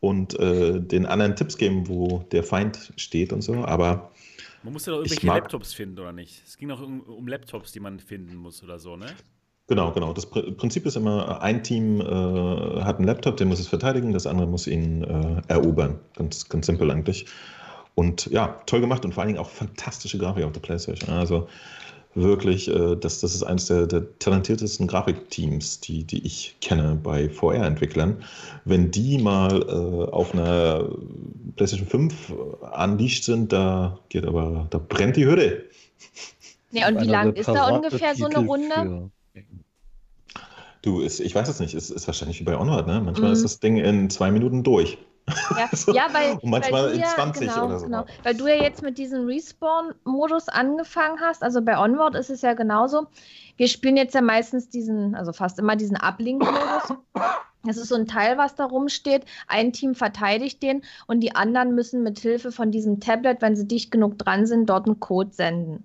und 0.00 0.36
äh, 0.40 0.80
den 0.80 1.06
anderen 1.06 1.36
Tipps 1.36 1.56
geben, 1.56 1.86
wo 1.86 2.24
der 2.32 2.42
Feind 2.42 2.92
steht 2.96 3.32
und 3.32 3.42
so. 3.42 3.64
Aber 3.64 4.10
Man 4.64 4.72
muss 4.72 4.86
ja 4.86 4.92
doch 4.92 4.98
irgendwelche 4.98 5.24
mag- 5.24 5.42
Laptops 5.42 5.72
finden, 5.72 6.00
oder 6.00 6.12
nicht? 6.12 6.42
Es 6.44 6.56
ging 6.56 6.68
doch 6.68 6.82
um, 6.82 7.00
um 7.02 7.28
Laptops, 7.28 7.70
die 7.70 7.78
man 7.78 8.00
finden 8.00 8.34
muss 8.34 8.60
oder 8.64 8.80
so, 8.80 8.96
ne? 8.96 9.06
Genau, 9.68 9.92
genau. 9.92 10.12
Das 10.12 10.28
Pr- 10.30 10.50
Prinzip 10.56 10.84
ist 10.86 10.96
immer, 10.96 11.40
ein 11.42 11.62
Team 11.62 12.00
äh, 12.00 12.04
hat 12.04 12.96
einen 12.96 13.06
Laptop, 13.06 13.36
den 13.36 13.46
muss 13.46 13.60
es 13.60 13.68
verteidigen, 13.68 14.12
das 14.12 14.26
andere 14.26 14.48
muss 14.48 14.66
ihn 14.66 15.04
äh, 15.04 15.40
erobern. 15.46 16.00
Ganz, 16.16 16.48
ganz 16.48 16.66
simpel 16.66 16.90
eigentlich. 16.90 17.26
Und 17.94 18.26
ja, 18.26 18.60
toll 18.66 18.80
gemacht 18.80 19.04
und 19.04 19.14
vor 19.14 19.22
allen 19.22 19.28
Dingen 19.34 19.38
auch 19.38 19.50
fantastische 19.50 20.18
Grafik 20.18 20.42
auf 20.44 20.52
der 20.52 20.60
Playstation. 20.60 21.10
Also 21.16 21.46
wirklich, 22.14 22.68
äh, 22.68 22.96
das, 22.96 23.20
das 23.20 23.34
ist 23.34 23.42
eines 23.42 23.66
der, 23.66 23.86
der 23.86 24.18
talentiertesten 24.18 24.86
Grafikteams, 24.86 25.80
die, 25.80 26.04
die 26.04 26.24
ich 26.26 26.56
kenne 26.60 26.98
bei 27.02 27.28
VR-Entwicklern. 27.28 28.22
Wenn 28.64 28.90
die 28.90 29.18
mal 29.18 29.62
äh, 29.62 30.10
auf 30.12 30.34
einer 30.34 30.88
PlayStation 31.56 31.88
5 31.88 32.32
unleashed 32.78 33.24
sind, 33.24 33.52
da 33.52 33.98
geht 34.08 34.26
aber, 34.26 34.66
da 34.70 34.78
brennt 34.78 35.16
die 35.16 35.26
Hütte. 35.26 35.64
Nee, 36.70 36.86
und 36.86 37.00
wie 37.00 37.06
lang 37.06 37.34
ist 37.34 37.48
da 37.48 37.68
ungefähr 37.68 38.14
so 38.14 38.26
eine 38.26 38.38
Runde? 38.38 38.74
für- 38.74 39.10
Du, 40.82 41.00
ist, 41.00 41.20
ich 41.20 41.32
weiß 41.34 41.48
es 41.48 41.60
nicht, 41.60 41.74
es 41.74 41.90
ist 41.90 42.08
wahrscheinlich 42.08 42.40
wie 42.40 42.44
bei 42.44 42.58
Onward, 42.58 42.88
ne? 42.88 43.00
Manchmal 43.04 43.28
Mhm. 43.30 43.34
ist 43.34 43.44
das 43.44 43.60
Ding 43.60 43.76
in 43.76 44.10
zwei 44.10 44.32
Minuten 44.32 44.64
durch. 44.64 44.98
Ja, 45.28 45.68
So. 45.72 45.94
ja 45.94 46.06
weil, 46.12 46.32
Und 46.32 46.44
manchmal 46.50 46.82
weil 46.84 46.88
du 46.90 46.94
in 46.96 47.00
ja, 47.00 47.08
20 47.08 47.48
genau, 47.48 47.66
oder 47.66 47.78
so. 47.78 47.84
Genau, 47.86 48.06
weil 48.22 48.34
du 48.34 48.46
ja 48.46 48.56
jetzt 48.62 48.82
mit 48.82 48.98
diesem 48.98 49.26
Respawn-Modus 49.26 50.48
angefangen 50.48 51.20
hast. 51.20 51.42
Also 51.42 51.62
bei 51.62 51.78
Onward 51.78 52.14
ist 52.14 52.30
es 52.30 52.42
ja 52.42 52.54
genauso. 52.54 53.06
Wir 53.56 53.68
spielen 53.68 53.96
jetzt 53.96 54.14
ja 54.14 54.20
meistens 54.22 54.68
diesen, 54.68 55.14
also 55.14 55.32
fast 55.32 55.58
immer 55.58 55.76
diesen 55.76 55.96
Uplink-Modus. 55.96 56.98
Das 57.64 57.76
ist 57.76 57.88
so 57.88 57.94
ein 57.94 58.08
Teil, 58.08 58.38
was 58.38 58.56
da 58.56 58.64
rumsteht. 58.64 59.24
Ein 59.46 59.72
Team 59.72 59.94
verteidigt 59.94 60.62
den 60.62 60.82
und 61.06 61.20
die 61.20 61.36
anderen 61.36 61.74
müssen 61.74 62.02
mit 62.02 62.18
Hilfe 62.18 62.50
von 62.50 62.72
diesem 62.72 62.98
Tablet, 62.98 63.40
wenn 63.40 63.54
sie 63.54 63.68
dicht 63.68 63.92
genug 63.92 64.18
dran 64.18 64.46
sind, 64.46 64.68
dort 64.68 64.86
einen 64.86 64.98
Code 64.98 65.30
senden. 65.32 65.84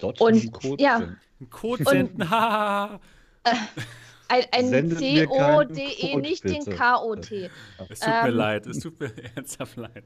Dort 0.00 0.20
Und- 0.20 0.34
diesen 0.34 0.52
Code 0.52 0.82
ja. 0.82 0.98
drin. 0.98 1.16
Ein 1.40 1.50
Code 1.50 1.84
senden, 1.84 2.30
hahaha. 2.30 3.00
Ein, 4.28 4.44
ein 4.52 4.70
mir 4.70 5.26
keinen 5.26 5.74
C-O-D-E, 5.74 6.16
nicht 6.16 6.44
den. 6.44 6.64
K-O-T. 6.64 7.50
Es 7.88 8.00
tut 8.00 8.08
mir 8.08 8.28
Ähm. 8.28 8.34
leid, 8.34 8.66
es 8.66 8.80
tut 8.80 9.00
mir 9.00 9.10
ernsthaft 9.36 9.76
leid. 9.76 10.04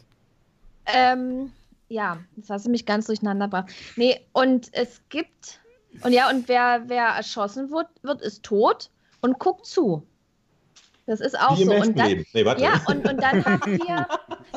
Ähm, 0.87 1.53
ja, 1.89 2.19
das 2.37 2.51
hast 2.51 2.67
du 2.67 2.71
mich 2.71 2.87
ganz 2.87 3.07
durcheinander 3.07 3.47
gebracht. 3.47 3.71
Nee, 3.97 4.21
und 4.33 4.69
es 4.73 5.01
gibt, 5.09 5.61
und 6.03 6.13
ja, 6.13 6.31
und 6.31 6.49
wer, 6.49 6.85
wer 6.87 7.05
erschossen 7.05 7.71
wird, 7.71 7.89
wird, 8.03 8.23
ist 8.23 8.43
tot 8.43 8.91
und 9.21 9.39
guckt 9.39 9.67
zu. 9.67 10.07
Das 11.07 11.21
ist 11.21 11.39
auch 11.39 11.59
Wie 11.59 11.63
im 11.63 11.69
so. 11.69 11.75
Und 11.75 11.99
dann, 11.99 12.09
Leben. 12.09 12.27
Nee, 12.33 12.45
warte. 12.45 12.63
ja, 12.63 12.81
und, 12.87 13.09
und 13.09 13.21
dann 13.21 13.45
haben 13.45 13.77
die 13.79 13.89
ja, 13.89 14.07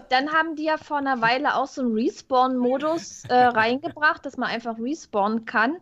dann 0.09 0.32
haben 0.32 0.55
die 0.55 0.66
ja 0.66 0.78
vor 0.78 0.97
einer 0.97 1.20
Weile 1.22 1.55
auch 1.55 1.68
so 1.68 1.82
einen 1.82 1.93
Respawn-Modus 1.93 3.24
äh, 3.26 3.34
reingebracht, 3.34 4.26
dass 4.26 4.38
man 4.38 4.49
einfach 4.49 4.78
respawnen 4.80 5.45
kann. 5.45 5.78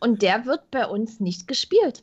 Und 0.00 0.20
der 0.20 0.44
wird 0.44 0.70
bei 0.70 0.86
uns 0.86 1.20
nicht 1.20 1.48
gespielt. 1.48 2.02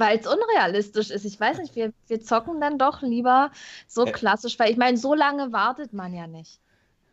Weil 0.00 0.18
es 0.18 0.26
unrealistisch 0.26 1.10
ist. 1.10 1.24
Ich 1.26 1.38
weiß 1.38 1.58
nicht, 1.58 1.76
wir, 1.76 1.92
wir 2.08 2.20
zocken 2.22 2.60
dann 2.60 2.78
doch 2.78 3.02
lieber 3.02 3.50
so 3.86 4.06
Ä- 4.06 4.12
klassisch, 4.12 4.58
weil 4.58 4.70
ich 4.70 4.78
meine, 4.78 4.96
so 4.96 5.14
lange 5.14 5.52
wartet 5.52 5.92
man 5.92 6.14
ja 6.14 6.26
nicht, 6.26 6.60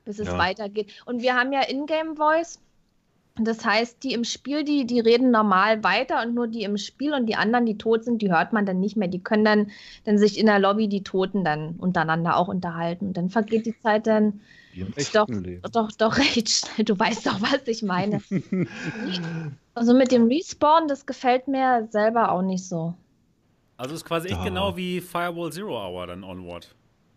bis 0.06 0.20
es 0.20 0.28
Ja. 0.30 0.38
weitergeht. 0.38 0.92
Und 1.06 1.22
wir 1.22 1.36
haben 1.36 1.52
ja 1.54 1.62
Ingame 1.70 2.16
Voice. 2.16 2.60
Das 3.40 3.64
heißt, 3.66 4.04
die 4.04 4.14
im 4.14 4.24
Spiel, 4.24 4.64
die, 4.64 4.86
die 4.86 5.00
reden 5.00 5.32
normal 5.32 5.84
weiter 5.84 6.24
und 6.24 6.34
nur 6.34 6.48
die 6.48 6.64
im 6.64 6.78
Spiel 6.78 7.14
und 7.14 7.28
die 7.28 7.36
anderen, 7.36 7.66
die 7.68 7.78
tot 7.78 8.04
sind, 8.04 8.22
die 8.22 8.32
hört 8.32 8.54
man 8.54 8.66
dann 8.66 8.80
nicht 8.80 8.98
mehr. 8.98 9.08
Die 9.10 9.24
können 9.24 9.46
dann, 9.46 9.72
dann 10.06 10.18
sich 10.18 10.40
in 10.40 10.48
der 10.48 10.60
Lobby 10.60 10.88
die 10.88 11.04
Toten 11.04 11.44
dann 11.44 11.76
untereinander 11.78 12.38
auch 12.38 12.48
unterhalten. 12.48 13.08
Und 13.08 13.18
dann 13.18 13.30
vergeht 13.30 13.66
die 13.68 13.78
Zeit 13.80 14.08
dann 14.08 14.42
im 14.82 14.94
doch, 15.14 15.28
Leben. 15.28 15.62
doch, 15.72 15.92
doch 15.92 16.18
recht 16.18 16.50
schnell. 16.50 16.86
Du 16.86 16.98
weißt 16.98 17.26
doch, 17.26 17.42
was 17.42 17.68
ich 17.68 17.84
meine. 17.84 18.22
also 19.74 19.94
mit 19.94 20.12
dem 20.12 20.28
Respawn, 20.28 20.88
das 20.88 21.06
gefällt 21.06 21.48
mir 21.48 21.88
selber 21.92 22.32
auch 22.32 22.42
nicht 22.42 22.66
so. 22.66 22.94
Also 23.78 23.94
ist 23.94 24.06
quasi 24.06 24.30
echt 24.30 24.44
genau 24.44 24.76
wie 24.76 25.00
Firewall 25.02 25.52
Zero 25.52 25.78
Hour 25.78 26.08
dann 26.08 26.24
Onward. 26.24 26.74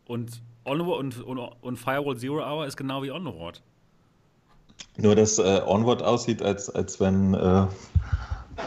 Und 0.06 0.42
Onward 0.64 0.98
und, 0.98 1.22
und, 1.22 1.38
und 1.38 1.76
Firewall 1.78 2.16
Zero 2.16 2.42
Hour 2.42 2.66
ist 2.66 2.76
genau 2.76 3.02
wie 3.02 3.10
Onward. 3.10 3.62
Nur, 4.96 5.14
dass 5.14 5.38
äh, 5.38 5.62
Onward 5.66 6.02
aussieht, 6.02 6.42
als, 6.42 6.68
als 6.68 7.00
wenn 7.00 7.34
äh, 7.34 7.66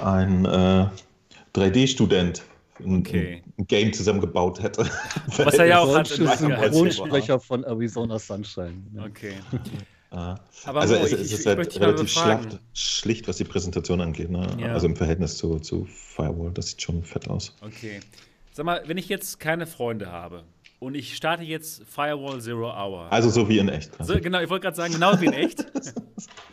ein 0.03 0.45
äh, 0.45 0.87
3D-Student 1.53 2.43
ein, 2.79 2.99
Okay. 2.99 3.42
Ein 3.57 3.67
Game 3.67 3.93
zusammengebaut 3.93 4.61
hätte. 4.61 4.89
Was 5.37 5.53
er 5.55 5.65
ja 5.65 5.79
auch 5.79 5.95
hat 5.95 6.09
Deutsche 6.09 6.23
in 6.23 6.37
Synchronsprecher 6.37 7.39
von 7.39 7.63
Arizona 7.63 8.17
Sunshine. 8.19 8.83
Ja. 8.95 9.05
Okay. 9.05 9.33
Ja. 10.11 10.35
Aber 10.65 10.81
also 10.81 10.95
Mo, 10.95 11.01
es, 11.01 11.11
ich- 11.11 11.19
es 11.21 11.27
ich- 11.27 11.33
ist 11.39 11.45
halt 11.45 11.79
relativ 11.79 12.09
schlacht, 12.11 12.59
schlicht, 12.73 13.27
was 13.27 13.37
die 13.37 13.43
Präsentation 13.45 13.99
angeht. 14.01 14.29
Ne? 14.29 14.47
Ja. 14.59 14.73
Also 14.73 14.85
im 14.87 14.95
Verhältnis 14.95 15.37
zu, 15.37 15.59
zu 15.59 15.85
Firewall. 15.85 16.51
Das 16.51 16.67
sieht 16.69 16.81
schon 16.81 17.03
fett 17.03 17.27
aus. 17.27 17.55
Okay. 17.61 17.99
Sag 18.53 18.65
mal, 18.65 18.83
wenn 18.85 18.97
ich 18.97 19.09
jetzt 19.09 19.39
keine 19.39 19.65
Freunde 19.65 20.11
habe 20.11 20.43
und 20.79 20.93
ich 20.95 21.15
starte 21.15 21.43
jetzt 21.43 21.83
Firewall 21.87 22.39
Zero 22.41 22.69
Hour. 22.71 23.07
Also 23.11 23.29
so 23.31 23.49
wie 23.49 23.57
in 23.57 23.69
echt. 23.69 23.91
so, 23.99 24.19
genau, 24.19 24.39
ich 24.41 24.49
wollte 24.49 24.63
gerade 24.65 24.77
sagen, 24.77 24.93
genau 24.93 25.19
wie 25.19 25.25
in 25.25 25.33
echt. 25.33 25.65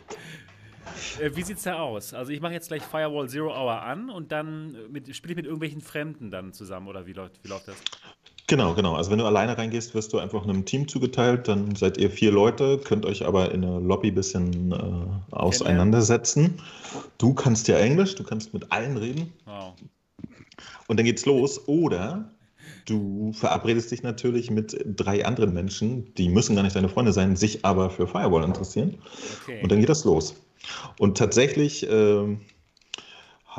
Äh, 1.19 1.35
Wie 1.35 1.43
sieht's 1.43 1.63
da 1.63 1.79
aus? 1.79 2.13
Also 2.13 2.31
ich 2.31 2.41
mache 2.41 2.53
jetzt 2.53 2.67
gleich 2.67 2.83
Firewall 2.83 3.29
Zero 3.29 3.49
Hour 3.49 3.81
an 3.81 4.09
und 4.09 4.31
dann 4.31 4.75
äh, 4.93 5.13
spiele 5.13 5.33
ich 5.33 5.37
mit 5.37 5.45
irgendwelchen 5.45 5.81
Fremden 5.81 6.31
dann 6.31 6.53
zusammen 6.53 6.87
oder 6.87 7.05
wie 7.05 7.13
läuft, 7.13 7.43
wie 7.43 7.49
läuft 7.49 7.67
das? 7.67 7.75
Genau, 8.47 8.73
genau. 8.73 8.95
Also 8.95 9.11
wenn 9.11 9.19
du 9.19 9.25
alleine 9.25 9.57
reingehst, 9.57 9.95
wirst 9.95 10.11
du 10.11 10.19
einfach 10.19 10.43
einem 10.43 10.65
Team 10.65 10.87
zugeteilt. 10.87 11.47
Dann 11.47 11.73
seid 11.75 11.97
ihr 11.97 12.09
vier 12.09 12.31
Leute, 12.31 12.79
könnt 12.79 13.05
euch 13.05 13.25
aber 13.25 13.53
in 13.53 13.61
der 13.61 13.79
Lobby 13.79 14.09
ein 14.09 14.15
bisschen 14.15 14.73
äh, 14.73 15.33
auseinandersetzen. 15.35 16.61
Du 17.17 17.33
kannst 17.33 17.69
ja 17.69 17.77
Englisch, 17.77 18.15
du 18.15 18.23
kannst 18.23 18.53
mit 18.53 18.69
allen 18.71 18.97
reden. 18.97 19.31
Wow. 19.45 19.73
Und 20.87 20.97
dann 20.97 21.05
geht's 21.05 21.25
los. 21.25 21.65
Oder 21.67 22.29
du 22.85 23.31
verabredest 23.33 23.91
dich 23.91 24.03
natürlich 24.03 24.51
mit 24.51 24.77
drei 24.85 25.25
anderen 25.25 25.53
Menschen, 25.53 26.13
die 26.15 26.27
müssen 26.27 26.55
gar 26.55 26.63
nicht 26.63 26.75
deine 26.75 26.89
Freunde 26.89 27.13
sein, 27.13 27.37
sich 27.37 27.63
aber 27.63 27.89
für 27.89 28.07
Firewall 28.07 28.43
interessieren. 28.43 28.97
Okay. 29.43 29.61
Und 29.63 29.71
dann 29.71 29.79
geht 29.79 29.89
das 29.89 30.03
los. 30.03 30.35
Und 30.99 31.17
tatsächlich 31.17 31.87
ähm, 31.89 32.41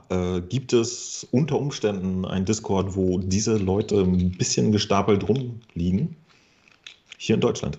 äh, 0.08 0.40
gibt 0.40 0.72
es 0.72 1.26
unter 1.30 1.58
Umständen 1.58 2.24
einen 2.24 2.44
Discord, 2.44 2.96
wo 2.96 3.18
diese 3.18 3.56
Leute 3.56 4.00
ein 4.00 4.32
bisschen 4.32 4.72
gestapelt 4.72 5.28
rumliegen. 5.28 6.16
Hier 7.18 7.34
in 7.34 7.40
Deutschland. 7.40 7.78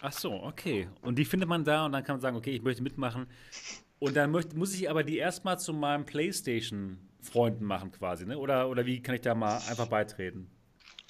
Ach 0.00 0.12
so, 0.12 0.32
okay. 0.32 0.88
Und 1.02 1.18
die 1.18 1.24
findet 1.24 1.48
man 1.48 1.64
da 1.64 1.86
und 1.86 1.92
dann 1.92 2.04
kann 2.04 2.16
man 2.16 2.20
sagen, 2.20 2.36
okay, 2.36 2.50
ich 2.50 2.62
möchte 2.62 2.82
mitmachen. 2.82 3.26
Und 3.98 4.16
dann 4.16 4.30
möcht, 4.30 4.54
muss 4.54 4.74
ich 4.74 4.90
aber 4.90 5.02
die 5.02 5.16
erstmal 5.16 5.58
zu 5.58 5.72
meinem 5.72 6.04
PlayStation-Freunden 6.04 7.64
machen 7.64 7.90
quasi, 7.90 8.26
ne? 8.26 8.38
Oder, 8.38 8.68
oder 8.68 8.84
wie 8.84 9.00
kann 9.00 9.14
ich 9.14 9.22
da 9.22 9.34
mal 9.34 9.56
einfach 9.68 9.86
beitreten? 9.86 10.50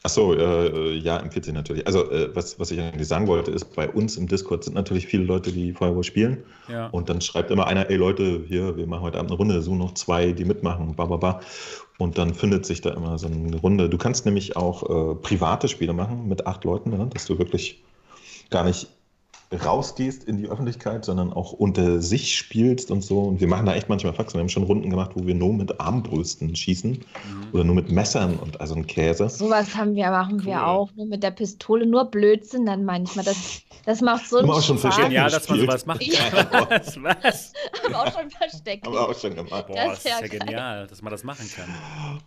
Achso, 0.07 0.35
äh, 0.35 0.99
ja, 0.99 1.17
empfiehlt 1.17 1.47
sich 1.47 1.55
natürlich. 1.55 1.87
Also, 1.87 2.11
äh, 2.11 2.29
was, 2.37 2.61
was 2.61 2.71
ich 2.71 2.79
eigentlich 2.79 3.09
sagen 3.09 3.27
wollte, 3.27 3.51
ist, 3.51 3.75
bei 3.75 3.89
uns 3.89 4.19
im 4.19 4.29
Discord 4.29 4.63
sind 4.63 4.75
natürlich 4.75 5.07
viele 5.07 5.25
Leute, 5.25 5.51
die 5.51 5.73
Firewall 5.73 6.05
spielen. 6.05 6.45
Ja. 6.69 6.89
Und 6.89 7.09
dann 7.09 7.23
schreibt 7.23 7.51
immer 7.51 7.67
einer, 7.67 7.89
ey 7.89 7.97
Leute, 7.97 8.45
hier, 8.47 8.77
wir 8.77 8.87
machen 8.87 9.01
heute 9.01 9.19
Abend 9.19 9.31
eine 9.31 9.39
Runde, 9.39 9.63
suchen 9.63 9.79
noch 9.79 9.95
zwei, 9.95 10.33
die 10.33 10.45
mitmachen, 10.45 10.95
ba, 10.95 11.07
ba, 11.07 11.17
ba. 11.17 11.41
Und 11.97 12.19
dann 12.19 12.35
findet 12.35 12.67
sich 12.67 12.83
da 12.83 12.91
immer 12.91 13.17
so 13.17 13.29
eine 13.29 13.57
Runde. 13.57 13.89
Du 13.89 13.97
kannst 13.97 14.27
nämlich 14.27 14.59
auch 14.59 14.83
äh, 14.83 15.15
private 15.15 15.69
Spiele 15.69 15.95
machen 15.95 16.29
mit 16.29 16.47
acht 16.47 16.65
Leuten, 16.65 16.91
ne? 16.91 17.09
dass 17.11 17.25
du 17.25 17.39
wirklich 17.39 17.83
gar 18.51 18.65
nicht 18.65 18.89
rausgehst 19.55 20.25
in 20.25 20.37
die 20.39 20.49
Öffentlichkeit, 20.49 21.05
sondern 21.05 21.33
auch 21.33 21.53
unter 21.53 22.01
sich 22.01 22.37
spielst 22.37 22.91
und 22.91 23.03
so. 23.03 23.21
Und 23.21 23.41
wir 23.41 23.49
machen 23.49 23.67
da 23.67 23.75
echt 23.75 23.89
manchmal 23.89 24.13
Faxen. 24.15 24.35
Wir 24.39 24.41
haben 24.43 24.49
schon 24.49 24.63
Runden 24.65 24.91
gemacht, 24.91 25.13
wo 25.15 25.27
wir 25.27 25.35
nur 25.35 25.53
mit 25.53 25.81
Armbrüsten 25.81 26.55
schießen 26.57 26.91
Mhm. 26.93 27.01
oder 27.53 27.65
nur 27.65 27.75
mit 27.75 27.91
Messern 27.91 28.37
und 28.37 28.61
also 28.61 28.75
ein 28.75 28.87
Käse. 28.87 29.29
Sowas 29.29 29.75
haben 29.77 29.95
wir, 29.95 30.11
machen 30.11 30.39
Cool. 30.41 30.47
wir 30.47 30.67
auch. 30.67 30.91
Nur 30.97 31.07
mit 31.07 31.23
der 31.23 31.31
Pistole, 31.31 31.87
nur 31.87 32.05
Blödsinn 32.07 32.67
dann 32.67 32.85
manchmal. 32.85 33.25
Das, 33.25 33.63
das 33.85 34.01
macht 34.01 34.29
so 34.29 34.39
Haben 34.39 34.45
einen 34.45 34.53
wir 34.53 34.57
auch 34.59 34.63
schon 34.63 34.79
Spaß. 34.79 34.81
verstanden. 34.95 35.11
Genial, 35.11 35.31
dass 35.31 35.49
man 35.49 35.61
sowas 35.61 35.87
machen 35.87 36.01
Ja. 36.05 36.21
Was? 36.71 36.97
Was? 37.03 37.53
Haben 37.83 37.93
wir 37.93 37.99
auch 38.01 38.13
schon 38.21 38.31
versteckt. 38.31 38.87
Haben 38.87 38.95
wir 38.95 39.09
auch 39.09 39.19
schon 39.19 39.35
gemacht. 39.35 39.67
Boah, 39.67 39.75
Das 39.75 39.99
ist 39.99 40.05
ja 40.09 40.21
geil. 40.21 40.39
genial, 40.39 40.87
dass 40.87 41.03
man 41.03 41.11
das 41.11 41.25
machen 41.25 41.47
kann. 41.55 41.69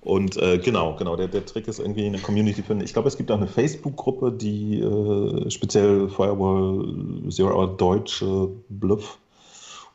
Und 0.02 0.38
äh, 0.38 0.58
genau, 0.60 0.96
genau, 0.96 1.16
der, 1.16 1.28
der 1.28 1.46
Trick 1.46 1.68
ist 1.68 1.80
irgendwie 1.80 2.06
eine 2.06 2.20
Community 2.20 2.62
finden. 2.62 2.84
Ich 2.84 2.94
glaube, 2.94 3.08
es 3.08 3.18
gibt 3.18 3.32
auch 3.32 3.38
eine 3.38 3.48
Facebook-Gruppe, 3.48 4.32
die 4.32 4.80
äh, 4.80 5.50
speziell 5.50 6.10
Firewall 6.10 6.86
Zero 7.30 7.54
Hour 7.56 7.78
Deutsche 7.78 8.50
Bluff 8.70 9.20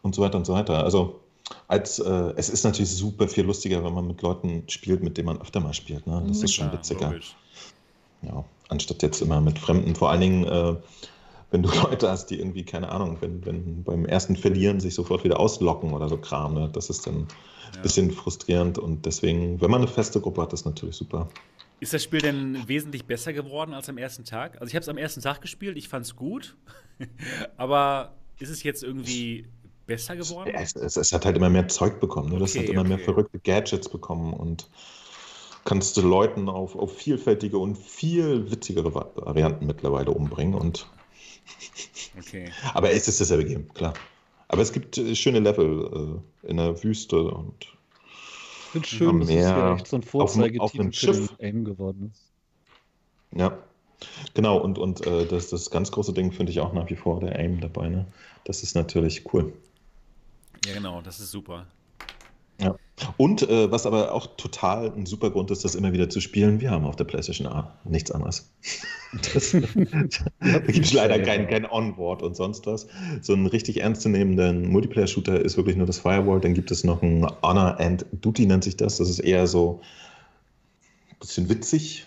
und 0.02 0.14
so 0.14 0.22
weiter 0.22 0.38
und 0.38 0.46
so 0.46 0.52
weiter. 0.54 0.82
Also 0.84 1.20
als 1.68 1.98
äh, 1.98 2.32
es 2.36 2.48
ist 2.48 2.64
natürlich 2.64 2.90
super 2.90 3.28
viel 3.28 3.44
lustiger, 3.44 3.84
wenn 3.84 3.94
man 3.94 4.06
mit 4.06 4.22
Leuten 4.22 4.64
spielt, 4.68 5.02
mit 5.02 5.16
denen 5.18 5.26
man 5.26 5.40
öfter 5.40 5.60
mal 5.60 5.74
spielt. 5.74 6.06
Ne? 6.06 6.22
Das 6.28 6.38
Mhm. 6.38 6.44
ist 6.44 6.54
schon 6.54 6.66
Ja, 6.66 6.72
witziger. 6.72 7.08
logisch. 7.10 7.36
Ja, 8.22 8.44
anstatt 8.68 9.02
jetzt 9.02 9.20
immer 9.20 9.40
mit 9.40 9.58
Fremden. 9.58 9.94
Vor 9.96 10.10
allen 10.10 10.20
Dingen, 10.20 10.44
äh, 10.44 10.76
wenn 11.50 11.62
du 11.62 11.68
Leute 11.90 12.10
hast, 12.10 12.26
die 12.26 12.38
irgendwie, 12.38 12.64
keine 12.64 12.90
Ahnung, 12.90 13.18
wenn, 13.20 13.44
wenn 13.44 13.82
beim 13.84 14.06
ersten 14.06 14.36
Verlieren 14.36 14.80
sich 14.80 14.94
sofort 14.94 15.24
wieder 15.24 15.40
auslocken 15.40 15.92
oder 15.92 16.08
so 16.08 16.16
Kram. 16.16 16.54
Ne? 16.54 16.70
Das 16.72 16.88
ist 16.88 17.06
dann 17.06 17.14
ein 17.16 17.26
Ja. 17.76 17.82
bisschen 17.82 18.10
frustrierend 18.10 18.78
und 18.78 19.04
deswegen, 19.06 19.60
wenn 19.60 19.70
man 19.70 19.82
eine 19.82 19.90
feste 19.90 20.20
Gruppe 20.20 20.42
hat, 20.42 20.52
ist 20.52 20.64
natürlich 20.64 20.96
super. 20.96 21.28
Ist 21.82 21.92
das 21.92 22.04
Spiel 22.04 22.20
denn 22.20 22.68
wesentlich 22.68 23.06
besser 23.06 23.32
geworden 23.32 23.74
als 23.74 23.88
am 23.88 23.98
ersten 23.98 24.24
Tag? 24.24 24.54
Also 24.60 24.68
ich 24.68 24.76
habe 24.76 24.82
es 24.82 24.88
am 24.88 24.98
ersten 24.98 25.20
Tag 25.20 25.40
gespielt, 25.40 25.76
ich 25.76 25.88
fand 25.88 26.06
es 26.06 26.14
gut, 26.14 26.54
aber 27.56 28.12
ist 28.38 28.50
es 28.50 28.62
jetzt 28.62 28.84
irgendwie 28.84 29.46
besser 29.88 30.14
geworden? 30.14 30.52
Es, 30.54 30.76
es, 30.76 30.96
es 30.96 31.12
hat 31.12 31.24
halt 31.24 31.36
immer 31.36 31.50
mehr 31.50 31.66
Zeug 31.66 31.98
bekommen. 31.98 32.32
Ne? 32.32 32.38
Das 32.38 32.52
Okay, 32.52 32.60
hat 32.60 32.68
immer 32.72 32.84
mehr 32.84 32.98
okay. 32.98 33.04
verrückte 33.06 33.40
Gadgets 33.40 33.88
bekommen 33.88 34.32
und 34.32 34.68
kannst 35.64 35.96
du 35.96 36.02
Leuten 36.02 36.48
auf, 36.48 36.76
auf 36.76 36.96
vielfältige 36.96 37.58
und 37.58 37.76
viel 37.76 38.48
witzigere 38.48 38.94
Va- 38.94 39.10
Varianten 39.16 39.66
mittlerweile 39.66 40.12
umbringen. 40.12 40.54
Und, 40.54 40.86
Okay. 42.16 42.52
aber 42.74 42.92
es 42.92 43.08
ist 43.08 43.20
dasselbe 43.20 43.44
Game, 43.44 43.74
klar. 43.74 43.94
Aber 44.46 44.62
es 44.62 44.72
gibt 44.72 44.98
äh, 44.98 45.16
schöne 45.16 45.40
Level 45.40 46.22
äh, 46.44 46.48
in 46.48 46.58
der 46.58 46.80
Wüste 46.84 47.22
und 47.24 47.66
finde 48.72 48.88
schön, 48.88 49.08
Am 49.08 49.20
dass 49.20 49.28
es 49.28 49.34
Meer, 49.34 49.48
ja 49.48 49.74
echt 49.74 49.86
so 49.86 49.96
ein 49.96 50.02
einem 50.02 50.68
für 50.68 50.78
den 50.78 50.92
Schiff. 50.92 51.34
Aim 51.40 51.64
geworden 51.64 52.10
ist. 52.12 52.32
ja. 53.38 53.58
Genau, 54.34 54.58
und, 54.58 54.78
und 54.78 55.06
äh, 55.06 55.26
das, 55.26 55.50
das 55.50 55.70
ganz 55.70 55.92
große 55.92 56.12
Ding 56.12 56.32
finde 56.32 56.50
ich 56.50 56.58
auch 56.58 56.72
nach 56.72 56.90
wie 56.90 56.96
vor 56.96 57.20
der 57.20 57.38
Aim 57.38 57.60
dabei. 57.60 57.88
Ne? 57.88 58.06
Das 58.44 58.64
ist 58.64 58.74
natürlich 58.74 59.32
cool. 59.32 59.52
Ja, 60.66 60.74
genau, 60.74 61.00
das 61.02 61.20
ist 61.20 61.30
super. 61.30 61.66
Und 63.16 63.42
äh, 63.42 63.70
was 63.70 63.86
aber 63.86 64.12
auch 64.12 64.36
total 64.36 64.92
ein 64.92 65.06
super 65.06 65.30
Grund 65.30 65.50
ist, 65.50 65.64
das 65.64 65.74
immer 65.74 65.92
wieder 65.92 66.10
zu 66.10 66.20
spielen, 66.20 66.60
wir 66.60 66.70
haben 66.70 66.84
auf 66.84 66.96
der 66.96 67.04
PlayStation 67.04 67.46
A 67.46 67.74
nichts 67.84 68.10
anderes. 68.10 68.50
Das, 69.34 69.50
da 70.40 70.58
gibt 70.60 70.86
es 70.86 70.94
leider 70.94 71.18
kein, 71.18 71.46
kein 71.46 71.70
Onboard 71.70 72.22
und 72.22 72.34
sonst 72.34 72.64
was. 72.64 72.86
So 73.20 73.34
einen 73.34 73.46
richtig 73.46 73.82
ernstzunehmenden 73.82 74.66
Multiplayer-Shooter 74.70 75.38
ist 75.38 75.58
wirklich 75.58 75.76
nur 75.76 75.86
das 75.86 75.98
Firewall. 75.98 76.40
Dann 76.40 76.54
gibt 76.54 76.70
es 76.70 76.82
noch 76.82 77.02
ein 77.02 77.26
Honor 77.42 77.78
and 77.78 78.06
Duty, 78.12 78.46
nennt 78.46 78.64
sich 78.64 78.78
das. 78.78 78.96
Das 78.96 79.10
ist 79.10 79.18
eher 79.18 79.46
so 79.46 79.82
ein 81.10 81.18
bisschen 81.20 81.50
witzig. 81.50 82.06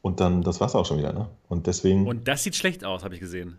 Und 0.00 0.20
dann, 0.20 0.40
das 0.40 0.62
war's 0.62 0.74
auch 0.74 0.86
schon 0.86 0.96
wieder. 0.96 1.12
Ne? 1.12 1.28
Und 1.50 1.66
deswegen, 1.66 2.06
Und 2.06 2.26
das 2.26 2.42
sieht 2.42 2.56
schlecht 2.56 2.86
aus, 2.86 3.04
habe 3.04 3.16
ich 3.16 3.20
gesehen. 3.20 3.58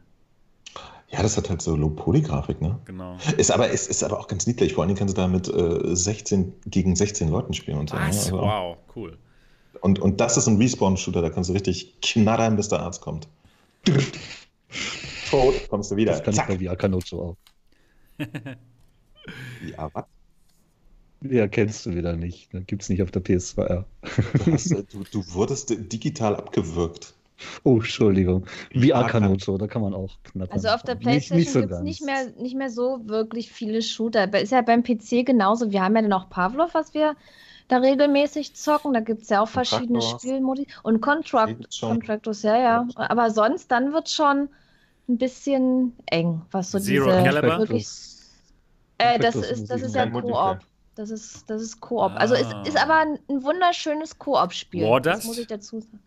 Ja, 1.16 1.24
das 1.24 1.38
hat 1.38 1.50
halt 1.50 1.62
so 1.62 1.76
Low-Poly-Grafik. 1.76 2.62
Ne? 2.62 2.78
Genau. 2.86 3.18
Ist 3.38 3.52
aber, 3.52 3.70
ist, 3.70 3.90
ist 3.90 4.04
aber 4.04 4.20
auch 4.20 4.28
ganz 4.28 4.46
niedlich. 4.48 4.74
Vor 4.74 4.84
allen 4.84 4.90
Dingen 4.90 5.00
kannst 5.00 5.18
du 5.18 5.22
da 5.22 5.28
mit 5.28 5.48
äh, 5.48 5.96
16 5.96 6.54
gegen 6.68 6.96
16 6.96 7.30
Leuten 7.30 7.54
spielen 7.54 7.78
und 7.78 7.90
so. 7.90 7.96
ne? 7.96 8.02
Was? 8.08 8.26
Also- 8.26 8.38
Wow, 8.40 8.78
cool. 8.96 9.18
Und, 9.82 10.00
und 10.00 10.20
das 10.20 10.36
ist 10.38 10.48
ein 10.48 10.58
Respawn-Shooter, 10.58 11.22
da 11.22 11.30
kannst 11.30 11.50
du 11.50 11.54
richtig 11.54 12.00
knattern, 12.02 12.56
bis 12.56 12.70
der 12.70 12.80
Arzt 12.80 13.02
kommt. 13.02 13.28
Tot, 15.30 15.54
kommst 15.70 15.92
du 15.92 15.96
wieder. 15.96 16.14
Das 16.14 16.24
kann 16.24 16.34
ich 16.34 16.40
Zack. 16.40 16.48
bei 16.48 16.58
VR 16.60 16.76
Kanocho 16.76 17.22
auch. 17.22 17.38
Ja, 19.76 19.90
was? 19.94 20.06
Ja, 21.22 21.48
kennst 21.48 21.86
du 21.88 21.96
wieder 21.96 22.16
nicht. 22.16 22.54
Ne? 22.54 22.62
Gibt's 22.64 22.90
nicht 22.90 23.02
auf 23.02 23.10
der 23.10 23.24
PS2R. 23.24 23.86
Du, 24.46 24.52
hast, 24.54 24.72
äh, 24.72 24.84
du, 24.92 25.04
du 25.12 25.34
wurdest 25.34 25.72
digital 25.92 26.36
abgewürgt. 26.36 27.16
Oh, 27.64 27.76
Entschuldigung. 27.76 28.46
Wie 28.72 28.94
Akanoto, 28.94 29.58
da 29.58 29.68
kann 29.68 29.82
man 29.82 29.94
auch 29.94 30.18
knattern. 30.24 30.54
Also 30.54 30.70
auf 30.70 30.84
der 30.84 30.96
Playstation 30.96 31.38
nicht, 31.38 31.48
nicht 31.48 31.54
so 31.54 31.60
gibt 31.62 31.72
es 31.74 31.82
nicht 31.82 32.06
mehr, 32.06 32.32
nicht 32.38 32.56
mehr 32.56 32.70
so 32.70 33.02
wirklich 33.06 33.52
viele 33.52 33.82
Shooter. 33.82 34.34
Ist 34.34 34.52
ja 34.52 34.62
beim 34.62 34.84
PC 34.84 35.26
genauso. 35.26 35.72
Wir 35.72 35.84
haben 35.84 35.96
ja 35.96 36.02
dann 36.02 36.14
auch 36.14 36.30
Pavlov, 36.30 36.74
was 36.74 36.94
wir 36.94 37.16
da 37.68 37.78
regelmäßig 37.78 38.56
zocken. 38.56 38.94
Da 38.94 39.02
gibt 39.02 39.24
es 39.24 39.30
ja 39.30 39.42
auch 39.42 39.50
verschiedene 39.50 40.02
Spielmodi. 40.02 40.68
Und 40.84 41.02
Contract, 41.02 41.80
Contractors, 41.80 42.44
ja, 42.44 42.58
ja. 42.58 42.88
Aber 42.96 43.32
sonst, 43.32 43.72
dann 43.72 43.92
wird 43.92 44.10
schon 44.10 44.50
ein 45.08 45.18
bisschen 45.18 45.94
eng, 46.08 46.42
was 46.52 46.72
so 46.72 46.80
Zero 46.80 47.06
diese 47.06 47.24
Caliber? 47.24 47.60
wirklich. 47.60 47.88
Äh, 48.98 49.20
das 49.20 49.36
ist, 49.36 49.70
das 49.70 49.82
ist 49.82 49.96
ja 49.96 50.10
Koop. 50.10 50.60
Das 50.96 51.10
ist, 51.10 51.50
das 51.50 51.62
ist 51.62 51.82
Koop. 51.82 52.12
Ah. 52.12 52.16
Also 52.16 52.36
es 52.36 52.48
ist 52.66 52.82
aber 52.82 53.00
ein, 53.00 53.20
wunderschönes 53.28 54.18
Koop-Spiel. 54.18 55.00
Das 55.02 55.26
muss 55.26 55.38
ich 55.38 55.48
dazu 55.48 55.82
sagen. 55.82 56.00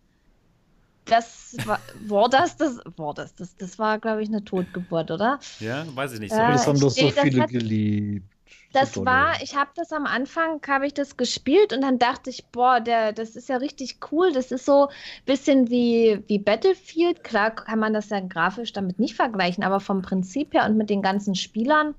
Das 1.08 1.56
war, 1.64 1.80
war 2.06 2.28
das, 2.28 2.56
das 2.56 2.80
war 2.96 3.14
das, 3.14 3.34
das, 3.34 3.56
das 3.56 3.78
war, 3.78 3.98
glaube 3.98 4.22
ich, 4.22 4.28
eine 4.28 4.44
Totgeburt, 4.44 5.10
oder? 5.10 5.38
Ja, 5.60 5.84
weiß 5.94 6.14
ich 6.14 6.20
nicht. 6.20 6.34
So. 6.34 6.40
Äh, 6.40 6.52
das 6.52 6.66
haben 6.66 6.78
doch 6.78 6.90
so 6.90 7.10
viele 7.10 7.42
hat, 7.42 7.50
geliebt. 7.50 8.26
Das 8.72 8.94
so 8.94 9.06
war, 9.06 9.42
ich 9.42 9.56
habe 9.56 9.70
das 9.74 9.92
am 9.92 10.04
Anfang, 10.04 10.60
habe 10.66 10.86
ich 10.86 10.92
das 10.92 11.16
gespielt 11.16 11.72
und 11.72 11.80
dann 11.80 11.98
dachte 11.98 12.28
ich, 12.28 12.46
boah, 12.46 12.80
der, 12.80 13.12
das 13.12 13.34
ist 13.34 13.48
ja 13.48 13.56
richtig 13.56 13.98
cool. 14.12 14.32
Das 14.32 14.52
ist 14.52 14.66
so 14.66 14.88
ein 14.88 14.94
bisschen 15.24 15.70
wie, 15.70 16.22
wie 16.26 16.38
Battlefield. 16.38 17.24
Klar 17.24 17.52
kann 17.54 17.78
man 17.78 17.94
das 17.94 18.10
ja 18.10 18.20
grafisch 18.20 18.72
damit 18.74 18.98
nicht 18.98 19.14
vergleichen, 19.16 19.64
aber 19.64 19.80
vom 19.80 20.02
Prinzip 20.02 20.52
her 20.52 20.66
und 20.66 20.76
mit 20.76 20.90
den 20.90 21.00
ganzen 21.00 21.34
Spielern 21.34 21.94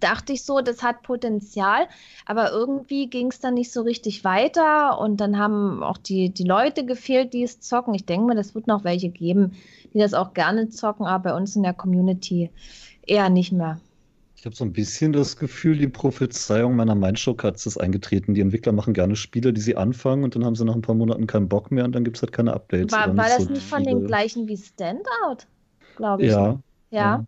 dachte 0.00 0.32
ich 0.32 0.44
so, 0.44 0.60
das 0.60 0.82
hat 0.82 1.02
Potenzial, 1.02 1.86
aber 2.26 2.50
irgendwie 2.50 3.08
ging 3.08 3.28
es 3.28 3.40
dann 3.40 3.54
nicht 3.54 3.72
so 3.72 3.82
richtig 3.82 4.24
weiter 4.24 4.98
und 5.00 5.18
dann 5.20 5.38
haben 5.38 5.82
auch 5.82 5.98
die, 5.98 6.30
die 6.30 6.44
Leute 6.44 6.84
gefehlt, 6.84 7.32
die 7.32 7.42
es 7.42 7.60
zocken. 7.60 7.94
Ich 7.94 8.06
denke 8.06 8.26
mir, 8.26 8.34
das 8.34 8.54
wird 8.54 8.66
noch 8.66 8.84
welche 8.84 9.08
geben, 9.08 9.52
die 9.94 9.98
das 9.98 10.14
auch 10.14 10.34
gerne 10.34 10.68
zocken, 10.68 11.06
aber 11.06 11.30
bei 11.30 11.36
uns 11.36 11.56
in 11.56 11.62
der 11.62 11.74
Community 11.74 12.50
eher 13.06 13.30
nicht 13.30 13.52
mehr. 13.52 13.80
Ich 14.38 14.46
habe 14.46 14.54
so 14.54 14.64
ein 14.64 14.72
bisschen 14.72 15.12
das 15.12 15.36
Gefühl, 15.36 15.76
die 15.76 15.88
Prophezeiung 15.88 16.76
meiner 16.76 16.94
Mindshow-Katze 16.94 17.70
ist 17.70 17.76
eingetreten. 17.76 18.34
Die 18.34 18.40
Entwickler 18.40 18.70
machen 18.70 18.94
gerne 18.94 19.16
Spiele, 19.16 19.52
die 19.52 19.60
sie 19.60 19.76
anfangen 19.76 20.22
und 20.22 20.36
dann 20.36 20.44
haben 20.44 20.54
sie 20.54 20.64
nach 20.64 20.76
ein 20.76 20.82
paar 20.82 20.94
Monaten 20.94 21.26
keinen 21.26 21.48
Bock 21.48 21.72
mehr 21.72 21.84
und 21.84 21.92
dann 21.92 22.04
gibt 22.04 22.18
es 22.18 22.22
halt 22.22 22.30
keine 22.30 22.52
Updates. 22.52 22.92
War, 22.92 23.16
war 23.16 23.28
das 23.28 23.44
so 23.44 23.52
nicht 23.52 23.66
von 23.66 23.82
den 23.82 24.06
gleichen 24.06 24.46
wie 24.46 24.56
Standout, 24.56 25.46
glaube 25.96 26.22
ich? 26.22 26.30
Ja. 26.30 26.60
Ja. 26.90 27.18
ja. 27.18 27.26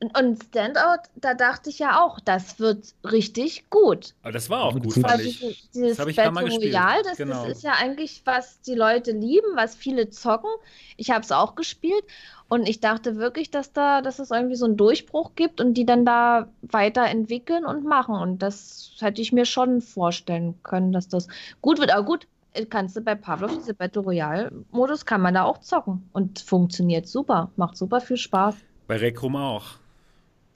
Und, 0.00 0.18
und 0.18 0.42
Standout, 0.44 1.08
da 1.16 1.34
dachte 1.34 1.70
ich 1.70 1.78
ja 1.78 2.02
auch, 2.02 2.20
das 2.20 2.58
wird 2.58 2.94
richtig 3.04 3.68
gut. 3.70 4.14
Aber 4.22 4.32
das 4.32 4.50
war 4.50 4.64
auch 4.64 4.78
gut, 4.78 4.94
fand 4.94 5.22
ich. 5.22 5.40
Dieses, 5.40 5.70
dieses 5.70 5.96
das 5.96 6.16
Battle 6.16 6.56
Royale, 6.56 7.02
das, 7.04 7.16
genau. 7.16 7.46
das 7.46 7.58
ist 7.58 7.62
ja 7.62 7.72
eigentlich, 7.72 8.22
was 8.24 8.60
die 8.62 8.74
Leute 8.74 9.12
lieben, 9.12 9.48
was 9.54 9.74
viele 9.74 10.10
zocken. 10.10 10.50
Ich 10.96 11.10
habe 11.10 11.20
es 11.20 11.32
auch 11.32 11.54
gespielt 11.54 12.04
und 12.48 12.68
ich 12.68 12.80
dachte 12.80 13.16
wirklich, 13.16 13.50
dass 13.50 13.72
da, 13.72 14.02
dass 14.02 14.18
es 14.18 14.30
irgendwie 14.30 14.56
so 14.56 14.66
einen 14.66 14.76
Durchbruch 14.76 15.32
gibt 15.34 15.60
und 15.60 15.74
die 15.74 15.86
dann 15.86 16.04
da 16.04 16.48
weiterentwickeln 16.62 17.64
und 17.64 17.84
machen. 17.84 18.14
Und 18.14 18.42
das 18.42 18.92
hätte 19.00 19.22
ich 19.22 19.32
mir 19.32 19.46
schon 19.46 19.80
vorstellen 19.80 20.54
können, 20.62 20.92
dass 20.92 21.08
das 21.08 21.28
gut 21.62 21.80
wird. 21.80 21.94
Aber 21.94 22.04
gut, 22.04 22.26
kannst 22.68 22.96
du 22.96 23.00
bei 23.00 23.14
Pavlov, 23.14 23.52
diese 23.56 23.74
Battle 23.74 24.02
Royale-Modus, 24.02 25.06
kann 25.06 25.22
man 25.22 25.34
da 25.34 25.44
auch 25.44 25.58
zocken. 25.58 26.08
Und 26.12 26.40
funktioniert 26.40 27.08
super, 27.08 27.50
macht 27.56 27.76
super 27.76 28.00
viel 28.00 28.18
Spaß. 28.18 28.56
Bei 28.92 28.98
Rekrum 28.98 29.36
auch. 29.36 29.78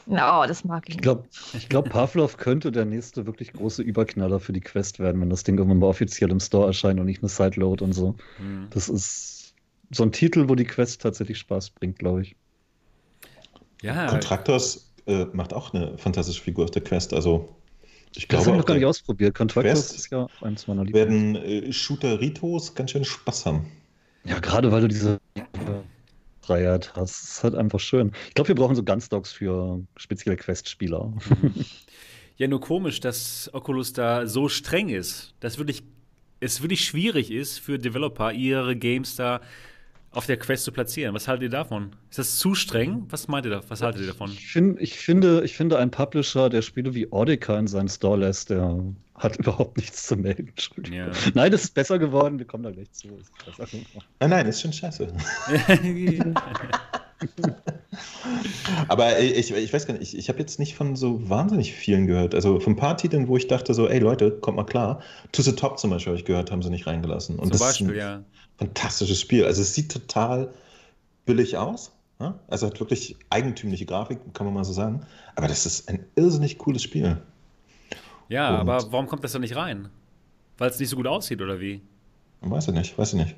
No, 0.05 0.45
das 0.47 0.63
mag 0.63 0.91
ich. 0.91 0.97
Ich 0.97 1.01
glaube, 1.01 1.25
glaub, 1.71 1.89
Pavlov 1.89 2.37
könnte 2.37 2.71
der 2.71 2.85
nächste 2.85 3.25
wirklich 3.25 3.55
große 3.55 3.81
Überknaller 3.81 4.41
für 4.41 4.53
die 4.53 4.61
Quest 4.61 4.99
werden, 4.99 5.23
wenn 5.23 5.31
das 5.31 5.43
Ding 5.43 5.57
irgendwann 5.57 5.79
mal 5.79 5.87
offiziell 5.87 6.31
im 6.31 6.39
Store 6.39 6.67
erscheint 6.67 7.01
und 7.01 7.07
nicht 7.07 7.23
eine 7.23 7.31
Sideload 7.31 7.83
und 7.83 7.95
so. 7.95 8.15
Hm. 8.37 8.67
Das 8.69 8.91
ist 8.91 9.55
so 9.91 10.03
ein 10.03 10.13
Titel, 10.13 10.51
wo 10.51 10.55
die 10.55 10.67
Quest 10.67 11.01
tatsächlich 11.01 11.39
Spaß 11.39 11.71
bringt, 11.71 11.99
glaube 11.99 12.21
ich. 12.21 12.37
Ja. 13.81 14.05
Contractors 14.05 14.93
äh, 15.07 15.25
macht 15.33 15.55
auch 15.55 15.73
eine 15.73 15.97
fantastische 15.97 16.43
Figur 16.43 16.65
auf 16.65 16.71
der 16.73 16.83
Quest. 16.85 17.15
Also, 17.15 17.57
ich 18.15 18.29
glaube. 18.29 18.41
Das 18.41 18.49
habe 18.49 18.57
ich 18.59 18.61
noch 18.61 18.67
gar 18.67 18.75
nicht 18.75 18.85
ausprobiert. 18.85 19.35
Contractors 19.35 19.93
ist 19.93 20.11
ja 20.11 20.27
eins 20.43 20.67
meiner 20.67 20.85
Lieblings. 20.85 21.09
Werden 21.09 21.37
äh, 21.37 21.73
Shooter-Ritos 21.73 22.75
ganz 22.75 22.91
schön 22.91 23.07
Spaß 23.07 23.47
haben. 23.47 23.65
Ja, 24.25 24.41
gerade 24.41 24.71
weil 24.71 24.83
du 24.83 24.89
diese 24.89 25.21
Freiheit 26.47 26.93
hast. 26.95 27.23
Das 27.23 27.31
ist 27.31 27.45
halt 27.45 27.55
einfach 27.55 27.81
schön. 27.81 28.13
Ich 28.29 28.35
glaube, 28.35 28.49
wir 28.49 28.55
brauchen 28.55 28.77
so 28.77 28.83
Gunstocks 28.83 29.33
für 29.33 29.81
spezielle 29.97 30.37
Quest-Spieler. 30.37 31.13
Ja, 32.39 32.49
nur 32.49 32.61
komisch, 32.61 33.01
dass 33.01 33.49
Oculus 33.55 33.95
da 33.95 34.27
so 34.27 34.51
streng 34.51 34.91
ist. 34.91 35.35
Dass 35.41 35.57
wirklich, 35.57 35.83
es 36.39 36.61
wirklich 36.61 36.85
schwierig 36.85 37.31
ist 37.31 37.59
für 37.59 37.79
Developer, 37.79 38.31
ihre 38.31 38.77
Games 38.77 39.17
da 39.17 39.41
auf 40.11 40.27
der 40.27 40.39
Quest 40.39 40.65
zu 40.65 40.73
platzieren. 40.73 41.15
Was 41.15 41.29
haltet 41.29 41.45
ihr 41.45 41.51
davon? 41.51 41.91
Ist 42.11 42.19
das 42.19 42.39
zu 42.39 42.55
streng? 42.55 43.05
Was 43.11 43.29
meint 43.29 43.45
ihr 43.47 43.51
da? 43.51 43.61
Was 43.69 43.83
haltet 43.83 44.01
ihr 44.03 44.09
davon? 44.09 44.31
Ich, 44.31 44.47
find, 44.47 44.81
ich, 44.81 44.99
finde, 44.99 45.43
ich 45.45 45.57
finde, 45.57 45.79
ein 45.79 45.91
Publisher, 45.91 46.49
der 46.49 46.63
Spiele 46.63 46.95
wie 46.95 47.13
Audica 47.13 47.59
in 47.59 47.67
seinen 47.67 47.89
Store 47.89 48.19
lässt, 48.19 48.51
der 48.51 48.83
hat 49.15 49.37
überhaupt 49.41 49.77
nichts 49.77 50.07
zu 50.07 50.17
melden. 50.17 50.53
Ja. 50.91 51.11
Nein, 51.35 51.53
es 51.53 51.65
ist 51.65 51.75
besser 51.75 51.99
geworden. 51.99 52.39
Wir 52.39 52.47
kommen 52.47 52.63
da 52.65 52.71
gleich 52.71 52.91
zu. 52.93 53.09
Nein, 54.21 54.31
nein, 54.31 54.47
ist 54.47 54.61
schon 54.63 54.73
scheiße. 54.73 55.09
Aber 58.89 59.19
ich, 59.19 59.51
ich 59.51 59.73
weiß 59.73 59.87
gar 59.87 59.95
nicht, 59.95 60.03
ich, 60.03 60.19
ich 60.19 60.29
habe 60.29 60.39
jetzt 60.39 60.59
nicht 60.59 60.75
von 60.75 60.97
so 60.97 61.29
wahnsinnig 61.29 61.73
vielen 61.73 62.07
gehört. 62.07 62.35
Also 62.35 62.61
von 62.61 62.75
ein 62.75 62.77
paar 62.77 62.97
Titeln, 62.97 63.29
wo 63.29 63.37
ich 63.37 63.47
dachte 63.49 63.73
so, 63.75 63.89
ey 63.89 63.99
Leute, 63.99 64.33
kommt 64.33 64.57
mal 64.57 64.65
klar. 64.65 65.01
To 65.33 65.43
the 65.43 65.53
Top 65.53 65.79
zum 65.79 65.91
Beispiel 65.91 66.13
habe 66.13 66.19
ich 66.19 66.27
gehört, 66.27 66.51
haben 66.51 66.63
sie 66.63 66.71
nicht 66.71 66.87
reingelassen. 66.87 67.37
Und 67.37 67.45
zum 67.45 67.53
das 67.53 67.61
Beispiel, 67.61 67.87
ist 67.87 67.93
ein 67.93 67.99
ja. 67.99 68.25
Fantastisches 68.59 69.21
Spiel. 69.21 69.45
Also 69.45 69.63
es 69.63 69.75
sieht 69.75 69.93
total 69.93 70.53
billig 71.25 71.57
aus. 71.57 71.93
Ja? 72.21 72.39
Also 72.49 72.67
hat 72.67 72.81
wirklich 72.81 73.17
eigentümliche 73.31 73.87
Grafik, 73.87 74.19
kann 74.35 74.47
man 74.47 74.55
mal 74.55 74.65
so 74.65 74.73
sagen. 74.73 75.07
Aber 75.35 75.49
das 75.49 75.67
ist 75.67 75.89
ein 75.89 76.05
irrsinnig 76.17 76.59
cooles 76.59 76.83
Spiel. 76.83 77.21
Ja, 78.29 78.55
Und 78.61 78.69
aber 78.69 78.93
warum 78.93 79.07
kommt 79.07 79.25
das 79.25 79.33
da 79.33 79.39
nicht 79.39 79.57
rein? 79.57 79.89
Weil 80.59 80.71
es 80.71 80.79
nicht 80.79 80.89
so 80.89 80.97
gut 80.97 81.07
aussieht, 81.07 81.43
oder 81.43 81.61
wie? 81.61 81.81
Weiß 82.41 82.69
ich 82.69 82.75
nicht, 82.75 82.97
weiß 82.99 83.13
ich 83.15 83.21
nicht. 83.21 83.37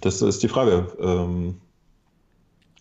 Das 0.00 0.22
ist 0.22 0.42
die 0.42 0.48
Frage. 0.48 0.92
Ähm, 1.00 1.60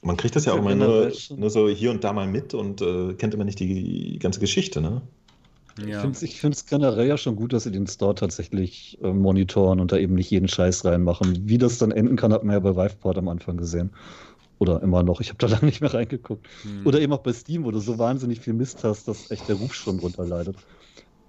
man 0.02 0.18
kriegt 0.18 0.36
das 0.36 0.46
ja 0.46 0.54
auch 0.54 0.58
immer 0.58 0.76
nur, 0.76 1.12
nur, 1.36 1.50
so 1.50 1.70
hier 1.70 1.92
und 1.92 2.04
da 2.04 2.12
mal 2.14 2.28
mit 2.28 2.54
und 2.54 2.82
äh, 2.82 3.14
kennt 3.14 3.34
immer 3.34 3.44
nicht 3.44 3.60
die 3.60 4.18
ganze 4.20 4.40
Geschichte, 4.40 4.82
ne? 4.82 5.02
Ja. 5.86 6.10
Ich 6.22 6.40
finde 6.40 6.56
es 6.56 6.66
generell 6.66 7.08
ja 7.08 7.18
schon 7.18 7.36
gut, 7.36 7.52
dass 7.54 7.64
sie 7.64 7.72
den 7.72 7.88
Store 7.88 8.14
tatsächlich 8.16 8.98
äh, 9.02 9.12
monitoren 9.12 9.80
und 9.80 9.92
da 9.92 9.98
eben 9.98 10.14
nicht 10.16 10.30
jeden 10.30 10.48
Scheiß 10.48 10.86
reinmachen. 10.86 11.48
Wie 11.48 11.58
das 11.58 11.78
dann 11.78 11.92
enden 11.92 12.16
kann, 12.16 12.32
hat 12.34 12.44
man 12.44 12.54
ja 12.54 12.60
bei 12.60 12.76
Viveport 12.76 13.18
am 13.18 13.28
Anfang 13.28 13.58
gesehen. 13.58 13.92
Oder 14.60 14.82
immer 14.84 15.04
noch. 15.04 15.22
Ich 15.22 15.30
habe 15.30 15.38
da 15.40 15.48
lange 15.54 15.66
nicht 15.66 15.82
mehr 15.82 15.94
reingeguckt. 15.94 16.48
Hm. 16.64 16.86
Oder 16.86 17.02
eben 17.02 17.14
auch 17.14 17.22
bei 17.22 17.34
Steam, 17.34 17.64
wo 17.64 17.72
du 17.72 17.80
so 17.80 17.98
wahnsinnig 17.98 18.42
viel 18.42 18.54
Mist 18.54 18.84
hast, 18.84 19.08
dass 19.08 19.32
echt 19.32 19.50
der 19.50 19.56
Ruf 19.56 19.74
schon 19.74 19.98
drunter 20.00 20.26
leidet. 20.26 20.58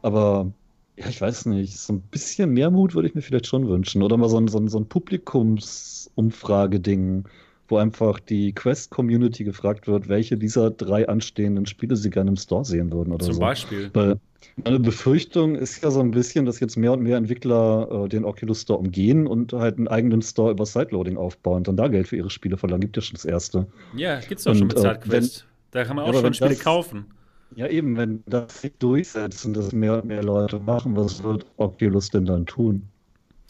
Aber 0.03 0.53
ja, 0.97 1.09
ich 1.09 1.21
weiß 1.21 1.47
nicht. 1.47 1.79
So 1.79 1.93
ein 1.95 2.01
bisschen 2.01 2.51
mehr 2.51 2.71
Mut 2.71 2.95
würde 2.95 3.09
ich 3.09 3.15
mir 3.15 3.23
vielleicht 3.23 3.47
schon 3.47 3.69
wünschen. 3.69 4.03
Oder 4.03 4.17
mal 4.17 4.29
so 4.29 4.39
ein, 4.39 4.49
so 4.49 4.59
ein, 4.59 4.69
so 4.69 4.79
ein 4.79 4.87
Publikumsumfrage-Ding 4.87 7.25
wo 7.73 7.79
einfach 7.79 8.21
die 8.21 8.53
Quest-Community 8.53 9.45
gefragt 9.45 9.89
wird, 9.89 10.09
welche 10.09 10.37
dieser 10.37 10.71
drei 10.71 11.09
anstehenden 11.09 11.65
Spiele 11.65 11.97
sie 11.97 12.11
gerne 12.11 12.31
im 12.31 12.37
Store 12.37 12.65
sehen 12.65 12.93
würden 12.93 13.13
oder 13.13 13.25
Zum 13.25 13.35
so. 13.35 13.41
Beispiel. 13.41 13.91
Weil 13.95 14.21
meine 14.65 14.81
Befürchtung 14.81 15.55
ist 15.55 15.83
ja 15.83 15.91
so 15.91 16.01
ein 16.01 16.11
bisschen, 16.11 16.45
dass 16.45 16.61
jetzt 16.61 16.77
mehr 16.77 16.93
und 16.93 17.03
mehr 17.03 17.17
Entwickler 17.17 18.05
äh, 18.05 18.09
den 18.09 18.25
Oculus 18.25 18.63
Store 18.63 18.79
umgehen 18.79 19.27
und 19.27 19.53
halt 19.53 19.79
einen 19.79 19.89
eigenen 19.89 20.23
Store 20.23 20.51
über 20.51 20.67
Sideloading 20.67 21.17
aufbauen 21.17 21.59
und 21.59 21.69
dann 21.69 21.77
da 21.77 21.89
Geld 21.89 22.09
für 22.09 22.17
ihre 22.17 22.31
Spiele 22.31 22.57
verlangen. 22.57 22.83
Gibt 22.83 22.97
ja 22.97 23.03
schon 23.03 23.15
das 23.15 23.25
erste. 23.25 23.67
Ja, 23.97 24.21
gibt's 24.21 24.45
doch 24.45 24.55
schon 24.55 24.69
mit 24.69 24.79
SideQuest. 24.79 25.41
Äh, 25.41 25.45
da 25.71 25.85
kann 25.85 25.97
man 25.97 26.05
auch 26.05 26.15
ja, 26.15 26.21
schon 26.21 26.35
Spiele 26.35 26.51
das, 26.51 26.61
kaufen. 26.61 27.07
Ja, 27.57 27.67
eben, 27.67 27.97
wenn 27.97 28.23
das 28.27 28.63
sich 28.63 28.73
durchsetzt 28.79 29.45
und 29.47 29.55
das 29.55 29.73
mehr 29.73 29.95
und 29.95 30.07
mehr 30.07 30.23
Leute 30.23 30.59
machen, 30.59 30.97
was 30.97 31.23
wird 31.23 31.47
Oculus 31.57 32.11
denn 32.11 32.25
dann 32.25 32.47
tun? 32.47 32.89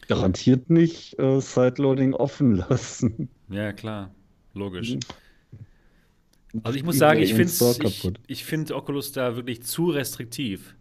Garantiert 0.09 0.71
nicht 0.71 1.19
äh, 1.19 1.41
Sideloading 1.41 2.15
offen 2.15 2.57
lassen. 2.69 3.29
Ja, 3.49 3.73
klar. 3.73 4.11
Logisch. 4.55 4.97
Also 6.63 6.77
ich 6.77 6.85
muss 6.85 6.99
sagen, 6.99 7.21
ich 7.21 7.35
finde 7.35 7.51
ich, 7.89 8.11
ich 8.27 8.45
find 8.45 8.71
Oculus 8.73 9.13
da 9.13 9.37
wirklich 9.37 9.63
zu 9.63 9.89
restriktiv. 9.91 10.75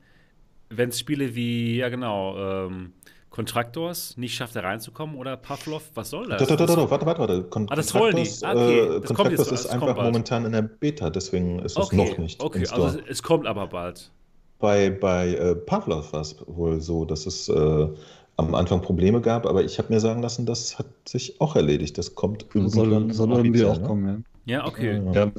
Wenn 0.71 0.89
es 0.89 0.99
Spiele 0.99 1.35
wie, 1.35 1.77
ja 1.77 1.89
genau, 1.89 2.37
ähm, 2.37 2.93
Contractors 3.31 4.17
nicht 4.17 4.35
schafft, 4.35 4.55
da 4.57 4.59
reinzukommen 4.59 5.15
oder 5.15 5.37
Pavlov, 5.37 5.89
was 5.95 6.09
soll 6.09 6.27
das? 6.27 6.45
Da, 6.45 6.55
da, 6.55 6.65
da, 6.65 6.89
warte, 6.89 7.05
warte, 7.05 7.19
warte. 7.21 7.43
Con 7.43 7.65
ah, 7.69 7.75
das 7.75 7.95
wollen 7.95 8.17
die. 8.17 8.29
Ah, 8.43 8.51
okay. 8.51 8.79
Äh, 8.79 8.99
das 8.99 9.13
kommt 9.13 9.31
jetzt, 9.31 9.51
ist 9.51 9.67
einfach 9.67 9.95
momentan 9.95 10.45
in 10.45 10.51
der 10.51 10.63
Beta, 10.63 11.09
deswegen 11.09 11.59
ist 11.59 11.77
es 11.77 11.85
okay. 11.85 11.95
noch 11.95 12.17
nicht. 12.17 12.43
Okay, 12.43 12.67
also 12.69 12.99
es 13.07 13.23
kommt 13.23 13.47
aber 13.47 13.67
bald. 13.67 14.11
Bei, 14.59 14.89
bei 14.89 15.29
äh, 15.29 15.55
Pavlov 15.55 16.11
war 16.11 16.21
es 16.21 16.35
wohl 16.45 16.81
so, 16.81 17.05
dass 17.05 17.25
es 17.25 17.47
äh, 17.47 17.87
am 18.35 18.53
Anfang 18.53 18.81
Probleme 18.81 19.21
gab, 19.21 19.45
aber 19.45 19.63
ich 19.63 19.77
habe 19.77 19.93
mir 19.93 20.01
sagen 20.01 20.21
lassen, 20.21 20.45
das 20.45 20.77
hat 20.77 20.87
sich 21.07 21.39
auch 21.39 21.55
erledigt. 21.55 21.97
Das 21.97 22.15
kommt 22.15 22.45
irgendwie. 22.53 22.69
Soll, 22.69 23.13
soll 23.13 23.31
irgendwie 23.31 23.63
auch 23.63 23.79
ne? 23.79 23.87
kommen, 23.87 24.07
ja. 24.07 24.30
Ja, 24.45 24.65
okay. 24.65 25.01
Ja, 25.13 25.31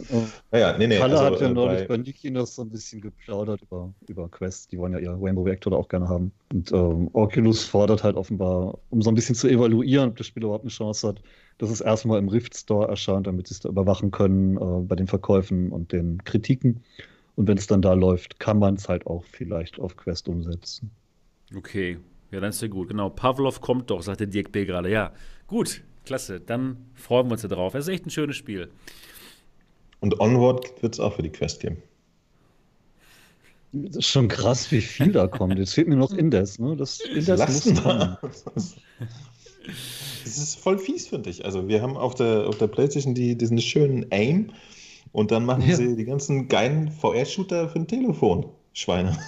Ja, 0.53 0.59
ja, 0.59 0.79
nee, 0.79 0.87
nee. 0.87 0.99
Kalle 0.99 1.19
also, 1.19 1.25
hat 1.35 1.41
ja 1.41 1.49
äh, 1.49 1.53
neulich 1.53 1.89
bei- 1.89 1.97
bei 1.97 1.97
Nikinos 1.97 2.55
so 2.55 2.63
ein 2.63 2.71
bisschen 2.71 3.01
geplaudert 3.01 3.63
über, 3.63 3.93
über 4.07 4.29
Quest. 4.29 4.71
Die 4.73 4.79
wollen 4.79 4.93
ja 4.93 4.99
ihr 5.01 5.11
Rainbow 5.21 5.43
Reactor 5.43 5.73
da 5.73 5.77
auch 5.77 5.89
gerne 5.89 6.09
haben. 6.09 6.33
Und 6.53 6.71
ähm, 6.73 7.11
Oculus 7.13 7.65
fordert 7.65 8.05
halt 8.05 8.17
offenbar, 8.17 8.79
um 8.91 9.03
so 9.03 9.11
ein 9.11 9.15
bisschen 9.15 9.35
zu 9.35 9.49
evaluieren, 9.49 10.11
ob 10.11 10.17
das 10.17 10.27
Spiel 10.27 10.45
überhaupt 10.45 10.65
eine 10.65 10.71
Chance 10.71 11.09
hat, 11.09 11.23
dass 11.59 11.71
es 11.71 11.81
erstmal 11.81 12.19
im 12.19 12.29
Rift 12.29 12.57
Store 12.57 12.89
erscheint, 12.89 13.27
damit 13.27 13.49
sie 13.49 13.55
es 13.55 13.61
da 13.61 13.69
überwachen 13.69 14.11
können 14.11 14.57
äh, 14.57 14.83
bei 14.87 14.95
den 14.97 15.07
Verkäufen 15.09 15.71
und 15.73 15.93
den 15.93 16.23
Kritiken. 16.25 16.83
Und 17.35 17.49
wenn 17.49 17.59
es 17.59 17.67
dann 17.67 17.83
da 17.83 17.95
läuft, 17.95 18.39
kann 18.39 18.59
man 18.59 18.75
es 18.75 18.89
halt 18.89 19.07
auch 19.07 19.25
vielleicht 19.25 19.79
auf 19.81 19.97
Quest 19.97 20.29
umsetzen. 20.29 20.91
Okay. 21.57 21.99
Ja, 22.31 22.41
dann 22.41 22.51
ist 22.51 22.63
ja 22.63 22.69
gut. 22.69 22.89
Genau. 22.89 23.11
Pavlov 23.11 23.61
kommt 23.61 23.91
doch, 23.91 24.03
sagte 24.03 24.27
Dirk 24.27 24.53
B. 24.53 24.65
gerade. 24.65 24.91
Ja, 24.91 25.13
gut. 25.47 25.83
Klasse. 26.05 26.41
Dann 26.41 26.77
freuen 26.95 27.27
wir 27.29 27.33
uns 27.33 27.43
da 27.43 27.49
drauf. 27.49 27.75
Es 27.75 27.87
ist 27.87 27.95
echt 27.95 28.07
ein 28.07 28.11
schönes 28.11 28.37
Spiel. 28.37 28.71
Und 30.01 30.19
Onward 30.21 30.83
wird 30.83 30.95
es 30.95 31.01
auch 31.01 31.15
für 31.15 31.23
die 31.23 31.31
Quest 31.31 31.61
geben. 31.61 31.77
Das 33.73 33.97
ist 33.97 34.07
schon 34.09 34.29
krass, 34.29 34.71
wie 34.71 34.81
viel 34.83 35.13
da 35.13 35.27
kommt. 35.27 35.59
Jetzt 35.59 35.75
fehlt 35.75 35.89
mir 35.89 35.97
noch 35.97 36.13
Indes, 36.13 36.59
ne? 36.59 36.77
Das 36.77 37.01
Indes 37.01 37.27
Lass 37.39 37.65
muss 37.67 37.85
mal. 37.85 38.19
Das 40.25 40.37
ist 40.39 40.57
voll 40.57 40.79
fies, 40.79 41.09
finde 41.09 41.31
ich. 41.31 41.45
Also 41.45 41.69
wir 41.69 41.81
haben 41.81 41.97
auf 41.97 42.15
der, 42.15 42.49
auf 42.49 42.59
der 42.59 42.67
Playstation 42.67 43.15
die, 43.15 43.37
diesen 43.37 43.61
schönen 43.61 44.07
Aim 44.11 44.53
und 45.13 45.31
dann 45.31 45.45
machen 45.45 45.63
Ja. 45.69 45.77
sie 45.77 45.97
die 45.97 46.05
ganzen 46.05 46.49
geilen 46.49 46.91
VR-Shooter 46.91 47.69
für 47.69 47.79
ein 47.79 47.87
Telefon. 47.87 48.47
Schweine. 48.73 49.19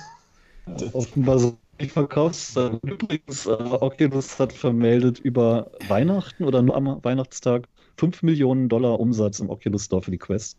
Offenbar 0.92 1.38
die 1.80 1.88
Verkaufszahlen. 1.88 2.78
Übrigens, 2.82 3.46
äh, 3.46 3.50
Oculus 3.50 4.38
hat 4.38 4.52
vermeldet 4.52 5.18
über 5.18 5.70
Weihnachten 5.88 6.44
oder 6.44 6.62
nur 6.62 6.76
am 6.76 6.98
Weihnachtstag 7.02 7.68
5 7.96 8.22
Millionen 8.22 8.68
Dollar 8.68 9.00
Umsatz 9.00 9.40
im 9.40 9.50
Oculus 9.50 9.84
Store 9.84 10.02
für 10.02 10.10
die 10.10 10.18
Quest. 10.18 10.56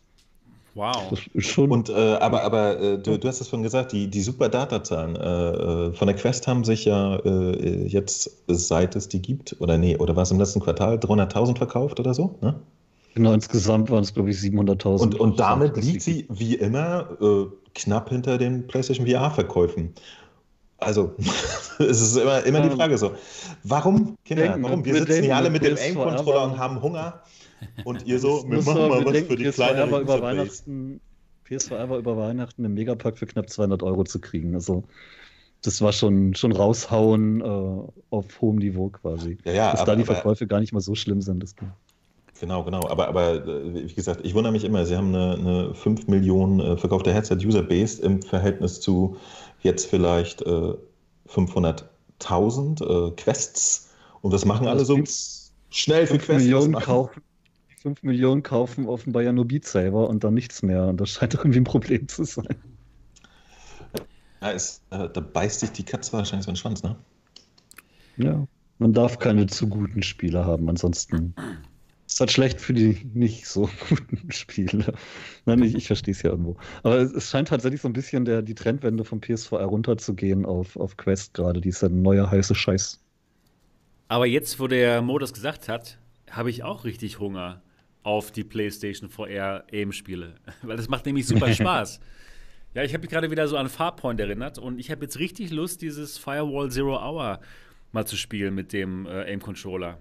Wow. 0.74 1.18
Schon. 1.38 1.70
Und 1.70 1.88
äh, 1.88 1.94
aber, 2.20 2.42
aber 2.42 2.78
äh, 2.78 2.98
du, 2.98 3.18
du 3.18 3.28
hast 3.28 3.40
es 3.40 3.48
schon 3.48 3.62
gesagt, 3.62 3.92
die, 3.92 4.08
die 4.08 4.20
super 4.20 4.50
Datazahlen 4.50 5.16
äh, 5.16 5.50
äh, 5.88 5.92
von 5.92 6.06
der 6.06 6.16
Quest 6.16 6.46
haben 6.46 6.64
sich 6.64 6.84
ja 6.84 7.16
äh, 7.16 7.86
jetzt, 7.86 8.30
seit 8.46 8.94
es 8.94 9.08
die 9.08 9.22
gibt, 9.22 9.56
oder 9.58 9.78
nee, 9.78 9.96
oder 9.96 10.16
war 10.16 10.24
es 10.24 10.30
im 10.30 10.38
letzten 10.38 10.60
Quartal, 10.60 10.96
300.000 10.96 11.56
verkauft 11.56 11.98
oder 11.98 12.12
so? 12.12 12.36
Ne? 12.42 12.60
genau, 13.16 13.32
insgesamt 13.32 13.90
waren 13.90 14.04
es, 14.04 14.14
glaube 14.14 14.30
ich, 14.30 14.36
700.000. 14.36 15.00
Und, 15.00 15.14
und 15.18 15.40
damit 15.40 15.76
liegt 15.82 16.02
sie 16.02 16.26
wie 16.28 16.54
immer 16.54 17.08
äh, 17.20 17.46
knapp 17.74 18.10
hinter 18.10 18.38
den 18.38 18.66
PlayStation 18.66 19.06
VR-Verkäufen. 19.06 19.94
Also, 20.78 21.14
es 21.78 22.00
ist 22.00 22.16
immer, 22.16 22.44
immer 22.44 22.60
die 22.60 22.68
Ähm, 22.68 22.76
Frage 22.76 22.98
so, 22.98 23.14
warum, 23.64 24.16
Kinder, 24.24 24.56
warum? 24.60 24.84
Wir 24.84 24.94
sitzen 24.94 25.22
hier 25.22 25.36
alle 25.36 25.50
mit 25.50 25.64
dem 25.64 25.74
PS4 25.74 25.88
Aim-Controller 25.88 26.40
aber- 26.40 26.52
und 26.52 26.58
haben 26.58 26.82
Hunger 26.82 27.22
und 27.84 28.06
ihr 28.06 28.18
so, 28.20 28.44
wir 28.48 28.62
machen 28.62 28.88
mal 28.88 29.04
was 29.04 29.18
für 29.22 29.36
die 29.36 29.46
PS4 29.46 29.52
kleine 29.52 29.90
war 29.90 30.00
über 30.00 30.14
Userbase. 30.14 30.22
Weihnachten, 30.22 31.00
PS4 31.48 31.88
war 31.88 31.98
über 31.98 32.16
Weihnachten 32.16 32.64
im 32.64 32.74
Megapack 32.74 33.18
für 33.18 33.26
knapp 33.26 33.48
200 33.48 33.82
Euro 33.82 34.04
zu 34.04 34.20
kriegen. 34.20 34.54
Also, 34.54 34.84
das 35.62 35.80
war 35.80 35.92
schon, 35.92 36.34
schon 36.34 36.52
raushauen 36.52 37.40
äh, 37.40 37.44
auf 38.10 38.40
hohem 38.40 38.56
Niveau 38.56 38.90
quasi. 38.90 39.38
Ja, 39.44 39.52
ja, 39.52 39.70
Dass 39.72 39.80
aber, 39.80 39.92
da 39.92 39.96
die 39.96 40.02
aber, 40.02 40.14
Verkäufe 40.14 40.46
gar 40.46 40.60
nicht 40.60 40.72
mal 40.72 40.80
so 40.80 40.94
schlimm 40.94 41.22
sind. 41.22 41.42
Das 41.42 41.54
genau, 42.40 42.62
genau. 42.64 42.86
Aber, 42.88 43.08
aber 43.08 43.46
äh, 43.46 43.88
wie 43.88 43.94
gesagt, 43.94 44.20
ich 44.24 44.34
wundere 44.34 44.52
mich 44.52 44.64
immer, 44.64 44.84
sie 44.84 44.96
haben 44.96 45.14
eine, 45.14 45.34
eine 45.34 45.74
5 45.74 46.06
Millionen 46.08 46.60
äh, 46.60 46.76
verkaufte 46.76 47.12
Headset-User-Base 47.12 48.02
im 48.02 48.22
Verhältnis 48.22 48.80
zu 48.80 49.16
jetzt 49.66 49.86
vielleicht 49.86 50.42
äh, 50.42 50.74
500.000 51.28 53.08
äh, 53.08 53.10
Quests 53.12 53.90
und 54.22 54.32
das 54.32 54.44
machen 54.44 54.66
alle 54.66 54.84
so 54.84 54.98
schnell 55.70 56.06
für 56.06 56.14
5 56.14 56.24
Quests. 56.24 56.42
Millionen 56.42 56.74
kaufen. 56.74 57.22
5 57.82 58.02
Millionen 58.02 58.42
kaufen 58.42 58.86
offenbar 58.88 59.22
ja 59.22 59.32
nur 59.32 59.44
Beat 59.46 59.64
Saber 59.64 60.08
und 60.08 60.24
dann 60.24 60.34
nichts 60.34 60.62
mehr. 60.62 60.86
Und 60.86 61.00
das 61.00 61.10
scheint 61.10 61.34
irgendwie 61.34 61.58
ein 61.60 61.64
Problem 61.64 62.08
zu 62.08 62.24
sein. 62.24 62.56
Ja, 64.40 64.50
ist, 64.50 64.82
äh, 64.90 65.08
da 65.08 65.20
beißt 65.20 65.60
sich 65.60 65.70
die 65.70 65.84
Katze 65.84 66.12
wahrscheinlich 66.12 66.44
so 66.44 66.50
einen 66.50 66.56
Schwanz, 66.56 66.82
ne? 66.82 66.96
Ja. 68.16 68.46
Man 68.78 68.92
darf 68.92 69.18
keine 69.18 69.46
zu 69.46 69.68
guten 69.68 70.02
Spiele 70.02 70.44
haben, 70.44 70.68
ansonsten 70.68 71.34
ist 72.16 72.20
halt 72.20 72.32
schlecht 72.32 72.62
für 72.62 72.72
die 72.72 72.98
nicht 73.12 73.46
so 73.46 73.68
guten 73.90 74.32
Spiele. 74.32 74.94
Nein, 75.44 75.62
ich, 75.62 75.74
ich 75.74 75.86
verstehe 75.86 76.12
es 76.12 76.22
ja 76.22 76.30
irgendwo. 76.30 76.56
Aber 76.82 76.96
es, 76.96 77.12
es 77.12 77.28
scheint 77.28 77.48
tatsächlich 77.48 77.82
so 77.82 77.88
ein 77.88 77.92
bisschen 77.92 78.24
der, 78.24 78.40
die 78.40 78.54
Trendwende 78.54 79.04
vom 79.04 79.20
PSVR 79.20 79.66
runterzugehen 79.66 80.46
auf, 80.46 80.78
auf 80.78 80.96
Quest 80.96 81.34
gerade. 81.34 81.60
Die 81.60 81.68
ist 81.68 81.82
ja 81.82 81.88
ein 81.88 82.00
neuer 82.00 82.30
heiße 82.30 82.54
Scheiß. 82.54 83.04
Aber 84.08 84.24
jetzt, 84.24 84.58
wo 84.58 84.66
der 84.66 85.02
Modus 85.02 85.34
gesagt 85.34 85.68
hat, 85.68 85.98
habe 86.30 86.48
ich 86.48 86.64
auch 86.64 86.84
richtig 86.86 87.18
Hunger 87.18 87.60
auf 88.02 88.30
die 88.30 88.44
PlayStation 88.44 89.10
VR 89.10 89.64
Aim-Spiele. 89.70 90.36
Weil 90.62 90.78
das 90.78 90.88
macht 90.88 91.04
nämlich 91.04 91.26
super 91.26 91.52
Spaß. 91.52 92.00
Ja, 92.72 92.82
ich 92.82 92.94
habe 92.94 93.02
mich 93.02 93.10
gerade 93.10 93.30
wieder 93.30 93.46
so 93.46 93.58
an 93.58 93.68
Farpoint 93.68 94.20
erinnert 94.20 94.58
und 94.58 94.78
ich 94.78 94.90
habe 94.90 95.02
jetzt 95.02 95.18
richtig 95.18 95.50
Lust, 95.50 95.82
dieses 95.82 96.16
Firewall 96.16 96.70
Zero 96.70 96.96
Hour 96.96 97.40
mal 97.92 98.06
zu 98.06 98.16
spielen 98.16 98.54
mit 98.54 98.72
dem 98.72 99.04
äh, 99.04 99.32
Aim-Controller. 99.32 99.98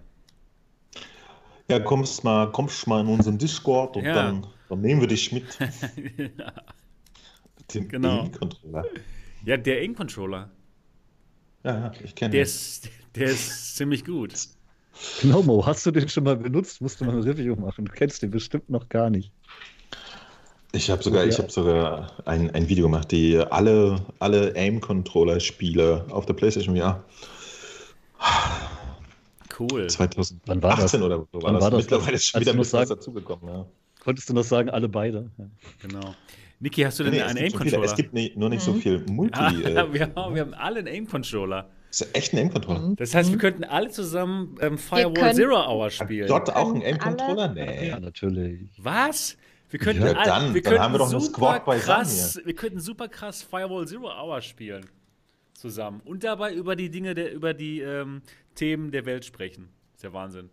Ja, 1.70 1.80
kommst 1.80 2.24
mal, 2.24 2.52
kommst 2.52 2.86
mal 2.88 3.02
in 3.02 3.08
unseren 3.08 3.38
Discord 3.38 3.98
und 3.98 4.06
Ja. 4.06 4.14
dann, 4.14 4.46
dann 4.70 4.82
nehmen 4.82 5.02
wir 5.02 5.08
dich 5.08 5.32
mit. 5.32 5.58
mit 7.58 7.74
dem 7.74 7.88
Genau. 7.88 8.22
Aim-Controller. 8.24 8.86
ja, 9.46 9.58
der 9.58 9.82
Aim-Controller, 9.82 10.52
Ja, 11.64 11.72
ja, 11.80 11.92
ich 12.04 12.14
kenne 12.16 12.34
den. 12.34 12.44
ist, 12.44 12.90
der 13.16 13.32
ist 13.32 13.76
ziemlich 13.76 14.06
gut. 14.06 14.34
Genau, 15.22 15.42
Mo, 15.44 15.66
hast 15.66 15.86
du 15.86 15.92
den 15.92 16.08
schon 16.08 16.24
mal 16.24 16.38
benutzt? 16.38 16.80
Musst 16.82 17.02
du 17.02 17.06
mal 17.06 17.16
ein 17.16 17.24
Review 17.24 17.56
machen. 17.56 17.86
Du 17.86 17.92
kennst 17.92 18.22
den 18.22 18.32
bestimmt 18.32 18.70
noch 18.70 18.88
gar 18.88 19.10
nicht. 19.10 19.34
Ich 20.72 20.90
habe 20.92 21.02
sogar, 21.04 21.26
ich 21.26 21.38
Ja. 21.38 21.44
hab 21.44 21.52
sogar 21.52 22.12
ein, 22.28 22.52
ein 22.52 22.70
Video 22.70 22.86
gemacht, 22.86 23.12
die 23.12 23.38
alle, 23.38 24.06
alle 24.20 24.54
Aim-Controller-Spiele 24.56 26.06
auf 26.12 26.26
der 26.26 26.34
PlayStation 26.34 26.76
VR 26.78 27.04
Cool. 29.60 29.88
2018 29.88 30.42
Wann 30.48 30.64
war 30.64 30.76
das? 30.78 30.94
oder 30.96 31.18
so 31.32 31.42
war 31.42 31.44
Wann 31.44 31.54
das. 31.56 31.64
war 31.64 31.72
das? 31.72 31.80
Mittlerweile 31.84 32.14
ist 32.16 32.26
schon 32.26 32.42
wieder 32.42 32.52
ein 32.52 32.58
noch 32.58 32.64
bisschen 32.64 32.80
was 32.80 32.88
sagen- 32.90 33.00
dazugekommen. 33.00 33.48
Ja. 33.56 33.66
Konntest 34.04 34.30
du 34.30 34.34
noch 34.34 34.44
sagen, 34.44 34.70
alle 34.70 34.90
beide? 34.90 35.32
Ja. 35.38 35.46
Genau. 35.82 36.16
Niki, 36.60 36.82
hast 36.84 37.00
du 37.00 37.04
denn 37.04 37.14
Nee, 37.14 37.22
einen. 37.22 37.38
Aim-Controller? 37.38 37.84
es 37.84 37.96
gibt 37.96 38.14
nur 38.14 38.50
nicht 38.50 38.62
so 38.62 38.74
Mhm. 38.74 38.82
viel 38.82 39.06
Multi. 39.10 39.38
Ah, 39.40 39.50
äh, 39.52 39.54
wir, 39.94 40.12
haben, 40.16 40.36
wir 40.36 40.42
haben 40.42 40.54
alle 40.54 40.80
einen 40.80 40.88
Aim-Controller. 40.88 41.70
ist 41.90 42.16
echt 42.16 42.34
ein 42.34 42.40
Aim-Controller. 42.40 42.94
Das 42.98 43.14
heißt, 43.16 43.32
wir 43.32 43.38
könnten 43.38 43.64
alle 43.64 43.90
zusammen 43.90 44.56
ähm, 44.62 44.78
Firewall 44.78 45.14
können- 45.14 45.36
Zero 45.36 45.56
Hour 45.68 45.90
spielen. 45.90 46.28
Gott 46.28 46.50
auch 46.50 46.74
einen 46.74 46.82
Aim-Controller? 46.84 47.50
alle- 47.50 47.54
Nee. 47.66 47.88
ja, 47.90 48.00
natürlich. 48.00 48.70
Was? 48.78 49.38
Wir 49.70 49.80
könnten, 49.80 50.04
Ja, 50.04 50.14
all- 50.14 50.26
dann- 50.26 50.54
wir 50.54 50.62
dann 50.62 50.72
könnten 50.72 50.84
haben 50.84 50.94
wir 50.94 50.98
doch 51.00 51.12
eine 51.12 51.20
super 51.20 51.34
Squad 51.34 51.66
beisammen 51.66 52.04
krass, 52.04 52.40
wir 52.46 52.54
könnten 52.56 52.80
super 52.80 53.08
krass 53.10 53.42
Firewall 53.44 53.88
Zero 53.88 54.08
Hour 54.10 54.40
spielen 54.42 54.86
zusammen 55.56 56.02
und 56.06 56.24
dabei 56.24 56.54
über 56.54 56.76
die 56.76 56.90
Dinge 56.92 57.16
der 57.16 57.34
über 57.34 57.54
die 57.54 57.80
ähm, 57.82 58.22
Themen 58.54 58.92
der 58.92 59.06
Welt 59.06 59.26
sprechen. 59.26 59.70
ist 59.96 60.04
ja 60.04 60.14
Wahnsinn. 60.14 60.50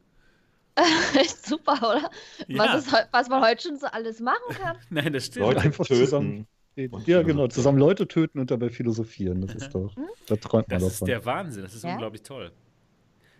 Super, 1.44 1.74
oder? 1.74 2.10
Ja. 2.48 2.58
Was, 2.74 2.86
ist, 2.86 2.94
was 3.12 3.28
man 3.28 3.42
heute 3.42 3.62
schon 3.68 3.76
so 3.78 3.86
alles 3.88 4.20
machen 4.20 4.40
kann. 4.56 4.76
Nein, 4.90 5.12
das 5.12 5.26
stimmt. 5.26 5.46
Leute 5.46 5.60
Einfach 5.60 5.86
töten. 5.86 6.00
zusammen. 6.04 6.46
Und 6.90 7.06
Ja, 7.06 7.22
genau. 7.22 7.46
Zusammen 7.48 7.78
Leute 7.78 8.08
töten 8.08 8.38
und 8.38 8.50
dabei 8.50 8.70
philosophieren. 8.70 9.42
Das 9.42 9.54
ist 9.54 9.74
doch, 9.74 9.94
da 10.26 10.36
träumt 10.36 10.68
man 10.68 10.80
Das 10.80 10.84
ist 10.84 11.02
davon. 11.02 11.06
der 11.08 11.24
Wahnsinn. 11.26 11.62
Das 11.64 11.74
ist 11.74 11.84
Ja? 11.84 11.92
unglaublich 11.92 12.22
toll. 12.22 12.50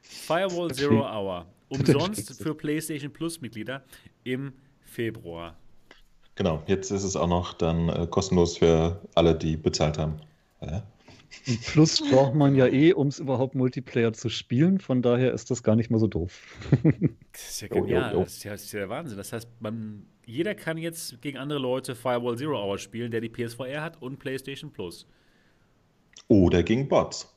Firewall 0.02 0.68
Das 0.68 0.76
Zero 0.76 1.00
Hour. 1.00 1.46
Umsonst 1.70 2.42
für 2.42 2.54
PlayStation 2.54 3.10
Plus 3.10 3.40
Mitglieder 3.40 3.82
im 4.24 4.52
Februar. 4.84 5.56
Genau, 6.34 6.62
jetzt 6.66 6.90
ist 6.90 7.02
es 7.04 7.16
auch 7.16 7.26
noch 7.28 7.54
dann 7.54 7.88
äh, 7.88 8.06
kostenlos 8.10 8.58
für 8.58 9.00
alle, 9.14 9.34
die 9.34 9.56
bezahlt 9.56 9.96
haben. 9.96 10.20
Ja? 10.60 10.82
Und 11.46 11.62
Plus 11.62 12.02
braucht 12.10 12.34
man 12.34 12.54
ja 12.54 12.66
eh, 12.66 12.92
um 12.92 13.08
es 13.08 13.18
überhaupt 13.18 13.54
Multiplayer 13.54 14.12
zu 14.12 14.28
spielen. 14.28 14.78
Von 14.78 15.02
daher 15.02 15.32
ist 15.32 15.50
das 15.50 15.62
gar 15.62 15.76
nicht 15.76 15.90
mal 15.90 15.98
so 15.98 16.06
doof. 16.06 16.40
Das 17.32 17.42
ist 17.42 17.60
ja 17.62 17.68
Jo, 17.68 17.74
jo, 17.76 17.82
genial. 17.82 18.12
jo. 18.14 18.20
Das, 18.22 18.32
ist 18.34 18.44
ja, 18.44 18.52
das 18.52 18.62
ist 18.64 18.72
ja 18.72 18.80
der 18.80 18.88
Wahnsinn. 18.88 19.16
Das 19.16 19.32
heißt, 19.32 19.48
man, 19.60 20.06
jeder 20.26 20.54
kann 20.54 20.78
jetzt 20.78 21.20
gegen 21.22 21.38
andere 21.38 21.58
Leute 21.58 21.94
Firewall 21.94 22.36
Zero 22.36 22.62
Hour 22.62 22.78
spielen, 22.78 23.10
der 23.10 23.20
die 23.20 23.28
PSVR 23.28 23.82
hat 23.82 24.00
und 24.02 24.18
PlayStation 24.18 24.70
Plus. 24.72 25.06
Oder 26.28 26.62
gegen 26.62 26.88
Bots. 26.88 27.28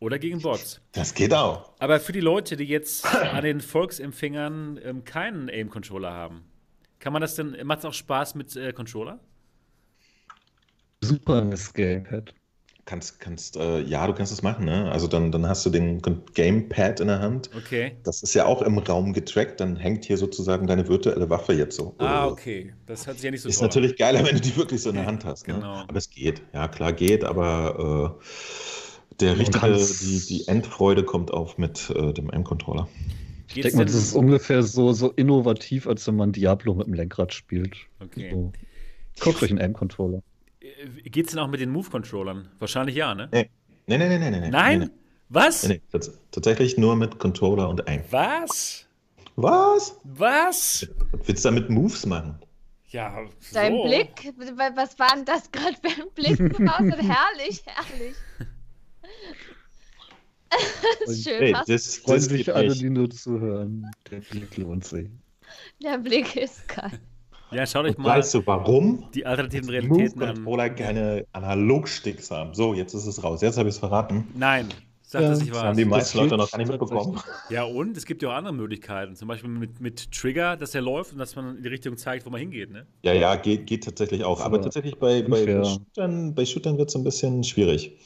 Oder 0.00 0.18
gegen 0.18 0.40
Bots. 0.40 0.80
Das 0.92 1.12
geht 1.14 1.34
auch. 1.34 1.72
Aber 1.78 2.00
für 2.00 2.12
die 2.12 2.20
Leute, 2.20 2.56
die 2.56 2.64
jetzt 2.64 3.04
an 3.32 3.44
den 3.44 3.60
Volksempfängern 3.60 4.80
ähm, 4.82 5.04
keinen 5.04 5.48
Aim-Controller 5.50 6.10
haben, 6.12 6.44
kann 7.00 7.12
man 7.12 7.20
das 7.22 7.34
denn, 7.34 7.56
macht 7.64 7.80
es 7.80 7.84
auch 7.84 7.92
Spaß 7.94 8.34
mit 8.34 8.54
äh, 8.56 8.72
Controller? 8.72 9.20
Super 11.02 11.42
das 11.42 11.72
Gamepad. 11.72 12.34
Kannst, 12.90 13.20
kannst, 13.20 13.56
äh, 13.56 13.82
ja, 13.82 14.04
du 14.08 14.14
kannst 14.14 14.32
es 14.32 14.42
machen, 14.42 14.64
ne? 14.64 14.90
Also 14.90 15.06
dann, 15.06 15.30
dann 15.30 15.46
hast 15.46 15.64
du 15.64 15.70
den 15.70 16.02
Gamepad 16.34 16.98
in 16.98 17.06
der 17.06 17.20
Hand. 17.20 17.48
Okay. 17.56 17.92
Das 18.02 18.24
ist 18.24 18.34
ja 18.34 18.46
auch 18.46 18.62
im 18.62 18.78
Raum 18.78 19.12
getrackt, 19.12 19.60
dann 19.60 19.76
hängt 19.76 20.06
hier 20.06 20.18
sozusagen 20.18 20.66
deine 20.66 20.88
virtuelle 20.88 21.30
Waffe 21.30 21.52
jetzt 21.52 21.76
so. 21.76 21.94
Ah, 21.98 22.26
okay. 22.26 22.72
Das 22.86 23.06
hört 23.06 23.18
sich 23.18 23.26
ja 23.26 23.30
nicht 23.30 23.42
so 23.42 23.48
Ist 23.48 23.58
toll 23.58 23.68
natürlich 23.68 23.96
geiler, 23.96 24.26
wenn 24.26 24.34
du 24.34 24.40
die 24.40 24.56
wirklich 24.56 24.82
so 24.82 24.88
in 24.90 24.96
der 24.96 25.06
Hand 25.06 25.24
hast. 25.24 25.46
Ne? 25.46 25.54
Genau. 25.54 25.84
Aber 25.86 25.96
es 25.96 26.10
geht. 26.10 26.42
Ja, 26.52 26.66
klar 26.66 26.92
geht, 26.92 27.22
aber 27.22 28.18
äh, 28.18 29.14
der 29.20 29.38
richtige, 29.38 29.68
die, 29.68 30.26
die 30.26 30.48
Endfreude 30.48 31.04
kommt 31.04 31.30
auf 31.30 31.58
mit 31.58 31.90
äh, 31.90 32.12
dem 32.12 32.28
M-Controller. 32.28 32.88
Ich 33.46 33.62
denke 33.62 33.76
mal, 33.76 33.84
das 33.84 33.94
ist 33.94 34.14
ungefähr 34.14 34.64
so, 34.64 34.92
so 34.92 35.12
innovativ, 35.12 35.86
als 35.86 36.08
wenn 36.08 36.16
man 36.16 36.32
Diablo 36.32 36.74
mit 36.74 36.88
dem 36.88 36.94
Lenkrad 36.94 37.32
spielt. 37.32 37.76
Okay. 38.00 38.30
So. 38.32 38.52
Kauft 39.20 39.44
euch 39.44 39.50
einen 39.50 39.60
Aim-Controller. 39.60 40.24
Äh, 41.04 41.08
Geht's 41.10 41.30
denn 41.32 41.38
auch 41.40 41.48
mit 41.48 41.60
den 41.60 41.70
Move-Controllern? 41.70 42.48
Wahrscheinlich 42.58 42.96
ja, 42.96 43.14
ne? 43.14 43.28
Nee. 43.32 43.50
Nee, 43.86 43.98
nee, 43.98 44.08
nee, 44.18 44.30
nee, 44.30 44.40
nee. 44.40 44.50
Nein? 44.50 44.78
Nee, 44.78 44.84
nee. 44.86 44.90
Was? 45.28 45.62
Nee, 45.66 45.74
nee. 45.74 45.82
Tats 45.92 46.10
tatsächlich 46.30 46.76
nur 46.76 46.96
mit 46.96 47.18
Controller 47.18 47.68
und 47.68 47.86
Aim. 47.88 48.02
Was? 48.10 48.86
Was? 49.36 49.98
Was? 50.04 50.88
Was 51.12 51.26
willst 51.28 51.44
du 51.44 51.48
damit 51.48 51.70
Moves 51.70 52.04
machen? 52.06 52.38
Ja, 52.88 53.24
Dein 53.52 53.72
so. 53.72 53.84
Blick, 53.84 54.32
wa- 54.56 54.72
was 54.74 54.98
war 54.98 55.14
denn 55.14 55.24
das 55.24 55.50
gerade 55.52 55.76
für 55.76 56.02
ein 56.02 56.10
Blick? 56.14 56.36
Du 56.36 56.68
hast 56.68 56.78
so 56.78 57.08
herrlich, 57.08 57.62
herrlich. 57.64 58.16
das 61.00 61.10
ist 61.10 61.24
schön, 61.24 61.38
Hey, 61.40 61.52
das, 61.66 61.96
Freuen 61.98 62.16
das 62.16 62.24
sich 62.24 62.46
geht 62.46 62.54
alle, 62.54 62.74
die 62.74 62.90
nur 62.90 63.08
zuhören. 63.10 63.88
Der 64.10 64.20
Blick 64.20 64.56
lohnt 64.56 64.84
sich. 64.84 65.08
Der 65.82 65.98
Blick 65.98 66.34
ist 66.36 66.66
geil. 66.68 66.90
Ja, 67.52 67.66
schaut 67.66 67.84
euch 67.86 67.96
Und 67.96 68.04
mal 68.04 68.18
weißt 68.18 68.34
du, 68.34 68.46
warum? 68.46 69.10
die 69.14 69.26
alternativen 69.26 69.68
Realitäten 69.70 70.22
an. 70.22 70.28
Move-Controller 70.28 70.70
keine 70.70 71.26
Analogsticks 71.32 72.30
haben. 72.30 72.54
So, 72.54 72.74
jetzt 72.74 72.94
ist 72.94 73.06
es 73.06 73.22
raus. 73.22 73.42
Jetzt 73.42 73.58
habe 73.58 73.68
ich 73.68 73.74
es 73.74 73.78
verraten. 73.78 74.28
Nein, 74.34 74.68
sag 75.02 75.22
Ja, 75.22 75.30
das 75.30 75.40
nicht 75.40 75.50
Das 75.50 75.58
wahr. 75.58 75.68
haben 75.68 75.76
die 75.76 75.82
Das 75.84 75.90
meisten 75.90 76.18
Leute 76.18 76.36
noch 76.36 76.50
gar 76.50 76.58
nicht 76.58 76.68
mitbekommen. 76.70 77.20
Ja, 77.48 77.64
und 77.64 77.96
es 77.96 78.06
gibt 78.06 78.22
ja 78.22 78.28
auch 78.30 78.34
andere 78.34 78.54
Möglichkeiten. 78.54 79.16
Zum 79.16 79.26
Beispiel 79.28 79.50
mit, 79.50 79.80
mit 79.80 80.12
Trigger, 80.12 80.56
dass 80.56 80.70
der 80.70 80.82
läuft 80.82 81.12
und 81.12 81.18
dass 81.18 81.34
man 81.34 81.56
in 81.56 81.62
die 81.62 81.68
Richtung 81.68 81.96
zeigt, 81.96 82.24
wo 82.26 82.30
man 82.30 82.40
hingeht, 82.40 82.70
ne? 82.70 82.86
Ja, 83.02 83.12
ja, 83.14 83.34
geht, 83.34 83.66
geht 83.66 83.84
tatsächlich 83.84 84.22
auch. 84.24 84.40
Aber 84.40 84.60
tatsächlich 84.62 84.96
bei, 84.98 85.22
bei. 85.22 85.64
Shootern, 85.64 86.34
bei 86.34 86.44
Shootern 86.44 86.78
wird 86.78 86.90
es 86.90 86.96
ein 86.96 87.02
bisschen 87.04 87.42
schwierig. 87.42 87.98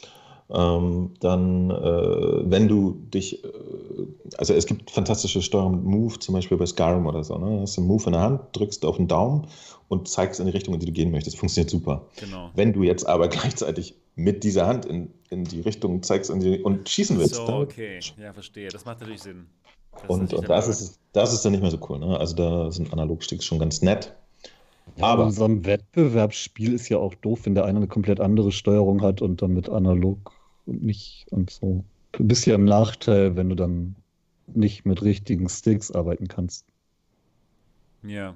Ähm, 0.50 1.14
dann, 1.20 1.70
äh, 1.70 2.50
wenn 2.50 2.68
du 2.68 2.92
dich, 2.92 3.42
äh, 3.44 3.48
also 4.36 4.52
es 4.52 4.66
gibt 4.66 4.90
fantastische 4.90 5.40
Steuerung 5.40 5.76
mit 5.76 5.84
Move, 5.84 6.18
zum 6.18 6.34
Beispiel 6.34 6.58
bei 6.58 6.66
Skyrim 6.66 7.06
oder 7.06 7.24
so. 7.24 7.38
Ne? 7.38 7.62
Hast 7.62 7.76
du 7.76 7.80
einen 7.80 7.88
Move 7.88 8.04
in 8.06 8.12
der 8.12 8.20
Hand, 8.20 8.40
drückst 8.52 8.84
auf 8.84 8.98
den 8.98 9.08
Daumen 9.08 9.46
und 9.88 10.06
zeigst 10.08 10.40
in 10.40 10.46
die 10.46 10.52
Richtung, 10.52 10.74
in 10.74 10.80
die 10.80 10.86
du 10.86 10.92
gehen 10.92 11.10
möchtest. 11.10 11.38
Funktioniert 11.38 11.70
super. 11.70 12.06
Genau. 12.16 12.50
Wenn 12.54 12.72
du 12.74 12.82
jetzt 12.82 13.06
aber 13.06 13.28
gleichzeitig 13.28 13.94
mit 14.16 14.44
dieser 14.44 14.66
Hand 14.66 14.84
in, 14.84 15.10
in 15.30 15.44
die 15.44 15.60
Richtung 15.60 16.02
zeigst 16.02 16.30
in 16.30 16.40
die, 16.40 16.60
und 16.60 16.88
schießen 16.88 17.18
willst, 17.18 17.36
So, 17.36 17.46
okay. 17.46 18.00
Ja, 18.20 18.32
verstehe. 18.32 18.68
Das 18.68 18.84
macht 18.84 19.00
natürlich 19.00 19.22
Sinn. 19.22 19.46
Das 19.92 20.04
und, 20.08 20.34
und 20.34 20.48
das, 20.48 20.68
ist, 20.68 21.00
das 21.12 21.32
ist 21.32 21.44
dann 21.44 21.52
nicht 21.52 21.62
mehr 21.62 21.70
so 21.70 21.78
cool. 21.88 21.98
Ne? 21.98 22.18
Also 22.18 22.34
da 22.34 22.70
sind 22.70 22.92
Analogsticks 22.92 23.44
schon 23.44 23.58
ganz 23.58 23.80
nett. 23.80 24.14
Ja, 24.96 25.04
Aber- 25.06 25.24
in 25.24 25.30
so 25.32 25.44
einem 25.44 25.64
Wettbewerbsspiel 25.64 26.72
ist 26.72 26.88
ja 26.88 26.98
auch 26.98 27.14
doof, 27.14 27.40
wenn 27.44 27.54
der 27.54 27.64
eine 27.64 27.78
eine 27.78 27.88
komplett 27.88 28.20
andere 28.20 28.52
Steuerung 28.52 29.02
hat 29.02 29.22
und 29.22 29.42
dann 29.42 29.52
mit 29.52 29.68
analog 29.68 30.32
und 30.66 30.82
nicht 30.82 31.26
und 31.30 31.50
so. 31.50 31.84
Du 32.12 32.24
bist 32.24 32.46
ja 32.46 32.54
im 32.54 32.64
Nachteil, 32.64 33.34
wenn 33.36 33.48
du 33.48 33.56
dann 33.56 33.96
nicht 34.54 34.84
mit 34.86 35.02
richtigen 35.02 35.48
Sticks 35.48 35.90
arbeiten 35.90 36.28
kannst. 36.28 36.66
Ja. 38.02 38.34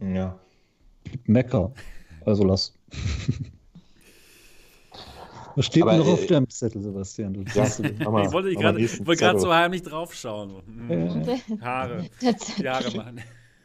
Ja. 0.00 0.38
Mecker. 1.26 1.72
Also 2.24 2.44
lass. 2.44 2.74
Was 5.54 5.66
steht 5.66 5.82
Aber, 5.82 5.92
denn 5.92 6.00
noch 6.00 6.08
äh, 6.08 6.12
auf 6.12 6.26
deinem 6.26 6.48
Zettel, 6.50 6.82
Sebastian? 6.82 7.34
Du, 7.34 7.42
Ja, 7.42 8.10
mal- 8.10 8.26
ich 8.26 8.32
wollte 8.32 8.54
gerade 8.54 9.40
so 9.40 9.52
heimlich 9.52 9.82
draufschauen. 9.82 10.62
Mhm. 10.66 10.90
Äh, 10.90 11.38
Haare. 11.60 12.06
Die 12.58 12.68
Haare 12.68 12.96
machen. 12.96 13.20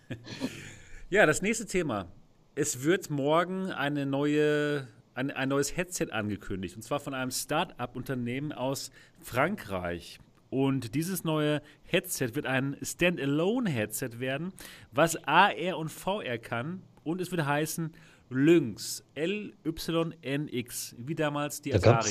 Ja, 1.13 1.27
das 1.27 1.43
nächste 1.43 1.67
Thema. 1.67 2.07
Es 2.55 2.83
wird 2.83 3.11
morgen 3.11 3.69
eine 3.69 4.07
neue, 4.07 4.87
ein, 5.13 5.29
ein 5.29 5.49
neues 5.49 5.77
Headset 5.77 6.07
angekündigt. 6.09 6.75
Und 6.75 6.81
zwar 6.81 6.99
von 6.99 7.13
einem 7.13 7.29
Start-up-Unternehmen 7.29 8.51
aus 8.51 8.89
Frankreich. 9.21 10.17
Und 10.49 10.95
dieses 10.95 11.23
neue 11.23 11.61
Headset 11.83 12.29
wird 12.33 12.47
ein 12.47 12.77
Standalone-Headset 12.81 14.17
werden, 14.17 14.53
was 14.91 15.15
AR 15.27 15.77
und 15.77 15.89
VR 15.89 16.39
kann. 16.39 16.81
Und 17.03 17.21
es 17.21 17.29
wird 17.29 17.45
heißen 17.45 17.93
Lynx. 18.31 19.03
L-Y-N-X. 19.13 20.95
Wie 20.97 21.13
damals 21.13 21.61
die 21.61 21.69
da 21.69 21.77
Atari. 21.77 22.09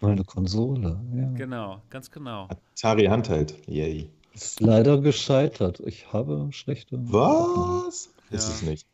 mal 0.00 0.12
eine 0.12 0.24
Konsole. 0.24 0.98
Ja. 1.14 1.30
Genau, 1.32 1.82
ganz 1.90 2.10
genau. 2.10 2.48
Atari 2.48 3.04
Handheld. 3.04 3.54
Yay. 3.68 4.08
Ist 4.32 4.60
leider 4.60 5.02
gescheitert. 5.02 5.80
Ich 5.80 6.10
habe 6.14 6.48
schlechte. 6.50 6.96
Was? 7.12 8.08
Ist 8.32 8.48
Ja. 8.48 8.54
es 8.54 8.62
nicht. 8.62 8.86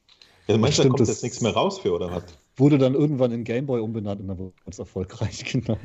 Ja, 0.48 0.56
meinst 0.56 0.78
du, 0.78 0.82
da 0.82 0.84
Stimmt, 0.84 0.90
kommt 0.90 1.00
das- 1.00 1.08
jetzt 1.08 1.22
nichts 1.22 1.40
mehr 1.40 1.52
raus 1.52 1.78
für, 1.78 1.92
oder 1.94 2.10
was? 2.10 2.24
Wurde 2.56 2.78
dann 2.78 2.94
irgendwann 2.94 3.32
in 3.32 3.44
Gameboy 3.44 3.80
umbenannt 3.80 4.20
und 4.20 4.28
dann 4.28 4.38
wurde 4.38 4.52
es 4.66 4.78
erfolgreich, 4.78 5.44
genau. 5.52 5.78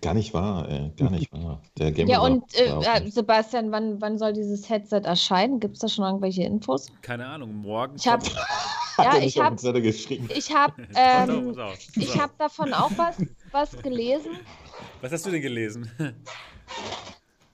Gar 0.00 0.14
nicht 0.14 0.34
wahr, 0.34 0.68
ey. 0.68 0.90
Gar 0.96 1.10
nicht 1.10 1.30
wahr. 1.32 1.62
Der 1.78 1.92
Game 1.92 2.08
Ja, 2.08 2.20
und 2.20 2.42
war- 2.54 2.96
äh, 2.96 3.04
äh. 3.06 3.10
Sebastian, 3.10 3.70
wann, 3.70 4.00
wann 4.00 4.18
soll 4.18 4.32
dieses 4.32 4.68
Headset 4.68 5.02
erscheinen? 5.04 5.60
Gibt 5.60 5.74
es 5.74 5.80
da 5.80 5.88
schon 5.88 6.04
irgendwelche 6.04 6.42
Infos? 6.42 6.88
Keine 7.02 7.26
Ahnung, 7.26 7.54
morgen. 7.54 7.94
Ich 7.96 8.08
habe 8.08 8.24
ja, 8.98 9.16
ich 9.18 9.36
nicht 9.36 9.40
auf 9.40 9.44
hab- 9.62 9.76
ich 9.76 10.54
hab, 10.54 10.78
ähm, 10.96 11.54
ich 11.94 12.18
hab 12.18 12.36
davon 12.38 12.72
auch 12.72 12.90
was, 12.96 13.16
was 13.52 13.80
gelesen. 13.82 14.32
Was 15.00 15.12
hast 15.12 15.26
du 15.26 15.30
denn 15.30 15.42
gelesen? 15.42 15.88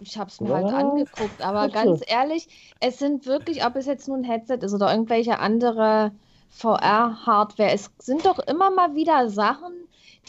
Ich 0.00 0.16
habe 0.16 0.30
es 0.30 0.40
mir 0.40 0.54
halt 0.54 0.66
angeguckt, 0.72 1.42
aber 1.42 1.68
ganz 1.68 2.00
ehrlich, 2.06 2.48
es 2.80 2.98
sind 2.98 3.26
wirklich, 3.26 3.64
ob 3.64 3.74
es 3.76 3.86
jetzt 3.86 4.06
nun 4.08 4.20
ein 4.20 4.24
Headset 4.24 4.58
ist 4.62 4.72
oder 4.72 4.90
irgendwelche 4.92 5.38
andere 5.40 6.12
VR-Hardware, 6.50 7.72
es 7.72 7.90
sind 7.98 8.24
doch 8.24 8.38
immer 8.38 8.70
mal 8.70 8.94
wieder 8.94 9.28
Sachen, 9.28 9.72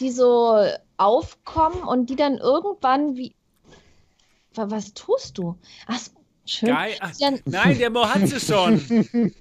die 0.00 0.10
so 0.10 0.56
aufkommen 0.96 1.82
und 1.84 2.10
die 2.10 2.16
dann 2.16 2.38
irgendwann 2.38 3.16
wie. 3.16 3.34
Wa- 4.54 4.66
Was 4.70 4.92
tust 4.94 5.38
du? 5.38 5.56
Ach, 5.86 5.98
schön. 6.46 6.70
Geil. 6.70 6.94
Ach, 7.00 7.12
nein, 7.44 7.78
der 7.78 7.90
Mo 7.90 8.04
hat 8.06 8.26
sie 8.26 8.40
schon. 8.40 8.74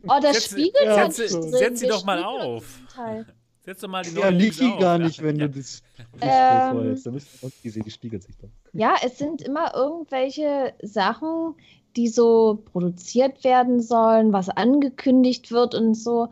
oh, 0.07 0.19
das 0.21 0.37
Setz- 0.37 0.51
spiegelt 0.51 1.13
setz, 1.15 1.31
drin. 1.31 1.51
setz 1.51 1.79
sie 1.79 1.87
doch 1.87 2.03
mal 2.05 2.23
auf. 2.23 2.63
Teil. 2.93 3.25
Setz 3.69 3.81
doch 3.81 3.87
mal 3.87 4.01
die 4.03 4.15
Ja, 4.15 4.31
neue 4.31 4.39
Links 4.39 4.57
die 4.57 4.77
gar 4.79 4.97
nicht, 4.97 5.21
wenn 5.21 5.37
ja. 5.37 5.47
du 5.47 5.59
das 5.59 5.83
Ähm, 6.21 6.71
vorhältst. 6.75 7.05
Da 7.05 7.11
müsst 7.11 7.27
ihr 7.63 7.83
die 7.83 7.91
spiegelt 7.91 8.23
sich 8.23 8.35
doch. 8.37 8.49
Ja, 8.73 8.95
es 9.05 9.19
sind 9.19 9.43
immer 9.43 9.75
irgendwelche 9.75 10.73
Sachen, 10.81 11.53
die 11.95 12.07
so 12.07 12.63
produziert 12.71 13.43
werden 13.43 13.79
sollen, 13.79 14.33
was 14.33 14.49
angekündigt 14.49 15.51
wird 15.51 15.75
und 15.75 15.93
so. 15.93 16.29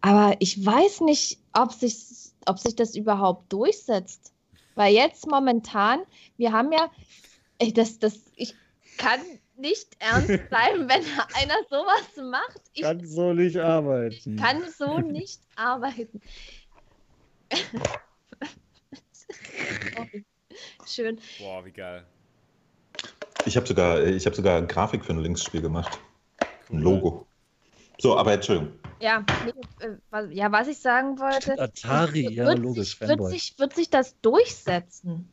Aber 0.00 0.34
ich 0.38 0.64
weiß 0.64 1.02
nicht, 1.02 1.40
ob 1.52 1.72
sich, 1.72 2.32
ob 2.46 2.58
sich 2.58 2.74
das 2.74 2.96
überhaupt 2.96 3.52
durchsetzt. 3.52 4.32
Weil 4.74 4.94
jetzt 4.94 5.26
momentan, 5.26 6.00
wir 6.38 6.52
haben 6.52 6.72
ja, 6.72 6.90
ey, 7.58 7.74
das, 7.74 7.98
das, 7.98 8.18
ich 8.34 8.54
kann 8.96 9.20
nicht 9.56 9.88
ernst 9.98 10.26
bleiben, 10.48 10.88
wenn 10.88 11.04
einer 11.34 11.54
sowas 11.68 12.30
macht. 12.30 12.62
Ich 12.72 12.82
Kann 12.82 13.04
so 13.06 13.34
nicht 13.34 13.58
arbeiten. 13.58 14.36
kann 14.36 14.62
so 14.78 14.98
nicht 15.00 15.40
arbeiten. 15.56 16.20
Schön. 20.86 21.18
Boah, 21.38 21.64
wie 21.64 21.72
geil. 21.72 22.04
Ich 23.46 23.56
habe 23.56 23.66
sogar, 23.66 24.02
ich 24.04 24.26
hab 24.26 24.34
sogar 24.34 24.62
Grafik 24.62 25.04
für 25.04 25.12
ein 25.12 25.20
Linksspiel 25.20 25.62
gemacht. 25.62 25.98
Ein 26.70 26.78
Logo. 26.78 27.26
So, 27.98 28.16
aber 28.16 28.32
Entschuldigung. 28.34 28.72
Ja, 29.00 29.24
nee, 29.44 29.52
äh, 29.84 29.96
was, 30.10 30.26
ja, 30.30 30.52
was 30.52 30.68
ich 30.68 30.78
sagen 30.78 31.18
wollte. 31.18 31.58
Atari, 31.58 32.32
ja, 32.32 32.46
wird 32.46 32.58
logisch, 32.60 32.98
Sich, 32.98 33.08
wird, 33.08 33.26
sich, 33.28 33.54
wird 33.58 33.74
sich 33.74 33.90
das 33.90 34.20
durchsetzen? 34.20 35.28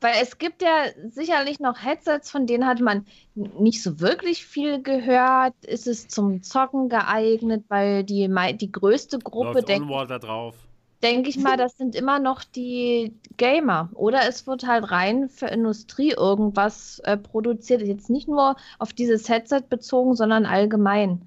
Weil 0.00 0.14
es 0.20 0.38
gibt 0.38 0.62
ja 0.62 0.86
sicherlich 1.10 1.60
noch 1.60 1.82
Headsets, 1.82 2.30
von 2.30 2.46
denen 2.46 2.66
hat 2.66 2.80
man 2.80 3.06
nicht 3.34 3.82
so 3.82 4.00
wirklich 4.00 4.44
viel 4.44 4.82
gehört. 4.82 5.54
Ist 5.64 5.86
es 5.86 6.08
zum 6.08 6.42
Zocken 6.42 6.88
geeignet? 6.88 7.64
Weil 7.68 8.02
die, 8.02 8.28
die 8.54 8.72
größte 8.72 9.18
Gruppe, 9.18 9.52
Läuft 9.52 9.68
denke 9.68 9.84
Onward 9.84 10.10
da 10.10 10.18
drauf. 10.18 10.56
Denk 11.02 11.28
ich 11.28 11.38
mal, 11.38 11.56
das 11.56 11.76
sind 11.76 11.94
immer 11.94 12.18
noch 12.18 12.44
die 12.44 13.14
Gamer. 13.36 13.90
Oder 13.94 14.28
es 14.28 14.46
wird 14.46 14.66
halt 14.66 14.90
rein 14.90 15.28
für 15.28 15.46
Industrie 15.46 16.12
irgendwas 16.12 17.00
äh, 17.00 17.16
produziert. 17.16 17.82
Jetzt 17.82 18.10
nicht 18.10 18.28
nur 18.28 18.56
auf 18.78 18.92
dieses 18.92 19.28
Headset 19.28 19.62
bezogen, 19.68 20.14
sondern 20.14 20.46
allgemein. 20.46 21.22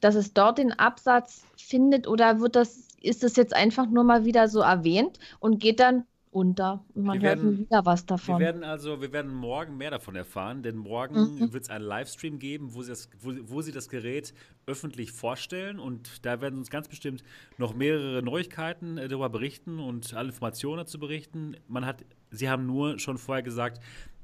Dass 0.00 0.14
es 0.14 0.32
dort 0.32 0.58
den 0.58 0.72
Absatz 0.72 1.44
findet 1.56 2.06
oder 2.06 2.40
wird 2.40 2.56
das, 2.56 2.88
ist 3.00 3.22
das 3.22 3.36
jetzt 3.36 3.54
einfach 3.54 3.86
nur 3.86 4.04
mal 4.04 4.24
wieder 4.24 4.48
so 4.48 4.60
erwähnt 4.60 5.18
und 5.40 5.60
geht 5.60 5.80
dann 5.80 6.04
unter 6.34 6.84
und 6.94 7.04
man 7.04 7.20
Wir 7.20 7.28
hört 7.30 7.38
werden- 7.38 7.50
nie 7.54 7.60
wieder 7.60 7.84
was 7.86 8.02
Wir 8.02 8.06
davon. 8.06 8.40
werden 8.40 8.64
also, 8.64 9.00
wir 9.00 9.12
werden 9.12 9.32
morgen 9.32 9.76
mehr 9.76 9.90
davon 9.90 10.16
erfahren, 10.16 10.62
denn 10.62 10.76
morgen 10.76 11.36
Mhm. 11.36 11.52
wird 11.52 11.62
es 11.64 11.70
einen 11.70 11.84
Livestream 11.84 12.38
geben, 12.38 12.74
wo 12.74 12.82
sie, 12.82 12.90
das, 12.90 13.08
wo, 13.20 13.32
wo 13.44 13.62
sie 13.62 13.72
das 13.72 13.88
Gerät 13.88 14.34
öffentlich 14.66 15.12
vorstellen 15.12 15.78
und 15.78 16.24
da 16.26 16.40
werden 16.40 16.58
uns 16.58 16.70
ganz 16.70 16.88
bestimmt 16.88 17.22
noch 17.58 17.74
mehrere 17.74 18.22
Neuigkeiten 18.22 18.98
äh, 18.98 19.08
darüber 19.08 19.28
berichten 19.30 19.78
und 19.78 20.12
alle 20.14 20.28
Informationen 20.28 20.78
dazu 20.78 20.98
berichten. 20.98 21.56
Man 21.68 21.86
hat, 21.86 22.04
sie 22.30 22.48
haben 22.50 22.66
nur 22.66 22.98
schon 22.98 23.16
vorher 23.18 23.42
gesagt, 23.42 23.80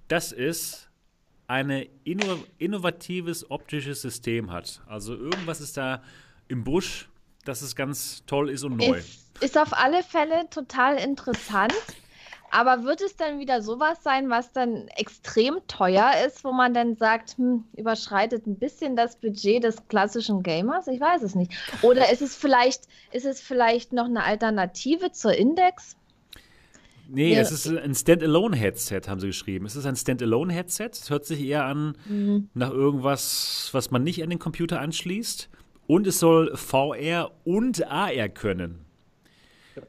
das 0.09 0.32
ist 0.32 0.89
ein 1.47 1.70
inno 2.05 2.39
innovatives 2.59 3.51
optisches 3.51 4.03
System 4.03 4.51
hat. 4.51 4.82
Also 4.87 5.15
irgendwas 5.15 5.61
ist 5.61 5.77
da 5.77 6.03
im 6.49 6.65
Busch, 6.65 7.09
dass 7.45 7.62
es 7.62 7.74
ganz 7.74 8.24
toll 8.27 8.51
ist 8.51 8.65
und 8.65 8.77
neu. 8.77 8.99
Ist, 8.99 9.43
ist 9.43 9.59
auf 9.59 9.73
alle 9.73 10.03
Fälle 10.03 10.49
total 10.51 10.97
interessant. 10.97 11.73
Aber 12.51 12.85
wird 12.85 13.01
es 13.01 13.17
dann 13.17 13.39
wieder 13.39 13.63
sowas 13.63 14.03
sein, 14.03 14.29
was 14.29 14.53
dann 14.53 14.89
extrem 14.97 15.59
teuer 15.69 16.13
ist, 16.27 16.45
wo 16.45 16.53
man 16.53 16.75
dann 16.75 16.97
sagt, 16.97 17.37
hm, 17.39 17.65
überschreitet 17.77 18.47
ein 18.47 18.57
bisschen 18.57 18.97
das 18.97 19.17
Budget 19.17 19.63
des 19.63 19.87
klassischen 19.89 20.43
Gamers? 20.43 20.89
Ich 20.89 21.01
weiß 21.01 21.23
es 21.23 21.35
nicht. 21.35 21.53
Oder 21.83 22.11
ist 22.13 22.23
es 22.23 22.35
vielleicht, 22.35 22.83
ist 23.13 23.25
es 23.25 23.41
vielleicht 23.41 23.93
noch 23.93 24.07
eine 24.07 24.25
Alternative 24.25 25.13
zur 25.13 25.33
Index? 25.33 25.97
Nee, 27.13 27.35
ja. 27.35 27.41
es 27.41 27.51
ist 27.51 27.67
ein 27.67 27.95
Standalone-Headset, 27.95 29.03
haben 29.09 29.21
sie 29.21 29.29
geschrieben. 29.29 29.67
Es 29.67 29.75
ist 29.75 29.87
ein 29.87 29.97
Standalone-Headset. 29.97 30.91
Es 30.93 31.11
hört 31.11 31.25
sich 31.27 31.41
eher 31.41 31.65
an 31.65 31.97
mhm. 32.07 32.49
nach 32.55 32.71
irgendwas, 32.71 33.69
was 33.73 33.91
man 33.91 34.05
nicht 34.05 34.23
an 34.23 34.31
den 34.31 34.39
Computer 34.39 34.81
anschließt. 34.81 35.49
Und 35.87 36.07
es 36.07 36.21
soll 36.21 36.57
VR 36.57 37.33
und 37.45 37.87
AR 37.89 38.29
können. 38.29 38.85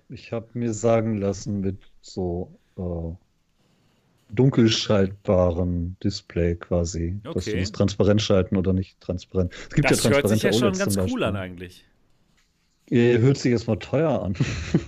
Ich 0.10 0.32
habe 0.32 0.48
mir 0.54 0.74
sagen 0.74 1.18
lassen, 1.18 1.62
mit 1.62 1.78
so 2.02 2.58
äh, 2.78 4.34
dunkelschaltbaren 4.34 5.98
Display 6.04 6.56
quasi, 6.56 7.20
okay. 7.24 7.34
dass 7.34 7.46
du 7.46 7.58
es 7.58 7.72
transparent 7.72 8.22
schalten 8.22 8.58
oder 8.58 8.74
nicht 8.74 9.00
transparent. 9.00 9.54
Es 9.54 9.76
gibt 9.76 9.92
das 9.92 10.04
ja 10.04 10.12
hört 10.12 10.30
sich 10.30 10.44
ja 10.44 10.54
schon 10.54 10.74
ganz 10.74 10.98
cool 10.98 11.24
an 11.24 11.36
eigentlich. 11.36 11.86
Ja, 12.90 13.18
hört 13.20 13.38
sich 13.38 13.52
erstmal 13.52 13.80
teuer 13.80 14.22
an. 14.22 14.36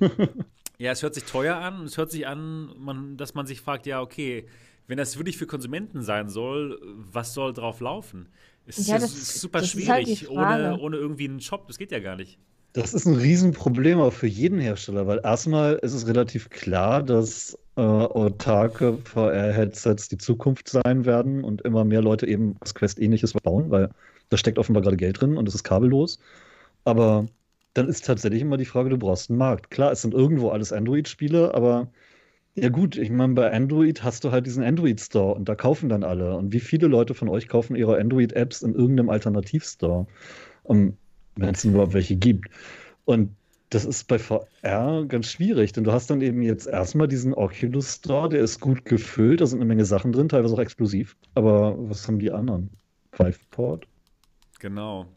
ja, 0.78 0.92
es 0.92 1.04
hört 1.04 1.16
sich 1.16 1.24
teuer 1.24 1.56
an. 1.56 1.86
Es 1.86 1.98
hört 1.98 2.12
sich 2.12 2.28
an, 2.28 2.74
man, 2.78 3.16
dass 3.16 3.34
man 3.34 3.46
sich 3.46 3.62
fragt, 3.62 3.86
ja, 3.86 4.02
okay, 4.02 4.48
wenn 4.88 4.98
das 4.98 5.18
wirklich 5.18 5.38
für 5.38 5.48
Konsumenten 5.48 6.02
sein 6.02 6.28
soll, 6.28 6.80
was 6.84 7.34
soll 7.34 7.54
drauf 7.54 7.80
laufen? 7.80 8.28
Es 8.66 8.88
ja, 8.88 8.98
ist, 8.98 9.04
ist 9.04 9.40
super 9.40 9.64
schwierig, 9.64 9.90
halt 9.90 10.30
ohne, 10.30 10.78
ohne 10.80 10.98
irgendwie 10.98 11.26
einen 11.26 11.40
Shop. 11.40 11.68
Das 11.68 11.78
geht 11.78 11.92
ja 11.92 12.00
gar 12.00 12.16
nicht. 12.16 12.38
Das 12.74 12.94
ist 12.96 13.06
ein 13.06 13.16
Riesenproblem 13.16 14.00
auch 14.00 14.14
für 14.14 14.28
jeden 14.28 14.60
Hersteller, 14.60 15.06
weil 15.06 15.22
erstmal 15.24 15.76
ist 15.76 15.94
es 15.94 16.08
relativ 16.08 16.50
klar, 16.50 17.04
dass 17.04 17.56
äh, 17.76 17.82
autarke 17.82 18.98
VR-Headsets 19.04 20.10
die 20.10 20.18
Zukunft 20.18 20.70
sein 20.70 21.06
werden 21.06 21.44
und 21.44 21.62
immer 21.62 21.86
mehr 21.86 22.02
Leute 22.02 22.26
eben 22.28 22.56
was 22.62 22.74
Quest-ähnliches 22.74 23.34
bauen, 23.34 23.70
weil 23.70 23.90
da 24.30 24.38
steckt 24.38 24.58
offenbar 24.58 24.82
gerade 24.82 24.98
Geld 24.98 25.22
drin 25.22 25.38
und 25.38 25.48
es 25.48 25.54
ist 25.54 25.64
kabellos. 25.64 26.20
Aber 26.84 27.28
dann 27.76 27.88
ist 27.88 28.06
tatsächlich 28.06 28.42
immer 28.42 28.58
die 28.58 28.66
Frage, 28.66 28.90
du 28.90 28.98
brauchst 28.98 29.30
einen 29.30 29.40
Markt. 29.40 29.70
Klar, 29.72 29.92
es 29.92 30.02
sind 30.02 30.16
irgendwo 30.16 30.50
alles 30.50 30.74
Android-Spiele, 30.74 31.54
aber 31.54 31.92
ja 32.56 32.70
gut, 32.70 32.98
ich 32.98 33.10
meine, 33.12 33.34
bei 33.36 33.52
Android 33.52 34.04
hast 34.04 34.24
du 34.24 34.32
halt 34.32 34.46
diesen 34.48 34.64
Android-Store 34.64 35.36
und 35.36 35.50
da 35.50 35.56
kaufen 35.56 35.90
dann 35.90 36.04
alle. 36.04 36.36
Und 36.38 36.54
wie 36.54 36.60
viele 36.60 36.88
Leute 36.88 37.14
von 37.14 37.30
euch 37.30 37.48
kaufen 37.48 37.76
ihre 37.76 38.00
Android-Apps 38.00 38.64
in 38.64 38.76
irgendeinem 38.76 39.10
Alternativ-Store? 39.10 40.08
Um, 40.64 40.98
wenn 41.36 41.54
es 41.54 41.64
überhaupt 41.64 41.94
welche 41.94 42.16
gibt. 42.16 42.50
Und 43.06 43.36
das 43.70 43.86
ist 43.86 44.08
bei 44.08 44.20
VR 44.20 45.06
ganz 45.08 45.28
schwierig, 45.28 45.74
denn 45.74 45.84
du 45.84 45.92
hast 45.92 46.10
dann 46.10 46.22
eben 46.22 46.44
jetzt 46.44 46.68
erstmal 46.68 47.08
diesen 47.08 47.34
Oculus 47.34 47.96
Store, 47.96 48.30
der 48.30 48.42
ist 48.42 48.60
gut 48.60 48.86
gefüllt, 48.86 49.42
da 49.42 49.48
sind 49.48 49.60
eine 49.60 49.66
Menge 49.66 49.86
Sachen 49.86 50.12
drin, 50.12 50.30
teilweise 50.30 50.54
auch 50.54 50.60
explosiv. 50.60 51.16
Aber 51.34 51.76
was 51.90 52.08
haben 52.08 52.20
die 52.20 52.32
anderen? 52.32 52.70
Viveport? 53.12 53.88
Genau. 54.60 55.08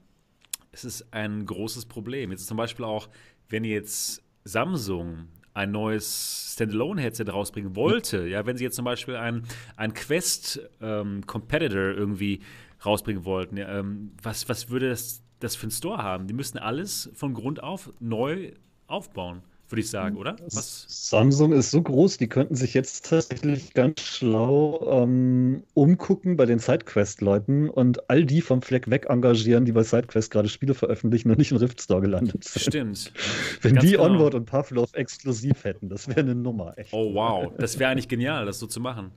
Es 0.73 0.85
ist 0.85 1.13
ein 1.13 1.45
großes 1.45 1.87
Problem. 1.87 2.31
Jetzt 2.31 2.47
zum 2.47 2.57
Beispiel 2.57 2.85
auch, 2.85 3.09
wenn 3.49 3.65
jetzt 3.65 4.23
Samsung 4.45 5.29
ein 5.53 5.71
neues 5.71 6.53
Standalone-Headset 6.53 7.31
rausbringen 7.31 7.77
wollte, 7.77 8.27
ja, 8.27 8.45
wenn 8.45 8.57
sie 8.57 8.65
jetzt 8.65 8.77
zum 8.77 8.85
Beispiel 8.85 9.17
ein, 9.17 9.43
ein 9.77 9.95
Quest 9.95 10.61
ähm, 10.83 11.23
irgendwie 11.27 12.41
rausbringen 12.85 13.25
wollten, 13.25 13.57
ja, 13.57 13.79
ähm, 13.79 14.13
was, 14.23 14.49
was 14.49 14.69
würde 14.69 14.91
das 14.91 15.23
das 15.41 15.57
für 15.57 15.65
einen 15.65 15.71
Store 15.71 16.03
haben. 16.03 16.27
Die 16.27 16.35
müssen 16.35 16.59
alles 16.59 17.11
von 17.15 17.35
Grund 17.35 17.63
auf 17.63 17.93
neu 18.01 18.53
aufbauen, 18.87 19.43
würde 19.69 19.81
ich 19.81 19.91
sagen, 19.91 20.17
oder? 20.17 20.37
Was? 20.53 20.87
Samsung 20.89 21.53
ist 21.53 21.71
so 21.71 21.83
groß, 21.83 22.19
die 22.19 22.29
könnten 22.29 22.55
sich 22.55 22.73
jetzt 22.73 23.09
tatsächlich 23.11 23.75
ganz 23.75 24.01
schlau 24.01 25.03
ähm, 25.03 25.65
umgucken 25.75 26.37
bei 26.37 26.47
den 26.47 26.59
SideQuest-Leuten 26.59 27.69
und 27.69 28.09
all 28.09 28.25
die 28.25 28.41
vom 28.41 28.63
Fleck 28.63 28.89
weg 28.89 29.07
engagieren, 29.09 29.65
die 29.65 29.73
bei 29.73 29.83
SideQuest 29.83 30.31
gerade 30.31 30.49
Spiele 30.49 30.75
veröffentlichen 30.75 31.31
und 31.31 31.39
nicht 31.39 31.51
im 31.51 31.59
Rift 31.59 31.83
Store 31.83 32.01
gelandet 32.01 32.45
sind. 32.45 32.63
Stimmt. 32.63 33.13
Wenn 33.61 33.75
ganz 33.75 33.87
die 33.87 33.93
genau. 33.93 34.05
Onward 34.05 34.35
und 34.35 34.47
Pavlov 34.47 34.95
exklusiv 34.95 35.65
hätten, 35.65 35.89
das 35.89 36.09
wäre 36.09 36.21
eine 36.21 36.35
Nummer. 36.35 36.79
Echt. 36.79 36.93
Oh 36.93 37.13
wow, 37.15 37.53
das 37.59 37.79
wäre 37.79 37.91
eigentlich 37.91 38.09
genial, 38.09 38.47
das 38.47 38.59
so 38.59 38.67
zu 38.67 38.81
machen. 38.81 39.11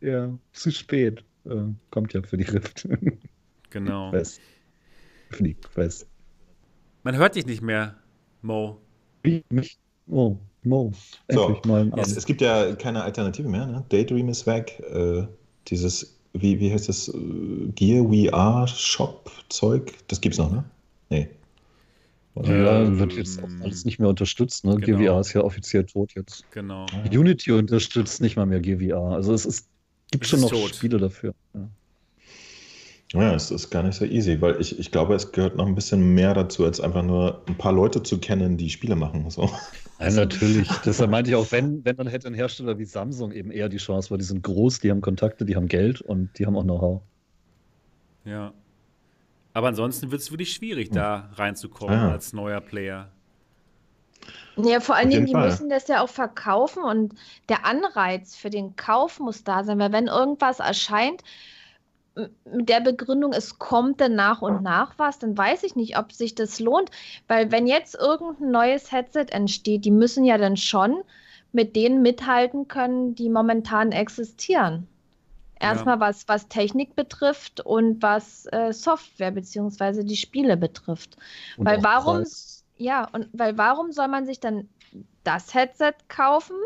Ja, 0.00 0.30
zu 0.52 0.70
spät. 0.70 1.24
Äh, 1.44 1.56
kommt 1.90 2.12
ja 2.12 2.22
für 2.22 2.36
die 2.36 2.44
Rift. 2.44 2.88
Genau. 3.70 4.10
Best 4.10 4.40
fliegt, 5.30 5.76
weiß. 5.76 6.06
Man 7.02 7.16
hört 7.16 7.36
dich 7.36 7.46
nicht 7.46 7.62
mehr, 7.62 7.96
Mo. 8.42 8.78
Wie? 9.22 9.44
Mich? 9.50 9.78
Oh, 10.08 10.36
Mo. 10.62 10.92
So, 11.28 11.60
mal 11.66 11.90
es, 11.96 12.16
es, 12.16 12.26
gibt 12.26 12.40
ja 12.40 12.74
keine 12.74 13.02
Alternative 13.02 13.48
mehr. 13.48 13.66
Ne? 13.66 13.84
Daydream 13.88 14.28
ist 14.28 14.46
weg. 14.46 14.82
Äh, 14.92 15.26
dieses, 15.68 16.18
wie, 16.32 16.60
wie 16.60 16.72
heißt 16.72 16.88
das? 16.88 17.12
Gear 17.74 18.04
VR 18.04 18.66
Shop 18.68 19.30
Zeug, 19.48 19.92
das 20.08 20.20
gibt's 20.20 20.38
noch, 20.38 20.50
ne? 20.50 20.64
Nee. 21.08 21.28
Ja, 22.36 22.82
ähm, 22.82 22.98
wird 22.98 23.12
jetzt 23.14 23.42
auch 23.42 23.48
alles 23.62 23.84
nicht 23.84 23.98
mehr 23.98 24.08
unterstützt. 24.08 24.64
Ne? 24.64 24.76
Genau. 24.76 24.98
GVR 24.98 25.20
ist 25.20 25.32
ja 25.32 25.42
offiziell 25.42 25.84
tot 25.84 26.14
jetzt. 26.14 26.44
Genau. 26.52 26.86
Unity 27.10 27.52
unterstützt 27.52 28.20
nicht 28.20 28.36
mal 28.36 28.46
mehr 28.46 28.60
GVR. 28.60 29.14
Also 29.14 29.34
es 29.34 29.44
ist, 29.44 29.68
gibt 30.10 30.24
es 30.24 30.30
schon 30.30 30.40
noch 30.40 30.50
tot. 30.50 30.74
Spiele 30.74 30.98
dafür. 30.98 31.34
Ja. 31.54 31.68
Ja, 33.12 33.34
es 33.34 33.50
ist 33.50 33.70
gar 33.70 33.82
nicht 33.82 33.96
so 33.96 34.04
easy, 34.04 34.40
weil 34.40 34.60
ich, 34.60 34.78
ich 34.78 34.92
glaube, 34.92 35.14
es 35.14 35.32
gehört 35.32 35.56
noch 35.56 35.66
ein 35.66 35.74
bisschen 35.74 36.14
mehr 36.14 36.32
dazu, 36.32 36.64
als 36.64 36.80
einfach 36.80 37.02
nur 37.02 37.42
ein 37.48 37.58
paar 37.58 37.72
Leute 37.72 38.02
zu 38.04 38.18
kennen, 38.18 38.56
die 38.56 38.70
Spiele 38.70 38.94
machen. 38.94 39.28
So. 39.30 39.50
Ja, 39.98 40.10
natürlich. 40.10 40.68
Deshalb 40.84 41.10
meinte 41.10 41.30
ich 41.30 41.36
auch, 41.36 41.50
wenn, 41.50 41.84
wenn 41.84 41.96
dann 41.96 42.06
hätte 42.06 42.28
ein 42.28 42.34
Hersteller 42.34 42.78
wie 42.78 42.84
Samsung 42.84 43.32
eben 43.32 43.50
eher 43.50 43.68
die 43.68 43.78
Chance, 43.78 44.10
weil 44.10 44.18
die 44.18 44.24
sind 44.24 44.42
groß, 44.42 44.78
die 44.78 44.90
haben 44.90 45.00
Kontakte, 45.00 45.44
die 45.44 45.56
haben 45.56 45.66
Geld 45.66 46.00
und 46.00 46.38
die 46.38 46.46
haben 46.46 46.56
auch 46.56 46.62
Know-how. 46.62 47.02
Ja. 48.24 48.52
Aber 49.54 49.68
ansonsten 49.68 50.12
wird 50.12 50.22
es 50.22 50.30
wirklich 50.30 50.52
schwierig, 50.52 50.88
hm. 50.88 50.94
da 50.94 51.30
reinzukommen 51.34 51.94
ja. 51.94 52.12
als 52.12 52.32
neuer 52.32 52.60
Player. 52.60 53.10
Ja, 54.56 54.80
vor 54.80 54.94
allen 54.94 55.10
Dingen, 55.10 55.26
die 55.26 55.32
Fall. 55.32 55.48
müssen 55.48 55.68
das 55.68 55.88
ja 55.88 56.02
auch 56.02 56.08
verkaufen 56.08 56.84
und 56.84 57.14
der 57.48 57.64
Anreiz 57.64 58.36
für 58.36 58.50
den 58.50 58.76
Kauf 58.76 59.18
muss 59.18 59.42
da 59.42 59.64
sein, 59.64 59.78
weil 59.78 59.92
wenn 59.92 60.06
irgendwas 60.06 60.60
erscheint, 60.60 61.22
mit 62.14 62.68
der 62.68 62.80
Begründung, 62.80 63.32
es 63.32 63.58
kommt 63.58 64.00
dann 64.00 64.14
nach 64.14 64.42
und 64.42 64.62
nach 64.62 64.98
was, 64.98 65.18
dann 65.18 65.36
weiß 65.36 65.62
ich 65.62 65.76
nicht, 65.76 65.98
ob 65.98 66.12
sich 66.12 66.34
das 66.34 66.60
lohnt. 66.60 66.90
Weil 67.28 67.52
wenn 67.52 67.66
jetzt 67.66 67.94
irgendein 67.94 68.50
neues 68.50 68.92
Headset 68.92 69.26
entsteht, 69.30 69.84
die 69.84 69.90
müssen 69.90 70.24
ja 70.24 70.38
dann 70.38 70.56
schon 70.56 71.02
mit 71.52 71.76
denen 71.76 72.02
mithalten 72.02 72.68
können, 72.68 73.14
die 73.14 73.28
momentan 73.28 73.92
existieren. 73.92 74.86
Erstmal 75.58 75.96
ja. 75.96 76.00
was, 76.00 76.26
was 76.26 76.48
Technik 76.48 76.96
betrifft 76.96 77.60
und 77.60 78.02
was 78.02 78.46
äh, 78.46 78.72
Software 78.72 79.30
bzw. 79.30 80.04
die 80.04 80.16
Spiele 80.16 80.56
betrifft. 80.56 81.16
Und 81.58 81.66
weil 81.66 81.82
warum, 81.82 82.18
Preis. 82.18 82.64
ja, 82.78 83.06
und 83.12 83.28
weil 83.32 83.58
warum 83.58 83.92
soll 83.92 84.08
man 84.08 84.24
sich 84.24 84.40
dann 84.40 84.68
das 85.22 85.52
Headset 85.52 85.92
kaufen, 86.08 86.56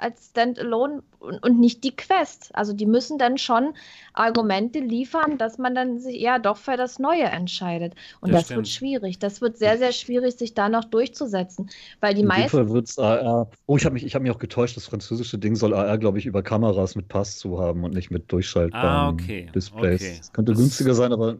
als 0.00 0.30
Standalone 0.30 1.02
und, 1.18 1.42
und 1.42 1.60
nicht 1.60 1.84
die 1.84 1.94
Quest. 1.94 2.50
Also 2.54 2.72
die 2.72 2.86
müssen 2.86 3.18
dann 3.18 3.38
schon 3.38 3.74
Argumente 4.12 4.80
liefern, 4.80 5.38
dass 5.38 5.58
man 5.58 5.74
dann 5.74 5.98
sich 5.98 6.20
eher 6.20 6.38
doch 6.38 6.56
für 6.56 6.76
das 6.76 6.98
Neue 6.98 7.24
entscheidet. 7.24 7.94
Und 8.20 8.32
das, 8.32 8.48
das 8.48 8.56
wird 8.56 8.68
schwierig. 8.68 9.18
Das 9.18 9.40
wird 9.40 9.58
sehr, 9.58 9.78
sehr 9.78 9.92
schwierig, 9.92 10.36
sich 10.36 10.54
da 10.54 10.68
noch 10.68 10.84
durchzusetzen. 10.84 11.70
Weil 12.00 12.14
die 12.14 12.22
In 12.22 12.28
meisten. 12.28 12.50
Fall 12.50 12.70
wird's 12.70 12.98
AR. 12.98 13.50
Oh, 13.66 13.76
ich 13.76 13.84
habe 13.84 13.94
mich, 13.94 14.14
hab 14.14 14.22
mich 14.22 14.30
auch 14.30 14.38
getäuscht, 14.38 14.76
das 14.76 14.86
französische 14.86 15.38
Ding 15.38 15.56
soll 15.56 15.74
AR, 15.74 15.98
glaube 15.98 16.18
ich, 16.18 16.26
über 16.26 16.42
Kameras 16.42 16.96
mit 16.96 17.08
Pass 17.08 17.38
zu 17.38 17.60
haben 17.60 17.84
und 17.84 17.94
nicht 17.94 18.10
mit 18.10 18.30
durchschaltbaren 18.32 18.86
ah, 18.86 19.08
okay. 19.10 19.50
Displays. 19.54 20.00
Okay. 20.00 20.14
Das 20.18 20.32
könnte 20.32 20.52
das 20.52 20.60
günstiger 20.60 20.94
sein, 20.94 21.12
aber 21.12 21.38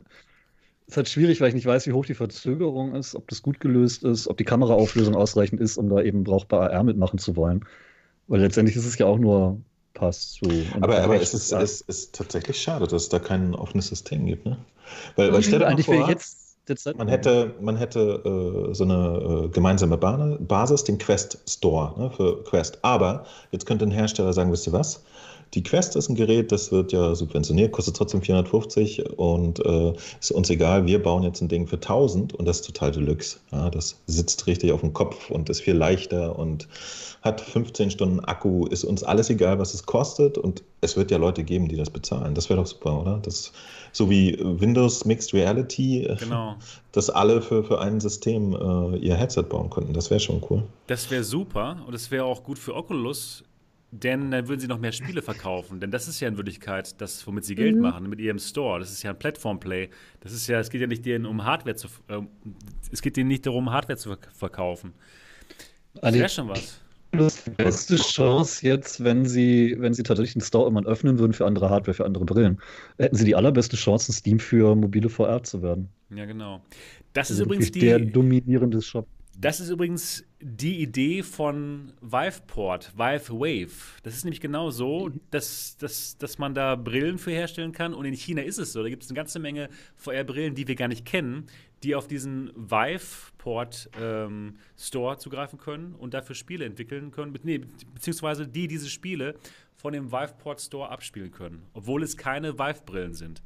es 0.90 0.94
ist 0.94 0.96
halt 0.96 1.08
schwierig, 1.08 1.40
weil 1.40 1.48
ich 1.48 1.54
nicht 1.54 1.66
weiß, 1.66 1.86
wie 1.86 1.92
hoch 1.92 2.04
die 2.04 2.14
Verzögerung 2.14 2.96
ist, 2.96 3.14
ob 3.14 3.28
das 3.28 3.42
gut 3.42 3.60
gelöst 3.60 4.02
ist, 4.02 4.26
ob 4.26 4.36
die 4.36 4.44
Kameraauflösung 4.44 5.14
ausreichend 5.14 5.60
ist, 5.60 5.78
um 5.78 5.88
da 5.88 6.02
eben 6.02 6.24
brauchbar 6.24 6.70
AR 6.70 6.82
mitmachen 6.82 7.18
zu 7.18 7.36
wollen. 7.36 7.64
Weil 8.30 8.42
letztendlich 8.42 8.76
ist 8.76 8.86
es 8.86 8.96
ja 8.96 9.06
auch 9.06 9.18
nur 9.18 9.60
Pass 9.92 10.34
zu. 10.34 10.48
Aber, 10.80 11.02
aber 11.02 11.20
es, 11.20 11.34
ist, 11.34 11.50
es 11.50 11.80
ist 11.80 12.14
tatsächlich 12.14 12.62
schade, 12.62 12.86
dass 12.86 13.02
es 13.02 13.08
da 13.08 13.18
kein 13.18 13.56
offenes 13.56 13.88
System 13.88 14.24
gibt. 14.24 14.46
Ne? 14.46 14.56
Weil, 15.16 15.32
weil 15.32 15.42
stell 15.42 15.58
dir 15.58 15.66
eigentlich 15.66 15.86
vor, 15.86 16.08
jetzt 16.08 16.46
man 16.96 17.08
hätte, 17.08 17.54
man 17.60 17.76
hätte 17.76 18.70
äh, 18.70 18.74
so 18.74 18.84
eine 18.84 19.46
äh, 19.46 19.48
gemeinsame 19.48 19.98
Basis, 19.98 20.84
den 20.84 20.98
Quest 20.98 21.38
Store 21.48 21.98
ne, 21.98 22.10
für 22.12 22.44
Quest. 22.44 22.78
Aber 22.82 23.24
jetzt 23.50 23.66
könnte 23.66 23.84
ein 23.84 23.90
Hersteller 23.90 24.32
sagen, 24.32 24.52
wisst 24.52 24.68
ihr 24.68 24.72
was? 24.72 25.02
Die 25.54 25.64
Quest 25.64 25.96
ist 25.96 26.08
ein 26.08 26.14
Gerät, 26.14 26.52
das 26.52 26.70
wird 26.70 26.92
ja 26.92 27.14
subventioniert, 27.14 27.72
kostet 27.72 27.96
trotzdem 27.96 28.22
450 28.22 29.18
und 29.18 29.64
äh, 29.64 29.92
ist 30.20 30.30
uns 30.30 30.48
egal, 30.48 30.86
wir 30.86 31.02
bauen 31.02 31.24
jetzt 31.24 31.40
ein 31.40 31.48
Ding 31.48 31.66
für 31.66 31.76
1000 31.76 32.34
und 32.34 32.46
das 32.46 32.60
ist 32.60 32.66
total 32.66 32.92
Deluxe. 32.92 33.38
Ja, 33.50 33.68
das 33.68 34.00
sitzt 34.06 34.46
richtig 34.46 34.70
auf 34.70 34.80
dem 34.80 34.92
Kopf 34.92 35.28
und 35.30 35.50
ist 35.50 35.60
viel 35.60 35.74
leichter 35.74 36.38
und 36.38 36.68
hat 37.22 37.40
15 37.40 37.90
Stunden 37.90 38.20
Akku, 38.20 38.66
ist 38.66 38.84
uns 38.84 39.02
alles 39.02 39.28
egal, 39.28 39.58
was 39.58 39.74
es 39.74 39.84
kostet 39.84 40.38
und 40.38 40.62
es 40.80 40.96
wird 40.96 41.10
ja 41.10 41.18
Leute 41.18 41.42
geben, 41.42 41.68
die 41.68 41.76
das 41.76 41.90
bezahlen. 41.90 42.34
Das 42.34 42.48
wäre 42.48 42.60
doch 42.60 42.66
super, 42.66 43.00
oder? 43.00 43.18
Das, 43.18 43.52
so 43.92 44.08
wie 44.08 44.38
Windows 44.40 45.04
Mixed 45.04 45.34
Reality, 45.34 46.04
äh, 46.04 46.16
genau. 46.16 46.56
dass 46.92 47.10
alle 47.10 47.42
für, 47.42 47.64
für 47.64 47.80
ein 47.80 48.00
System 48.00 48.54
äh, 48.54 48.96
ihr 48.98 49.16
Headset 49.16 49.42
bauen 49.42 49.68
könnten. 49.68 49.92
Das 49.92 50.10
wäre 50.10 50.20
schon 50.20 50.42
cool. 50.48 50.62
Das 50.86 51.10
wäre 51.10 51.24
super 51.24 51.78
und 51.86 51.94
es 51.94 52.10
wäre 52.10 52.24
auch 52.24 52.42
gut 52.42 52.58
für 52.58 52.74
Oculus, 52.74 53.42
denn 53.92 54.30
dann 54.30 54.48
würden 54.48 54.60
sie 54.60 54.68
noch 54.68 54.78
mehr 54.78 54.92
Spiele 54.92 55.20
verkaufen. 55.22 55.80
Denn 55.80 55.90
das 55.90 56.06
ist 56.08 56.20
ja 56.20 56.28
in 56.28 56.36
Wirklichkeit 56.36 57.00
das, 57.00 57.26
womit 57.26 57.44
sie 57.44 57.54
Geld 57.54 57.76
Mhm. 57.76 57.82
machen, 57.82 58.08
mit 58.08 58.20
ihrem 58.20 58.38
Store. 58.38 58.78
Das 58.80 58.90
ist 58.90 59.02
ja 59.02 59.10
ein 59.10 59.18
Plattform-Play. 59.18 59.90
Das 60.20 60.32
ist 60.32 60.46
ja, 60.46 60.60
es 60.60 60.70
geht 60.70 60.80
ja 60.80 60.86
nicht 60.86 61.04
denen 61.04 61.26
um 61.26 61.44
Hardware 61.44 61.76
zu, 61.76 61.88
äh, 62.08 62.20
es 62.92 63.02
geht 63.02 63.16
denen 63.16 63.28
nicht 63.28 63.46
darum, 63.46 63.70
Hardware 63.70 63.96
zu 63.98 64.10
verk- 64.10 64.30
verkaufen. 64.32 64.92
Das 65.94 66.14
wäre 66.14 66.28
schon 66.28 66.48
was. 66.48 66.80
das 67.12 67.42
die 67.42 67.50
beste 67.50 67.96
Chance 67.96 68.64
jetzt, 68.64 69.02
wenn 69.02 69.26
sie, 69.26 69.74
wenn 69.80 69.92
sie 69.94 70.04
tatsächlich 70.04 70.34
den 70.34 70.42
Store 70.42 70.68
immer 70.68 70.84
öffnen 70.86 71.18
würden 71.18 71.32
für 71.32 71.44
andere 71.46 71.68
Hardware, 71.68 71.94
für 71.94 72.04
andere 72.04 72.24
Brillen, 72.24 72.60
hätten 72.98 73.16
sie 73.16 73.24
die 73.24 73.34
allerbeste 73.34 73.76
Chance, 73.76 74.12
ein 74.12 74.14
Steam 74.14 74.38
für 74.38 74.76
mobile 74.76 75.08
VR 75.08 75.42
zu 75.42 75.60
werden. 75.62 75.88
Ja, 76.14 76.24
genau. 76.26 76.62
Das 77.12 77.30
ist 77.30 77.38
Also 77.38 77.44
übrigens 77.46 77.66
wirklich 77.66 77.82
der 77.82 77.98
die, 77.98 78.12
dominierende 78.12 78.80
Shop. 78.80 79.08
Das 79.40 79.58
ist 79.58 79.70
übrigens 79.70 80.24
die 80.42 80.82
Idee 80.82 81.22
von 81.22 81.94
Viveport, 82.02 82.92
Vive 82.94 83.30
Wave. 83.32 83.70
Das 84.02 84.14
ist 84.14 84.24
nämlich 84.24 84.40
genau 84.42 84.68
so, 84.70 85.10
dass, 85.30 85.78
dass, 85.78 86.18
dass 86.18 86.36
man 86.36 86.54
da 86.54 86.76
Brillen 86.76 87.16
für 87.16 87.30
herstellen 87.30 87.72
kann. 87.72 87.94
Und 87.94 88.04
in 88.04 88.12
China 88.12 88.42
ist 88.42 88.58
es 88.58 88.74
so. 88.74 88.82
Da 88.82 88.90
gibt 88.90 89.02
es 89.02 89.08
eine 89.08 89.16
ganze 89.16 89.38
Menge 89.38 89.70
VR-Brillen, 89.96 90.54
die 90.54 90.68
wir 90.68 90.74
gar 90.74 90.88
nicht 90.88 91.06
kennen, 91.06 91.46
die 91.82 91.94
auf 91.94 92.06
diesen 92.06 92.50
Viveport 92.54 93.88
ähm, 93.98 94.56
Store 94.76 95.16
zugreifen 95.16 95.58
können 95.58 95.94
und 95.94 96.12
dafür 96.12 96.34
Spiele 96.34 96.66
entwickeln 96.66 97.10
können. 97.10 97.32
Be- 97.32 97.40
Nee, 97.42 97.62
beziehungsweise 97.94 98.46
die 98.46 98.68
diese 98.68 98.90
Spiele 98.90 99.36
von 99.74 99.94
dem 99.94 100.12
Viveport 100.12 100.60
Store 100.60 100.90
abspielen 100.90 101.30
können, 101.30 101.62
obwohl 101.72 102.02
es 102.02 102.18
keine 102.18 102.58
Vive-Brillen 102.58 103.14
sind. 103.14 103.42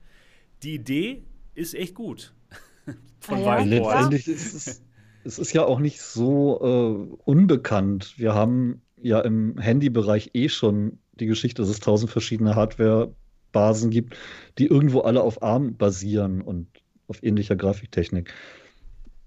Die 0.64 0.74
Idee 0.74 1.22
ist 1.54 1.74
echt 1.74 1.94
gut. 1.94 2.34
von 3.20 3.38
Ah 3.44 3.60
ja? 3.60 3.64
Viveport. 3.64 3.94
Letztendlich 4.10 4.26
ist 4.28 4.54
es, 4.54 4.82
es 5.24 5.38
ist 5.38 5.52
ja 5.52 5.64
auch 5.64 5.80
nicht 5.80 6.00
so 6.00 6.60
äh, 6.60 7.14
unbekannt. 7.24 8.14
Wir 8.16 8.34
haben 8.34 8.82
ja 9.00 9.20
im 9.20 9.58
Handybereich 9.58 10.30
eh 10.34 10.48
schon 10.48 10.98
die 11.14 11.26
Geschichte, 11.26 11.62
dass 11.62 11.70
es 11.70 11.80
tausend 11.80 12.10
verschiedene 12.10 12.54
Hardware-Basen 12.54 13.90
gibt, 13.90 14.16
die 14.58 14.66
irgendwo 14.66 15.00
alle 15.00 15.22
auf 15.22 15.42
ARM 15.42 15.76
basieren 15.76 16.40
und 16.40 16.66
auf 17.08 17.22
ähnlicher 17.22 17.56
Grafiktechnik. 17.56 18.32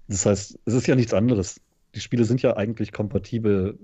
Das 0.08 0.26
heißt, 0.26 0.58
es 0.64 0.74
ist 0.74 0.86
ja 0.86 0.94
nichts 0.94 1.14
anderes. 1.14 1.60
Die 1.94 2.00
Spiele 2.00 2.24
sind 2.24 2.42
ja 2.42 2.56
eigentlich 2.56 2.92
kompatibel 2.92 3.78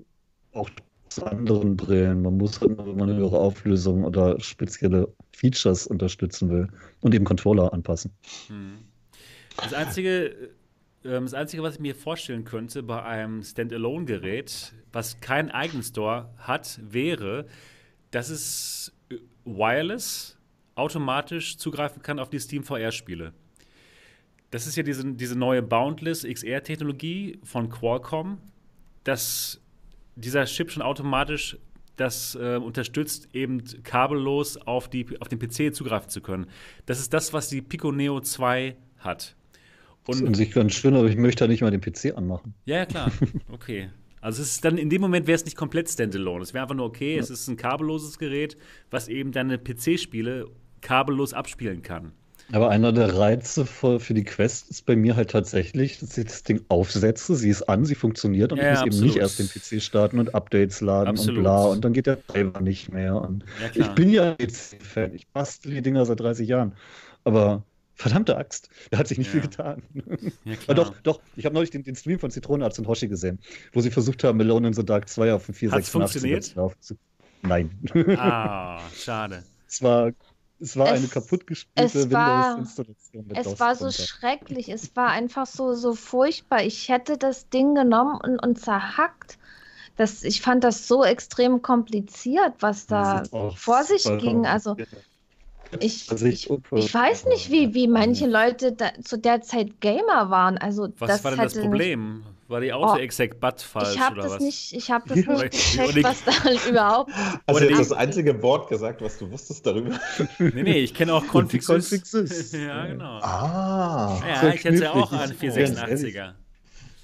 auch 0.53 0.69
zu 1.09 1.25
anderen 1.25 1.77
Brillen. 1.77 2.21
Man 2.21 2.37
muss 2.37 2.59
halt 2.61 2.77
wenn 2.77 2.97
man 2.97 3.09
eine 3.09 3.15
höhere 3.17 3.39
Auflösung 3.39 4.03
oder 4.03 4.39
spezielle 4.39 5.07
Features 5.31 5.87
unterstützen 5.87 6.49
will 6.49 6.67
und 7.01 7.13
eben 7.13 7.25
Controller 7.25 7.73
anpassen. 7.73 8.11
Hm. 8.47 8.79
Das 9.57 9.73
einzige, 9.73 10.35
das 11.05 11.33
einzige, 11.33 11.63
was 11.63 11.75
ich 11.75 11.79
mir 11.79 11.95
vorstellen 11.95 12.43
könnte 12.45 12.83
bei 12.83 13.03
einem 13.03 13.43
Standalone-Gerät, 13.43 14.73
was 14.91 15.19
keinen 15.19 15.51
eigenen 15.51 15.83
Store 15.83 16.33
hat, 16.37 16.79
wäre, 16.81 17.45
dass 18.11 18.29
es 18.29 18.93
äh, 19.09 19.17
wireless 19.45 20.37
automatisch 20.75 21.57
zugreifen 21.57 22.01
kann 22.01 22.19
auf 22.19 22.29
die 22.29 22.39
Steam 22.39 22.63
VR-Spiele. 22.63 23.33
Das 24.51 24.67
ist 24.67 24.75
ja 24.75 24.83
diese, 24.83 25.13
diese 25.13 25.37
neue 25.37 25.61
Boundless 25.61 26.23
XR-Technologie 26.23 27.39
von 27.43 27.69
Qualcomm, 27.69 28.39
dass 29.03 29.61
dieser 30.15 30.45
Chip 30.45 30.71
schon 30.71 30.81
automatisch 30.81 31.57
das 31.97 32.35
äh, 32.35 32.57
unterstützt, 32.57 33.29
eben 33.33 33.63
kabellos 33.83 34.57
auf, 34.57 34.89
die, 34.89 35.05
auf 35.21 35.27
den 35.27 35.39
PC 35.39 35.73
zugreifen 35.73 36.09
zu 36.09 36.21
können. 36.21 36.47
Das 36.85 36.99
ist 36.99 37.13
das, 37.13 37.31
was 37.31 37.49
die 37.49 37.61
Pico 37.61 37.91
Neo 37.91 38.19
2 38.19 38.75
hat. 38.97 39.35
Das 40.07 40.17
ist 40.17 40.21
Und 40.21 40.27
an 40.27 40.33
sich 40.35 40.51
ganz 40.51 40.73
schön, 40.73 40.95
aber 40.95 41.07
ich 41.07 41.17
möchte 41.17 41.43
da 41.45 41.47
nicht 41.47 41.61
mal 41.61 41.71
den 41.71 41.81
PC 41.81 42.15
anmachen. 42.15 42.53
ja, 42.65 42.77
ja, 42.77 42.85
klar. 42.85 43.11
Okay. 43.51 43.89
Also 44.21 44.41
es 44.41 44.53
ist 44.53 44.65
dann 44.65 44.77
in 44.79 44.89
dem 44.89 45.01
Moment 45.01 45.27
wäre 45.27 45.35
es 45.35 45.45
nicht 45.45 45.55
komplett 45.57 45.87
standalone. 45.89 46.41
Es 46.43 46.53
wäre 46.53 46.63
einfach 46.63 46.75
nur 46.75 46.85
okay, 46.87 47.17
es 47.17 47.29
ist 47.29 47.47
ein 47.47 47.57
kabelloses 47.57 48.17
Gerät, 48.17 48.57
was 48.89 49.07
eben 49.07 49.31
deine 49.31 49.59
PC-Spiele 49.59 50.47
kabellos 50.81 51.33
abspielen 51.33 51.83
kann. 51.83 52.11
Aber 52.51 52.69
einer 52.69 52.91
der 52.91 53.15
Reize 53.17 53.65
für, 53.65 53.99
für 53.99 54.13
die 54.13 54.23
Quest 54.23 54.69
ist 54.69 54.85
bei 54.85 54.95
mir 54.95 55.15
halt 55.15 55.31
tatsächlich, 55.31 55.99
dass 55.99 56.15
ich 56.17 56.25
das 56.25 56.43
Ding 56.43 56.63
aufsetze, 56.69 57.35
sie 57.35 57.49
ist 57.49 57.63
an, 57.63 57.85
sie 57.85 57.95
funktioniert 57.95 58.51
und 58.51 58.61
Ja, 58.61 58.65
ich 58.65 58.69
muss 58.71 58.81
eben 58.81 58.89
absolut. 58.89 59.05
nicht 59.05 59.17
erst 59.17 59.39
den 59.39 59.49
PC 59.49 59.81
starten 59.81 60.19
und 60.19 60.35
Updates 60.35 60.81
laden 60.81 61.09
Absolut. 61.09 61.37
und 61.39 61.43
bla 61.43 61.63
und 61.65 61.83
dann 61.85 61.93
geht 61.93 62.05
der 62.07 62.23
Treiber 62.27 62.61
nicht 62.61 62.91
mehr. 62.91 63.15
Und 63.19 63.45
Ja, 63.57 63.69
ich 63.73 63.89
bin 63.95 64.09
ja 64.09 64.35
PC-Fan, 64.35 65.13
ich 65.15 65.27
bastel 65.29 65.71
die 65.73 65.81
Dinger 65.81 66.05
seit 66.05 66.19
30 66.19 66.47
Jahren. 66.47 66.75
Aber 67.23 67.63
verdammte 67.95 68.37
Axt, 68.37 68.69
da 68.91 68.97
hat 68.97 69.07
sich 69.07 69.17
nicht 69.17 69.27
Ja. 69.27 69.31
viel 69.33 69.41
getan. 69.41 69.83
Ja, 70.43 70.53
Ah, 70.53 70.55
klar. 70.57 70.75
doch, 70.75 70.93
doch, 71.03 71.21
ich 71.35 71.45
habe 71.45 71.55
neulich 71.55 71.71
den, 71.71 71.83
den 71.83 71.95
Stream 71.95 72.19
von 72.19 72.29
Zitronenarzt 72.31 72.77
und 72.79 72.87
Hoshi 72.87 73.07
gesehen, 73.07 73.39
wo 73.73 73.81
sie 73.81 73.89
versucht 73.91 74.23
haben, 74.23 74.37
Melone 74.37 74.67
in 74.67 74.73
the 74.73 74.85
Dark 74.85 75.09
2 75.09 75.33
auf 75.33 75.45
dem 75.45 75.53
Hat's 75.53 75.89
486 75.89 76.53
funktioniert? 76.53 76.75
zu 76.83 76.95
Nein. 77.41 77.71
Ah, 78.17 78.79
schade. 78.95 79.43
es 79.67 79.81
war, 79.81 80.11
es 80.59 80.75
war 80.77 80.87
Es- 80.87 80.99
eine 80.99 81.07
kaputtgespielte 81.07 82.09
Windows-Installation. 82.09 83.27
mit 83.27 83.37
Es 83.37 83.45
DOS 83.47 83.59
war 83.59 83.75
so 83.75 83.91
schrecklich, 83.91 84.69
es 84.69 84.95
war 84.95 85.09
einfach 85.09 85.45
so, 85.45 85.73
so 85.73 85.93
furchtbar. 85.95 86.63
Ich 86.63 86.89
hätte 86.89 87.17
das 87.17 87.49
Ding 87.49 87.75
genommen 87.75 88.19
und, 88.21 88.39
und 88.39 88.59
zerhackt. 88.59 89.37
Das, 89.97 90.23
ich 90.23 90.41
fand 90.41 90.63
das 90.65 90.87
so 90.89 91.05
extrem 91.05 91.61
kompliziert, 91.61 92.53
was 92.59 92.85
da 92.87 93.23
vor 93.55 93.83
sich 93.85 94.03
ging. 94.19 94.45
Also 94.45 94.75
ich, 95.79 96.09
Also 96.11 96.25
ich, 96.25 96.49
ich 96.49 96.93
weiß 96.93 97.25
nicht, 97.25 97.51
wie, 97.51 97.73
wie 97.73 97.87
manche 97.87 98.27
Leute 98.27 98.71
da, 98.73 98.91
zu 99.03 99.17
der 99.17 99.41
Zeit 99.41 99.81
Gamer 99.81 100.29
waren. 100.29 100.57
Also 100.57 100.89
Was 100.99 101.07
das 101.09 101.23
war 101.23 101.31
denn 101.31 101.39
das 101.41 101.53
Problem? 101.59 102.23
War 102.47 102.61
die 102.61 102.71
Auto-Exec-Butt 102.71 103.61
falsch 103.61 103.95
Ich 103.95 103.99
habe 103.99 104.13
oder 104.19 104.23
das 104.25 104.33
was? 104.33 104.41
nicht, 104.43 104.73
ich 104.73 104.91
habe 104.91 105.07
das 105.09 105.17
nicht 105.17 105.51
gecheckt, 105.51 105.97
ich- 105.97 106.03
was 106.03 106.23
da 106.23 106.43
halt 106.43 106.59
überhaupt. 106.69 107.11
Also 107.47 107.67
die- 107.67 107.73
das 107.73 107.91
einzige 107.91 108.39
Wort 108.43 108.69
gesagt, 108.69 109.01
was 109.01 109.17
du 109.17 109.31
wusstest 109.31 109.65
darüber. 109.65 109.99
Nee, 110.39 110.63
nee, 110.63 110.79
ich 110.79 110.93
kenne 110.93 111.13
auch 111.15 111.23
Config 111.27 111.65
Config 111.67 112.05
Sys. 112.05 112.51
ja, 112.51 112.85
genau. 112.85 113.17
Ah. 113.21 114.21
Ja, 114.43 114.53
ich 114.53 114.63
hätte 114.63 114.83
ja 114.83 114.91
auch 114.93 115.11
einen 115.11 115.33
ehrlich. 115.41 115.75
486er. 116.15 116.33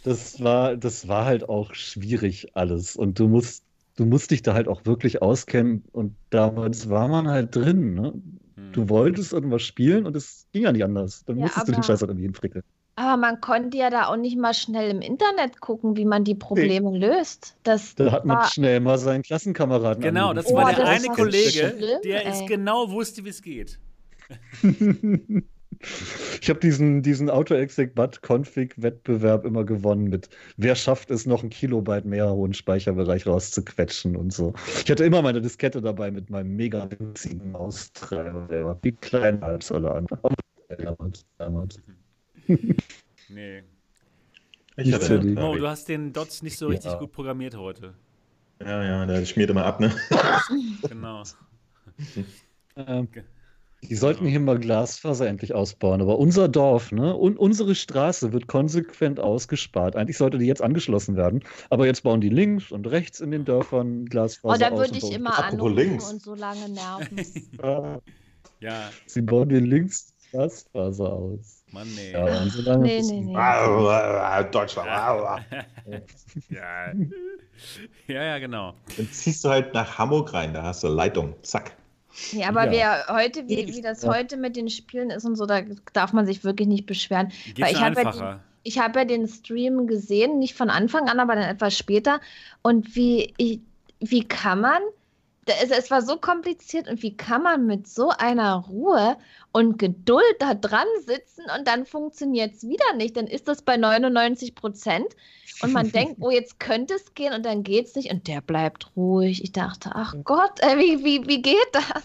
Das 0.04 0.44
war, 0.44 0.76
das 0.78 1.08
war 1.08 1.26
halt 1.26 1.48
auch 1.50 1.74
schwierig 1.74 2.56
alles. 2.56 2.96
Und 2.96 3.18
du 3.20 3.28
musst, 3.28 3.64
du 3.98 4.06
musst 4.06 4.30
dich 4.32 4.44
da 4.44 4.54
halt 4.54 4.68
auch 4.68 4.86
wirklich 4.86 5.22
auskennen. 5.24 5.84
Und 5.92 6.16
damals 6.30 6.90
war 6.90 7.08
man 7.08 7.28
halt 7.28 7.56
drin. 7.56 7.96
Ne? 7.96 8.14
Du 8.74 8.90
wolltest 8.90 9.34
irgendwas 9.34 9.62
spielen 9.64 10.06
und 10.06 10.16
es 10.16 10.48
ging 10.54 10.64
ja 10.64 10.72
nicht 10.72 10.84
anders. 10.84 11.24
Dann 11.26 11.38
Ja, 11.38 11.44
musstest 11.44 11.68
du 11.68 11.72
den 11.72 11.76
aber- 11.76 11.84
Scheiß 11.84 12.02
halt 12.02 12.10
irgendwie 12.12 12.26
hinfrickeln. 12.26 12.64
Aber 12.98 13.16
man 13.18 13.40
konnte 13.40 13.78
ja 13.78 13.90
da 13.90 14.08
auch 14.08 14.18
nicht 14.18 14.38
mal 14.38 14.54
schnell 14.54 14.92
im 14.92 15.02
Internet 15.02 15.62
gucken, 15.62 15.96
wie 15.96 16.04
man 16.06 16.24
die 16.26 16.36
Probleme 16.36 16.96
löst. 16.98 17.56
Das 17.64 17.96
Da 17.96 18.12
hat 18.12 18.26
man 18.26 18.38
war, 18.40 18.52
schnell 18.52 18.80
mal 18.82 18.98
seinen 18.98 19.24
Klassenkameraden 19.24 20.04
Genau, 20.04 20.34
das 20.34 20.46
angerufen. 20.48 20.66
war 20.66 20.72
Oh, 20.74 20.76
der 20.76 20.86
das 20.86 21.06
eine 21.06 21.16
Kollege, 21.16 21.50
schlimm, 21.78 22.00
der 22.04 22.28
es 22.28 22.42
ey. 22.42 22.46
genau 22.48 22.92
wusste, 22.92 23.24
wie 23.24 23.30
es 23.30 23.42
geht. 23.42 23.80
Ich 26.42 26.50
habe 26.50 26.60
diesen, 26.60 27.02
diesen 27.02 27.30
Auto-Exec-Bud-Config-Wettbewerb 27.30 29.46
immer 29.46 29.64
gewonnen 29.64 30.06
mit, 30.06 30.30
wer 30.58 30.76
schafft 30.76 31.12
es, 31.12 31.26
noch 31.26 31.44
ein 31.44 31.50
Kilobyte 31.50 32.06
mehr 32.06 32.30
hohen 32.32 32.54
Speicherbereich 32.54 33.26
rauszuquetschen 33.28 34.16
und 34.16 34.32
so. 34.34 34.54
Ich 34.84 34.90
hatte 34.92 35.06
immer 35.06 35.22
meine 35.22 35.42
Diskette 35.42 35.82
dabei 35.82 36.12
mit 36.12 36.30
meinem 36.30 36.56
mega 36.56 36.90
winzigen 36.92 37.52
Maustreiber, 37.52 38.48
der 38.50 38.66
war 38.66 38.80
viel 38.82 38.94
kleiner 39.02 39.44
als 39.44 39.72
alle 39.72 39.92
anderen. 39.92 40.20
Damals, 40.78 41.26
damals. 41.38 41.80
Nee. 43.30 43.64
Ich 44.78 44.94
hatte 44.94 45.20
Oh, 45.20 45.24
Navi. 45.24 45.60
du 45.60 45.68
hast 45.68 45.88
den 45.88 46.12
Dots 46.12 46.42
nicht 46.42 46.58
so 46.58 46.66
Ja. 46.68 46.72
richtig 46.74 46.98
gut 47.00 47.12
programmiert 47.12 47.56
heute. 47.56 47.94
Ja, 48.60 48.84
ja, 48.84 49.06
der 49.06 49.24
schmiert 49.26 49.50
immer 49.50 49.66
ab, 49.66 49.80
ne? 49.80 49.92
Genau. 50.90 51.24
Ähm, 52.76 53.08
die 53.84 53.96
sollten 53.96 54.26
hier 54.26 54.40
mal 54.40 54.60
Glasfaser 54.60 55.28
endlich 55.28 55.54
ausbauen, 55.54 56.02
aber 56.02 56.20
unser 56.20 56.48
Dorf, 56.48 56.92
ne, 56.92 57.16
und 57.16 57.38
unsere 57.38 57.76
Straße 57.76 58.32
wird 58.32 58.48
konsequent 58.48 59.20
ausgespart. 59.20 59.96
Eigentlich 59.96 60.18
sollte 60.18 60.38
die 60.38 60.46
jetzt 60.46 60.62
angeschlossen 60.62 61.16
werden, 61.16 61.44
aber 61.70 61.86
jetzt 61.86 62.04
bauen 62.04 62.22
die 62.22 62.30
links 62.30 62.72
und 62.72 62.88
rechts 62.88 63.20
in 63.20 63.32
den 63.32 63.46
Dörfern 63.46 64.06
Glasfaser 64.06 64.56
oh, 64.56 64.70
da 64.70 64.78
würde 64.78 64.98
ich 64.98 65.12
immer 65.12 65.44
anrufen 65.44 65.76
links. 65.76 66.12
und 66.12 66.22
so 66.22 66.36
lange 66.36 66.70
nerven. 66.70 68.02
Ja, 68.60 68.92
Sie 69.08 69.24
bauen 69.24 69.50
den 69.50 69.66
links 69.66 70.14
Glasfaser 70.30 71.12
aus. 71.12 71.64
Mann, 71.72 71.88
nee. 71.96 72.12
Ja, 72.12 72.44
und 72.44 72.52
so 72.52 72.62
lange 72.62 72.84
Nee, 72.84 73.02
nee, 73.02 73.22
nee. 73.22 73.34
Deutschland. 74.52 74.88
ja. 76.50 76.94
ja, 78.08 78.24
ja, 78.24 78.38
genau. 78.38 78.76
Dann 78.98 79.12
ziehst 79.12 79.44
du 79.44 79.50
halt 79.50 79.74
nach 79.74 79.98
Hamburg 79.98 80.32
rein, 80.34 80.54
da 80.54 80.62
hast 80.62 80.84
du 80.84 80.90
Leitung. 80.90 81.34
Zack. 81.42 81.76
Nee, 82.34 82.46
aber 82.46 82.66
Ja. 82.66 82.72
wer 82.72 83.16
heute, 83.16 83.48
wie, 83.48 83.68
wie 83.68 83.82
das 83.82 84.04
Ja. 84.04 84.14
heute 84.14 84.38
mit 84.38 84.56
den 84.56 84.70
Spielen 84.70 85.10
ist 85.10 85.26
und 85.26 85.36
so, 85.36 85.46
da 85.46 85.62
darf 85.94 86.14
man 86.14 86.26
sich 86.26 86.44
wirklich 86.44 86.68
nicht 86.68 86.86
beschweren. 86.86 87.32
Geht 87.46 87.62
Weil 87.62 87.74
ich 87.74 87.82
hab 87.82 87.96
ja. 87.96 88.40
Ich 88.64 88.78
habe 88.78 89.00
ja 89.00 89.06
den 89.06 89.28
Stream 89.28 89.88
gesehen, 89.88 90.38
nicht 90.38 90.56
von 90.56 90.70
Anfang 90.70 91.10
an, 91.10 91.20
aber 91.20 91.36
dann 91.36 91.46
etwas 91.46 91.76
später. 91.76 92.22
Und 92.62 92.96
wie, 92.96 93.34
ich, 93.38 93.62
wie 94.00 94.28
kann 94.28 94.62
man 94.62 94.82
es, 95.46 95.72
es 95.72 95.92
war 95.92 96.02
so 96.02 96.18
kompliziert 96.18 96.88
und 96.88 97.02
wie 97.02 97.16
kann 97.18 97.44
man 97.44 97.66
mit 97.66 97.88
so 97.88 98.10
einer 98.10 98.56
Ruhe 98.56 99.18
und 99.52 99.80
Geduld 99.80 100.36
da 100.40 100.54
dran 100.54 100.88
sitzen 101.06 101.44
und 101.58 101.68
dann 101.68 101.86
funktioniert 101.86 102.54
es 102.54 102.68
wieder 102.68 102.94
nicht. 102.96 103.18
Dann 103.18 103.28
ist 103.28 103.48
das 103.48 103.62
bei 103.64 103.78
99 103.78 104.56
Prozent 104.56 105.08
und 105.64 105.74
man 105.74 105.92
denkt, 105.92 106.18
oh, 106.20 106.30
jetzt 106.30 106.60
könnte 106.60 106.96
es 106.96 107.14
gehen 107.14 107.34
und 107.34 107.46
dann 107.46 107.64
geht 107.64 107.88
es 107.88 107.96
nicht 107.96 108.12
und 108.12 108.28
der 108.28 108.42
bleibt 108.42 108.96
ruhig. 108.96 109.44
Ich 109.44 109.52
dachte, 109.52 109.92
ach 109.94 110.16
Gott, 110.24 110.60
äh, 110.60 110.78
wie, 110.78 111.04
wie, 111.04 111.28
wie 111.28 111.42
geht 111.42 111.70
das? 111.72 112.04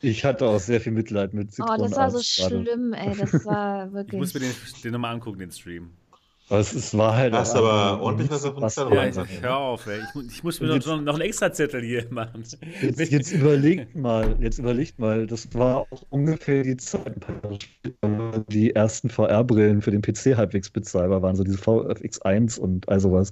Ich 0.00 0.24
hatte 0.24 0.46
auch 0.46 0.60
sehr 0.60 0.80
viel 0.80 0.92
Mitleid 0.92 1.32
mit 1.32 1.52
Zitronen. 1.52 1.80
Oh, 1.80 1.84
das 1.84 1.96
war 1.96 2.10
so 2.10 2.20
schlimm, 2.22 2.92
ey. 2.92 3.16
Das 3.16 3.32
war 3.46 3.92
wirklich. 3.92 4.14
Ich 4.14 4.18
muss 4.18 4.34
mir 4.34 4.40
den, 4.40 4.54
den 4.82 4.92
nochmal 4.92 5.14
angucken, 5.14 5.38
den 5.38 5.50
Stream. 5.50 5.92
Was 6.48 6.74
es 6.74 6.96
war 6.96 7.16
halt. 7.16 7.32
Hast 7.32 7.54
aber 7.54 8.02
ordentlich 8.02 8.30
was 8.30 8.44
auf 8.44 8.56
uns 8.56 8.76
ja, 8.76 9.24
Hör 9.40 9.56
auf, 9.56 9.86
ey. 9.86 10.00
Ich, 10.00 10.36
ich 10.36 10.44
muss 10.44 10.60
mir 10.60 10.74
jetzt, 10.74 10.86
noch, 10.86 11.00
noch 11.00 11.14
einen 11.14 11.22
extra 11.22 11.50
Zettel 11.50 11.82
hier 11.82 12.06
machen. 12.10 12.44
Jetzt, 12.82 13.00
jetzt, 13.10 13.32
überlegt 13.32 13.96
mal, 13.96 14.36
jetzt 14.40 14.58
überlegt 14.58 14.98
mal, 14.98 15.26
das 15.26 15.48
war 15.54 15.86
auch 15.90 16.02
ungefähr 16.10 16.62
die 16.62 16.76
Zeit, 16.76 17.16
die 18.48 18.74
ersten 18.74 19.08
VR-Brillen 19.08 19.80
für 19.80 19.90
den 19.90 20.02
PC 20.02 20.36
halbwegs 20.36 20.68
bezahlbar 20.68 21.22
waren, 21.22 21.34
so 21.34 21.44
diese 21.44 21.58
VFX1 21.58 22.58
und 22.58 22.90
all 22.90 23.00
sowas. 23.00 23.30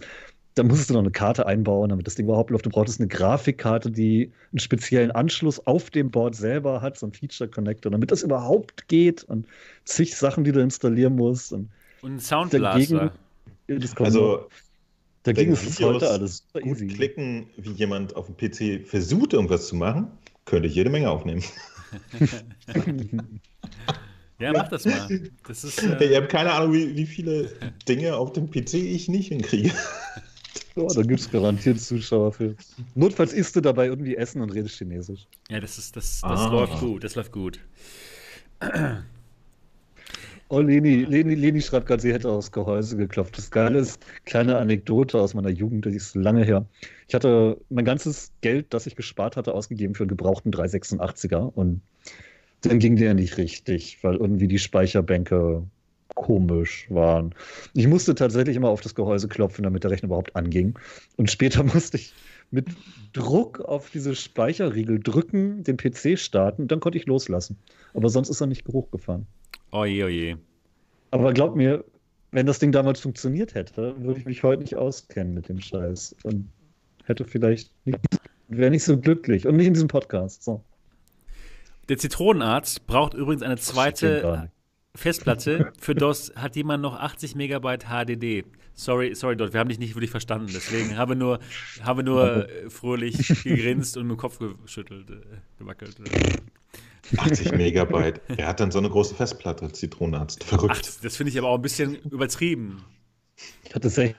Da 0.55 0.62
musstest 0.62 0.89
du 0.89 0.94
noch 0.94 1.01
eine 1.01 1.10
Karte 1.10 1.47
einbauen, 1.47 1.90
damit 1.90 2.06
das 2.06 2.14
Ding 2.14 2.26
überhaupt 2.26 2.51
läuft. 2.51 2.64
Du 2.64 2.70
brauchtest 2.70 2.98
eine 3.01 3.09
Grafikkarte, 3.09 3.90
die 3.90 4.32
einen 4.52 4.59
speziellen 4.59 5.10
Anschluss 5.10 5.66
auf 5.66 5.90
dem 5.90 6.10
Board 6.10 6.34
selber 6.34 6.80
hat, 6.80 6.98
so 6.98 7.06
ein 7.06 7.12
Feature-Connector, 7.12 7.93
damit 7.93 8.10
das 8.10 8.22
überhaupt 8.22 8.89
geht 8.89 9.22
und 9.24 9.47
zig 9.84 10.16
Sachen, 10.16 10.44
die 10.44 10.52
du 10.52 10.60
installieren 10.60 11.16
musst. 11.16 11.52
Und 11.52 11.70
und 12.02 12.16
ein 12.16 12.20
Soundblaster. 12.20 13.12
also, 13.96 14.48
dagegen 15.22 15.52
ist 15.52 15.66
es 15.66 15.80
heute 15.80 16.10
alles 16.10 16.44
super 16.52 16.66
easy. 16.66 16.88
klicken, 16.88 17.46
wie 17.56 17.70
jemand 17.70 18.16
auf 18.16 18.26
dem 18.26 18.36
PC 18.36 18.86
versucht, 18.86 19.32
irgendwas 19.32 19.68
zu 19.68 19.76
machen, 19.76 20.10
könnte 20.44 20.68
ich 20.68 20.74
jede 20.74 20.90
Menge 20.90 21.10
aufnehmen. 21.10 21.42
ja, 24.38 24.52
mach 24.52 24.68
das 24.68 24.84
mal. 24.84 25.08
Das 25.46 25.64
ist, 25.64 25.82
äh... 25.82 26.04
Ich 26.04 26.16
habe 26.16 26.26
keine 26.26 26.52
Ahnung, 26.52 26.72
wie, 26.72 26.96
wie 26.96 27.06
viele 27.06 27.52
Dinge 27.88 28.16
auf 28.16 28.32
dem 28.32 28.50
PC 28.50 28.74
ich 28.74 29.08
nicht 29.08 29.28
hinkriege. 29.28 29.72
Ja, 30.74 30.86
da 30.86 31.02
gibt 31.02 31.20
es 31.20 31.30
garantiert 31.30 31.78
Zuschauer 31.80 32.32
für. 32.32 32.56
Notfalls 32.94 33.34
isst 33.34 33.54
du 33.56 33.60
dabei 33.60 33.86
irgendwie 33.86 34.16
Essen 34.16 34.40
und 34.40 34.48
redest 34.50 34.78
Chinesisch. 34.78 35.26
Ja, 35.50 35.60
das 35.60 35.76
ist 35.76 35.94
das, 35.96 36.22
das 36.22 36.40
ah. 36.40 36.50
läuft 36.50 36.80
gut. 36.80 37.04
Das 37.04 37.14
läuft 37.14 37.30
gut. 37.30 37.60
Oh, 40.52 40.60
Leni, 40.60 41.04
Leni, 41.04 41.34
Leni 41.34 41.62
schreibt 41.62 41.86
gerade, 41.86 42.02
sie 42.02 42.12
hätte 42.12 42.28
aus 42.28 42.52
Gehäuse 42.52 42.98
geklopft. 42.98 43.38
Das 43.38 43.50
Geile 43.50 43.78
ist, 43.78 44.04
kleine 44.26 44.58
Anekdote 44.58 45.18
aus 45.18 45.32
meiner 45.32 45.48
Jugend, 45.48 45.86
das 45.86 45.94
ist 45.94 46.14
lange 46.14 46.44
her. 46.44 46.66
Ich 47.08 47.14
hatte 47.14 47.56
mein 47.70 47.86
ganzes 47.86 48.32
Geld, 48.42 48.66
das 48.68 48.86
ich 48.86 48.94
gespart 48.94 49.38
hatte, 49.38 49.54
ausgegeben 49.54 49.94
für 49.94 50.02
einen 50.02 50.10
gebrauchten 50.10 50.52
386er 50.52 51.50
und 51.54 51.80
dann 52.60 52.80
ging 52.80 52.96
der 52.96 53.14
nicht 53.14 53.38
richtig, 53.38 54.04
weil 54.04 54.16
irgendwie 54.16 54.46
die 54.46 54.58
Speicherbänke 54.58 55.62
komisch 56.14 56.84
waren. 56.90 57.34
Ich 57.72 57.86
musste 57.86 58.14
tatsächlich 58.14 58.54
immer 58.54 58.68
auf 58.68 58.82
das 58.82 58.94
Gehäuse 58.94 59.28
klopfen, 59.28 59.62
damit 59.62 59.84
der 59.84 59.90
Rechner 59.90 60.08
überhaupt 60.08 60.36
anging. 60.36 60.78
Und 61.16 61.30
später 61.30 61.62
musste 61.74 61.96
ich 61.96 62.12
mit 62.50 62.66
Druck 63.14 63.60
auf 63.60 63.88
diese 63.88 64.14
Speicherriegel 64.14 65.00
drücken, 65.00 65.64
den 65.64 65.78
PC 65.78 66.18
starten, 66.18 66.68
dann 66.68 66.80
konnte 66.80 66.98
ich 66.98 67.06
loslassen. 67.06 67.56
Aber 67.94 68.10
sonst 68.10 68.28
ist 68.28 68.42
er 68.42 68.48
nicht 68.48 68.68
hochgefahren. 68.68 69.26
Oje, 69.73 70.05
oje. 70.05 70.39
Aber 71.11 71.32
glaub 71.32 71.57
mir, 71.57 71.85
wenn 72.31 72.47
das 72.47 72.59
Ding 72.59 72.73
damals 72.73 73.01
funktioniert 73.01 73.55
hätte, 73.55 73.94
würde 74.03 74.20
ich 74.20 74.27
mich 74.27 74.43
heute 74.43 74.62
nicht 74.62 74.77
auskennen 74.77 75.35
mit 75.35 75.49
dem 75.49 75.61
Scheiß. 75.61 76.15
Und 76.24 76.49
hätte 77.05 77.24
vielleicht 77.24 77.70
nicht, 77.86 77.99
wäre 78.49 78.70
nicht 78.70 78.85
so 78.85 78.99
glücklich. 78.99 79.47
Und 79.47 79.57
nicht 79.57 79.66
in 79.66 79.74
diesem 79.74 79.89
Podcast. 79.89 80.44
So. 80.44 80.62
Der 81.89 81.97
Zitronenarzt 81.97 82.86
braucht 82.86 83.15
übrigens 83.15 83.43
eine 83.43 83.57
zweite 83.57 84.51
Festplatte. 84.94 85.73
Für 85.78 85.94
DOS 85.94 86.32
hat 86.36 86.55
jemand 86.55 86.82
noch 86.82 86.99
80 86.99 87.35
Megabyte 87.35 87.86
HDD. 87.86 88.44
Sorry, 88.74 89.15
sorry, 89.15 89.36
Dot, 89.36 89.53
wir 89.53 89.61
haben 89.61 89.69
dich 89.69 89.78
nicht 89.78 89.94
wirklich 89.94 90.11
verstanden. 90.11 90.49
Deswegen 90.53 90.97
habe 90.97 91.16
nur, 91.16 91.39
habe 91.82 92.03
nur 92.03 92.47
fröhlich 92.69 93.27
gegrinst 93.44 93.97
und 93.97 94.07
mit 94.07 94.16
dem 94.16 94.19
Kopf 94.19 94.39
geschüttelt, 94.62 95.11
äh, 95.11 95.20
gewackelt. 95.59 95.97
80 97.16 97.52
Megabyte. 97.52 98.20
Wer 98.28 98.46
hat 98.46 98.60
dann 98.60 98.70
so 98.70 98.78
eine 98.78 98.88
große 98.88 99.14
Festplatte, 99.14 99.70
Zitronenarzt? 99.70 100.44
Verrückt. 100.44 100.80
Ach, 100.82 101.00
das 101.02 101.16
finde 101.16 101.30
ich 101.30 101.38
aber 101.38 101.48
auch 101.48 101.56
ein 101.56 101.62
bisschen 101.62 101.96
übertrieben. 101.96 102.84
Ich 103.64 103.74
hatte 103.74 103.90
60, 103.90 104.14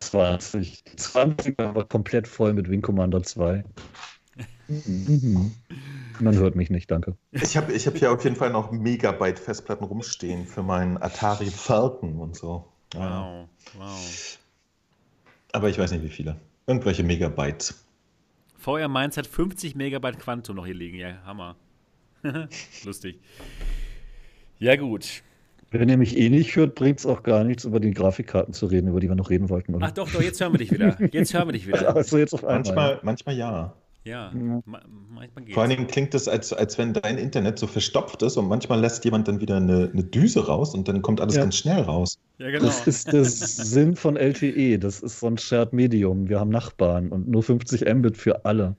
20. 0.00 0.84
20 0.96 1.58
war 1.58 1.84
komplett 1.84 2.28
voll 2.28 2.54
mit 2.54 2.70
Wing 2.70 2.82
Commander 2.82 3.22
2. 3.22 3.64
Mhm. 4.68 5.52
Man 6.20 6.36
hört 6.36 6.54
mich 6.54 6.70
nicht, 6.70 6.90
danke. 6.90 7.16
Ich 7.32 7.56
habe 7.56 7.72
ich 7.72 7.86
hab 7.86 7.96
hier 7.96 8.12
auf 8.12 8.22
jeden 8.22 8.36
Fall 8.36 8.50
noch 8.50 8.70
Megabyte 8.70 9.38
Festplatten 9.38 9.84
rumstehen 9.84 10.46
für 10.46 10.62
meinen 10.62 10.96
Atari 10.96 11.46
Falcon 11.46 12.20
und 12.20 12.36
so. 12.36 12.68
Wow, 12.94 13.48
wow. 13.76 14.38
Aber 15.52 15.68
ich 15.68 15.78
weiß 15.78 15.90
nicht, 15.90 16.04
wie 16.04 16.08
viele. 16.08 16.40
Irgendwelche 16.66 17.02
Megabytes. 17.02 17.84
VR 18.56 18.88
Mainz 18.88 19.16
hat 19.16 19.26
50 19.26 19.74
Megabyte 19.74 20.18
Quantum 20.18 20.56
noch 20.56 20.66
hier 20.66 20.74
liegen. 20.74 20.98
Ja, 20.98 21.22
Hammer. 21.24 21.56
Lustig. 22.84 23.20
Ja, 24.58 24.76
gut. 24.76 25.22
Wenn 25.70 25.88
ihr 25.88 25.96
mich 25.96 26.16
eh 26.16 26.30
nicht 26.30 26.54
hört, 26.54 26.76
bringt 26.76 27.00
es 27.00 27.06
auch 27.06 27.24
gar 27.24 27.42
nichts, 27.42 27.64
über 27.64 27.80
die 27.80 27.90
Grafikkarten 27.90 28.54
zu 28.54 28.66
reden, 28.66 28.88
über 28.88 29.00
die 29.00 29.08
wir 29.08 29.16
noch 29.16 29.30
reden 29.30 29.48
wollten. 29.48 29.74
Oder? 29.74 29.86
Ach 29.86 29.90
doch, 29.90 30.10
doch, 30.10 30.22
jetzt 30.22 30.40
hören 30.40 30.52
wir 30.52 30.58
dich 30.58 30.70
wieder. 30.70 30.96
Jetzt 31.12 31.34
hören 31.34 31.48
wir 31.48 31.52
dich 31.52 31.66
wieder. 31.66 31.94
Also 31.96 32.16
jetzt 32.16 32.32
auf 32.32 32.44
einmal. 32.44 32.62
Manchmal, 32.62 33.00
manchmal 33.02 33.36
ja. 33.36 33.74
Ja, 34.04 34.30
ja. 34.32 34.62
manchmal 34.64 35.44
geht's. 35.44 35.54
Vor 35.54 35.62
allen 35.62 35.70
Dingen 35.70 35.86
klingt 35.86 36.14
es, 36.14 36.28
als, 36.28 36.52
als 36.52 36.78
wenn 36.78 36.92
dein 36.92 37.16
Internet 37.18 37.58
so 37.58 37.66
verstopft 37.66 38.22
ist 38.22 38.36
und 38.36 38.48
manchmal 38.48 38.80
lässt 38.80 39.04
jemand 39.04 39.26
dann 39.26 39.40
wieder 39.40 39.56
eine, 39.56 39.90
eine 39.92 40.04
Düse 40.04 40.46
raus 40.46 40.74
und 40.74 40.86
dann 40.86 41.02
kommt 41.02 41.20
alles 41.20 41.36
ja. 41.36 41.42
ganz 41.42 41.56
schnell 41.56 41.80
raus. 41.80 42.18
Ja, 42.38 42.50
genau. 42.50 42.66
Das 42.66 42.86
ist 42.86 43.12
der 43.12 43.24
Sinn 43.24 43.96
von 43.96 44.16
LTE. 44.16 44.78
Das 44.78 45.00
ist 45.00 45.20
so 45.20 45.26
ein 45.26 45.38
Shared 45.38 45.72
Medium. 45.72 46.28
Wir 46.28 46.38
haben 46.38 46.50
Nachbarn 46.50 47.08
und 47.08 47.28
nur 47.28 47.42
50 47.42 47.92
Mbit 47.94 48.16
für 48.16 48.44
alle. 48.44 48.76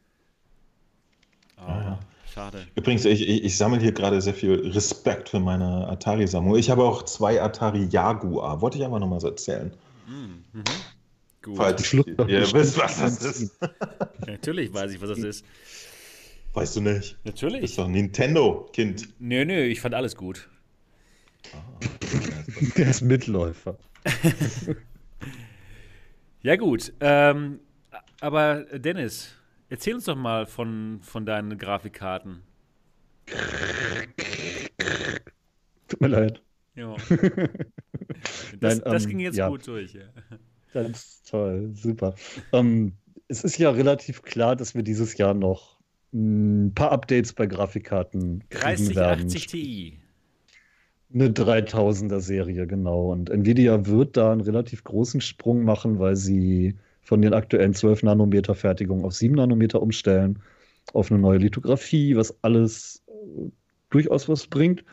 Oh. 1.57 1.69
Ja. 1.69 1.99
Schade. 2.35 2.67
Übrigens, 2.75 3.05
ich, 3.05 3.21
ich, 3.21 3.45
ich 3.45 3.57
sammle 3.57 3.79
hier 3.79 3.93
gerade 3.93 4.19
sehr 4.19 4.33
viel 4.33 4.55
Respekt 4.71 5.29
für 5.29 5.39
meine 5.39 5.87
Atari-Sammlung. 5.87 6.57
Ich 6.57 6.69
habe 6.69 6.83
auch 6.83 7.03
zwei 7.03 7.41
Atari 7.41 7.85
Jaguar. 7.85 8.59
Wollte 8.59 8.77
ich 8.77 8.83
einfach 8.83 8.99
nochmal 8.99 9.21
so 9.21 9.29
erzählen. 9.29 9.71
Mhm. 10.05 10.43
mhm. 10.51 10.63
Gut. 11.41 11.55
Falls 11.55 11.93
ihr 11.93 12.53
wisst, 12.53 12.77
was 12.77 12.99
das 12.99 13.23
ist. 13.23 13.57
Natürlich 14.27 14.73
weiß 14.73 14.91
ich, 14.91 15.01
was 15.01 15.09
das 15.09 15.19
ist. 15.19 15.45
Weißt 16.53 16.75
du 16.75 16.81
nicht? 16.81 17.17
Natürlich. 17.23 17.61
Das 17.61 17.69
ist 17.69 17.77
doch 17.77 17.87
Nintendo, 17.87 18.69
Kind. 18.73 19.07
Nö, 19.19 19.45
nö, 19.45 19.63
ich 19.63 19.79
fand 19.79 19.95
alles 19.95 20.17
gut. 20.17 20.49
Ah, 21.53 21.57
Der 22.77 22.89
ist 22.89 23.01
Mitläufer. 23.01 23.77
ja, 26.41 26.55
gut. 26.57 26.91
Ähm, 26.99 27.59
aber 28.19 28.65
Dennis, 28.73 29.35
Erzähl 29.75 29.95
uns 29.95 30.05
doch 30.05 30.15
mal 30.15 30.45
von, 30.45 30.99
von 31.01 31.25
deinen 31.25 31.57
Grafikkarten. 31.57 32.43
Tut 35.89 35.99
mir 35.99 36.07
leid. 36.07 36.41
Ja. 36.75 36.95
Das, 38.59 38.79
Nein, 38.79 38.93
das 38.93 39.03
ähm, 39.03 39.09
ging 39.09 39.19
jetzt 39.19 39.37
ja. 39.37 39.49
gut 39.49 39.67
durch. 39.67 39.93
Ja. 40.73 40.81
Ist 40.81 41.29
toll, 41.29 41.71
super. 41.73 42.15
ähm, 42.53 42.93
es 43.27 43.43
ist 43.43 43.57
ja 43.57 43.69
relativ 43.69 44.21
klar, 44.23 44.55
dass 44.55 44.73
wir 44.73 44.83
dieses 44.83 45.17
Jahr 45.17 45.33
noch 45.33 45.77
ein 46.13 46.73
paar 46.73 46.91
Updates 46.91 47.33
bei 47.33 47.45
Grafikkarten 47.45 48.43
kriegen 48.49 48.93
3080 48.93 49.47
Ti. 49.47 49.99
Eine 51.13 51.29
3000er 51.29 52.19
Serie, 52.21 52.65
genau. 52.65 53.11
Und 53.11 53.29
Nvidia 53.29 53.85
wird 53.85 54.17
da 54.17 54.31
einen 54.31 54.41
relativ 54.41 54.83
großen 54.83 55.21
Sprung 55.21 55.63
machen, 55.63 55.99
weil 55.99 56.15
sie 56.15 56.75
von 57.05 57.21
den 57.21 57.33
aktuellen 57.33 57.73
12 57.73 58.03
Nanometer 58.03 58.55
Fertigungen 58.55 59.05
auf 59.05 59.13
7 59.13 59.35
Nanometer 59.35 59.81
umstellen, 59.81 60.39
auf 60.93 61.09
eine 61.09 61.21
neue 61.21 61.37
Lithografie, 61.37 62.15
was 62.15 62.35
alles 62.43 63.03
äh, 63.07 63.49
durchaus 63.89 64.27
was 64.27 64.47
bringt. 64.47 64.83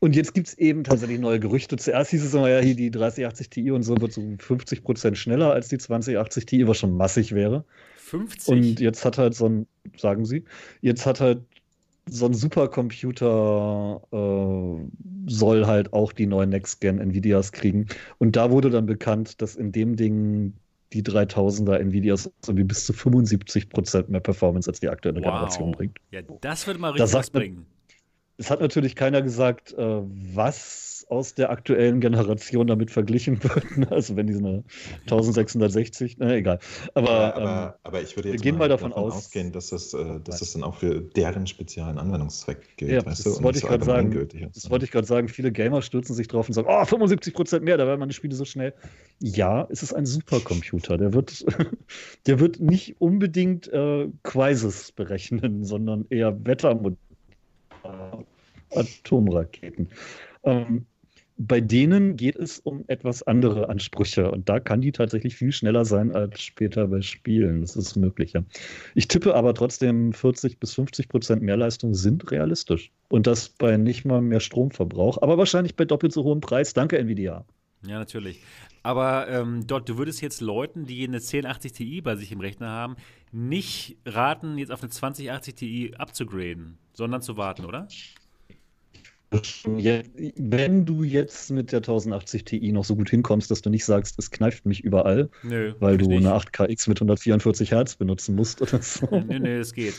Und 0.00 0.14
jetzt 0.14 0.34
gibt 0.34 0.48
es 0.48 0.58
eben 0.58 0.84
tatsächlich 0.84 1.18
neue 1.18 1.40
Gerüchte. 1.40 1.76
Zuerst 1.76 2.10
hieß 2.10 2.24
es 2.24 2.34
immer, 2.34 2.50
ja, 2.50 2.60
hier 2.60 2.76
die 2.76 2.90
3080 2.90 3.48
Ti 3.48 3.70
und 3.70 3.84
so 3.84 3.98
wird 3.98 4.12
so 4.12 4.22
50 4.38 4.84
Prozent 4.84 5.16
schneller 5.16 5.52
als 5.52 5.68
die 5.68 5.78
2080 5.78 6.44
Ti, 6.44 6.68
was 6.68 6.76
schon 6.78 6.94
massig 6.94 7.32
wäre. 7.32 7.64
50? 7.96 8.48
Und 8.48 8.80
jetzt 8.80 9.04
hat 9.04 9.16
halt 9.16 9.34
so 9.34 9.48
ein, 9.48 9.66
sagen 9.96 10.26
Sie, 10.26 10.44
jetzt 10.82 11.06
hat 11.06 11.20
halt 11.20 11.40
so 12.06 12.26
ein 12.26 12.34
Supercomputer 12.34 14.02
äh, 14.12 15.30
soll 15.30 15.66
halt 15.66 15.94
auch 15.94 16.12
die 16.12 16.26
neuen 16.26 16.50
Next-Gen 16.50 16.98
Nvidias 16.98 17.52
kriegen. 17.52 17.86
Und 18.18 18.36
da 18.36 18.50
wurde 18.50 18.68
dann 18.68 18.84
bekannt, 18.84 19.40
dass 19.40 19.56
in 19.56 19.72
dem 19.72 19.96
Ding 19.96 20.52
die 20.92 21.02
3000er 21.02 21.78
Nvidias 21.78 22.30
irgendwie 22.46 22.64
bis 22.64 22.86
zu 22.86 22.92
75% 22.92 24.10
mehr 24.10 24.20
Performance 24.20 24.70
als 24.70 24.80
die 24.80 24.88
aktuelle 24.88 25.18
wow. 25.18 25.24
Generation 25.24 25.72
bringt. 25.72 25.98
Ja, 26.10 26.22
das 26.40 26.66
würde 26.66 26.80
mal 26.80 26.90
richtig 26.90 27.12
was 27.12 27.30
bringen. 27.30 27.66
Es 28.36 28.50
hat 28.50 28.60
natürlich 28.60 28.96
keiner 28.96 29.22
gesagt, 29.22 29.72
äh, 29.72 29.78
was 29.78 30.93
aus 31.14 31.34
der 31.34 31.50
aktuellen 31.50 32.00
Generation 32.00 32.66
damit 32.66 32.90
verglichen 32.90 33.42
wird. 33.42 33.76
Ne? 33.76 33.86
Also 33.94 34.16
wenn 34.16 34.26
die 34.26 34.34
eine 34.34 34.64
1660, 35.02 36.16
na 36.18 36.34
egal. 36.34 36.58
Aber, 36.94 37.08
aber, 37.10 37.36
aber, 37.36 37.66
ähm, 37.66 37.72
aber 37.84 38.02
ich 38.02 38.16
würde 38.16 38.30
jetzt 38.30 38.42
gehen 38.42 38.58
mal 38.58 38.68
davon, 38.68 38.90
davon 38.90 39.04
aus, 39.04 39.14
ausgehen, 39.14 39.52
dass 39.52 39.70
das, 39.70 39.94
äh, 39.94 40.20
dass 40.24 40.40
das 40.40 40.52
dann 40.52 40.64
auch 40.64 40.76
für 40.76 41.00
deren 41.00 41.46
speziellen 41.46 41.98
Anwendungszweck 41.98 42.76
gilt. 42.76 42.90
Ja, 42.90 43.06
weißt 43.06 43.26
das 43.26 43.42
wollte 43.42 43.58
ich 43.58 43.64
gerade 43.64 43.84
sagen. 43.84 44.28
Das 44.52 44.68
wollte 44.70 44.84
ich 44.84 44.90
gerade 44.90 45.06
sagen. 45.06 45.28
Viele 45.28 45.52
Gamer 45.52 45.80
stürzen 45.82 46.14
sich 46.14 46.28
drauf 46.28 46.48
und 46.48 46.54
sagen, 46.54 46.68
oh, 46.68 46.84
75 46.84 47.34
Prozent 47.34 47.64
mehr, 47.64 47.76
da 47.76 47.86
werden 47.86 48.00
meine 48.00 48.12
Spiele 48.12 48.34
so 48.34 48.44
schnell. 48.44 48.74
Ja, 49.20 49.68
es 49.70 49.82
ist 49.82 49.94
ein 49.94 50.06
Supercomputer. 50.06 50.98
Der 50.98 51.12
wird, 51.12 51.44
der 52.26 52.40
wird 52.40 52.58
nicht 52.60 53.00
unbedingt 53.00 53.68
äh, 53.68 54.08
Quizzes 54.24 54.92
berechnen, 54.92 55.64
sondern 55.64 56.06
eher 56.10 56.44
Wettermodelle. 56.44 56.98
Atomraketen. 58.74 59.88
Ähm, 60.42 60.86
bei 61.36 61.60
denen 61.60 62.16
geht 62.16 62.36
es 62.36 62.60
um 62.60 62.84
etwas 62.86 63.22
andere 63.24 63.68
Ansprüche 63.68 64.30
und 64.30 64.48
da 64.48 64.60
kann 64.60 64.80
die 64.80 64.92
tatsächlich 64.92 65.34
viel 65.34 65.50
schneller 65.50 65.84
sein 65.84 66.14
als 66.14 66.40
später 66.40 66.86
bei 66.86 67.02
Spielen. 67.02 67.60
Das 67.60 67.76
ist 67.76 67.96
möglich. 67.96 68.34
Ja. 68.34 68.44
Ich 68.94 69.08
tippe 69.08 69.34
aber 69.34 69.54
trotzdem 69.54 70.12
40 70.12 70.60
bis 70.60 70.74
50 70.74 71.08
Prozent 71.08 71.42
Mehrleistung 71.42 71.94
sind 71.94 72.30
realistisch 72.30 72.92
und 73.08 73.26
das 73.26 73.48
bei 73.48 73.76
nicht 73.76 74.04
mal 74.04 74.20
mehr 74.20 74.40
Stromverbrauch, 74.40 75.22
aber 75.22 75.36
wahrscheinlich 75.36 75.74
bei 75.74 75.84
doppelt 75.84 76.12
so 76.12 76.22
hohem 76.22 76.40
Preis. 76.40 76.72
Danke 76.72 76.98
Nvidia. 76.98 77.44
Ja, 77.86 77.98
natürlich. 77.98 78.40
Aber 78.82 79.28
ähm, 79.28 79.66
dort, 79.66 79.88
du 79.88 79.98
würdest 79.98 80.20
jetzt 80.20 80.40
Leuten, 80.40 80.86
die 80.86 81.04
eine 81.04 81.16
1080 81.16 81.72
Ti 81.72 82.00
bei 82.00 82.16
sich 82.16 82.32
im 82.32 82.40
Rechner 82.40 82.68
haben, 82.68 82.96
nicht 83.32 83.96
raten, 84.06 84.58
jetzt 84.58 84.70
auf 84.70 84.82
eine 84.82 84.90
2080 84.90 85.54
Ti 85.54 85.94
abzugraden, 85.98 86.78
sondern 86.92 87.22
zu 87.22 87.36
warten, 87.36 87.64
oder? 87.64 87.88
Wenn 90.36 90.84
du 90.84 91.02
jetzt 91.02 91.50
mit 91.50 91.72
der 91.72 91.78
1080 91.78 92.44
Ti 92.44 92.72
noch 92.72 92.84
so 92.84 92.96
gut 92.96 93.10
hinkommst, 93.10 93.50
dass 93.50 93.62
du 93.62 93.70
nicht 93.70 93.84
sagst, 93.84 94.18
es 94.18 94.30
kneift 94.30 94.66
mich 94.66 94.82
überall, 94.82 95.28
nö, 95.42 95.74
weil 95.80 95.98
du 95.98 96.06
nicht. 96.06 96.26
eine 96.26 96.36
8KX 96.36 96.88
mit 96.88 96.98
144 96.98 97.70
Hertz 97.70 97.96
benutzen 97.96 98.34
musst 98.34 98.62
oder 98.62 98.82
so. 98.82 99.06
Nö, 99.10 99.38
nö, 99.38 99.60
es 99.60 99.72
geht. 99.72 99.94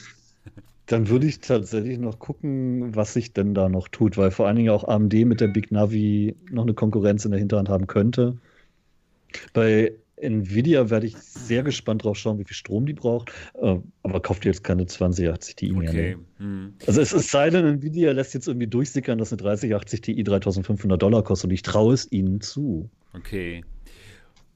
Dann 0.88 1.10
würde 1.10 1.26
ich 1.26 1.40
tatsächlich 1.40 1.98
noch 1.98 2.20
gucken, 2.20 2.96
was 2.96 3.14
sich 3.14 3.34
denn 3.34 3.56
da 3.56 3.70
noch 3.70 3.88
tut, 3.88 4.18
weil 4.18 4.30
vor 4.30 4.46
allen 4.46 4.56
Dingen 4.56 4.70
auch 4.70 4.84
AMD 4.84 5.14
mit 5.26 5.42
der 5.42 5.48
Big 5.48 5.72
Navi 5.72 6.36
noch 6.52 6.64
eine 6.64 6.76
Konkurrenz 6.76 7.26
in 7.26 7.32
der 7.32 7.40
Hinterhand 7.40 7.70
haben 7.70 7.88
könnte. 7.88 8.38
Bei 9.54 9.92
Nvidia 10.18 10.90
werde 10.90 11.08
ich 11.08 11.18
sehr 11.18 11.64
gespannt 11.64 12.04
drauf 12.04 12.18
schauen, 12.18 12.40
wie 12.40 12.46
viel 12.46 12.56
Strom 12.56 12.86
die 12.86 12.94
braucht. 12.94 13.32
Äh, 13.62 13.78
aber 14.04 14.22
kauft 14.22 14.46
ihr 14.46 14.52
jetzt 14.52 14.64
keine 14.64 14.86
2080 14.86 15.56
Ti 15.56 15.72
mehr. 15.72 15.90
Okay. 15.90 16.16
Ne? 16.16 16.46
Hm. 16.46 16.74
Also 16.88 17.02
es 17.02 17.14
ist 17.14 17.32
sei 17.32 17.50
denn, 17.50 17.66
Nvidia 17.66 18.12
lässt 18.12 18.34
jetzt 18.34 18.48
irgendwie 18.48 18.68
durchsickern, 18.68 19.18
dass 19.18 19.32
eine 19.32 19.38
3080 19.38 20.02
Ti 20.02 20.24
3500 20.24 21.02
Dollar 21.02 21.24
kostet 21.24 21.50
und 21.50 21.54
ich 21.54 21.64
traue 21.64 21.94
es 21.94 22.12
ihnen 22.12 22.42
zu. 22.42 22.90
Okay. 23.14 23.64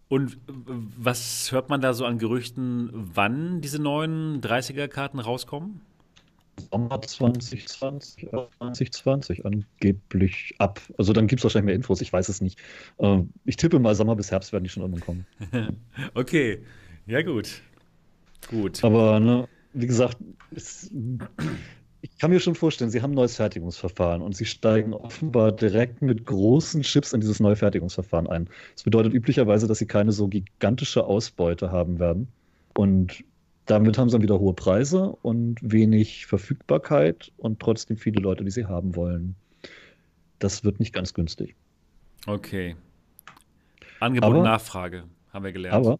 Und 0.07 0.39
was 0.47 1.51
hört 1.51 1.69
man 1.69 1.81
da 1.81 1.93
so 1.93 2.05
an 2.05 2.17
Gerüchten, 2.17 2.89
wann 2.91 3.61
diese 3.61 3.79
neuen 3.79 4.41
30er-Karten 4.41 5.19
rauskommen? 5.19 5.81
Sommer 6.59 7.01
2020, 7.01 8.29
2020 8.29 9.45
angeblich 9.45 10.55
ab. 10.57 10.81
Also 10.97 11.13
dann 11.13 11.27
gibt 11.27 11.39
es 11.39 11.43
wahrscheinlich 11.43 11.65
mehr 11.65 11.75
Infos, 11.75 12.01
ich 12.01 12.11
weiß 12.11 12.29
es 12.29 12.41
nicht. 12.41 12.59
Ähm, 12.99 13.31
ich 13.45 13.57
tippe 13.57 13.79
mal, 13.79 13.95
Sommer 13.95 14.15
bis 14.15 14.31
Herbst 14.31 14.51
werden 14.53 14.63
die 14.63 14.69
schon 14.69 14.83
irgendwann 14.83 15.25
kommen. 15.51 15.77
okay, 16.13 16.59
ja 17.05 17.21
gut. 17.21 17.61
Gut. 18.49 18.83
Aber 18.83 19.19
ne, 19.19 19.47
wie 19.73 19.87
gesagt, 19.87 20.17
es, 20.55 20.91
ich 22.01 22.17
kann 22.17 22.31
mir 22.31 22.39
schon 22.39 22.55
vorstellen, 22.55 22.89
sie 22.89 23.01
haben 23.01 23.11
ein 23.11 23.15
neues 23.15 23.35
Fertigungsverfahren 23.35 24.21
und 24.21 24.35
sie 24.35 24.45
steigen 24.45 24.93
offenbar 24.93 25.51
direkt 25.51 26.01
mit 26.01 26.25
großen 26.25 26.81
Chips 26.81 27.13
in 27.13 27.21
dieses 27.21 27.39
neue 27.39 27.55
Fertigungsverfahren 27.55 28.27
ein. 28.27 28.49
Das 28.75 28.83
bedeutet 28.83 29.13
üblicherweise, 29.13 29.67
dass 29.67 29.79
sie 29.79 29.85
keine 29.85 30.11
so 30.11 30.27
gigantische 30.27 31.03
Ausbeute 31.05 31.71
haben 31.71 31.99
werden. 31.99 32.27
Und 32.73 33.23
damit 33.69 33.99
haben 33.99 34.09
sie 34.09 34.13
dann 34.13 34.23
wieder 34.23 34.39
hohe 34.39 34.53
Preise 34.53 35.15
und 35.21 35.59
wenig 35.61 36.25
Verfügbarkeit 36.25 37.31
und 37.37 37.59
trotzdem 37.59 37.97
viele 37.97 38.19
Leute, 38.19 38.43
die 38.43 38.49
sie 38.49 38.65
haben 38.65 38.95
wollen. 38.95 39.35
Das 40.39 40.63
wird 40.63 40.79
nicht 40.79 40.91
ganz 40.91 41.13
günstig. 41.13 41.55
Okay. 42.25 42.75
Angebot 43.99 44.35
und 44.37 44.43
Nachfrage, 44.43 45.03
haben 45.31 45.45
wir 45.45 45.51
gelernt. 45.51 45.75
Aber, 45.75 45.99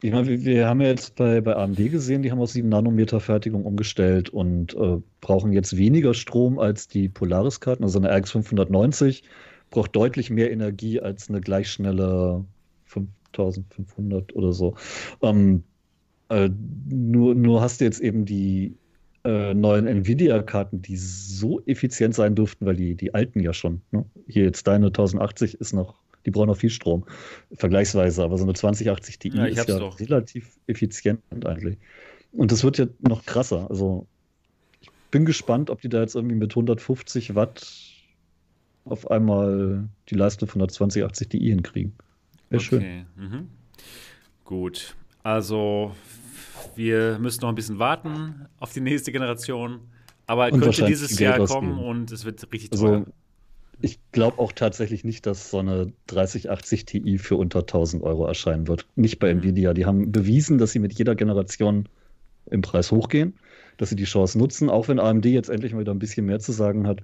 ich 0.00 0.12
meine, 0.12 0.28
wir, 0.28 0.44
wir, 0.44 0.68
haben 0.68 0.80
ja 0.80 0.88
jetzt 0.88 1.16
bei, 1.16 1.40
bei 1.40 1.56
AMD 1.56 1.76
gesehen, 1.90 2.22
die 2.22 2.30
haben 2.30 2.38
auf 2.38 2.50
7 2.50 2.68
Nanometer 2.68 3.18
Fertigung 3.18 3.64
umgestellt 3.64 4.28
und 4.28 4.74
äh, 4.74 4.98
brauchen 5.20 5.52
jetzt 5.52 5.76
weniger 5.76 6.14
Strom 6.14 6.60
als 6.60 6.86
die 6.86 7.08
Polaris-Karten. 7.08 7.82
Also 7.82 7.98
eine 7.98 8.16
RX 8.16 8.30
590 8.30 9.24
braucht 9.70 9.96
deutlich 9.96 10.30
mehr 10.30 10.52
Energie 10.52 11.00
als 11.00 11.28
eine 11.28 11.40
gleich 11.40 11.68
schnelle 11.68 12.44
5500 12.84 14.36
oder 14.36 14.52
so. 14.52 14.76
Ähm, 15.20 15.64
äh, 16.28 16.50
nur, 16.88 17.34
nur 17.34 17.60
hast 17.60 17.80
du 17.80 17.84
jetzt 17.84 18.00
eben 18.00 18.24
die 18.24 18.76
äh, 19.24 19.54
neuen 19.54 19.86
Nvidia-Karten, 19.86 20.82
die 20.82 20.96
so 20.96 21.60
effizient 21.66 22.14
sein 22.14 22.34
dürften, 22.34 22.66
weil 22.66 22.76
die, 22.76 22.94
die 22.94 23.14
alten 23.14 23.40
ja 23.40 23.52
schon. 23.52 23.80
Ne? 23.90 24.04
Hier 24.26 24.44
jetzt 24.44 24.66
deine 24.66 24.86
1080 24.86 25.54
ist 25.54 25.72
noch, 25.72 25.94
die 26.24 26.30
brauchen 26.30 26.48
noch 26.48 26.56
viel 26.56 26.70
Strom, 26.70 27.04
vergleichsweise, 27.54 28.22
aber 28.22 28.38
so 28.38 28.44
eine 28.44 28.54
2080 28.54 29.18
Ti 29.18 29.28
ja, 29.34 29.46
ist 29.46 29.68
ja 29.68 29.78
doch. 29.78 29.98
relativ 30.00 30.58
effizient 30.66 31.20
eigentlich. 31.44 31.78
Und 32.32 32.52
das 32.52 32.62
wird 32.62 32.78
ja 32.78 32.86
noch 33.00 33.24
krasser. 33.24 33.68
Also 33.70 34.06
ich 34.80 34.90
bin 35.10 35.24
gespannt, 35.24 35.70
ob 35.70 35.80
die 35.80 35.88
da 35.88 36.00
jetzt 36.00 36.14
irgendwie 36.14 36.36
mit 36.36 36.52
150 36.52 37.34
Watt 37.34 37.66
auf 38.84 39.10
einmal 39.10 39.88
die 40.08 40.14
Leistung 40.14 40.48
von 40.48 40.60
der 40.60 40.68
2080 40.68 41.28
Ti 41.28 41.38
hinkriegen. 41.38 41.94
Wäre 42.50 42.62
okay. 42.62 42.68
schön. 42.68 43.06
Mhm. 43.16 43.48
Gut. 44.44 44.96
Also, 45.22 45.94
wir 46.76 47.18
müssen 47.18 47.40
noch 47.42 47.48
ein 47.48 47.54
bisschen 47.54 47.78
warten 47.78 48.46
auf 48.58 48.72
die 48.72 48.80
nächste 48.80 49.12
Generation. 49.12 49.80
Aber 50.26 50.52
und 50.52 50.60
könnte 50.60 50.84
dieses 50.84 51.18
Jahr 51.18 51.44
kommen 51.46 51.78
und 51.78 52.12
es 52.12 52.24
wird 52.24 52.42
richtig 52.52 52.72
also, 52.72 52.86
teuer. 52.86 53.06
Ich 53.80 53.98
glaube 54.12 54.38
auch 54.38 54.52
tatsächlich 54.52 55.04
nicht, 55.04 55.24
dass 55.26 55.50
so 55.50 55.58
eine 55.58 55.92
3080 56.08 56.84
Ti 56.84 57.18
für 57.18 57.36
unter 57.36 57.60
1000 57.60 58.02
Euro 58.02 58.26
erscheinen 58.26 58.68
wird. 58.68 58.86
Nicht 58.96 59.20
bei 59.20 59.32
mhm. 59.32 59.40
Nvidia. 59.40 59.72
Die 59.72 59.86
haben 59.86 60.10
bewiesen, 60.12 60.58
dass 60.58 60.72
sie 60.72 60.80
mit 60.80 60.92
jeder 60.98 61.14
Generation 61.14 61.88
im 62.50 62.60
Preis 62.60 62.90
hochgehen, 62.90 63.38
dass 63.76 63.90
sie 63.90 63.96
die 63.96 64.04
Chance 64.04 64.38
nutzen, 64.38 64.68
auch 64.68 64.88
wenn 64.88 64.98
AMD 64.98 65.24
jetzt 65.26 65.48
endlich 65.48 65.72
mal 65.72 65.80
wieder 65.80 65.94
ein 65.94 65.98
bisschen 65.98 66.26
mehr 66.26 66.40
zu 66.40 66.52
sagen 66.52 66.86
hat. 66.86 67.00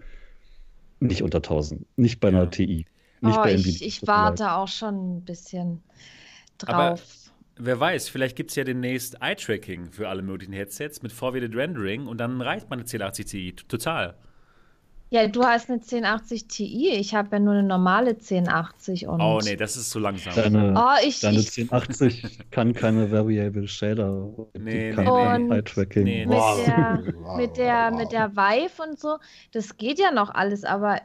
Nicht 1.01 1.23
unter 1.23 1.39
1000. 1.39 1.87
Nicht 1.97 2.21
bei 2.21 2.29
einer 2.29 2.51
TI. 2.51 2.87
Nicht 3.21 3.39
oh, 3.39 3.43
bei 3.43 3.53
Nvidia. 3.53 3.71
Ich, 3.71 3.85
ich 3.85 4.07
warte 4.07 4.53
auch 4.53 4.69
schon 4.69 5.17
ein 5.17 5.25
bisschen 5.25 5.83
drauf. 6.59 6.75
Aber 6.75 6.99
Wer 7.57 7.79
weiß, 7.79 8.09
vielleicht 8.09 8.35
gibt 8.35 8.51
es 8.51 8.57
ja 8.57 8.65
demnächst 8.65 9.23
Eye-Tracking 9.23 9.93
für 9.93 10.09
alle 10.09 10.23
möglichen 10.23 10.53
Headsets 10.53 11.03
mit 11.03 11.13
Forwarded 11.13 11.55
Rendering 11.55 12.09
und 12.09 12.19
dann 12.19 12.41
reicht 12.41 12.69
meine 12.69 12.83
1080 12.83 13.27
Ti 13.27 13.53
total. 13.69 14.17
Ja, 15.15 15.29
du 15.29 15.45
hast 15.45 15.71
eine 15.71 15.79
1080 15.79 16.49
Ti, 16.49 16.89
ich 16.91 17.15
habe 17.15 17.29
ja 17.31 17.39
nur 17.39 17.53
eine 17.53 17.63
normale 17.63 18.17
1080 18.17 19.07
und. 19.07 19.21
Oh 19.21 19.39
nee, 19.45 19.55
das 19.55 19.77
ist 19.77 19.91
zu 19.91 20.01
langsam. 20.01 20.35
Deine, 20.35 20.75
oh, 20.77 21.07
ich, 21.07 21.21
deine 21.21 21.39
ich, 21.39 21.57
1080 21.57 22.51
kann 22.51 22.73
keine 22.73 23.13
Variable 23.13 23.69
Shader. 23.69 24.31
Nee, 24.59 24.93
nee, 24.93 25.39
nee. 25.39 25.55
Eye-Tracking. 25.55 26.03
Nee, 26.03 26.27
mit, 26.27 26.37
der, 26.67 27.05
mit, 27.37 27.57
der, 27.57 27.91
mit 27.93 28.11
der 28.11 28.35
Vive 28.35 28.83
und 28.83 28.99
so, 28.99 29.19
das 29.53 29.77
geht 29.77 30.01
ja 30.01 30.11
noch 30.11 30.35
alles, 30.35 30.65
aber 30.65 31.01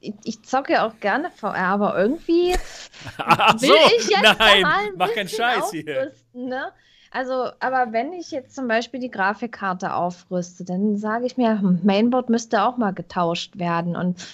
ich, 0.00 0.14
ich 0.24 0.42
zocke 0.42 0.82
auch 0.82 0.98
gerne 1.00 1.30
VR, 1.30 1.56
aber 1.56 1.98
irgendwie 1.98 2.54
Ach 3.18 3.60
will 3.60 3.68
so, 3.68 3.74
ich 3.98 4.08
jetzt 4.08 4.38
nein, 4.38 4.92
mach 4.96 5.12
keinen 5.12 5.28
Scheiß 5.28 5.70
hier. 5.70 6.12
Ne? 6.32 6.72
Also, 7.10 7.50
aber 7.58 7.92
wenn 7.92 8.12
ich 8.12 8.30
jetzt 8.30 8.54
zum 8.54 8.68
Beispiel 8.68 9.00
die 9.00 9.10
Grafikkarte 9.10 9.94
aufrüste, 9.94 10.64
dann 10.64 10.96
sage 10.96 11.26
ich 11.26 11.36
mir, 11.36 11.60
hm, 11.60 11.80
Mainboard 11.82 12.30
müsste 12.30 12.62
auch 12.62 12.76
mal 12.76 12.92
getauscht 12.92 13.58
werden. 13.58 13.96
Und 13.96 14.24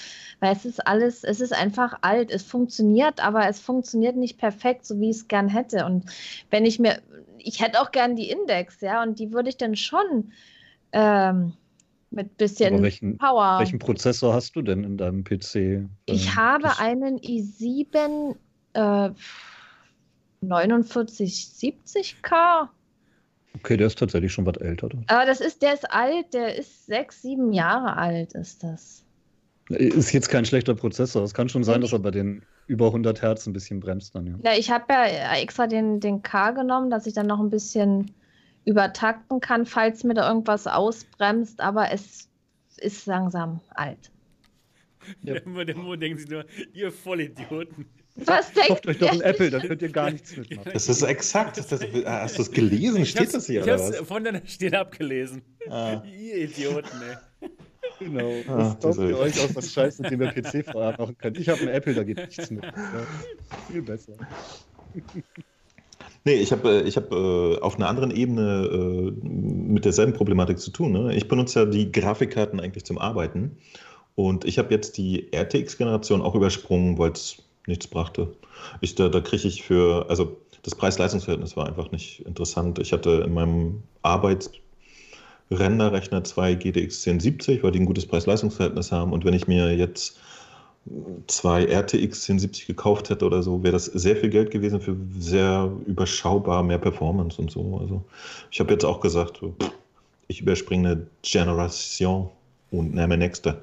weil 0.41 0.53
es 0.53 0.67
ist 0.67 0.87
alles, 0.87 1.25
es 1.25 1.41
ist 1.41 1.55
einfach 1.55 1.99
alt. 2.03 2.31
Es 2.31 2.43
funktioniert, 2.43 3.25
aber 3.25 3.49
es 3.49 3.61
funktioniert 3.61 4.17
nicht 4.17 4.37
perfekt, 4.37 4.85
so 4.85 5.01
wie 5.01 5.09
ich 5.09 5.17
es 5.17 5.29
gern 5.29 5.49
hätte. 5.49 5.87
Und 5.87 6.05
wenn 6.51 6.67
ich 6.67 6.79
mir, 6.79 7.01
ich 7.39 7.63
hätte 7.63 7.81
auch 7.81 7.93
gern 7.93 8.15
die 8.15 8.29
Index, 8.29 8.83
ja, 8.83 9.03
und 9.03 9.19
die 9.19 9.33
würde 9.33 9.49
ich 9.49 9.57
dann 9.57 9.75
schon 9.75 10.33
ähm, 10.93 11.55
mit 12.11 12.37
bisschen 12.37 12.83
welchen, 12.83 13.17
Power. 13.17 13.59
Welchen 13.59 13.79
Prozessor 13.79 14.35
hast 14.35 14.55
du 14.55 14.61
denn 14.61 14.85
in 14.85 14.99
deinem 14.99 15.25
PC? 15.25 15.89
Ich 16.05 16.37
habe 16.37 16.79
einen 16.79 17.19
i7 17.19 18.37
äh, 18.75 19.11
4970K. 20.43 22.69
Okay, 23.57 23.77
der 23.77 23.87
ist 23.87 23.99
tatsächlich 23.99 24.33
schon 24.33 24.47
was 24.47 24.57
älter. 24.59 24.89
Aber 25.07 25.27
das 25.27 25.41
ist, 25.41 25.63
der 25.63 25.75
ist 25.75 25.91
alt, 25.91 26.35
der 26.35 26.57
ist 26.57 26.87
sechs, 26.87 27.23
sieben 27.23 27.53
Jahre 27.53 27.97
alt, 27.97 28.35
ist 28.35 28.63
das. 28.63 29.05
Ist 29.69 30.13
jetzt 30.13 30.29
kein 30.29 30.45
schlechter 30.45 30.75
Prozessor. 30.75 31.25
Es 31.25 31.35
kann 31.35 31.49
schon 31.49 31.65
sein, 31.65 31.81
dass 31.81 31.93
er 31.93 31.99
bei 31.99 32.11
den 32.11 32.43
über 32.67 32.87
100 32.87 33.23
Hertz 33.23 33.47
ein 33.47 33.53
bisschen 33.53 33.81
bremst 33.81 34.15
dann, 34.15 34.27
ja. 34.27 34.35
Ja, 34.45 34.59
ich 34.59 34.71
habe 34.71 34.93
ja 34.93 35.37
extra 35.37 35.67
den, 35.67 36.01
den 36.01 36.23
K 36.23 36.53
genommen, 36.53 36.91
dass 36.91 37.07
ich 37.07 37.15
dann 37.15 37.27
noch 37.27 37.41
ein 37.41 37.51
bisschen 37.51 38.13
übertakten 38.65 39.41
kann, 39.41 39.65
falls 39.65 40.05
mir 40.05 40.15
da 40.15 40.29
irgendwas 40.29 40.67
ausbremst, 40.67 41.61
aber 41.61 41.93
es 41.93 42.29
ist 42.77 43.07
langsam 43.07 43.61
alt. 43.71 44.11
Ja. 45.23 45.39
Der 45.39 45.77
Mo 45.77 45.95
denkt 45.95 46.19
sich 46.19 46.29
nur, 46.29 46.45
ihr 46.73 46.91
Vollidioten. 46.91 47.87
Was 48.25 48.51
denkt 48.53 48.69
Kauft 48.69 48.87
euch 48.87 48.99
doch 48.99 49.13
ein 49.13 49.21
Apple, 49.21 49.51
dann 49.51 49.61
könnt 49.63 49.83
ihr 49.83 49.91
gar 49.91 50.11
nichts 50.11 50.37
mitmachen. 50.37 50.71
Das 50.73 50.89
ist 50.89 51.03
exakt. 51.03 51.59
Das, 51.59 51.71
hast 51.71 52.39
du 52.39 52.43
es 52.43 52.51
gelesen? 52.51 53.03
Ich 53.03 53.11
Steht 53.11 53.35
das 53.35 53.47
hier, 53.47 53.61
Ich 53.61 53.65
oder 53.65 53.75
hab's 53.75 53.91
was? 54.01 54.09
von 54.09 54.25
deiner 54.25 54.41
Stirn 54.47 54.75
abgelesen. 54.75 55.43
Ah. 55.69 56.03
Ihr 56.19 56.37
Idioten, 56.45 56.89
ey. 57.41 57.49
Genau. 57.99 58.31
Ah, 58.49 58.77
Das 58.81 58.97
diese- 58.97 59.09
ihr 59.09 59.19
euch 59.19 59.39
aus 59.41 59.55
was 59.55 59.73
Scheiß, 59.73 59.99
mit 60.01 60.11
dem 60.11 60.23
ihr 60.23 60.29
PC 60.33 60.65
vorher 60.71 60.97
machen 60.99 61.17
könnt. 61.19 61.39
Ich 61.39 61.49
habe 61.49 61.61
ein 61.63 61.69
Apple, 61.69 61.95
da 61.95 62.03
geht 62.05 62.17
nichts 62.19 62.51
mit. 62.51 62.63
Ja. 62.65 62.73
Viel 63.71 63.83
besser. 63.83 64.13
Nee, 66.25 66.35
ich 66.35 66.51
habe 66.53 66.83
ich 66.87 66.97
hab, 66.97 67.13
äh, 67.13 67.57
auf 67.61 67.77
einer 67.77 67.89
anderen 67.89 68.11
Ebene 68.11 68.65
äh, 68.67 69.27
mit 69.27 69.85
derselben 69.85 70.13
Problematik 70.13 70.59
zu 70.59 70.71
tun. 70.71 70.93
Ne? 70.93 71.15
Ich 71.15 71.29
benutze 71.29 71.61
ja 71.61 71.67
die 71.67 71.93
Grafikkarten 71.93 72.61
eigentlich 72.61 72.85
zum 72.85 72.99
Arbeiten. 72.99 73.59
Und 74.17 74.45
ich 74.45 74.59
habe 74.59 74.73
jetzt 74.75 74.97
die 74.97 75.31
RTX-Generation 75.33 76.23
auch 76.23 76.35
übersprungen, 76.35 76.99
weil 76.99 77.13
es 77.13 77.43
nichts 77.67 77.87
brachte. 77.87 78.29
Ich, 78.81 78.95
da 78.95 79.09
da 79.09 79.21
kriege 79.21 79.49
ich 79.49 79.63
für, 79.63 80.07
also 80.09 80.37
das 80.63 80.75
Preis-Leistungs-Verhältnis 80.75 81.57
war 81.57 81.67
einfach 81.67 81.91
nicht 81.93 82.21
interessant. 82.27 82.79
Ich 82.79 82.93
hatte 82.93 83.23
in 83.25 83.33
meinem 83.35 83.83
Arbeitsrenderrechner 84.03 86.25
zwei 86.25 86.55
GTX 86.55 87.07
1070, 87.07 87.63
weil 87.63 87.73
die 87.73 87.81
ein 87.81 87.87
gutes 87.87 88.07
Preis-Leistungs-Verhältnis 88.07 88.91
haben. 88.91 89.13
Und 89.13 89.25
wenn 89.25 89.35
ich 89.35 89.47
mir 89.47 89.77
jetzt 89.77 90.19
zwei 91.27 91.65
RTX 91.65 92.29
1070 92.29 92.67
gekauft 92.67 93.11
hätte 93.11 93.25
oder 93.25 93.43
so, 93.43 93.63
wäre 93.63 93.73
das 93.73 93.87
sehr 93.87 94.17
viel 94.17 94.31
Geld 94.31 94.51
gewesen 94.51 94.81
für 94.81 94.97
sehr 95.19 95.71
überschaubar 95.87 96.63
mehr 96.63 96.79
Performance 96.79 97.41
und 97.41 97.51
so. 97.51 97.79
Also 97.81 98.05
ich 98.51 98.61
habe 98.61 98.73
jetzt 98.73 98.85
auch 98.85 99.01
gesagt, 99.01 99.41
ich 100.29 100.41
überspringe 100.41 100.91
eine 100.91 101.07
Generation 101.23 102.29
und 102.71 102.95
nehme 102.95 103.17
nächste. 103.17 103.63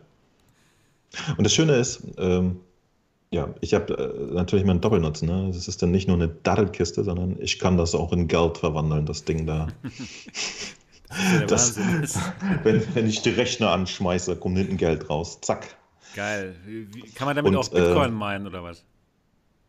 Und 1.38 1.44
das 1.44 1.54
Schöne 1.54 1.76
ist, 1.76 2.04
ähm, 2.18 2.60
ja, 3.34 3.54
ich 3.62 3.74
habe 3.74 3.94
äh, 3.94 4.34
natürlich 4.34 4.64
meinen 4.66 4.80
Doppelnutzen. 4.82 5.28
Ne? 5.28 5.52
Das 5.52 5.68
ist 5.68 5.82
dann 5.82 5.92
nicht 5.92 6.08
nur 6.08 6.18
eine 6.18 6.28
Dattelkiste, 6.28 7.04
sondern 7.04 7.36
ich 7.42 7.58
kann 7.58 7.78
das 7.78 7.96
auch 7.96 8.12
in 8.14 8.28
Geld 8.28 8.60
verwandeln, 8.60 9.06
das 9.06 9.26
Ding 9.26 9.48
da. 9.48 9.68
Das 11.48 11.70
ist 11.70 12.16
Das- 12.16 12.20
wenn, 12.64 12.84
wenn 12.96 13.08
ich 13.08 13.22
die 13.22 13.32
Rechner 13.32 13.72
anschmeiße, 13.72 14.36
kommt 14.36 14.58
hinten 14.58 14.78
Geld 14.78 15.10
raus. 15.10 15.40
Zack. 15.42 15.76
Geil. 16.16 16.56
Wie, 16.66 17.02
kann 17.16 17.26
man 17.26 17.36
damit 17.36 17.52
Und, 17.52 17.58
auch 17.58 17.70
Bitcoin 17.70 18.10
äh, 18.10 18.12
meinen 18.12 18.48
oder 18.48 18.64
was? 18.64 18.86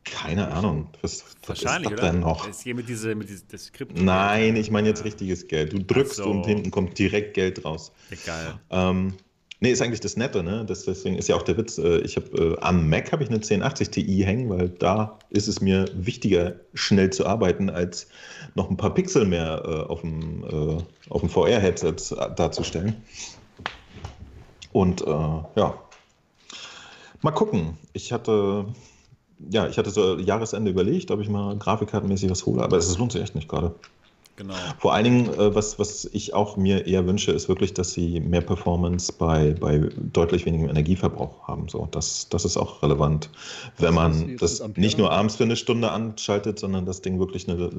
Keine 0.04 0.52
Ahnung. 0.52 0.88
Was, 1.00 1.24
was 1.46 1.48
Wahrscheinlich, 1.64 1.90
ist 1.90 1.98
oder? 1.98 2.02
das 2.02 2.10
denn 2.12 2.20
noch? 2.20 2.46
Ist 2.46 2.60
hier 2.62 2.74
mit 2.74 2.86
diese, 2.86 3.14
mit 3.14 3.30
diese, 3.30 3.44
das 3.46 3.72
Krypto. 3.72 4.02
Nein, 4.02 4.56
ich 4.56 4.70
meine 4.70 4.88
jetzt 4.88 5.04
richtiges 5.04 5.48
Geld. 5.48 5.72
Du 5.72 5.78
drückst 5.78 6.16
so. 6.16 6.26
und 6.26 6.44
hinten 6.44 6.70
kommt 6.70 6.98
direkt 6.98 7.32
Geld 7.32 7.64
raus. 7.64 7.92
Geil. 8.26 8.60
Ähm, 8.68 9.14
nee, 9.60 9.70
ist 9.70 9.82
eigentlich 9.82 10.00
das 10.00 10.16
Nette, 10.16 10.42
ne? 10.42 10.64
Das, 10.66 10.84
deswegen 10.84 11.16
ist 11.16 11.28
ja 11.28 11.36
auch 11.36 11.42
der 11.42 11.56
Witz. 11.56 11.78
Äh, 11.78 11.98
ich 11.98 12.16
habe 12.16 12.56
äh, 12.56 12.60
am 12.60 12.88
Mac 12.88 13.12
habe 13.12 13.22
ich 13.22 13.28
eine 13.28 13.38
1080 13.38 13.90
Ti 13.90 14.24
hängen, 14.24 14.48
weil 14.50 14.68
da 14.68 15.18
ist 15.30 15.48
es 15.48 15.60
mir 15.60 15.86
wichtiger, 15.94 16.54
schnell 16.74 17.10
zu 17.10 17.26
arbeiten, 17.26 17.70
als 17.70 18.08
noch 18.54 18.70
ein 18.70 18.76
paar 18.76 18.94
Pixel 18.94 19.24
mehr 19.24 19.62
äh, 19.64 19.90
auf 19.90 20.00
dem, 20.00 20.44
äh, 20.44 21.18
dem 21.20 21.28
VR-Headset 21.28 21.96
darzustellen. 22.36 22.96
Und 24.72 25.02
äh, 25.02 25.10
ja, 25.10 25.74
mal 27.22 27.30
gucken. 27.30 27.78
Ich 27.92 28.12
hatte 28.12 28.66
ja, 29.50 29.68
ich 29.68 29.78
hatte 29.78 29.90
so 29.90 30.18
Jahresende 30.18 30.70
überlegt, 30.70 31.10
ob 31.10 31.20
ich 31.20 31.28
mal 31.28 31.56
grafikkartenmäßig 31.56 32.30
was 32.30 32.46
hole, 32.46 32.62
aber 32.62 32.76
es 32.76 32.96
lohnt 32.98 33.12
sich 33.12 33.22
echt 33.22 33.34
nicht 33.34 33.48
gerade. 33.48 33.74
Genau. 34.36 34.54
Vor 34.78 34.92
allen 34.92 35.04
Dingen, 35.04 35.26
äh, 35.28 35.54
was, 35.54 35.78
was 35.78 36.06
ich 36.12 36.34
auch 36.34 36.56
mir 36.56 36.86
eher 36.86 37.06
wünsche, 37.06 37.30
ist 37.30 37.48
wirklich, 37.48 37.72
dass 37.72 37.92
sie 37.92 38.18
mehr 38.20 38.40
Performance 38.40 39.12
bei, 39.16 39.52
bei 39.52 39.78
deutlich 39.96 40.44
wenigem 40.44 40.68
Energieverbrauch 40.68 41.46
haben. 41.46 41.68
So, 41.68 41.86
das, 41.92 42.28
das 42.30 42.44
ist 42.44 42.56
auch 42.56 42.82
relevant, 42.82 43.30
wenn 43.78 43.94
man 43.94 44.36
das 44.38 44.60
nicht 44.76 44.98
nur 44.98 45.12
abends 45.12 45.36
für 45.36 45.44
eine 45.44 45.56
Stunde 45.56 45.90
anschaltet, 45.92 46.58
sondern 46.58 46.84
das 46.84 47.00
Ding 47.00 47.20
wirklich 47.20 47.48
eine 47.48 47.62
äh, 47.62 47.72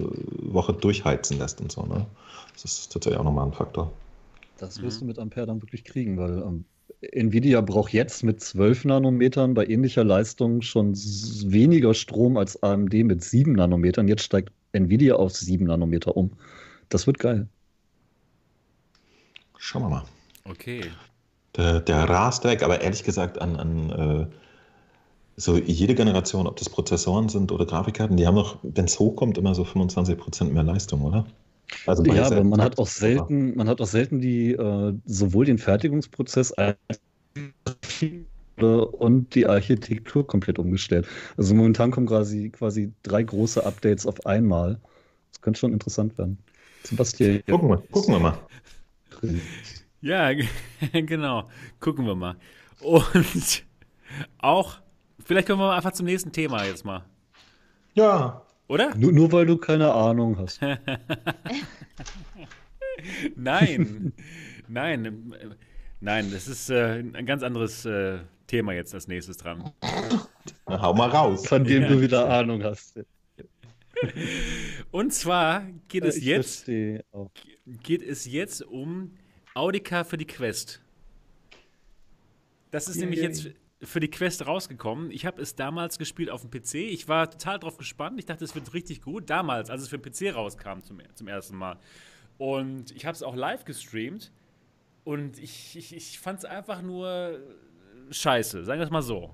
Woche 0.53 0.73
durchheizen 0.73 1.39
lässt 1.39 1.59
und 1.59 1.71
so. 1.71 1.83
Ne? 1.85 2.05
Das 2.53 2.63
ist 2.63 2.91
tatsächlich 2.91 3.19
auch 3.19 3.25
nochmal 3.25 3.47
ein 3.47 3.53
Faktor. 3.53 3.91
Das 4.57 4.79
Mhm. 4.79 4.83
wirst 4.83 5.01
du 5.01 5.05
mit 5.05 5.19
Ampere 5.19 5.47
dann 5.47 5.61
wirklich 5.61 5.83
kriegen, 5.83 6.17
weil 6.17 6.37
ähm, 6.41 6.65
Nvidia 7.01 7.61
braucht 7.61 7.91
jetzt 7.93 8.23
mit 8.23 8.39
12 8.41 8.85
Nanometern 8.85 9.53
bei 9.53 9.65
ähnlicher 9.67 10.03
Leistung 10.03 10.61
schon 10.61 10.93
weniger 10.93 11.93
Strom 11.93 12.37
als 12.37 12.61
AMD 12.63 12.93
mit 12.93 13.23
7 13.23 13.53
Nanometern. 13.53 14.07
Jetzt 14.07 14.23
steigt 14.23 14.53
Nvidia 14.75 15.15
auf 15.15 15.35
7 15.35 15.65
Nanometer 15.65 16.15
um. 16.15 16.31
Das 16.89 17.07
wird 17.07 17.19
geil. 17.19 17.47
Schauen 19.57 19.83
wir 19.83 19.89
mal. 19.89 20.03
Okay. 20.43 20.81
Der, 21.55 21.79
der 21.79 22.09
rast 22.09 22.43
weg, 22.43 22.63
aber 22.63 22.81
ehrlich 22.81 23.03
gesagt 23.03 23.41
an, 23.41 23.55
an 23.55 23.89
äh, 23.89 24.27
so 25.37 25.57
jede 25.57 25.95
Generation, 25.95 26.47
ob 26.47 26.57
das 26.57 26.69
Prozessoren 26.69 27.29
sind 27.29 27.51
oder 27.51 27.65
Grafikkarten, 27.65 28.17
die 28.17 28.27
haben 28.27 28.35
doch, 28.35 28.59
wenn 28.61 28.85
es 28.85 28.99
hochkommt, 28.99 29.37
immer 29.37 29.55
so 29.55 29.63
25% 29.63 30.45
mehr 30.45 30.63
Leistung, 30.63 31.01
oder? 31.01 31.25
Also 31.85 32.03
Ja, 32.05 32.27
aber 32.27 32.43
man 32.43 32.61
hat 32.61 32.77
auch 32.77 32.87
selten, 32.87 33.55
man 33.55 33.67
hat 33.67 33.81
auch 33.81 33.87
selten 33.87 34.19
die 34.19 34.51
äh, 34.51 34.93
sowohl 35.05 35.45
den 35.45 35.57
Fertigungsprozess 35.57 36.51
als 36.51 36.77
und 38.57 39.35
die 39.35 39.45
Architektur 39.45 40.25
komplett 40.25 40.59
umgestellt. 40.59 41.07
Also 41.37 41.53
momentan 41.53 41.91
kommen 41.91 42.07
quasi, 42.07 42.49
quasi 42.49 42.91
drei 43.03 43.23
große 43.23 43.65
Updates 43.65 44.05
auf 44.05 44.25
einmal. 44.25 44.79
Das 45.31 45.41
könnte 45.41 45.59
schon 45.59 45.73
interessant 45.73 46.17
werden. 46.17 46.37
Sebastian, 46.83 47.43
Gucken 47.47 47.69
wir, 47.69 47.77
gucken 47.91 48.13
wir 48.13 48.19
mal. 48.19 48.37
Ja, 50.05 50.31
genau. 50.93 51.49
Gucken 51.79 52.05
wir 52.05 52.13
mal. 52.13 52.35
Und 52.79 53.65
auch, 54.37 54.77
vielleicht 55.25 55.47
kommen 55.47 55.59
wir 55.59 55.65
mal 55.67 55.77
einfach 55.77 55.93
zum 55.93 56.05
nächsten 56.05 56.31
Thema 56.31 56.63
jetzt 56.63 56.85
mal. 56.85 57.03
Ja, 57.95 58.43
Oder? 58.67 58.93
nur, 58.95 59.11
nur 59.11 59.31
weil 59.31 59.47
du 59.47 59.57
keine 59.57 59.91
Ahnung 59.91 60.37
hast. 60.37 60.61
Nein. 63.35 64.13
Nein. 64.67 65.33
Nein, 66.01 66.31
das 66.31 66.47
ist 66.47 66.69
äh, 66.69 66.99
ein 66.99 67.25
ganz 67.25 67.41
anderes 67.41 67.83
äh, 67.85 68.19
Thema 68.47 68.73
jetzt 68.73 68.93
als 68.93 69.07
nächstes 69.07 69.37
dran. 69.37 69.71
na, 70.67 70.81
hau 70.81 70.93
mal 70.93 71.09
raus. 71.09 71.47
Von 71.47 71.63
dem 71.63 71.83
Ja. 71.83 71.87
du 71.89 72.01
wieder 72.01 72.29
Ahnung 72.29 72.63
hast. 72.63 72.99
Und 74.91 75.13
zwar 75.13 75.61
geht 75.87 76.03
es 76.03 76.17
Ich 76.17 76.25
jetzt 76.25 76.65
geht 76.65 78.01
es 78.01 78.25
jetzt 78.25 78.61
um 78.61 79.11
Audica 79.53 80.03
für 80.03 80.17
die 80.17 80.25
Quest. 80.25 80.81
Das 82.71 82.87
ist 82.89 82.97
nämlich 82.97 83.19
Yay. 83.19 83.27
jetzt 83.29 83.49
für 83.81 83.99
die 83.99 84.09
Quest 84.09 84.45
rausgekommen. 84.45 85.11
Ich 85.11 85.25
habe 85.25 85.41
es 85.41 85.55
damals 85.55 85.97
gespielt 85.97 86.29
auf 86.29 86.41
dem 86.41 86.51
PC. 86.51 86.75
Ich 86.75 87.07
war 87.07 87.29
total 87.29 87.59
drauf 87.59 87.77
gespannt. 87.77 88.19
Ich 88.19 88.25
dachte, 88.25 88.43
es 88.43 88.53
wird 88.53 88.73
richtig 88.73 89.01
gut. 89.01 89.29
Damals, 89.29 89.69
als 89.69 89.83
es 89.83 89.87
für 89.89 89.97
den 89.97 90.11
PC 90.11 90.35
rauskam 90.35 90.81
zum, 90.81 90.99
zum 91.13 91.27
ersten 91.27 91.55
Mal. 91.55 91.77
Und 92.37 92.91
ich 92.91 93.05
habe 93.05 93.15
es 93.15 93.23
auch 93.23 93.35
live 93.35 93.63
gestreamt. 93.63 94.31
Und 95.05 95.37
ich, 95.39 95.77
ich, 95.77 95.95
ich 95.95 96.19
fand 96.19 96.39
es 96.39 96.45
einfach 96.45 96.81
nur 96.81 97.39
scheiße. 98.11 98.63
Sagen 98.65 98.79
wir 98.79 98.85
es 98.85 98.91
mal 98.91 99.01
so. 99.01 99.33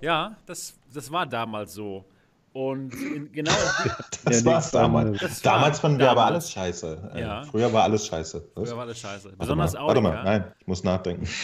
Ja, 0.00 0.36
das, 0.46 0.78
das 0.92 1.10
war 1.10 1.26
damals 1.26 1.74
so. 1.74 2.04
Und 2.52 2.94
in, 2.94 3.30
genau 3.32 3.52
Das 4.24 4.40
Ja, 4.42 4.50
war's 4.52 4.70
damals. 4.70 5.18
Das 5.20 5.44
war 5.44 5.54
damals 5.54 5.78
fanden 5.80 5.98
wir 5.98 6.10
aber 6.10 6.24
alles 6.26 6.50
scheiße. 6.50 7.10
Äh, 7.14 7.20
Ja. 7.20 7.42
Früher 7.44 7.70
war 7.72 7.82
alles 7.84 8.06
scheiße. 8.06 8.48
Was? 8.54 8.68
früher 8.68 8.78
war 8.78 8.86
das 8.86 8.98
scheiße. 8.98 9.24
Warte 9.24 9.36
Besonders 9.38 9.72
mal, 9.74 9.86
warte 9.86 10.00
mal, 10.00 10.24
nein, 10.24 10.52
ich 10.58 10.66
muss 10.66 10.82
nachdenken. 10.84 11.26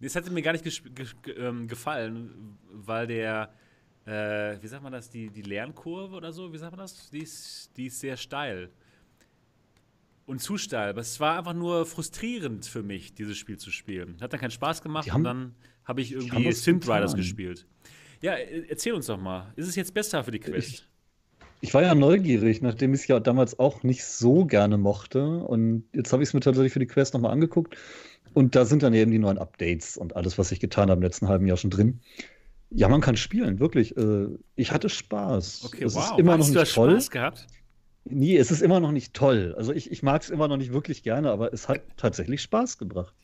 Das 0.00 0.14
hätte 0.14 0.30
mir 0.30 0.42
gar 0.42 0.52
nicht 0.52 0.64
gesp- 0.64 0.90
ge 0.94 1.06
ge 1.24 1.34
ähm, 1.44 1.66
gefallen, 1.66 2.56
weil 2.70 3.08
der, 3.08 3.48
äh, 4.06 4.56
wie 4.62 4.68
sagt 4.68 4.80
man 4.84 4.92
das, 4.92 5.10
die, 5.10 5.28
die 5.28 5.42
Lernkurve 5.42 6.14
oder 6.14 6.30
so, 6.32 6.52
wie 6.52 6.56
sagt 6.58 6.70
man 6.70 6.78
das? 6.78 7.10
Die 7.10 7.18
ist, 7.18 7.72
die 7.76 7.86
ist 7.86 7.98
sehr 7.98 8.16
steil. 8.16 8.70
Und 10.28 10.40
zu 10.40 10.58
steil. 10.58 10.90
Aber 10.90 11.00
es 11.00 11.18
war 11.20 11.38
einfach 11.38 11.54
nur 11.54 11.86
frustrierend 11.86 12.66
für 12.66 12.82
mich, 12.82 13.14
dieses 13.14 13.36
Spiel 13.36 13.56
zu 13.56 13.70
spielen. 13.72 14.18
Hat 14.20 14.32
dann 14.32 14.38
keinen 14.40 14.50
Spaß 14.52 14.82
gemacht 14.82 15.06
Die 15.06 15.10
und 15.10 15.14
haben- 15.14 15.24
dann 15.24 15.54
habe 15.84 16.00
ich 16.02 16.14
haben 16.14 16.20
irgendwie 16.26 16.52
Synth 16.52 16.86
Riders 16.86 17.14
gespielt. 17.16 17.66
Ja, 18.20 18.34
äh, 18.34 18.64
erzähl 18.68 18.92
uns 18.92 19.06
doch 19.06 19.18
mal. 19.18 19.52
Ist 19.56 19.66
es 19.68 19.74
jetzt 19.74 19.94
besser 19.94 20.22
für 20.22 20.30
die 20.30 20.38
Quest? 20.38 20.68
Ich, 20.68 20.86
ich 21.62 21.74
war 21.74 21.82
ja 21.82 21.94
neugierig, 21.94 22.60
nachdem 22.62 22.92
ich 22.94 23.00
es 23.00 23.06
ja 23.08 23.20
damals 23.20 23.58
auch 23.58 23.82
nicht 23.82 24.04
so 24.04 24.44
gerne 24.44 24.76
mochte. 24.76 25.24
Und 25.44 25.84
jetzt 25.94 26.12
habe 26.12 26.22
ich 26.22 26.28
es 26.28 26.34
mir 26.34 26.40
tatsächlich 26.40 26.72
für 26.74 26.78
die 26.80 26.86
Quest 26.86 27.14
nochmal 27.14 27.32
angeguckt. 27.32 27.74
Und 28.34 28.54
da 28.54 28.66
sind 28.66 28.82
dann 28.82 28.92
eben 28.92 29.10
die 29.10 29.18
neuen 29.18 29.38
Updates 29.38 29.96
und 29.96 30.14
alles, 30.14 30.36
was 30.36 30.52
ich 30.52 30.60
getan 30.60 30.90
habe 30.90 30.98
im 30.98 31.02
letzten 31.02 31.28
halben 31.28 31.46
Jahr 31.46 31.56
schon 31.56 31.70
drin. 31.70 32.00
Ja, 32.70 32.88
man 32.90 33.00
kann 33.00 33.16
spielen, 33.16 33.60
wirklich. 33.60 33.96
Äh, 33.96 34.26
Ich 34.56 34.72
hatte 34.72 34.90
Spaß. 34.90 35.62
Okay, 35.64 35.84
es 35.84 35.94
wow. 35.94 36.04
ist 36.12 36.18
immer 36.18 36.32
noch 36.36 36.40
Hast 36.44 36.50
du 36.50 36.54
da 36.54 36.60
nicht 36.60 36.74
toll. 36.74 36.90
Spaß 36.90 37.10
gehabt? 37.10 37.46
Nee, 38.10 38.36
es 38.36 38.50
ist 38.50 38.62
immer 38.62 38.80
noch 38.80 38.92
nicht 38.92 39.14
toll. 39.14 39.54
Also 39.56 39.72
ich, 39.72 39.90
ich 39.90 40.02
mag 40.02 40.22
es 40.22 40.30
immer 40.30 40.48
noch 40.48 40.56
nicht 40.56 40.72
wirklich 40.72 41.02
gerne, 41.02 41.30
aber 41.30 41.52
es 41.52 41.68
hat 41.68 41.82
tatsächlich 41.96 42.42
Spaß 42.42 42.78
gebracht. 42.78 43.14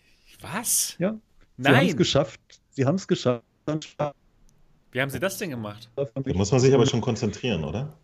Was? 0.40 0.96
Ja. 0.98 1.16
Sie 1.56 1.68
haben 1.68 1.74
es 1.76 1.88
Nein. 1.88 1.96
geschafft. 1.96 2.40
Sie 2.70 2.84
haben 2.84 2.96
es 2.96 3.06
geschafft. 3.06 3.44
Wie 4.92 5.00
haben 5.00 5.10
sie 5.10 5.20
das 5.20 5.38
denn 5.38 5.50
gemacht? 5.50 5.90
Da 5.96 6.06
muss 6.34 6.52
man 6.52 6.60
sich 6.60 6.74
aber 6.74 6.86
schon 6.86 7.00
konzentrieren, 7.00 7.64
oder? 7.64 7.96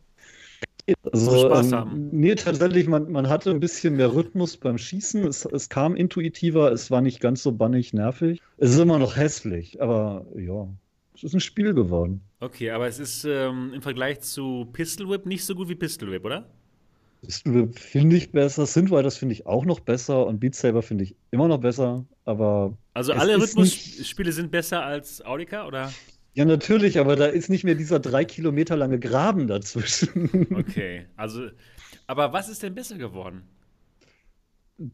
Also, 1.12 1.46
Spaß 1.46 1.66
ähm, 1.66 1.78
haben. 1.78 2.08
nee, 2.12 2.34
tatsächlich, 2.34 2.88
man, 2.88 3.12
man 3.12 3.28
hatte 3.28 3.50
ein 3.50 3.60
bisschen 3.60 3.96
mehr 3.96 4.12
Rhythmus 4.12 4.56
beim 4.56 4.78
Schießen. 4.78 5.26
Es, 5.26 5.44
es 5.44 5.68
kam 5.68 5.94
intuitiver, 5.94 6.72
es 6.72 6.90
war 6.90 7.00
nicht 7.00 7.20
ganz 7.20 7.42
so 7.42 7.52
bannig 7.52 7.92
nervig. 7.92 8.40
Es 8.56 8.70
ist 8.70 8.78
immer 8.78 8.98
noch 8.98 9.16
hässlich, 9.16 9.80
aber 9.80 10.26
ja, 10.36 10.68
es 11.14 11.22
ist 11.22 11.34
ein 11.34 11.40
Spiel 11.40 11.74
geworden. 11.74 12.22
Okay, 12.40 12.70
aber 12.70 12.88
es 12.88 12.98
ist 12.98 13.24
ähm, 13.24 13.72
im 13.74 13.82
Vergleich 13.82 14.20
zu 14.20 14.68
Pistol 14.72 15.08
Whip 15.10 15.26
nicht 15.26 15.44
so 15.44 15.54
gut 15.54 15.68
wie 15.68 15.74
Pistol 15.74 16.10
Whip, 16.10 16.24
oder? 16.24 16.50
Whip 17.44 17.78
finde 17.78 18.16
ich 18.16 18.32
besser, 18.32 18.66
Synthwriters 18.66 19.16
finde 19.18 19.34
ich 19.34 19.46
auch 19.46 19.64
noch 19.64 19.80
besser 19.80 20.26
und 20.26 20.40
Beat 20.40 20.54
Saber 20.54 20.82
finde 20.82 21.04
ich 21.04 21.16
immer 21.30 21.48
noch 21.48 21.58
besser, 21.60 22.06
aber 22.24 22.76
Also 22.94 23.12
alle 23.12 23.40
Rhythmusspiele 23.40 24.32
sind 24.32 24.50
besser 24.50 24.82
als 24.84 25.24
Audica, 25.24 25.66
oder? 25.66 25.92
ja, 26.34 26.44
natürlich, 26.44 26.98
aber 26.98 27.16
da 27.16 27.26
ist 27.26 27.50
nicht 27.50 27.64
mehr 27.64 27.74
dieser 27.74 28.00
drei 28.00 28.24
Kilometer 28.24 28.76
lange 28.76 28.98
Graben 28.98 29.46
dazwischen. 29.46 30.46
Okay, 30.54 31.06
also, 31.16 31.48
aber 32.06 32.32
was 32.32 32.48
ist 32.48 32.62
denn 32.62 32.74
besser 32.74 32.96
geworden? 32.98 33.42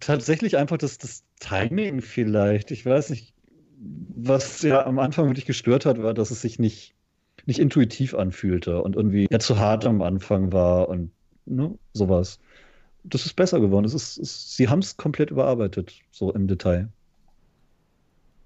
Tatsächlich 0.01 0.57
einfach 0.57 0.79
das, 0.79 0.99
das 0.99 1.23
Timing 1.39 2.01
vielleicht. 2.03 2.73
Ich 2.73 2.85
weiß 2.85 3.11
nicht, 3.11 3.35
was 3.79 4.63
ja 4.63 4.85
am 4.85 4.99
Anfang 4.99 5.27
wirklich 5.29 5.47
gestört 5.47 5.87
hat, 5.87 6.03
war, 6.03 6.15
dass 6.15 6.31
es 6.31 6.41
sich 6.41 6.59
nicht, 6.59 6.95
nicht 7.45 7.61
intuitiv 7.61 8.15
anfühlte 8.15 8.83
und 8.83 8.97
irgendwie 8.97 9.29
ja, 9.31 9.39
zu 9.39 9.59
hart 9.59 9.87
am 9.87 10.03
Anfang 10.03 10.53
war 10.53 10.89
und 10.89 11.13
ne, 11.47 11.79
sowas. 11.93 12.39
Das 13.05 13.25
ist 13.25 13.35
besser 13.35 13.61
geworden. 13.61 13.85
Es 13.85 13.95
ist, 13.95 14.19
es, 14.19 14.57
sie 14.57 14.69
haben 14.69 14.81
es 14.81 14.97
komplett 14.97 15.31
überarbeitet, 15.31 15.95
so 16.11 16.33
im 16.33 16.47
Detail. 16.49 16.89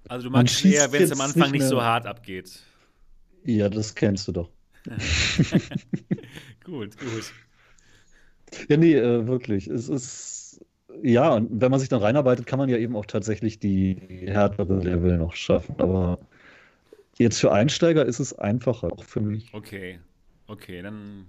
Also 0.07 0.27
du 0.27 0.31
Man 0.31 0.43
magst 0.43 0.63
eher, 0.65 0.91
wenn 0.91 1.03
es 1.03 1.11
am 1.11 1.21
Anfang 1.21 1.51
nicht 1.51 1.61
nicht 1.61 1.69
so 1.69 1.81
hart 1.81 2.05
abgeht. 2.05 2.61
Ja, 3.45 3.69
das 3.69 3.95
kennst 3.95 4.27
du 4.27 4.31
doch. 4.31 4.49
Gut, 6.63 6.97
gut. 6.97 7.33
Ja, 8.67 8.77
nee, 8.77 8.95
äh, 8.95 9.27
wirklich. 9.27 9.67
Es 9.67 9.89
ist, 9.89 10.63
ja, 11.01 11.33
und 11.33 11.61
wenn 11.61 11.71
man 11.71 11.79
sich 11.79 11.89
dann 11.89 12.01
reinarbeitet, 12.01 12.45
kann 12.45 12.59
man 12.59 12.69
ja 12.69 12.77
eben 12.77 12.95
auch 12.95 13.05
tatsächlich 13.05 13.59
die 13.59 13.95
härteren 14.27 14.81
Level 14.81 15.17
noch 15.17 15.33
schaffen. 15.33 15.75
Aber 15.79 16.19
jetzt 17.17 17.39
für 17.39 17.51
Einsteiger 17.51 18.05
ist 18.05 18.19
es 18.19 18.37
einfacher, 18.37 18.91
auch 18.91 19.03
für 19.03 19.21
mich. 19.21 19.53
Okay, 19.53 19.99
okay, 20.47 20.81
dann, 20.81 21.27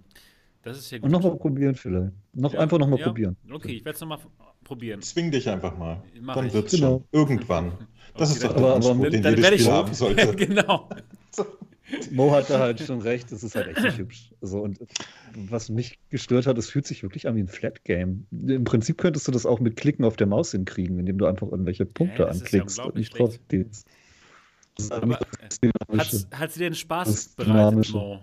das 0.62 0.78
ist 0.78 0.90
ja 0.90 0.98
gut. 0.98 1.04
Und 1.06 1.10
nochmal 1.12 1.36
probieren 1.36 1.74
vielleicht. 1.74 2.12
Noch 2.34 2.52
Ja, 2.54 2.60
einfach 2.60 2.78
nochmal 2.78 2.98
ja. 3.00 3.06
probieren. 3.06 3.36
Okay, 3.50 3.72
ich 3.72 3.84
werde 3.84 3.94
es 3.96 4.00
nochmal 4.00 4.18
probieren. 4.64 5.02
Zwing 5.02 5.30
dich 5.30 5.48
einfach 5.48 5.76
mal. 5.76 6.02
Mach 6.20 6.34
Dann 6.36 6.52
wird's 6.52 6.72
Genau. 6.72 6.98
schon. 6.98 7.04
Irgendwann. 7.20 7.72
Das 8.16 8.30
Okay, 8.30 8.36
ist 8.38 8.44
doch 8.44 8.48
der 8.54 8.58
Aber- 8.58 8.66
aber 8.76 8.90
Anspruch, 8.90 9.10
den 9.10 9.22
Dann 9.22 9.36
jedes 9.36 9.50
ich 9.52 9.60
Spiel 9.62 9.72
haben 9.72 9.94
sollte. 9.94 10.36
genau. 10.36 10.88
Mo 12.10 12.30
hat 12.30 12.48
da 12.48 12.58
halt 12.58 12.80
schon 12.80 13.00
recht, 13.02 13.30
es 13.32 13.42
ist 13.42 13.54
halt 13.54 13.68
echt 13.68 13.82
nicht 13.82 13.98
hübsch. 13.98 14.32
So, 14.40 14.60
und 14.62 14.78
was 15.50 15.68
mich 15.68 15.98
gestört 16.08 16.46
hat, 16.46 16.56
es 16.56 16.70
fühlt 16.70 16.86
sich 16.86 17.02
wirklich 17.02 17.28
an 17.28 17.36
wie 17.36 17.40
ein 17.40 17.48
Flat 17.48 17.84
Game. 17.84 18.26
Im 18.30 18.64
Prinzip 18.64 18.96
könntest 18.96 19.28
du 19.28 19.32
das 19.32 19.44
auch 19.44 19.60
mit 19.60 19.76
Klicken 19.76 20.04
auf 20.06 20.16
der 20.16 20.26
Maus 20.26 20.52
hinkriegen, 20.52 20.98
indem 20.98 21.18
du 21.18 21.26
einfach 21.26 21.48
irgendwelche 21.48 21.84
Punkte 21.84 22.22
ja 22.22 22.28
anklickst 22.28 22.78
und 22.78 22.84
unglaublich 22.86 23.10
nicht 23.10 23.18
drauf 23.18 23.38
gehst. 23.48 23.86
Dynamische. 24.78 26.26
hat, 26.30 26.40
hat 26.40 26.52
sie 26.52 26.60
dir 26.60 26.70
den 26.70 26.74
Spaß 26.74 27.28
bereitet. 27.36 27.92
Mo? 27.92 28.20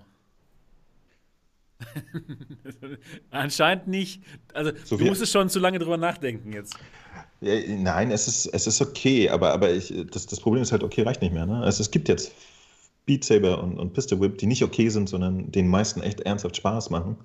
Anscheinend 3.32 3.88
nicht. 3.88 4.22
Also, 4.54 4.72
So 4.86 4.98
du 4.98 5.06
musstest 5.06 5.32
schon 5.34 5.50
zu 5.50 5.60
lange 5.60 5.80
drüber 5.80 5.98
nachdenken 5.98 6.54
jetzt. 6.54 6.76
Ja, 7.42 7.54
nein, 7.68 8.12
es 8.12 8.28
ist, 8.28 8.48
es 8.48 8.68
ist 8.68 8.82
okay, 8.82 9.30
aber, 9.30 9.54
aber 9.54 9.72
ich, 9.72 9.94
das, 10.12 10.26
das 10.28 10.40
Problem 10.40 10.62
ist 10.62 10.72
halt, 10.72 10.84
okay, 10.84 11.04
reicht 11.04 11.22
nicht 11.22 11.34
mehr. 11.34 11.46
Ne? 11.46 11.62
Also 11.62 11.82
es 11.82 11.92
gibt 11.92 12.10
jetzt 12.10 12.34
Beat 13.06 13.24
Saber 13.24 13.64
und, 13.64 13.78
und 13.80 13.94
Pistol 13.94 14.20
Whip, 14.20 14.38
die 14.38 14.46
nicht 14.46 14.64
okay 14.64 14.90
sind, 14.90 15.10
sondern 15.10 15.52
den 15.52 15.68
meisten 15.68 16.02
echt 16.02 16.22
ernsthaft 16.22 16.58
Spaß 16.58 16.90
machen. 16.90 17.16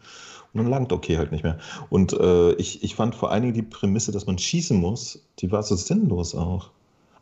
Und 0.52 0.62
dann 0.62 0.70
langt 0.70 0.92
okay 0.92 1.18
halt 1.18 1.32
nicht 1.32 1.42
mehr. 1.42 1.58
Und 1.90 2.12
äh, 2.12 2.52
ich, 2.52 2.84
ich 2.84 2.94
fand 2.94 3.16
vor 3.16 3.32
allen 3.32 3.42
Dingen 3.42 3.54
die 3.54 3.62
Prämisse, 3.62 4.12
dass 4.12 4.26
man 4.26 4.38
schießen 4.38 4.76
muss, 4.78 5.26
die 5.40 5.50
war 5.50 5.64
so 5.64 5.74
sinnlos 5.74 6.36
auch. 6.36 6.70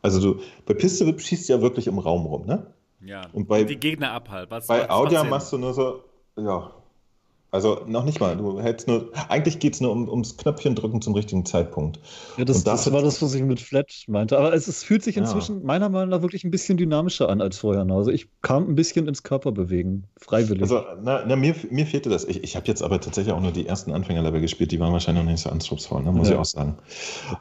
Also 0.03 0.21
du, 0.21 0.41
bei 0.67 0.75
Pistol 0.75 1.07
Whip 1.07 1.19
schießt 1.19 1.49
du 1.49 1.53
ja 1.53 1.61
wirklich 1.61 1.87
im 1.87 1.97
Raum 1.97 2.25
rum, 2.27 2.45
ne? 2.45 2.67
Ja. 3.03 3.21
Und 3.33 3.47
bei- 3.47 3.63
die 3.63 3.77
Gegner 3.79 4.11
abhalten. 4.11 4.55
Bei 4.67 4.87
Audio 4.89 5.23
machst 5.23 5.51
du 5.51 5.57
nur 5.57 5.73
so, 5.73 6.03
ja. 6.37 6.71
Also 7.53 7.81
noch 7.85 8.03
nicht 8.03 8.19
mal. 8.19 8.35
Du 8.35 8.59
hältst 8.59 8.87
nur, 8.87 9.11
eigentlich 9.29 9.59
geht 9.59 9.75
es 9.75 9.81
nur 9.81 9.91
um, 9.91 10.09
ums 10.09 10.37
Knöpfchen 10.37 10.73
drücken 10.73 11.03
zum 11.03 11.13
richtigen 11.13 11.45
Zeitpunkt. 11.45 11.99
Ja, 12.35 12.45
das, 12.45 12.63
das 12.63 12.85
das 12.85 12.91
war 12.91 13.03
das, 13.03 13.21
was 13.21 13.35
ich 13.35 13.43
mit 13.43 13.59
Flat 13.59 13.91
meinte. 14.07 14.39
Aber 14.39 14.53
es, 14.55 14.67
es 14.67 14.83
fühlt 14.83 15.03
sich 15.03 15.17
Ja. 15.17 15.21
inzwischen 15.21 15.63
meiner 15.63 15.87
Meinung 15.89 16.09
nach 16.09 16.23
wirklich 16.23 16.43
ein 16.43 16.49
bisschen 16.49 16.77
dynamischer 16.77 17.29
an 17.29 17.41
als 17.41 17.59
vorher. 17.59 17.85
Also 17.91 18.09
ich 18.09 18.27
kam 18.41 18.67
ein 18.69 18.75
bisschen 18.75 19.07
ins 19.07 19.21
Körperbewegen, 19.21 20.07
freiwillig. 20.17 20.63
Also, 20.63 20.83
na, 21.03 21.23
na, 21.27 21.35
mir, 21.35 21.55
mir 21.69 21.85
fehlte 21.85 22.09
das. 22.09 22.25
Ich, 22.25 22.43
ich 22.43 22.55
habe 22.55 22.65
jetzt 22.65 22.81
aber 22.81 22.99
tatsächlich 22.99 23.33
auch 23.35 23.41
nur 23.41 23.51
die 23.51 23.67
ersten 23.67 23.91
Anfängerlevel 23.91 24.41
gespielt, 24.41 24.71
die 24.71 24.79
waren 24.79 24.91
wahrscheinlich 24.91 25.23
noch 25.23 25.31
nicht 25.31 25.41
so 25.41 25.51
anspruchsvoll, 25.51 26.01
ne? 26.01 26.11
muss 26.11 26.29
Ja. 26.29 26.33
ich 26.33 26.39
auch 26.39 26.45
sagen. 26.45 26.77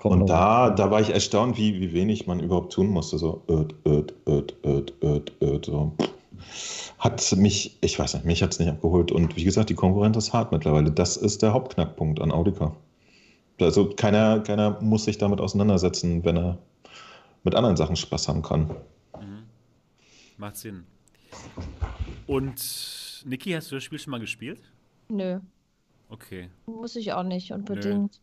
Da 0.03 0.09
Und 0.09 0.27
da, 0.29 0.71
da 0.71 0.91
war 0.91 1.01
ich 1.01 1.11
erstaunt, 1.11 1.57
wie, 1.57 1.81
wie 1.81 1.93
wenig 1.95 2.27
man 2.27 2.41
überhaupt 2.41 2.73
tun 2.75 2.89
musste. 2.89 3.17
So, 3.19 3.43
öd, 3.49 3.75
öd, 3.87 4.15
öd, 4.29 4.55
öd, 4.65 4.93
öd, 5.03 5.33
öd, 5.43 5.65
so. 5.65 5.93
Hat 6.99 7.35
mich, 7.37 7.77
ich 7.81 7.99
weiß 7.99 8.15
nicht, 8.15 8.25
mich 8.27 8.43
hat 8.43 8.53
es 8.53 8.59
nicht 8.59 8.69
abgeholt. 8.69 9.13
Und 9.13 9.37
wie 9.37 9.45
gesagt, 9.45 9.71
die 9.71 9.75
Konkurrenz 9.75 10.17
ist 10.17 10.33
hart 10.33 10.53
mittlerweile. 10.53 10.91
Das 10.91 11.17
ist 11.17 11.43
der 11.43 11.53
Hauptknackpunkt 11.53 12.21
an 12.21 12.31
Audica. 12.33 12.75
Also 13.61 13.91
keiner, 13.95 14.41
keiner 14.41 14.81
muss 14.81 15.05
sich 15.05 15.19
damit 15.19 15.41
auseinandersetzen, 15.41 16.25
wenn 16.25 16.37
er 16.37 16.59
mit 17.45 17.55
anderen 17.55 17.77
Sachen 17.77 17.97
Spaß 17.97 18.29
haben 18.29 18.43
kann. 18.43 18.71
Mhm. 19.21 19.45
Macht 20.37 20.57
Sinn. 20.57 20.85
Und 22.27 23.23
Niki, 23.27 23.53
hast 23.53 23.71
du 23.71 23.77
das 23.77 23.85
Spiel 23.85 23.99
schon 23.99 24.11
mal 24.11 24.21
gespielt? 24.21 24.61
Nö, 25.09 25.41
Okay. 26.09 26.51
muss 26.67 26.97
ich 26.97 27.13
auch 27.13 27.23
nicht 27.23 27.53
unbedingt. 27.53 28.21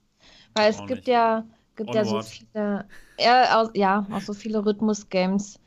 Weil 0.53 0.69
es 0.69 0.79
Auch 0.79 0.87
gibt 0.87 1.01
nicht. 1.01 1.07
ja, 1.07 1.45
gibt 1.75 1.95
ja 1.95 2.05
so 2.05 2.17
Onward. 2.17 2.25
viele, 2.25 2.87
ja, 3.19 4.07
auch 4.11 4.21
so 4.21 4.33
viele 4.33 4.65
Rhythmus-Games, 4.65 5.59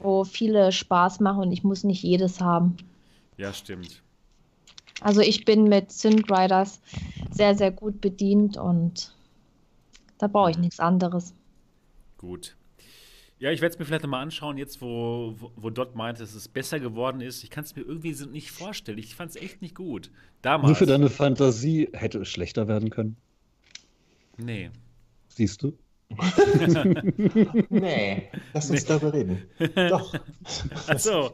wo 0.00 0.24
viele 0.24 0.72
Spaß 0.72 1.20
machen 1.20 1.42
und 1.42 1.52
ich 1.52 1.64
muss 1.64 1.84
nicht 1.84 2.02
jedes 2.02 2.40
haben. 2.40 2.76
Ja, 3.36 3.52
stimmt. 3.52 4.02
Also 5.00 5.20
ich 5.20 5.44
bin 5.44 5.64
mit 5.64 5.90
Synth 5.92 6.30
Riders 6.30 6.80
sehr, 7.30 7.54
sehr 7.54 7.70
gut 7.70 8.00
bedient 8.00 8.56
und 8.56 9.14
da 10.18 10.26
brauche 10.26 10.50
ich 10.50 10.58
nichts 10.58 10.80
anderes. 10.80 11.32
Gut. 12.18 12.56
Ja, 13.38 13.50
ich 13.50 13.62
werde 13.62 13.72
es 13.72 13.78
mir 13.78 13.86
vielleicht 13.86 14.02
nochmal 14.02 14.22
anschauen, 14.22 14.58
jetzt 14.58 14.82
wo, 14.82 15.34
wo, 15.38 15.50
wo 15.56 15.70
Dot 15.70 15.96
meinte, 15.96 16.20
dass 16.20 16.34
es 16.34 16.46
besser 16.46 16.78
geworden 16.78 17.22
ist. 17.22 17.42
Ich 17.42 17.48
kann 17.48 17.64
es 17.64 17.74
mir 17.74 17.80
irgendwie 17.80 18.12
so 18.12 18.26
nicht 18.26 18.50
vorstellen. 18.50 18.98
Ich 18.98 19.14
fand 19.14 19.30
es 19.30 19.36
echt 19.36 19.62
nicht 19.62 19.74
gut. 19.74 20.10
Damals. 20.42 20.68
Nur 20.68 20.76
für 20.76 20.86
deine 20.86 21.08
Fantasie 21.08 21.88
hätte 21.94 22.18
es 22.18 22.28
schlechter 22.28 22.68
werden 22.68 22.90
können. 22.90 23.16
Nee. 24.36 24.70
Siehst 25.28 25.62
du? 25.62 25.72
Nee, 27.70 28.28
lass 28.52 28.70
uns 28.70 28.84
darüber 28.84 29.12
reden. 29.14 29.42
Doch, 29.88 30.14
Achso. 30.88 31.30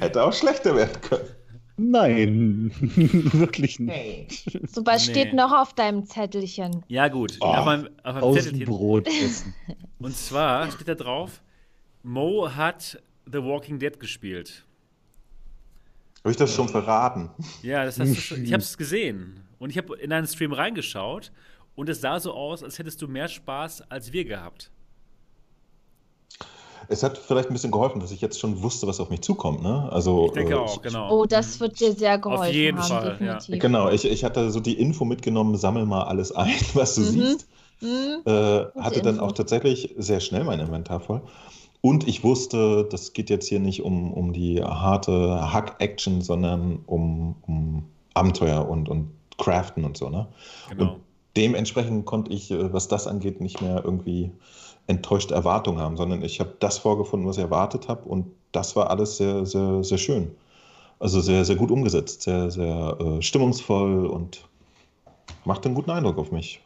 hätte 0.00 0.22
auch 0.24 0.32
schlechter 0.32 0.74
werden 0.74 1.00
können. 1.00 1.28
Nein, 1.76 2.70
wirklich 3.32 3.80
nicht. 3.80 4.44
So 4.72 4.84
was 4.84 5.06
Nee. 5.06 5.12
steht 5.12 5.34
noch 5.34 5.52
auf 5.52 5.74
deinem 5.74 6.04
Zettelchen. 6.04 6.84
Ja, 6.88 7.08
gut. 7.08 7.38
Oh, 7.40 7.46
auf 7.46 7.64
meinem, 7.64 7.88
auf 8.04 8.14
meinem 8.14 8.34
Zettelchen. 8.34 8.62
Außenbrot 8.68 9.08
essen. 9.08 9.54
Und 9.98 10.16
zwar 10.16 10.70
steht 10.70 10.88
da 10.88 10.94
drauf, 10.94 11.42
Mo 12.02 12.48
hat 12.54 13.02
The 13.30 13.38
Walking 13.42 13.78
Dead 13.78 13.98
gespielt. 13.98 14.64
Habe 16.22 16.30
ich 16.30 16.36
das 16.36 16.54
schon 16.54 16.68
verraten? 16.68 17.30
Ja, 17.62 17.84
das 17.84 17.98
hast 17.98 18.10
du 18.10 18.20
schon, 18.20 18.44
ich 18.44 18.52
habe 18.52 18.62
es 18.62 18.76
gesehen. 18.76 19.40
Und 19.58 19.70
ich 19.70 19.78
habe 19.78 19.96
in 19.96 20.10
deinen 20.10 20.26
Stream 20.26 20.52
reingeschaut 20.52 21.32
und 21.74 21.88
es 21.88 22.00
sah 22.00 22.20
so 22.20 22.32
aus, 22.32 22.62
als 22.62 22.78
hättest 22.78 23.00
du 23.02 23.08
mehr 23.08 23.28
Spaß 23.28 23.90
als 23.90 24.12
wir 24.12 24.24
gehabt. 24.24 24.70
Es 26.88 27.02
hat 27.02 27.16
vielleicht 27.16 27.48
ein 27.48 27.52
bisschen 27.52 27.70
geholfen, 27.70 28.00
dass 28.00 28.10
ich 28.10 28.20
jetzt 28.20 28.40
schon 28.40 28.60
wusste, 28.62 28.86
was 28.86 28.98
auf 28.98 29.08
mich 29.08 29.20
zukommt. 29.22 29.62
Ne? 29.62 29.88
Also, 29.92 30.26
Ich 30.26 30.32
denke 30.32 30.54
äh, 30.54 30.56
auch, 30.56 30.82
genau. 30.82 31.10
Oh, 31.20 31.26
das 31.26 31.60
wird 31.60 31.78
dir 31.80 31.92
sehr 31.92 32.18
geholfen 32.18 32.52
jeden 32.52 32.78
haben, 32.78 33.18
Fall, 33.18 33.18
ja. 33.48 33.56
Genau, 33.58 33.88
ich, 33.90 34.04
ich 34.04 34.24
hatte 34.24 34.50
so 34.50 34.58
die 34.60 34.78
Info 34.78 35.04
mitgenommen, 35.04 35.56
sammel 35.56 35.86
mal 35.86 36.02
alles 36.02 36.32
ein, 36.32 36.52
was 36.74 36.96
du 36.96 37.02
Mhm. 37.02 37.04
siehst. 37.06 37.48
Hm? 37.80 38.22
Äh, 38.26 38.64
hatte 38.80 39.00
dann 39.00 39.14
Info. 39.14 39.26
auch 39.26 39.32
tatsächlich 39.32 39.94
sehr 39.96 40.20
schnell 40.20 40.44
mein 40.44 40.60
Inventar 40.60 41.00
voll. 41.00 41.22
Und 41.80 42.06
ich 42.06 42.22
wusste, 42.22 42.86
das 42.90 43.12
geht 43.12 43.30
jetzt 43.30 43.48
hier 43.48 43.58
nicht 43.60 43.82
um, 43.82 44.12
um 44.12 44.32
die 44.32 44.62
harte 44.62 45.52
Hack-Action, 45.52 46.20
sondern 46.20 46.80
um, 46.86 47.36
um 47.42 47.84
Abenteuer 48.14 48.68
und, 48.68 48.88
und 48.88 49.10
Craften 49.38 49.84
und 49.84 49.96
so. 49.96 50.08
Ne? 50.10 50.28
Genau. 50.70 50.92
Und 50.94 51.00
dementsprechend 51.36 52.06
konnte 52.06 52.32
ich, 52.32 52.50
äh, 52.50 52.72
was 52.72 52.88
das 52.88 53.06
angeht, 53.06 53.40
nicht 53.40 53.60
mehr 53.60 53.82
irgendwie 53.84 54.30
enttäuschte 54.86 55.34
Erwartungen 55.34 55.78
haben, 55.78 55.96
sondern 55.96 56.22
ich 56.22 56.40
habe 56.40 56.54
das 56.58 56.78
vorgefunden, 56.78 57.28
was 57.28 57.36
ich 57.36 57.44
erwartet 57.44 57.88
habe. 57.88 58.08
Und 58.08 58.26
das 58.52 58.76
war 58.76 58.90
alles 58.90 59.16
sehr, 59.16 59.46
sehr, 59.46 59.84
sehr 59.84 59.98
schön. 59.98 60.32
Also 60.98 61.20
sehr, 61.20 61.44
sehr 61.44 61.56
gut 61.56 61.70
umgesetzt, 61.70 62.22
sehr, 62.22 62.50
sehr 62.50 62.96
äh, 63.00 63.22
stimmungsvoll 63.22 64.06
und 64.06 64.48
macht 65.44 65.64
einen 65.66 65.74
guten 65.74 65.90
Eindruck 65.90 66.18
auf 66.18 66.30
mich. 66.30 66.60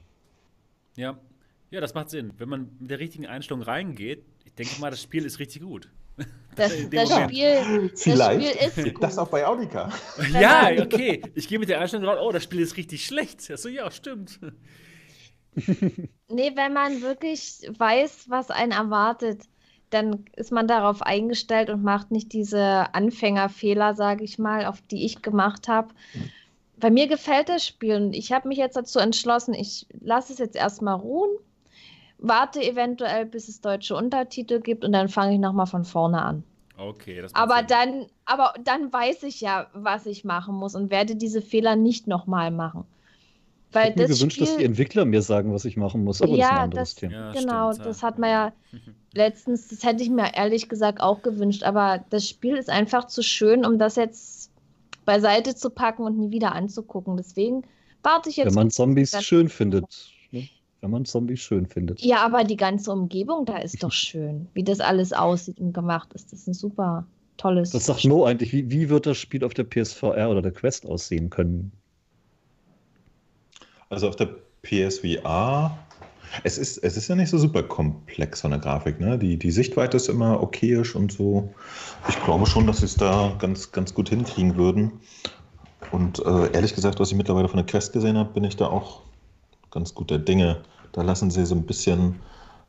Ja. 0.97 1.19
ja, 1.71 1.81
das 1.81 1.95
macht 1.95 2.11
Sinn. 2.11 2.33
Wenn 2.39 2.49
man 2.49 2.71
mit 2.81 2.91
der 2.91 2.99
richtigen 2.99 3.27
Einstellung 3.27 3.63
reingeht, 3.63 4.23
denke 4.59 4.81
mal, 4.81 4.91
das 4.91 5.03
Spiel 5.03 5.25
ist 5.25 5.39
richtig 5.39 5.63
gut. 5.63 5.89
Das, 6.57 6.73
das. 6.91 7.11
Spiel, 7.11 7.91
das 7.91 8.03
Vielleicht 8.03 8.71
Spiel 8.73 8.87
ist 8.87 8.95
gut. 8.95 9.03
das 9.03 9.19
auch 9.19 9.29
bei 9.29 9.47
Audica. 9.47 9.91
Ja, 10.33 10.71
okay. 10.81 11.23
Ich 11.35 11.49
gehe 11.49 11.59
mit 11.59 11.69
der 11.69 11.81
Einstellung 11.81 12.07
raus, 12.07 12.19
oh, 12.23 12.33
das 12.33 12.45
Spiel 12.45 12.61
ist 12.61 12.77
richtig 12.77 13.05
schlecht. 13.05 13.51
Achso, 13.51 13.69
ja, 13.69 13.91
stimmt. 13.91 14.41
Nee, 16.29 16.53
wenn 16.55 16.73
man 16.73 17.03
wirklich 17.03 17.61
weiß, 17.79 18.27
was 18.29 18.51
einen 18.51 18.73
erwartet, 18.73 19.43
dann 19.91 20.25
ist 20.35 20.53
man 20.53 20.67
darauf 20.67 21.03
eingestellt 21.03 21.71
und 21.71 21.83
macht 21.83 22.11
nicht 22.11 22.33
diese 22.33 22.93
Anfängerfehler, 22.95 23.95
sage 23.95 24.25
ich 24.25 24.39
mal, 24.39 24.67
auf 24.67 24.81
die 24.83 25.05
ich 25.05 25.23
gemacht 25.23 25.69
habe. 25.69 25.95
Bei 26.79 26.91
mir 26.91 27.07
gefällt 27.07 27.49
das 27.49 27.67
Spiel 27.67 27.97
und 27.97 28.13
ich 28.13 28.33
habe 28.33 28.49
mich 28.49 28.59
jetzt 28.59 28.77
dazu 28.77 28.99
entschlossen, 28.99 29.55
ich 29.55 29.87
lasse 30.01 30.33
es 30.33 30.39
jetzt 30.39 30.57
erstmal 30.57 30.97
ruhen, 30.97 31.31
warte 32.19 32.63
eventuell, 32.63 33.27
bis 33.27 33.49
es 33.49 33.61
deutsche 33.61 33.97
Untertitel 33.97 34.61
gibt 34.61 34.85
und 34.85 34.93
dann 34.93 35.09
fange 35.09 35.35
ich 35.35 35.41
nochmal 35.41 35.67
von 35.67 35.85
vorne 35.85 36.23
an. 36.23 36.45
Okay, 36.79 37.23
das 37.23 37.35
Aber 37.35 37.59
Sinn. 37.59 37.67
dann, 37.69 38.07
aber 38.27 38.55
dann 38.63 38.93
weiß 38.93 39.23
ich 39.23 39.41
ja, 39.41 39.69
was 39.73 40.07
ich 40.07 40.25
machen 40.25 40.55
muss 40.55 40.75
und 40.75 40.91
werde 40.91 41.17
diese 41.17 41.41
Fehler 41.41 41.75
nicht 41.75 42.07
nochmal 42.07 42.51
machen. 42.51 42.85
Ich 43.71 43.75
Weil 43.75 43.87
hätte 43.87 44.01
mir 44.01 44.09
das 44.09 44.19
gewünscht, 44.19 44.41
dass 44.41 44.49
die 44.49 44.55
Spiel, 44.55 44.67
Entwickler 44.67 45.05
mir 45.05 45.23
sagen, 45.23 45.53
was 45.53 45.65
ich 45.65 45.77
machen 45.77 46.05
muss. 46.05 46.21
Aber 46.21 46.37
das 46.37 46.39
ist 46.39 46.51
ein 46.51 46.57
ja, 46.57 46.63
anderes 46.63 46.91
das, 46.91 47.01
Thema. 47.01 47.13
Ja, 47.13 47.33
genau, 47.33 47.73
stimmt, 47.73 47.87
das 47.87 48.01
ja. 48.01 48.09
hat 48.09 48.19
man 48.19 48.31
ja 48.31 48.53
letztens, 49.15 49.69
das 49.69 49.85
hätte 49.85 50.03
ich 50.03 50.11
mir 50.11 50.35
ehrlich 50.35 50.69
gesagt 50.69 51.01
auch 51.01 51.23
gewünscht, 51.23 51.63
aber 51.63 52.05
das 52.11 52.29
Spiel 52.29 52.57
ist 52.57 52.69
einfach 52.69 53.07
zu 53.07 53.23
schön, 53.23 53.65
um 53.65 53.79
das 53.79 53.97
jetzt 53.97 54.51
beiseite 55.05 55.55
zu 55.55 55.71
packen 55.71 56.03
und 56.03 56.19
nie 56.19 56.31
wieder 56.31 56.53
anzugucken. 56.53 57.17
Deswegen 57.17 57.63
warte 58.03 58.29
ich 58.29 58.37
jetzt. 58.37 58.49
Wenn 58.49 58.55
man 58.55 58.71
Zombies 58.71 59.17
schön 59.23 59.49
findet. 59.49 60.13
Wenn 60.81 60.91
man 60.91 61.05
Zombies 61.05 61.41
schön 61.41 61.67
findet. 61.67 62.01
ja, 62.01 62.25
aber 62.25 62.45
die 62.45 62.57
ganze 62.57 62.93
Umgebung 62.93 63.45
da 63.47 63.59
ist 63.59 63.83
doch 63.83 63.93
schön, 63.93 64.47
wie 64.55 64.63
das 64.63 64.81
alles 64.81 65.13
aussieht 65.13 65.59
und 65.59 65.73
gemacht 65.73 66.13
ist. 66.13 66.33
Das 66.33 66.41
ist 66.41 66.49
ein 66.49 66.55
super 66.55 67.07
tolles. 67.37 67.75
Was 67.75 67.87
sagt 67.87 68.05
Mo 68.05 68.25
eigentlich? 68.25 68.53
Wie, 68.53 68.71
wie 68.71 68.89
wird 68.89 69.07
das 69.07 69.17
Spiel 69.17 69.45
auf 69.45 69.55
der 69.55 69.65
PSVR 69.65 70.31
oder 70.31 70.43
der 70.43 70.53
Quest 70.53 70.87
aussehen 70.87 71.31
können? 71.31 71.73
Also 73.89 74.09
auf 74.09 74.17
der 74.17 74.29
PSVR, 74.63 75.77
es 76.43 76.59
ist, 76.59 76.79
es 76.79 76.97
ist 76.97 77.09
ja 77.09 77.15
nicht 77.15 77.31
so 77.31 77.39
super 77.39 77.63
komplex 77.63 78.41
von 78.41 78.51
der 78.51 78.61
Grafik. 78.61 79.01
Ne? 79.01 79.19
Die, 79.19 79.39
die 79.39 79.51
Sichtweite 79.51 79.97
ist 79.97 80.09
immer 80.09 80.43
okayisch 80.43 80.97
und 80.97 81.13
so. 81.13 81.55
Ich 82.09 82.23
glaube 82.25 82.47
schon, 82.47 82.67
dass 82.67 82.79
sie 82.79 82.87
es 82.87 82.97
da 82.97 83.35
ganz, 83.39 83.73
ganz 83.73 83.95
gut 83.95 84.09
hinkriegen 84.09 84.57
würden. 84.57 84.93
Und 85.93 86.19
äh, 86.19 86.53
ehrlich 86.53 86.75
gesagt, 86.75 86.99
was 86.99 87.11
ich 87.13 87.17
mittlerweile 87.17 87.49
von 87.49 87.59
der 87.59 87.67
Quest 87.67 87.93
gesehen 87.93 88.19
habe, 88.19 88.33
bin 88.33 88.45
ich 88.45 88.57
da 88.57 88.67
auch 88.67 89.03
ganz 89.71 89.95
guter 89.95 90.19
Dinge. 90.19 90.63
Da 90.93 91.03
lassen 91.03 91.31
sie 91.31 91.45
so 91.47 91.55
ein 91.55 91.65
bisschen 91.67 92.17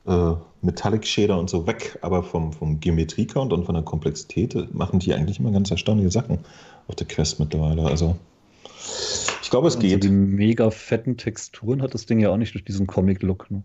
äh, 0.05 0.33
Metallic-Shader 0.61 1.37
und 1.37 1.49
so 1.49 1.67
weg, 1.67 1.97
aber 2.01 2.23
vom, 2.23 2.53
vom 2.53 2.79
Geometrie-Count 2.79 3.53
und 3.53 3.65
von 3.65 3.75
der 3.75 3.83
Komplexität 3.83 4.73
machen 4.73 4.99
die 4.99 5.13
eigentlich 5.13 5.39
immer 5.39 5.51
ganz 5.51 5.71
erstaunliche 5.71 6.11
Sachen 6.11 6.39
auf 6.87 6.95
der 6.95 7.07
Quest 7.07 7.39
mittlerweile. 7.39 7.83
Also 7.85 8.17
ich 9.41 9.49
glaube, 9.49 9.67
es 9.67 9.75
Also 9.75 9.87
geht. 9.87 10.03
die 10.03 10.09
mega 10.09 10.69
fetten 10.71 11.17
Texturen 11.17 11.81
hat 11.81 11.93
das 11.93 12.05
Ding 12.05 12.19
ja 12.19 12.29
auch 12.29 12.37
nicht 12.37 12.53
durch 12.53 12.65
diesen 12.65 12.87
Comic-Look. 12.87 13.49
Ne? 13.51 13.63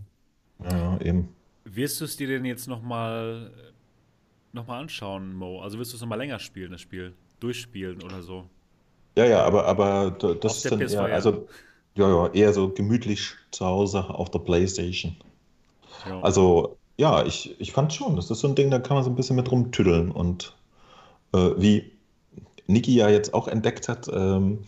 Ja, 0.63 0.99
eben. 1.01 1.29
Wirst 1.65 2.01
du 2.01 2.05
es 2.05 2.17
dir 2.17 2.27
denn 2.29 2.45
jetzt 2.45 2.67
nochmal 2.69 3.53
noch 4.53 4.67
mal 4.67 4.81
anschauen, 4.81 5.35
Mo? 5.35 5.61
Also 5.63 5.79
wirst 5.79 5.93
du 5.93 5.97
es 5.97 6.01
nochmal 6.01 6.19
länger 6.19 6.39
spielen, 6.39 6.73
das 6.73 6.81
Spiel? 6.81 7.15
Durchspielen 7.41 8.03
oder 8.03 8.23
so? 8.23 8.49
Ja, 9.17 9.25
ja, 9.27 9.45
aber, 9.45 9.67
aber 9.67 10.11
da- 10.19 10.35
das 10.35 10.53
Auf 10.53 10.59
ist 10.59 10.71
dann 10.73 10.81
PSVR. 10.81 11.09
eher, 11.09 11.15
also, 11.15 11.47
ja, 11.95 12.09
ja, 12.09 12.33
eher 12.33 12.53
so 12.53 12.69
gemütlich 12.71 13.31
zu 13.51 13.67
Hause 13.67 14.09
auf 14.09 14.31
der 14.31 14.41
Playstation. 14.41 15.17
Ja. 16.09 16.21
Also, 16.21 16.77
ja, 16.97 17.25
ich, 17.25 17.59
ich 17.61 17.73
fand 17.73 17.93
schon, 17.93 18.17
das 18.17 18.31
ist 18.31 18.41
so 18.41 18.49
ein 18.49 18.55
Ding, 18.55 18.71
da 18.71 18.79
kann 18.79 18.97
man 18.97 19.05
so 19.05 19.11
ein 19.11 19.17
bisschen 19.17 19.37
mit 19.37 19.51
rumtüddeln. 19.51 20.11
Und 20.11 20.57
äh, 21.33 21.51
wie 21.57 21.93
Niki 22.67 22.95
ja 22.95 23.09
jetzt 23.09 23.35
auch 23.35 23.49
entdeckt 23.49 23.89
hat, 23.89 24.09
ähm, 24.13 24.59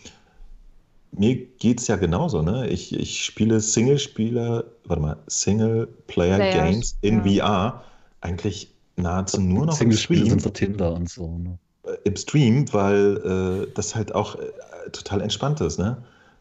mir 1.13 1.37
geht 1.37 1.81
es 1.81 1.87
ja 1.87 1.97
genauso, 1.97 2.43
ne? 2.43 2.69
Ich, 2.69 2.93
ich 2.93 3.25
spiele 3.25 3.61
Single-Spieler, 3.61 4.65
warte 4.85 5.03
mal, 5.03 5.17
Single-Player-Games 5.29 6.99
in 7.03 7.23
VR 7.23 7.85
eigentlich 8.21 8.73
nahezu 8.97 9.41
nur 9.41 9.67
noch 9.67 9.75
im 9.75 9.79
Single-Spiele 9.79 10.21
Stream. 10.21 10.31
sind 10.31 10.43
für 10.43 10.53
Tinder 10.53 10.93
und 10.93 11.09
so. 11.09 11.39
Ne? 11.39 11.59
äh, 11.87 11.97
im 12.05 12.17
Stream, 12.17 12.73
weil 12.73 13.67
äh, 13.67 13.73
das 13.75 13.95
halt 13.95 14.15
auch 14.15 14.37
äh, 14.37 14.51
total 14.93 15.21
entspannt 15.21 15.61
ist, 15.61 15.79
ne? 15.79 15.97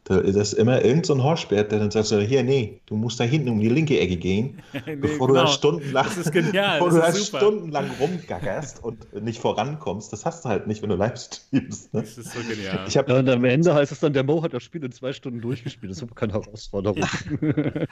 Da 0.05 0.17
ist 0.17 0.53
immer 0.53 0.84
irgend 0.84 1.05
so 1.05 1.13
ein 1.13 1.23
Horschbär, 1.23 1.63
der 1.63 1.80
dann 1.80 1.89
sagt 1.91 2.07
so, 2.07 2.19
hier, 2.19 2.43
nee, 2.43 2.81
du 2.88 2.95
musst 2.95 3.19
da 3.19 3.23
hinten 3.23 3.49
um 3.49 3.59
die 3.59 3.69
linke 3.69 3.99
Ecke 3.99 4.17
gehen, 4.17 4.61
Nee, 4.85 4.95
bevor 4.97 5.27
du 5.30 5.34
da 5.34 5.41
genau. 5.41 5.51
stundenlang, 5.51 6.05
Das 6.05 6.17
ist 6.17 6.31
genial, 6.31 6.80
bevor 6.84 6.89
du 6.89 6.97
da 6.97 7.11
super. 7.11 7.38
stundenlang 7.38 7.89
rumgackerst 7.99 8.84
und 8.84 9.23
nicht 9.23 9.39
vorankommst. 9.39 10.11
Das 10.11 10.25
hast 10.25 10.43
du 10.43 10.49
halt 10.49 10.67
nicht, 10.67 10.81
wenn 10.81 10.89
du 10.89 10.95
live 10.95 11.17
streamst. 11.17 11.93
Ne? 11.93 12.01
Das 12.01 12.17
ist 12.17 12.34
so 12.34 12.39
genial. 12.39 12.85
Ich 12.88 12.97
habe 12.97 13.11
Ja, 13.13 13.19
und 13.19 13.30
am 13.30 13.45
Ende 13.45 13.73
heißt 13.73 13.91
es 13.91 13.99
dann, 13.99 14.13
der 14.13 14.23
Mo 14.23 14.43
hat 14.43 14.53
das 14.53 14.63
Spiel 14.63 14.84
in 14.84 14.91
zwei 14.91 15.13
Stunden 15.13 15.39
durchgespielt. 15.41 15.89
Das 15.91 15.97
ist 15.97 16.01
überhaupt 16.03 16.19
keine 16.19 16.34
Herausforderung. 16.34 17.03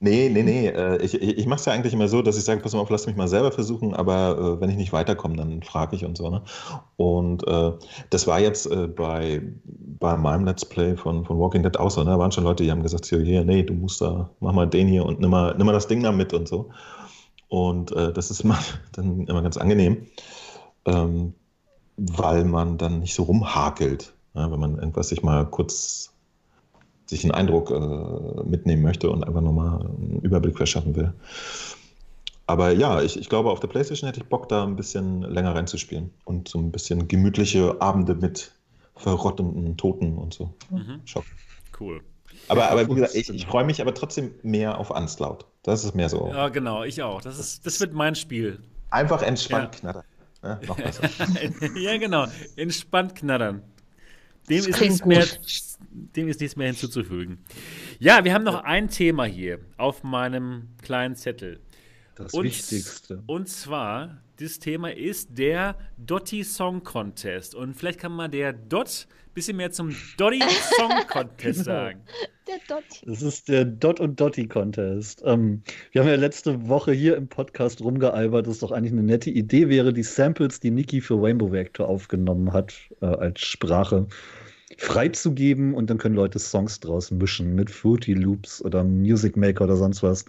Nee, 0.00 0.28
nee, 0.28 0.42
nee. 0.42 0.68
äh, 0.68 1.02
Ich, 1.02 1.14
ich, 1.14 1.38
ich 1.38 1.46
mache 1.46 1.60
es 1.60 1.64
ja 1.66 1.72
eigentlich 1.72 1.92
immer 1.92 2.08
so, 2.08 2.22
dass 2.22 2.36
ich 2.36 2.44
sage, 2.44 2.60
pass 2.60 2.72
mal 2.72 2.80
auf, 2.80 2.90
lass 2.90 3.06
mich 3.06 3.16
mal 3.16 3.28
selber 3.28 3.52
versuchen, 3.52 3.94
aber 3.94 4.56
äh, 4.58 4.60
wenn 4.60 4.70
ich 4.70 4.76
nicht 4.76 4.92
weiterkomme, 4.92 5.36
dann 5.36 5.62
frage 5.62 5.96
ich 5.96 6.04
und 6.04 6.16
so. 6.16 6.30
Ne? 6.30 6.42
Und 6.96 7.46
äh, 7.46 7.72
das 8.10 8.26
war 8.26 8.40
jetzt 8.40 8.66
äh, 8.70 8.86
bei, 8.86 9.42
bei 9.64 10.16
meinem 10.16 10.44
Let's 10.44 10.64
Play 10.64 10.96
von, 10.96 11.24
von 11.24 11.37
Walking 11.38 11.62
Dead 11.62 11.76
auch 11.78 11.90
so. 11.90 12.02
Ne? 12.02 12.10
Da 12.10 12.18
waren 12.18 12.32
schon 12.32 12.44
Leute, 12.44 12.64
die 12.64 12.70
haben 12.70 12.82
gesagt, 12.82 13.06
hier, 13.06 13.20
hier, 13.20 13.44
nee, 13.44 13.62
du 13.62 13.74
musst 13.74 14.00
da, 14.00 14.30
mach 14.40 14.52
mal 14.52 14.66
den 14.66 14.88
hier 14.88 15.04
und 15.04 15.20
nimm 15.20 15.30
mal, 15.30 15.54
nimm 15.56 15.66
mal 15.66 15.72
das 15.72 15.88
Ding 15.88 16.02
da 16.02 16.12
mit 16.12 16.32
und 16.32 16.48
so. 16.48 16.70
Und 17.48 17.92
äh, 17.92 18.12
das 18.12 18.30
ist 18.30 18.40
immer, 18.40 18.58
dann 18.92 19.26
immer 19.26 19.42
ganz 19.42 19.56
angenehm, 19.56 20.06
ähm, 20.86 21.34
weil 21.96 22.44
man 22.44 22.78
dann 22.78 23.00
nicht 23.00 23.14
so 23.14 23.24
rumhakelt, 23.24 24.12
ja? 24.34 24.50
wenn 24.50 24.60
man 24.60 24.76
irgendwas 24.76 25.08
sich 25.08 25.22
mal 25.22 25.46
kurz 25.46 26.12
sich 27.06 27.24
einen 27.24 27.32
Eindruck 27.32 27.70
äh, 27.70 28.44
mitnehmen 28.44 28.82
möchte 28.82 29.10
und 29.10 29.24
einfach 29.24 29.40
nochmal 29.40 29.80
einen 29.80 30.20
Überblick 30.22 30.58
verschaffen 30.58 30.94
will. 30.94 31.14
Aber 32.46 32.70
ja, 32.70 33.02
ich, 33.02 33.18
ich 33.18 33.28
glaube, 33.28 33.50
auf 33.50 33.60
der 33.60 33.68
Playstation 33.68 34.08
hätte 34.08 34.20
ich 34.20 34.28
Bock, 34.28 34.48
da 34.48 34.64
ein 34.64 34.76
bisschen 34.76 35.22
länger 35.22 35.54
reinzuspielen 35.54 36.10
und 36.24 36.48
so 36.48 36.58
ein 36.58 36.70
bisschen 36.70 37.08
gemütliche 37.08 37.80
Abende 37.80 38.14
mit 38.14 38.52
verrottenden 38.98 39.76
Toten 39.76 40.18
und 40.18 40.34
so. 40.34 40.54
Mhm. 40.70 41.00
Schau. 41.04 41.24
Cool. 41.78 42.00
Aber, 42.48 42.70
aber 42.70 42.88
wie 42.88 42.94
gesagt, 42.94 43.14
ich, 43.14 43.28
ich 43.30 43.46
freue 43.46 43.64
mich 43.64 43.80
aber 43.80 43.94
trotzdem 43.94 44.32
mehr 44.42 44.78
auf 44.78 44.90
Unslaut. 44.90 45.46
Das 45.62 45.84
ist 45.84 45.94
mehr 45.94 46.08
so. 46.08 46.28
Ja, 46.28 46.48
genau, 46.48 46.84
ich 46.84 47.02
auch. 47.02 47.20
Das, 47.20 47.38
ist, 47.38 47.66
das 47.66 47.80
wird 47.80 47.92
mein 47.92 48.14
Spiel. 48.14 48.60
Einfach 48.90 49.22
entspannt 49.22 49.74
Ja. 49.76 49.80
knattern. 49.80 50.04
Ja, 50.42 50.60
noch 50.66 50.76
besser. 50.76 51.08
ja, 51.76 51.96
genau. 51.98 52.26
Entspannt 52.56 53.14
knattern. 53.16 53.62
Dem 54.48 54.58
ist, 54.58 54.80
nichts 54.80 55.04
mehr, 55.04 55.26
dem 55.92 56.28
ist 56.28 56.40
nichts 56.40 56.56
mehr 56.56 56.68
hinzuzufügen. 56.68 57.44
Ja, 57.98 58.24
wir 58.24 58.32
haben 58.32 58.44
noch 58.44 58.62
ein 58.64 58.88
Thema 58.88 59.24
hier 59.24 59.58
auf 59.76 60.02
meinem 60.04 60.68
kleinen 60.80 61.16
Zettel. 61.16 61.60
Das 62.14 62.32
Und- 62.32 62.44
Wichtigste. 62.44 63.22
Und 63.26 63.48
zwar, 63.48 64.22
das 64.40 64.58
Thema 64.58 64.94
ist 64.94 65.36
der 65.36 65.76
Dotti 65.96 66.44
Song 66.44 66.82
Contest. 66.84 67.54
Und 67.54 67.74
vielleicht 67.76 67.98
kann 67.98 68.12
man 68.12 68.30
der 68.30 68.52
Dot 68.52 69.08
ein 69.26 69.34
bisschen 69.34 69.56
mehr 69.56 69.70
zum 69.72 69.94
Dotti 70.16 70.40
Song 70.76 70.92
Contest 71.08 71.64
Genau. 71.64 71.76
sagen. 71.76 72.00
Der 72.46 72.58
Dotti. 72.76 73.04
Das 73.04 73.22
ist 73.22 73.48
der 73.48 73.64
Dot 73.64 73.98
und 74.00 74.20
Dotty 74.20 74.46
Contest. 74.46 75.22
Ähm, 75.24 75.62
wir 75.92 76.02
haben 76.02 76.08
ja 76.08 76.14
letzte 76.14 76.68
Woche 76.68 76.92
hier 76.92 77.16
im 77.16 77.26
Podcast 77.28 77.80
rumgealbert, 77.80 78.46
dass 78.46 78.54
es 78.54 78.60
doch 78.60 78.70
eigentlich 78.72 78.92
eine 78.92 79.02
nette 79.02 79.30
Idee 79.30 79.68
wäre, 79.68 79.92
die 79.92 80.02
Samples, 80.04 80.60
die 80.60 80.70
Niki 80.70 81.00
für 81.00 81.20
Rainbow 81.20 81.46
Reactor 81.46 81.88
aufgenommen 81.88 82.52
hat, 82.52 82.74
äh, 83.00 83.06
als 83.06 83.40
Sprache 83.40 84.06
freizugeben 84.76 85.74
und 85.74 85.90
dann 85.90 85.98
können 85.98 86.14
Leute 86.14 86.38
Songs 86.38 86.78
draus 86.80 87.10
mischen 87.10 87.54
mit 87.54 87.70
Fruity 87.70 88.14
Loops 88.14 88.62
oder 88.64 88.84
Music 88.84 89.36
Maker 89.36 89.64
oder 89.64 89.76
sonst 89.76 90.02
was. 90.02 90.24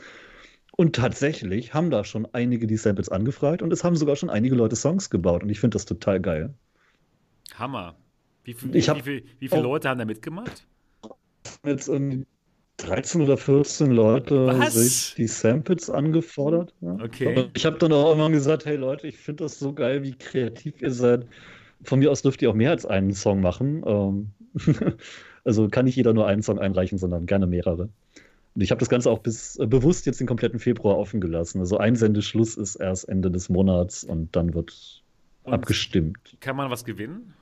Und 0.80 0.96
tatsächlich 0.96 1.74
haben 1.74 1.90
da 1.90 2.06
schon 2.06 2.26
einige 2.32 2.66
die 2.66 2.78
Samples 2.78 3.10
angefragt 3.10 3.62
und 3.62 3.74
es 3.74 3.84
haben 3.84 3.98
sogar 3.98 4.16
schon 4.16 4.30
einige 4.30 4.56
Leute 4.56 4.78
Songs 4.78 5.10
gebaut 5.10 5.44
und 5.44 5.50
ich 5.50 5.60
finde 5.60 5.76
das 5.76 5.84
total 5.84 6.22
geil. 6.22 6.54
Hammer. 7.56 7.98
Wie, 8.46 8.54
viel, 8.54 8.74
Ich 8.74 8.88
hab- 8.88 8.96
wie, 9.00 9.02
viel, 9.02 9.24
wie 9.40 9.50
viele 9.50 9.60
Oh. 9.60 9.64
Leute 9.64 9.90
haben 9.90 10.00
da 10.00 10.06
mitgemacht? 10.06 10.66
Jetzt 11.66 11.90
ähm, 11.90 12.26
13 12.78 13.20
oder 13.22 13.36
14 13.36 13.92
Leute 13.92 14.48
Was? 14.58 14.76
sich 14.76 15.16
die 15.16 15.28
Samples 15.28 15.90
angefordert. 15.90 16.74
Ja. 16.80 16.94
Okay. 17.04 17.36
Und 17.36 17.52
ich 17.58 17.66
habe 17.66 17.78
dann 17.78 17.92
auch 17.92 18.14
immer 18.14 18.30
gesagt, 18.30 18.66
hey 18.66 18.78
Leute, 18.78 19.08
ich 19.08 19.18
finde 19.18 19.44
das 19.44 19.60
so 19.60 19.74
geil, 19.74 20.04
wie 20.04 20.14
kreativ 20.14 20.82
ihr 20.82 20.92
seid. 20.92 21.28
Von 21.84 22.00
mir 22.00 22.10
aus 22.10 22.22
dürft 22.22 22.42
ihr 22.42 22.52
auch 22.52 22.56
mehr 22.56 22.72
als 22.72 22.86
einen 22.86 23.14
Song 23.14 23.42
machen. 23.42 23.84
Ähm, 23.86 24.32
also 25.44 25.68
kann 25.68 25.84
nicht 25.84 25.98
jeder 25.98 26.14
nur 26.14 26.26
einen 26.26 26.42
Song 26.42 26.58
einreichen, 26.58 26.98
sondern 26.98 27.26
gerne 27.26 27.48
mehrere. 27.48 27.90
Und 28.56 28.62
ich 28.62 28.72
habe 28.72 28.80
das 28.80 28.90
Ganze 28.90 29.10
auch 29.10 29.20
bis 29.20 29.58
äh, 29.58 29.68
bewusst 29.68 30.06
jetzt 30.06 30.20
den 30.20 30.28
kompletten 30.28 30.60
Februar 30.60 30.98
offen 30.98 31.22
gelassen. 31.22 31.60
Also 31.60 31.78
Einsendeschluss 31.78 32.58
ist 32.58 32.76
erst 32.76 33.08
Ende 33.08 33.32
des 33.32 33.50
Monats 33.50 34.04
und 34.04 34.36
dann 34.36 34.54
wird 34.54 35.04
Und 35.44 35.54
abgestimmt. 35.54 36.38
Kann 36.40 36.56
man 36.56 36.70
was 36.70 36.84
gewinnen? 36.84 37.34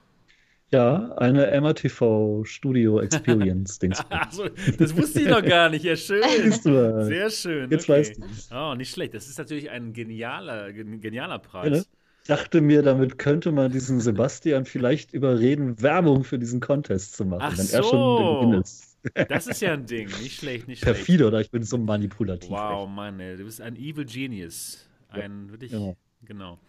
Ja, 0.69 1.13
eine 1.13 1.49
MRTV 1.61 2.43
Studio 2.43 2.99
Experience 2.99 3.79
Dings. 3.79 4.03
also, 4.09 4.49
das 4.77 4.97
wusste 4.97 5.21
ich 5.21 5.29
noch 5.29 5.43
gar 5.43 5.69
nicht. 5.69 5.85
Ja, 5.85 5.95
schön. 5.95 6.21
Sehr 6.51 7.29
schön. 7.29 7.71
Jetzt 7.71 7.89
okay. 7.89 7.99
weißt 7.99 8.17
du. 8.17 8.55
Oh, 8.55 8.75
nicht 8.75 8.91
schlecht. 8.91 9.13
Das 9.13 9.29
ist 9.29 9.38
natürlich 9.38 9.69
ein 9.69 9.93
genialer, 9.93 10.73
genialer 10.73 11.39
Preis. 11.39 11.69
Ja, 11.69 11.77
ne? 11.77 11.85
Ich 12.23 12.27
dachte 12.27 12.59
mir, 12.59 12.81
damit 12.81 13.17
könnte 13.17 13.53
man 13.53 13.71
diesen 13.71 14.01
Sebastian 14.01 14.65
vielleicht 14.65 15.13
überreden, 15.13 15.81
Werbung 15.81 16.25
für 16.25 16.38
diesen 16.38 16.59
Contest 16.59 17.15
zu 17.15 17.23
machen, 17.23 17.43
Ach 17.45 17.57
wenn 17.57 17.65
so. 17.65 17.77
er 17.77 17.84
schon 17.84 18.17
der 18.17 18.41
Gewinn 18.41 18.61
ist. 18.61 18.97
Das 19.29 19.47
ist 19.47 19.61
ja 19.61 19.73
ein 19.73 19.85
Ding. 19.85 20.07
Nicht 20.21 20.39
schlecht, 20.39 20.67
nicht 20.67 20.79
schlecht. 20.79 20.97
Perfide, 20.97 21.27
oder? 21.27 21.41
Ich 21.41 21.51
bin 21.51 21.63
so 21.63 21.77
manipulativ. 21.77 22.49
Wow, 22.49 22.89
Mann, 22.89 23.19
ey. 23.19 23.38
du 23.38 23.45
bist 23.45 23.61
ein 23.61 23.75
Evil 23.75 24.05
Genius. 24.05 24.88
Ein 25.09 25.45
ja, 25.45 25.51
wirklich. 25.51 25.71
Genau. 25.71 25.97
genau. 26.25 26.59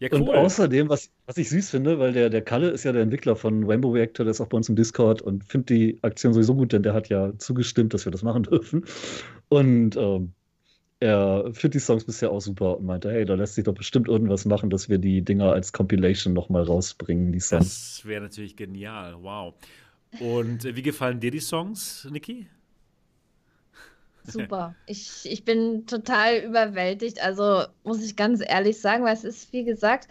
Ja, 0.00 0.08
cool. 0.12 0.22
Und 0.22 0.30
außerdem, 0.30 0.88
was, 0.88 1.10
was 1.26 1.36
ich 1.38 1.48
süß 1.48 1.70
finde, 1.70 1.98
weil 1.98 2.12
der, 2.12 2.30
der 2.30 2.42
Kalle 2.42 2.70
ist 2.70 2.84
ja 2.84 2.92
der 2.92 3.02
Entwickler 3.02 3.36
von 3.36 3.64
Rainbow 3.64 3.90
Reactor, 3.90 4.24
der 4.24 4.30
ist 4.30 4.40
auch 4.40 4.46
bei 4.46 4.56
uns 4.56 4.68
im 4.68 4.76
Discord 4.76 5.22
und 5.22 5.44
findet 5.44 5.70
die 5.70 5.98
Aktion 6.02 6.32
sowieso 6.32 6.54
gut, 6.54 6.72
denn 6.72 6.82
der 6.82 6.94
hat 6.94 7.08
ja 7.08 7.36
zugestimmt, 7.38 7.94
dass 7.94 8.04
wir 8.04 8.12
das 8.12 8.22
machen 8.22 8.42
dürfen. 8.44 8.84
Und 9.48 9.96
ähm, 9.96 10.32
er 11.00 11.50
findet 11.52 11.74
die 11.74 11.78
Songs 11.80 12.04
bisher 12.04 12.30
auch 12.30 12.40
super 12.40 12.78
und 12.78 12.86
meinte, 12.86 13.10
hey, 13.10 13.24
da 13.24 13.34
lässt 13.34 13.54
sich 13.54 13.64
doch 13.64 13.74
bestimmt 13.74 14.08
irgendwas 14.08 14.44
machen, 14.44 14.70
dass 14.70 14.88
wir 14.88 14.98
die 14.98 15.22
Dinger 15.22 15.52
als 15.52 15.72
Compilation 15.72 16.34
nochmal 16.34 16.64
rausbringen, 16.64 17.32
die 17.32 17.40
Songs. 17.40 17.98
Das 17.98 18.06
wäre 18.06 18.22
natürlich 18.22 18.56
genial, 18.56 19.14
wow. 19.22 19.54
Und 20.20 20.64
äh, 20.64 20.76
wie 20.76 20.82
gefallen 20.82 21.20
dir 21.20 21.30
die 21.30 21.40
Songs, 21.40 22.06
Niki? 22.10 22.48
Super. 24.24 24.74
Ich, 24.86 25.20
ich 25.24 25.44
bin 25.44 25.86
total 25.86 26.38
überwältigt. 26.38 27.22
Also 27.22 27.64
muss 27.84 28.02
ich 28.02 28.16
ganz 28.16 28.42
ehrlich 28.46 28.80
sagen, 28.80 29.04
weil 29.04 29.14
es 29.14 29.24
ist, 29.24 29.52
wie 29.52 29.64
gesagt, 29.64 30.08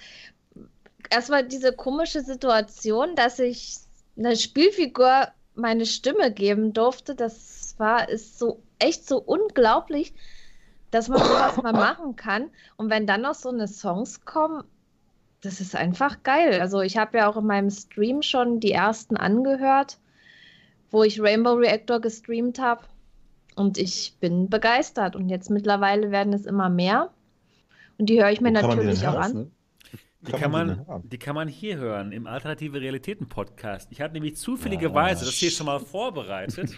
erstmal 1.10 1.48
diese 1.48 1.74
komische 1.74 2.22
Situation, 2.22 3.16
dass 3.16 3.40
ich 3.40 3.78
einer 4.18 4.36
Spielfigur 4.36 5.28
meine 5.56 5.86
Stimme 5.86 6.32
geben 6.32 6.74
durfte. 6.74 7.16
Das 7.16 7.76
war, 7.78 8.10
ist 8.10 8.40
so 8.40 8.62
echt 8.80 9.08
so 9.08 9.18
unglaublich, 9.18 10.14
dass 10.92 11.10
man 11.10 11.20
sowas 11.20 11.58
mal 11.58 11.74
machen 11.74 12.16
kann. 12.16 12.50
Und 12.76 12.90
wenn 12.90 13.08
dann 13.08 13.22
noch 13.22 13.36
so 13.36 13.50
eine 13.50 13.68
Songs 13.68 14.26
kommen, 14.26 14.64
das 15.42 15.62
ist 15.62 15.76
einfach 15.76 16.24
geil. 16.24 16.60
Also 16.60 16.82
ich 16.82 16.98
habe 16.98 17.20
ja 17.20 17.30
auch 17.30 17.38
in 17.38 17.46
meinem 17.46 17.70
Stream 17.70 18.22
schon 18.22 18.60
die 18.60 18.72
ersten 18.72 19.18
angehört, 19.18 20.00
wo 20.90 21.04
ich 21.04 21.22
Rainbow 21.22 21.54
Reactor 21.54 22.02
gestreamt 22.02 22.60
habe. 22.60 22.84
Und 23.56 23.78
ich 23.78 24.16
bin 24.20 24.50
begeistert. 24.50 25.16
Und 25.16 25.30
jetzt 25.30 25.50
mittlerweile 25.50 26.12
werden 26.12 26.34
es 26.34 26.46
immer 26.46 26.70
mehr. 26.70 27.10
Und 27.98 28.10
die 28.10 28.22
höre 28.22 28.32
ich 28.32 28.42
mir 28.42 28.52
natürlich 28.52 29.08
auch 29.08 29.16
an. 29.16 29.52
Die 30.28 30.32
kann, 30.34 30.52
man, 30.52 30.86
die 31.04 31.18
kann 31.18 31.36
man 31.36 31.48
hier 31.48 31.78
hören, 31.78 32.12
im 32.12 32.28
Alternative 32.28 32.82
Realitäten 32.82 33.30
Podcast. 33.30 33.90
Ich 33.92 34.02
habe 34.02 34.14
nämlich 34.14 34.36
zufälligerweise 34.36 35.26
das 35.26 35.36
hier 35.36 35.52
schon 35.52 35.68
mal 35.68 35.80
vorbereitet. 35.80 36.78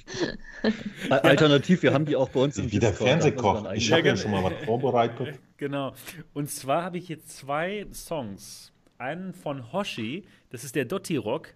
Alternativ, 1.10 1.82
wir 1.82 1.92
haben 1.92 2.04
die 2.04 2.14
auch 2.14 2.28
bei 2.28 2.40
uns 2.40 2.58
im 2.58 2.70
Wie 2.70 2.78
der 2.78 2.92
Fernsehkoch. 2.92 3.72
Ich 3.72 3.90
habe 3.90 4.06
ja, 4.06 4.16
schon 4.16 4.30
mal 4.30 4.44
was 4.52 4.64
vorbereitet. 4.64 5.40
Genau. 5.56 5.92
Und 6.34 6.50
zwar 6.50 6.84
habe 6.84 6.98
ich 6.98 7.08
hier 7.08 7.24
zwei 7.24 7.86
Songs. 7.92 8.72
Einen 8.98 9.34
von 9.34 9.72
Hoshi, 9.72 10.24
das 10.50 10.62
ist 10.62 10.76
der 10.76 10.84
Dotti 10.84 11.16
Rock, 11.16 11.54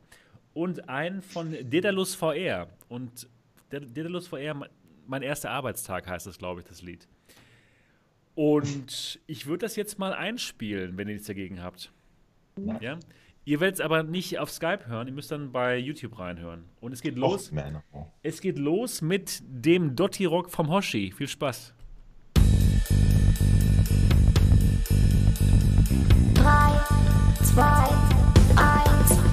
und 0.55 0.89
einen 0.89 1.23
von 1.23 1.57
Dedalus 1.71 2.17
VR. 2.17 2.67
Und 2.89 3.29
Dedalus 3.71 4.27
VR, 4.27 4.69
mein 5.07 5.23
erster 5.23 5.51
Arbeitstag 5.51 6.09
heißt 6.09 6.27
das, 6.27 6.39
glaube 6.39 6.63
ich, 6.63 6.67
das 6.67 6.83
Lied. 6.83 7.07
Und 8.37 9.19
ich 9.27 9.47
würde 9.47 9.65
das 9.65 9.77
jetzt 9.77 9.99
mal 9.99 10.13
einspielen, 10.13 10.99
wenn 10.99 11.09
ihr 11.09 11.15
nichts 11.15 11.27
dagegen 11.27 11.63
habt. 11.63 11.91
Ja. 12.59 12.79
ja? 12.81 12.99
Ihr 13.47 13.61
werdet 13.61 13.77
es 13.77 13.81
aber 13.81 14.03
nicht 14.03 14.39
auf 14.39 14.51
Skype 14.51 14.87
hören, 14.87 15.07
ihr 15.09 15.15
müsst 15.15 15.31
dann 15.31 15.53
bei 15.53 15.79
YouTube 15.79 16.19
reinhören. 16.19 16.65
Und 16.81 16.93
es 16.93 17.01
geht 17.01 17.17
los. 17.17 17.51
Och, 17.51 18.07
es 18.23 18.43
geht 18.43 18.59
los 18.59 19.01
mit 19.01 19.43
dem 19.47 19.97
Dotti 19.97 20.27
Rock 20.27 20.51
vom 20.51 20.69
Hoshi. 20.69 21.13
Viel 21.13 21.29
Spaß. 21.29 21.73
Drei, 26.35 26.81
zwei, 27.43 27.89
eins, 28.57 29.26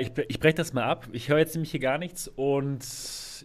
ich, 0.00 0.12
ich 0.28 0.40
breche 0.40 0.54
das 0.54 0.72
mal 0.72 0.84
ab. 0.84 1.08
Ich 1.12 1.28
höre 1.28 1.38
jetzt 1.38 1.54
nämlich 1.54 1.70
hier 1.70 1.80
gar 1.80 1.98
nichts 1.98 2.28
und 2.28 2.80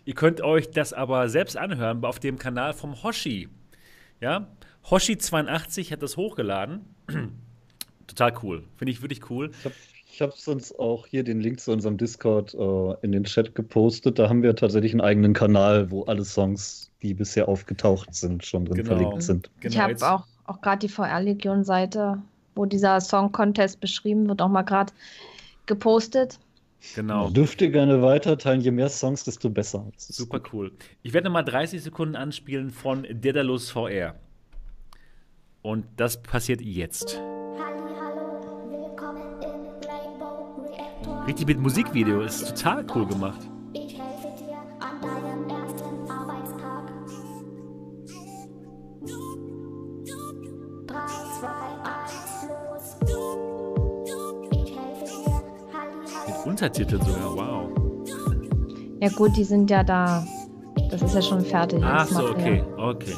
ihr 0.06 0.16
könnt 0.16 0.42
euch 0.42 0.72
das 0.72 0.94
aber 0.94 1.30
selbst 1.30 1.58
anhören 1.58 2.04
auf 2.04 2.20
dem 2.20 2.38
Kanal 2.38 2.74
vom 2.74 3.04
Hoshi. 3.04 3.50
Ja, 4.22 4.48
Hoshi82 4.90 5.92
hat 5.92 6.02
das 6.02 6.18
hochgeladen. 6.18 6.86
Total 8.08 8.34
cool. 8.44 8.64
Finde 8.78 8.92
ich 8.92 9.02
wirklich 9.02 9.30
cool. 9.30 9.52
Ich 10.12 10.22
habe 10.22 10.32
ich 10.34 10.42
sonst 10.42 10.80
auch 10.80 11.08
hier 11.08 11.24
den 11.24 11.42
Link 11.42 11.60
zu 11.60 11.72
unserem 11.72 11.98
Discord 11.98 12.54
äh, 12.54 12.94
in 13.02 13.12
den 13.12 13.26
Chat 13.26 13.56
gepostet. 13.56 14.18
Da 14.18 14.30
haben 14.30 14.44
wir 14.44 14.56
tatsächlich 14.56 14.94
einen 14.94 15.02
eigenen 15.02 15.34
Kanal, 15.34 15.92
wo 15.92 16.04
alle 16.04 16.24
Songs, 16.24 16.92
die 17.02 17.14
bisher 17.14 17.50
aufgetaucht 17.50 18.16
sind, 18.16 18.46
schon 18.46 18.66
drin 18.66 18.78
genau. 18.78 18.96
verlinkt 18.96 19.24
sind. 19.24 19.50
Genau, 19.60 19.74
ich 19.74 19.80
habe 19.80 20.10
auch, 20.10 20.26
auch 20.46 20.62
gerade 20.62 20.80
die 20.80 20.90
VR-Legion-Seite, 20.90 22.22
wo 22.56 22.66
dieser 22.66 23.02
Song-Contest 23.02 23.82
beschrieben 23.82 24.30
wird, 24.30 24.42
auch 24.42 24.48
mal 24.48 24.62
gerade 24.62 24.94
gepostet. 25.66 26.40
Genau. 26.96 27.30
Dürft 27.30 27.62
ihr 27.62 27.72
gerne 27.72 28.02
weiterteilen. 28.02 28.62
Je 28.62 28.72
mehr 28.72 28.90
Songs, 28.90 29.24
desto 29.24 29.50
besser. 29.50 29.92
Super 29.98 30.40
gut. 30.40 30.54
cool. 30.54 30.72
Ich 31.02 31.14
werde 31.14 31.30
mal 31.30 31.44
30 31.44 31.82
Sekunden 31.82 32.16
anspielen 32.16 32.70
von 32.72 33.08
Daedalus 33.10 33.72
VR. 33.72 34.16
Und 35.62 35.86
das 35.98 36.22
passiert 36.22 36.62
jetzt. 36.62 37.20
Richtig 41.28 41.48
mit 41.48 41.60
Musikvideo. 41.60 42.22
Ist 42.22 42.50
total 42.50 42.86
cool 42.94 43.08
gemacht. 43.08 43.50
Untertitel 56.56 56.98
sogar, 57.04 57.36
wow. 57.36 57.70
Ja 59.02 59.10
gut, 59.10 59.36
die 59.36 59.44
sind 59.44 59.70
ja 59.70 59.84
da. 59.84 60.26
Das 60.90 61.02
ist 61.02 61.14
ja 61.14 61.22
schon 61.22 61.42
fertig. 61.42 61.84
Ach 61.84 62.08
so, 62.08 62.30
okay, 62.30 62.64
okay. 62.78 63.14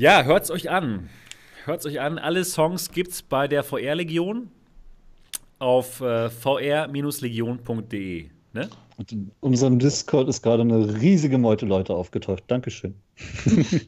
Ja, 0.00 0.22
hört 0.22 0.44
es 0.44 0.50
euch 0.50 0.70
an. 0.70 1.10
Hört 1.66 1.80
es 1.80 1.86
euch 1.86 2.00
an. 2.00 2.16
Alle 2.16 2.42
Songs 2.46 2.90
gibt's 2.90 3.20
bei 3.20 3.46
der 3.46 3.62
VR-Legion 3.62 4.48
auf 5.58 6.00
äh, 6.00 6.30
vr-legion.de. 6.30 8.30
Ne? 8.54 8.70
Und 8.96 9.12
in 9.12 9.30
unserem 9.40 9.78
Discord 9.78 10.26
ist 10.30 10.40
gerade 10.40 10.62
eine 10.62 11.02
riesige 11.02 11.36
Meute 11.36 11.66
Leute 11.66 11.92
aufgetaucht. 11.92 12.44
Dankeschön. 12.46 12.94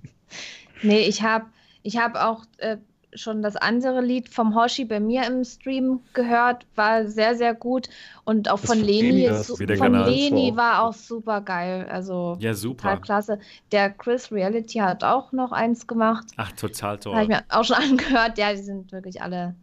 Nee, 0.85 1.07
ich 1.07 1.23
habe 1.23 1.45
ich 1.85 1.97
hab 1.97 2.17
auch 2.17 2.45
äh, 2.57 2.77
schon 3.15 3.43
das 3.43 3.57
andere 3.57 4.01
Lied 4.01 4.29
vom 4.29 4.55
Hoshi 4.55 4.85
bei 4.85 4.99
mir 5.01 5.27
im 5.27 5.45
Stream 5.45 6.01
gehört, 6.15 6.67
war 6.77 7.07
sehr, 7.07 7.35
sehr 7.35 7.55
gut. 7.55 7.89
Und 8.25 8.49
auch 8.51 8.59
Das 8.61 8.71
von 8.71 8.79
von 8.79 8.87
Leni, 8.87 9.25
ist 9.25 9.31
das 9.31 9.47
su- 9.49 9.59
wieder 9.59 9.77
von. 9.77 9.93
Leni 10.05 10.53
war 10.57 10.83
auch 10.85 10.95
super 10.95 11.41
geil. 11.43 11.87
Also 11.91 12.37
Ja, 12.41 12.51
total 12.53 12.55
super. 12.55 12.97
klasse. 12.99 13.39
Der 13.71 13.91
Chris 13.91 14.33
Reality 14.33 14.79
hat 14.79 15.05
auch 15.05 15.33
noch 15.33 15.53
eins 15.53 15.87
gemacht. 15.87 16.27
Ach, 16.37 16.53
total 16.53 16.91
Habe 16.91 16.97
ich 16.99 17.03
toll. 17.05 17.27
mir 17.27 17.43
auch 17.51 17.65
schon 17.65 17.77
angehört. 17.91 18.39
Ja, 18.39 18.53
die 18.53 18.63
sind 18.63 18.93
wirklich 18.93 19.21
alle 19.21 19.55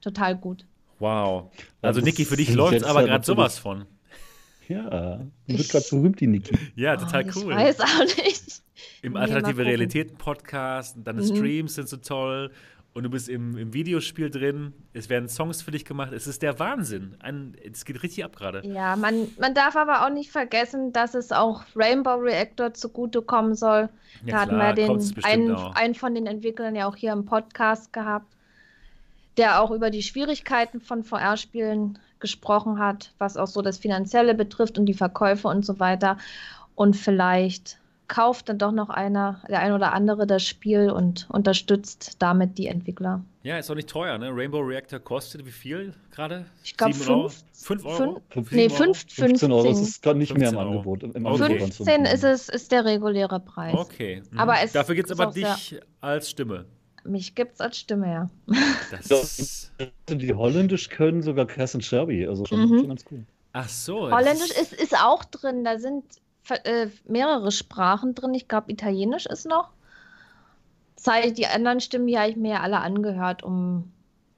total 0.00 0.36
gut. 0.36 0.64
Wow. 0.98 1.50
Also, 1.80 1.98
das 2.00 2.04
Niki, 2.06 2.24
für 2.24 2.36
dich 2.36 2.54
läuft 2.54 2.74
jetzt 2.74 2.84
aber 2.86 3.02
gerade 3.02 3.24
sowas 3.24 3.58
von. 3.58 3.86
Ja, 4.68 5.18
die 5.48 5.58
wird 5.58 5.68
gerade 5.68 5.84
berühmt, 5.90 6.20
die 6.20 6.28
Niki. 6.28 6.56
Ja, 6.76 6.96
total 6.96 7.24
Oh, 7.28 7.32
cool. 7.34 7.52
Ich 7.52 7.58
weiß 7.58 7.80
auch 7.80 7.98
nicht. 8.24 8.62
Im 9.02 9.16
Alternative 9.16 9.42
mal 9.46 9.52
gucken. 9.52 9.66
Realitäten-Podcast, 9.66 10.96
deine 11.02 11.20
Mhm. 11.22 11.26
Streams 11.36 11.74
sind 11.74 11.88
so 11.88 11.96
toll 11.96 12.52
und 12.94 13.04
du 13.04 13.10
bist 13.10 13.28
im, 13.28 13.56
im 13.56 13.72
Videospiel 13.72 14.30
drin. 14.30 14.74
Es 14.92 15.08
werden 15.08 15.28
Songs 15.28 15.62
für 15.62 15.70
dich 15.70 15.84
gemacht. 15.84 16.12
Es 16.12 16.26
ist 16.26 16.42
der 16.42 16.58
Wahnsinn. 16.58 17.16
Ein, 17.20 17.56
es 17.64 17.84
geht 17.84 18.02
richtig 18.02 18.24
ab 18.24 18.36
gerade. 18.36 18.66
Ja, 18.66 18.96
man, 18.96 19.28
man 19.40 19.54
darf 19.54 19.76
aber 19.76 20.04
auch 20.04 20.10
nicht 20.10 20.30
vergessen, 20.30 20.92
dass 20.92 21.14
es 21.14 21.32
auch 21.32 21.64
Rainbow 21.74 22.16
Reactor 22.16 22.74
zugutekommen 22.74 23.54
soll. 23.54 23.88
Ja, 24.24 24.32
da 24.32 24.40
hatten 24.40 24.56
wir 24.58 24.72
den, 24.74 25.24
einen, 25.24 25.54
auch. 25.54 25.74
einen 25.74 25.94
von 25.94 26.14
den 26.14 26.26
Entwicklern 26.26 26.76
ja 26.76 26.86
auch 26.86 26.96
hier 26.96 27.12
im 27.12 27.24
Podcast 27.24 27.92
gehabt, 27.94 28.26
der 29.38 29.62
auch 29.62 29.70
über 29.70 29.88
die 29.88 30.02
Schwierigkeiten 30.02 30.80
von 30.80 31.02
VR-Spielen 31.02 31.98
gesprochen 32.20 32.78
hat, 32.78 33.12
was 33.18 33.38
auch 33.38 33.46
so 33.46 33.62
das 33.62 33.78
Finanzielle 33.78 34.34
betrifft 34.34 34.78
und 34.78 34.84
die 34.84 34.94
Verkäufe 34.94 35.48
und 35.48 35.64
so 35.64 35.80
weiter. 35.80 36.18
Und 36.74 36.94
vielleicht 36.94 37.78
kauft 38.12 38.48
dann 38.50 38.58
doch 38.58 38.72
noch 38.72 38.90
einer, 38.90 39.40
der 39.48 39.60
ein 39.60 39.72
oder 39.72 39.92
andere 39.94 40.26
das 40.26 40.42
Spiel 40.46 40.90
und 40.90 41.26
unterstützt 41.30 42.16
damit 42.18 42.58
die 42.58 42.66
Entwickler. 42.66 43.24
Ja, 43.42 43.56
ist 43.58 43.70
auch 43.70 43.74
nicht 43.74 43.88
teuer, 43.88 44.18
ne? 44.18 44.28
Rainbow 44.30 44.60
Reactor 44.60 44.98
kostet 45.00 45.46
wie 45.46 45.50
viel 45.50 45.94
gerade? 46.10 46.44
Ich 46.62 46.76
glaub, 46.76 46.92
Sieben 46.92 47.08
Euro? 47.10 47.28
fünf- 47.30 47.44
Fünf 47.52 47.84
Euro? 47.86 48.20
fünf- 48.28 48.52
Nee, 48.52 48.68
Sieben 48.68 48.82
Euro? 48.82 48.94
5, 48.94 49.14
15 49.14 49.52
Euro 49.52 49.60
ist 49.62 49.66
15. 49.78 49.84
es 49.88 50.00
gerade 50.02 50.18
nicht 50.18 50.36
mehr 50.36 50.50
im 50.50 50.54
15 50.56 50.58
Euro. 50.58 50.70
Angebot. 50.70 51.02
Im 51.02 51.10
Okay. 51.10 51.16
Angebot 51.42 51.60
waren's 51.60 51.76
15 51.78 52.04
ist 52.04 52.24
es 52.24 52.48
ist 52.50 52.70
der 52.72 52.84
reguläre 52.84 53.40
Preis. 53.40 53.74
Okay. 53.74 54.22
mhm. 54.30 54.38
Aber 54.38 54.56
es 54.62 54.72
Dafür 54.72 54.94
gibt 54.94 55.08
es 55.10 55.16
ist 55.16 55.20
aber 55.20 55.32
dich 55.32 55.80
als 56.02 56.28
Stimme. 56.30 56.66
Mich 57.04 57.34
gibt's 57.34 57.60
als 57.60 57.78
Stimme, 57.78 58.06
ja. 58.12 58.30
Das 59.08 59.38
ist, 59.38 59.72
Die 60.08 60.34
Holländisch 60.34 60.88
können 60.90 61.22
sogar 61.22 61.46
Kerstin 61.46 61.80
Sherby, 61.80 62.26
also 62.28 62.44
schon, 62.44 62.60
Mhm. 62.68 62.78
schon 62.78 62.88
ganz 62.88 63.04
cool. 63.10 63.24
ach 63.54 63.68
so. 63.68 64.08
das 64.08 64.18
Holländisch 64.20 64.50
ist, 64.50 64.72
ist 64.74 64.94
auch 65.02 65.24
drin. 65.24 65.64
Da 65.64 65.78
sind 65.78 66.04
äh, 66.50 66.88
mehrere 67.06 67.52
Sprachen 67.52 68.14
drin. 68.14 68.34
Ich 68.34 68.48
glaube, 68.48 68.70
Italienisch 68.72 69.26
ist 69.26 69.46
noch. 69.46 69.70
Sei 70.96 71.30
die 71.30 71.46
anderen 71.46 71.80
Stimmen, 71.80 72.06
die 72.06 72.18
habe 72.18 72.30
ich 72.30 72.36
mir 72.36 72.52
ja 72.52 72.60
alle 72.60 72.78
angehört, 72.80 73.42
um 73.42 73.90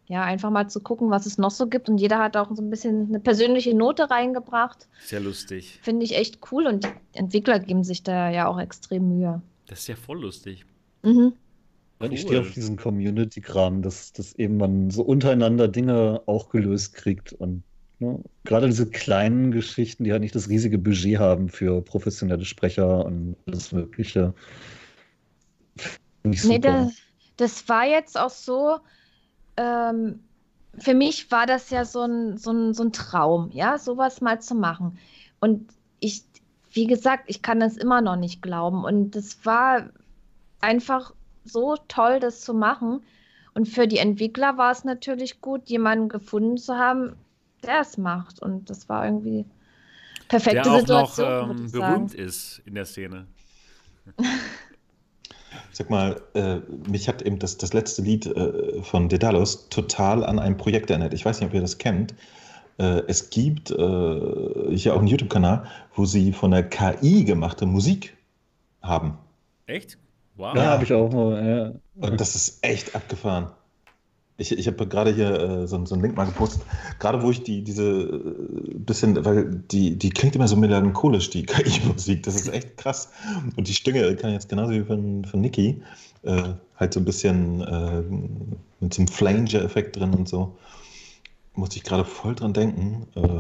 ja 0.06 0.22
einfach 0.22 0.51
mal 0.51 0.68
zu 0.68 0.81
gucken, 0.81 1.10
was 1.10 1.26
es 1.26 1.39
noch 1.39 1.51
so 1.51 1.66
gibt. 1.66 1.89
Und 1.89 1.98
jeder 1.98 2.18
hat 2.18 2.36
auch 2.36 2.55
so 2.55 2.62
ein 2.62 2.70
bisschen 2.70 3.09
eine 3.09 3.20
persönliche 3.20 3.74
Note 3.74 4.10
reingebracht. 4.10 4.89
Sehr 5.01 5.20
lustig. 5.20 5.78
Finde 5.82 6.05
ich 6.05 6.16
echt 6.16 6.40
cool. 6.52 6.66
Und 6.66 6.85
die 6.85 6.89
Entwickler 7.18 7.59
geben 7.59 7.85
sich 7.85 8.02
da 8.02 8.31
ja 8.31 8.47
auch 8.47 8.59
extrem 8.59 9.09
Mühe. 9.09 9.43
Das 9.66 9.81
ist 9.81 9.89
ja 9.89 9.97
voll 9.97 10.20
lustig. 10.20 10.64
Mhm. 11.02 11.35
Und 11.98 12.12
Ich 12.12 12.22
Cool. 12.22 12.28
stehe 12.28 12.40
auf 12.40 12.51
diesen 12.52 12.76
Community-Kram, 12.76 13.81
dass, 13.82 14.12
dass 14.12 14.35
eben 14.35 14.56
man 14.56 14.90
so 14.90 15.02
untereinander 15.02 15.68
Dinge 15.68 16.22
auch 16.26 16.48
gelöst 16.51 16.94
kriegt. 16.94 17.32
Und 17.32 17.62
gerade 18.44 18.66
diese 18.66 18.89
kleinen 18.89 19.51
Geschichten, 19.51 20.05
die 20.05 20.12
halt 20.12 20.22
nicht 20.22 20.35
das 20.35 20.48
riesige 20.48 20.78
Budget 20.78 21.18
haben 21.18 21.48
für 21.48 21.82
professionelle 21.82 22.44
Sprecher 22.44 23.05
und 23.05 23.36
das 23.47 23.72
Mögliche. 23.72 24.35
Finde 26.22 26.36
ich 26.36 26.44
Nee, 26.44 26.59
das, 26.59 26.93
das 27.36 27.68
war 27.68 27.86
jetzt 27.86 28.18
auch 28.18 28.31
so. 28.31 28.78
Ähm, 29.56 30.20
für 30.78 30.94
mich 30.94 31.31
war 31.31 31.47
das 31.47 31.70
ja 31.70 31.85
so 31.85 32.02
ein, 32.02 32.36
so 32.36 32.51
ein, 32.51 32.74
so 32.74 32.85
ein 32.85 32.93
Traum, 32.93 33.51
ja, 33.52 33.78
sowas 33.78 34.20
mal 34.20 34.40
zu 34.40 34.55
machen. 34.55 34.98
Und 35.40 35.70
ich, 36.01 36.24
wie 36.70 36.86
gesagt, 36.86 37.24
ich 37.26 37.43
kann 37.43 37.60
das 37.60 37.76
immer 37.76 38.01
noch 38.01 38.16
nicht 38.16 38.43
glauben. 38.43 38.85
Und 38.85 39.14
es 39.14 39.44
war 39.44 39.90
einfach 40.60 41.12
so 41.44 41.76
toll, 41.89 42.20
das 42.20 42.40
zu 42.40 42.55
machen. 42.55 43.02
Und 43.55 43.68
für 43.68 43.86
die 43.86 43.98
Entwickler 43.98 44.59
war 44.59 44.72
es 44.72 44.85
natürlich 44.85 45.40
gut, 45.40 45.68
jemanden 45.68 46.09
gefunden 46.09 46.56
zu 46.56 46.76
haben, 46.76 47.14
der 47.65 47.81
es 47.81 47.99
macht. 47.99 48.41
Und 48.41 48.70
das 48.70 48.89
war 48.89 49.05
irgendwie 49.05 49.45
perfekte 50.28 50.62
Der 50.62 50.73
auch 50.73 50.86
noch 50.86 51.11
Situation, 51.11 51.49
würde 51.49 51.61
ähm, 51.61 51.66
ich 51.66 51.73
sagen. 51.73 51.95
berühmt 51.95 52.15
ist 52.15 52.62
in 52.65 52.74
der 52.74 52.85
Szene. 52.85 53.27
Sag 55.73 55.91
mal, 55.91 56.20
äh, 56.35 56.57
mich 56.89 57.09
hat 57.09 57.23
eben 57.23 57.39
das, 57.39 57.57
das 57.57 57.73
letzte 57.73 58.03
Lied 58.03 58.27
äh, 58.27 58.82
von 58.82 59.09
Daedalus 59.09 59.69
total 59.69 60.24
an 60.24 60.39
ein 60.39 60.57
Projekt 60.57 60.91
erinnert. 60.91 61.15
Ich 61.15 61.24
weiß 61.24 61.41
nicht, 61.41 61.49
ob 61.49 61.55
ihr 61.55 61.61
das 61.61 61.78
kennt. 61.78 62.15
Äh, 62.78 63.03
es 63.07 63.31
gibt 63.31 63.70
äh, 63.70 64.77
hier 64.77 64.95
auch 64.95 64.99
einen 64.99 65.07
YouTube-Kanal, 65.07 65.66
wo 65.95 66.05
sie 66.05 66.32
von 66.32 66.51
der 66.51 66.69
KI 66.69 67.24
gemachte 67.24 67.66
Musik 67.66 68.16
haben. 68.82 69.19
Echt? 69.66 69.99
Wow. 70.36 70.57
Ja, 70.57 70.65
habe 70.66 70.85
ich 70.85 70.93
auch 70.93 71.12
mal. 71.12 71.47
Ja. 71.47 72.09
Und 72.09 72.20
das 72.20 72.35
ist 72.35 72.65
echt 72.65 72.95
abgefahren. 72.95 73.51
Ich, 74.36 74.51
ich 74.51 74.66
habe 74.66 74.86
gerade 74.89 75.12
hier 75.12 75.31
äh, 75.31 75.66
so, 75.66 75.85
so 75.86 75.94
einen 75.94 76.02
Link 76.02 76.16
mal 76.16 76.24
gepostet. 76.24 76.62
Gerade 76.98 77.23
wo 77.23 77.31
ich 77.31 77.43
die, 77.43 77.62
diese 77.62 77.85
äh, 77.85 78.74
bisschen, 78.74 79.24
weil 79.24 79.62
die, 79.70 79.97
die 79.97 80.11
klingt 80.11 80.35
immer 80.35 80.48
so 80.48 80.56
melancholisch, 80.56 81.31
die 81.31 81.43
KI-Musik. 81.47 82.24
Das 82.24 82.35
ist 82.35 82.48
echt 82.48 82.77
krass. 82.77 83.11
Und 83.56 83.69
die 83.69 83.74
Stimme 83.74 84.16
kann 84.16 84.32
jetzt 84.32 84.48
genauso 84.48 84.73
wie 84.73 84.85
von, 84.85 85.24
von 85.24 85.40
Niki 85.40 85.82
äh, 86.23 86.55
halt 86.77 86.94
so 86.94 87.01
ein 87.01 87.05
bisschen 87.05 87.61
äh, 87.61 88.02
mit 88.81 88.94
so 88.94 89.02
einem 89.02 89.09
Flanger-Effekt 89.09 89.97
drin 89.97 90.15
und 90.15 90.28
so. 90.28 90.56
Musste 91.55 91.77
ich 91.77 91.85
gerade 91.85 92.05
voll 92.05 92.35
dran 92.35 92.52
denken. 92.52 93.06
Äh, 93.15 93.39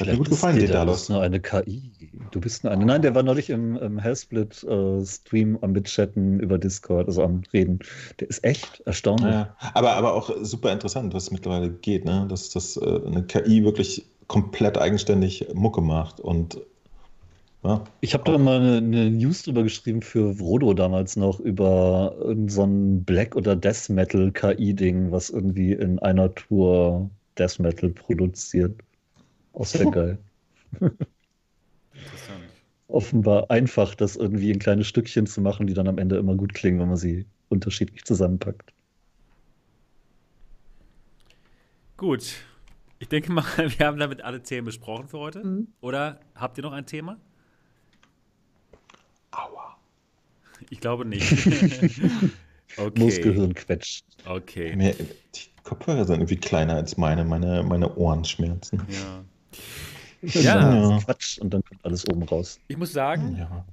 hat 0.00 0.08
mir 0.08 0.16
gut 0.16 0.30
gefallen, 0.30 0.58
Daedalus. 0.58 1.00
Das 1.00 1.08
nur 1.08 1.22
eine 1.22 1.40
KI. 1.40 1.92
Du 2.30 2.40
bist 2.40 2.64
nur 2.64 2.72
eine. 2.72 2.84
Nein, 2.84 3.02
der 3.02 3.14
war 3.14 3.22
neulich 3.22 3.50
im, 3.50 3.76
im 3.76 3.98
Hellsplit-Stream 3.98 5.58
am 5.60 5.72
Mitchatten 5.72 6.40
über 6.40 6.58
Discord, 6.58 7.06
also 7.08 7.22
am 7.22 7.42
Reden. 7.52 7.78
Der 8.20 8.28
ist 8.28 8.44
echt 8.44 8.80
erstaunlich. 8.80 9.32
Ja, 9.32 9.56
aber, 9.74 9.92
aber 9.92 10.14
auch 10.14 10.30
super 10.42 10.72
interessant, 10.72 11.14
was 11.14 11.30
mittlerweile 11.30 11.70
geht, 11.70 12.04
ne? 12.04 12.26
dass, 12.28 12.50
dass 12.50 12.76
äh, 12.76 13.00
eine 13.06 13.24
KI 13.24 13.64
wirklich 13.64 14.06
komplett 14.26 14.76
eigenständig 14.76 15.46
Mucke 15.54 15.80
macht 15.80 16.20
und 16.20 16.60
ja, 17.64 17.84
Ich 18.00 18.14
habe 18.14 18.24
da 18.24 18.38
mal 18.38 18.60
eine, 18.60 18.76
eine 18.76 19.10
News 19.10 19.42
drüber 19.42 19.62
geschrieben 19.62 20.02
für 20.02 20.34
Vrodo 20.34 20.74
damals 20.74 21.16
noch 21.16 21.40
über 21.40 22.14
so 22.46 22.62
ein 22.62 23.04
Black- 23.04 23.34
oder 23.34 23.56
Death 23.56 23.88
Metal 23.88 24.30
KI-Ding, 24.30 25.10
was 25.10 25.30
irgendwie 25.30 25.72
in 25.72 25.98
einer 25.98 26.32
Tour 26.34 27.10
Death 27.38 27.58
Metal 27.58 27.90
produziert. 27.90 28.80
Auch 29.56 29.64
sehr 29.64 29.90
geil. 29.90 30.18
Interessant. 30.80 32.44
Offenbar 32.88 33.50
einfach, 33.50 33.94
das 33.94 34.16
irgendwie 34.16 34.50
in 34.50 34.58
kleine 34.58 34.84
Stückchen 34.84 35.26
zu 35.26 35.40
machen, 35.40 35.66
die 35.66 35.74
dann 35.74 35.88
am 35.88 35.98
Ende 35.98 36.16
immer 36.18 36.34
gut 36.34 36.52
klingen, 36.52 36.78
wenn 36.78 36.88
man 36.88 36.98
sie 36.98 37.24
unterschiedlich 37.48 38.04
zusammenpackt. 38.04 38.74
Gut. 41.96 42.34
Ich 42.98 43.08
denke 43.08 43.32
mal, 43.32 43.44
wir 43.78 43.86
haben 43.86 43.98
damit 43.98 44.22
alle 44.22 44.42
Themen 44.42 44.66
besprochen 44.66 45.08
für 45.08 45.18
heute. 45.18 45.42
Mhm. 45.42 45.68
Oder 45.80 46.20
habt 46.34 46.58
ihr 46.58 46.62
noch 46.62 46.72
ein 46.72 46.86
Thema? 46.86 47.18
aua. 49.32 49.76
Ich 50.68 50.80
glaube 50.80 51.06
nicht. 51.06 51.32
okay. 52.76 53.00
Moosgehirn 53.00 53.54
quetscht. 53.54 54.04
Okay. 54.26 54.76
Mir, 54.76 54.94
die 54.94 55.62
Kopfhörer 55.62 56.04
sind 56.04 56.16
irgendwie 56.16 56.36
kleiner 56.36 56.74
als 56.74 56.98
meine, 56.98 57.24
meine, 57.24 57.62
meine 57.62 57.94
Ohren 57.96 58.24
schmerzen. 58.24 58.82
Ja. 58.88 59.24
Ja. 60.22 60.98
Quatsch 61.04 61.38
und 61.38 61.52
dann 61.52 61.62
kommt 61.64 61.84
alles 61.84 62.08
oben 62.08 62.22
raus. 62.24 62.58
Ich 62.68 62.76
muss 62.76 62.92
sagen, 62.92 63.36
Ja. 63.38 63.64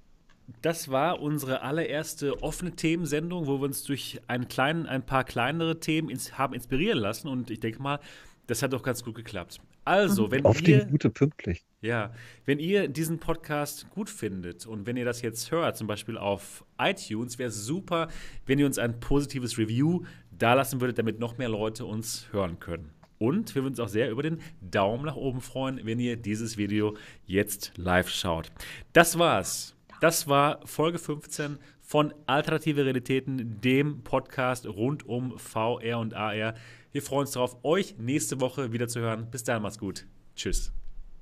das 0.62 0.90
war 0.90 1.22
unsere 1.22 1.62
allererste 1.62 2.44
offene 2.44 2.72
Themensendung, 2.76 3.48
wo 3.48 3.60
wir 3.60 3.66
uns 3.66 3.84
durch 3.84 4.20
einen 4.28 4.48
kleinen, 4.48 4.86
ein 4.86 5.06
paar 5.06 5.24
kleinere 5.24 5.80
Themen 5.80 6.10
ins, 6.10 6.38
haben 6.38 6.54
inspirieren 6.54 7.00
lassen. 7.00 7.28
Und 7.28 7.50
ich 7.50 7.60
denke 7.60 7.82
mal, 7.82 8.00
das 8.48 8.62
hat 8.62 8.74
doch 8.74 8.84
ganz 8.84 9.04
gut 9.04 9.16
geklappt. 9.16 9.60
Also, 9.86 10.32
wenn 10.32 10.46
Auf 10.46 10.62
ihr. 10.66 10.86
die 10.86 10.92
Gute 10.92 11.10
pünktlich. 11.10 11.64
Ja, 11.82 12.14
wenn 12.46 12.60
ihr 12.60 12.88
diesen 12.88 13.20
Podcast 13.20 13.90
gut 13.90 14.10
findet 14.10 14.66
und 14.66 14.86
wenn 14.86 14.96
ihr 14.96 15.04
das 15.04 15.22
jetzt 15.22 15.52
hört, 15.52 15.76
zum 15.76 15.88
Beispiel 15.88 16.18
auf 16.18 16.64
iTunes, 16.80 17.38
wäre 17.38 17.50
es 17.50 17.66
super, 17.66 18.08
wenn 18.46 18.60
ihr 18.60 18.66
uns 18.66 18.78
ein 18.78 19.00
positives 19.02 19.58
Review 19.58 20.04
dalassen 20.32 20.80
würdet, 20.80 20.98
damit 21.00 21.20
noch 21.20 21.38
mehr 21.38 21.50
Leute 21.50 21.84
uns 21.86 22.28
hören 22.32 22.60
können. 22.60 22.92
Und 23.24 23.56
wir 23.56 23.64
würden 23.64 23.72
uns 23.72 23.80
auch 23.80 23.88
sehr 23.88 24.12
über 24.12 24.22
den 24.22 24.42
Daumen 24.60 25.06
nach 25.06 25.16
oben 25.16 25.40
freuen, 25.40 25.80
wenn 25.86 25.98
ihr 25.98 26.18
dieses 26.18 26.58
Video 26.58 26.98
jetzt 27.26 27.72
live 27.78 28.10
schaut. 28.10 28.52
Das 28.92 29.18
war's. 29.18 29.78
Das 30.02 30.28
war 30.28 30.60
Folge 30.68 31.00
15 31.00 31.58
von 31.80 32.14
Alternative 32.26 32.84
Realitäten, 32.84 33.62
dem 33.62 34.04
Podcast 34.04 34.68
rund 34.68 35.08
um 35.08 35.40
VR 35.40 36.00
und 36.00 36.14
AR. 36.14 36.56
Wir 36.92 37.02
freuen 37.02 37.22
uns 37.22 37.32
darauf, 37.32 37.64
euch 37.64 37.98
nächste 37.98 38.42
Woche 38.42 38.74
wieder 38.74 38.90
zu 38.90 39.00
hören. 39.00 39.32
Bis 39.32 39.46
dahin, 39.46 39.64
macht's 39.64 39.80
gut. 39.80 40.06
Tschüss. 40.36 40.74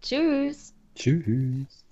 Tschüss. 0.02 0.74
Tschüss. 0.96 1.86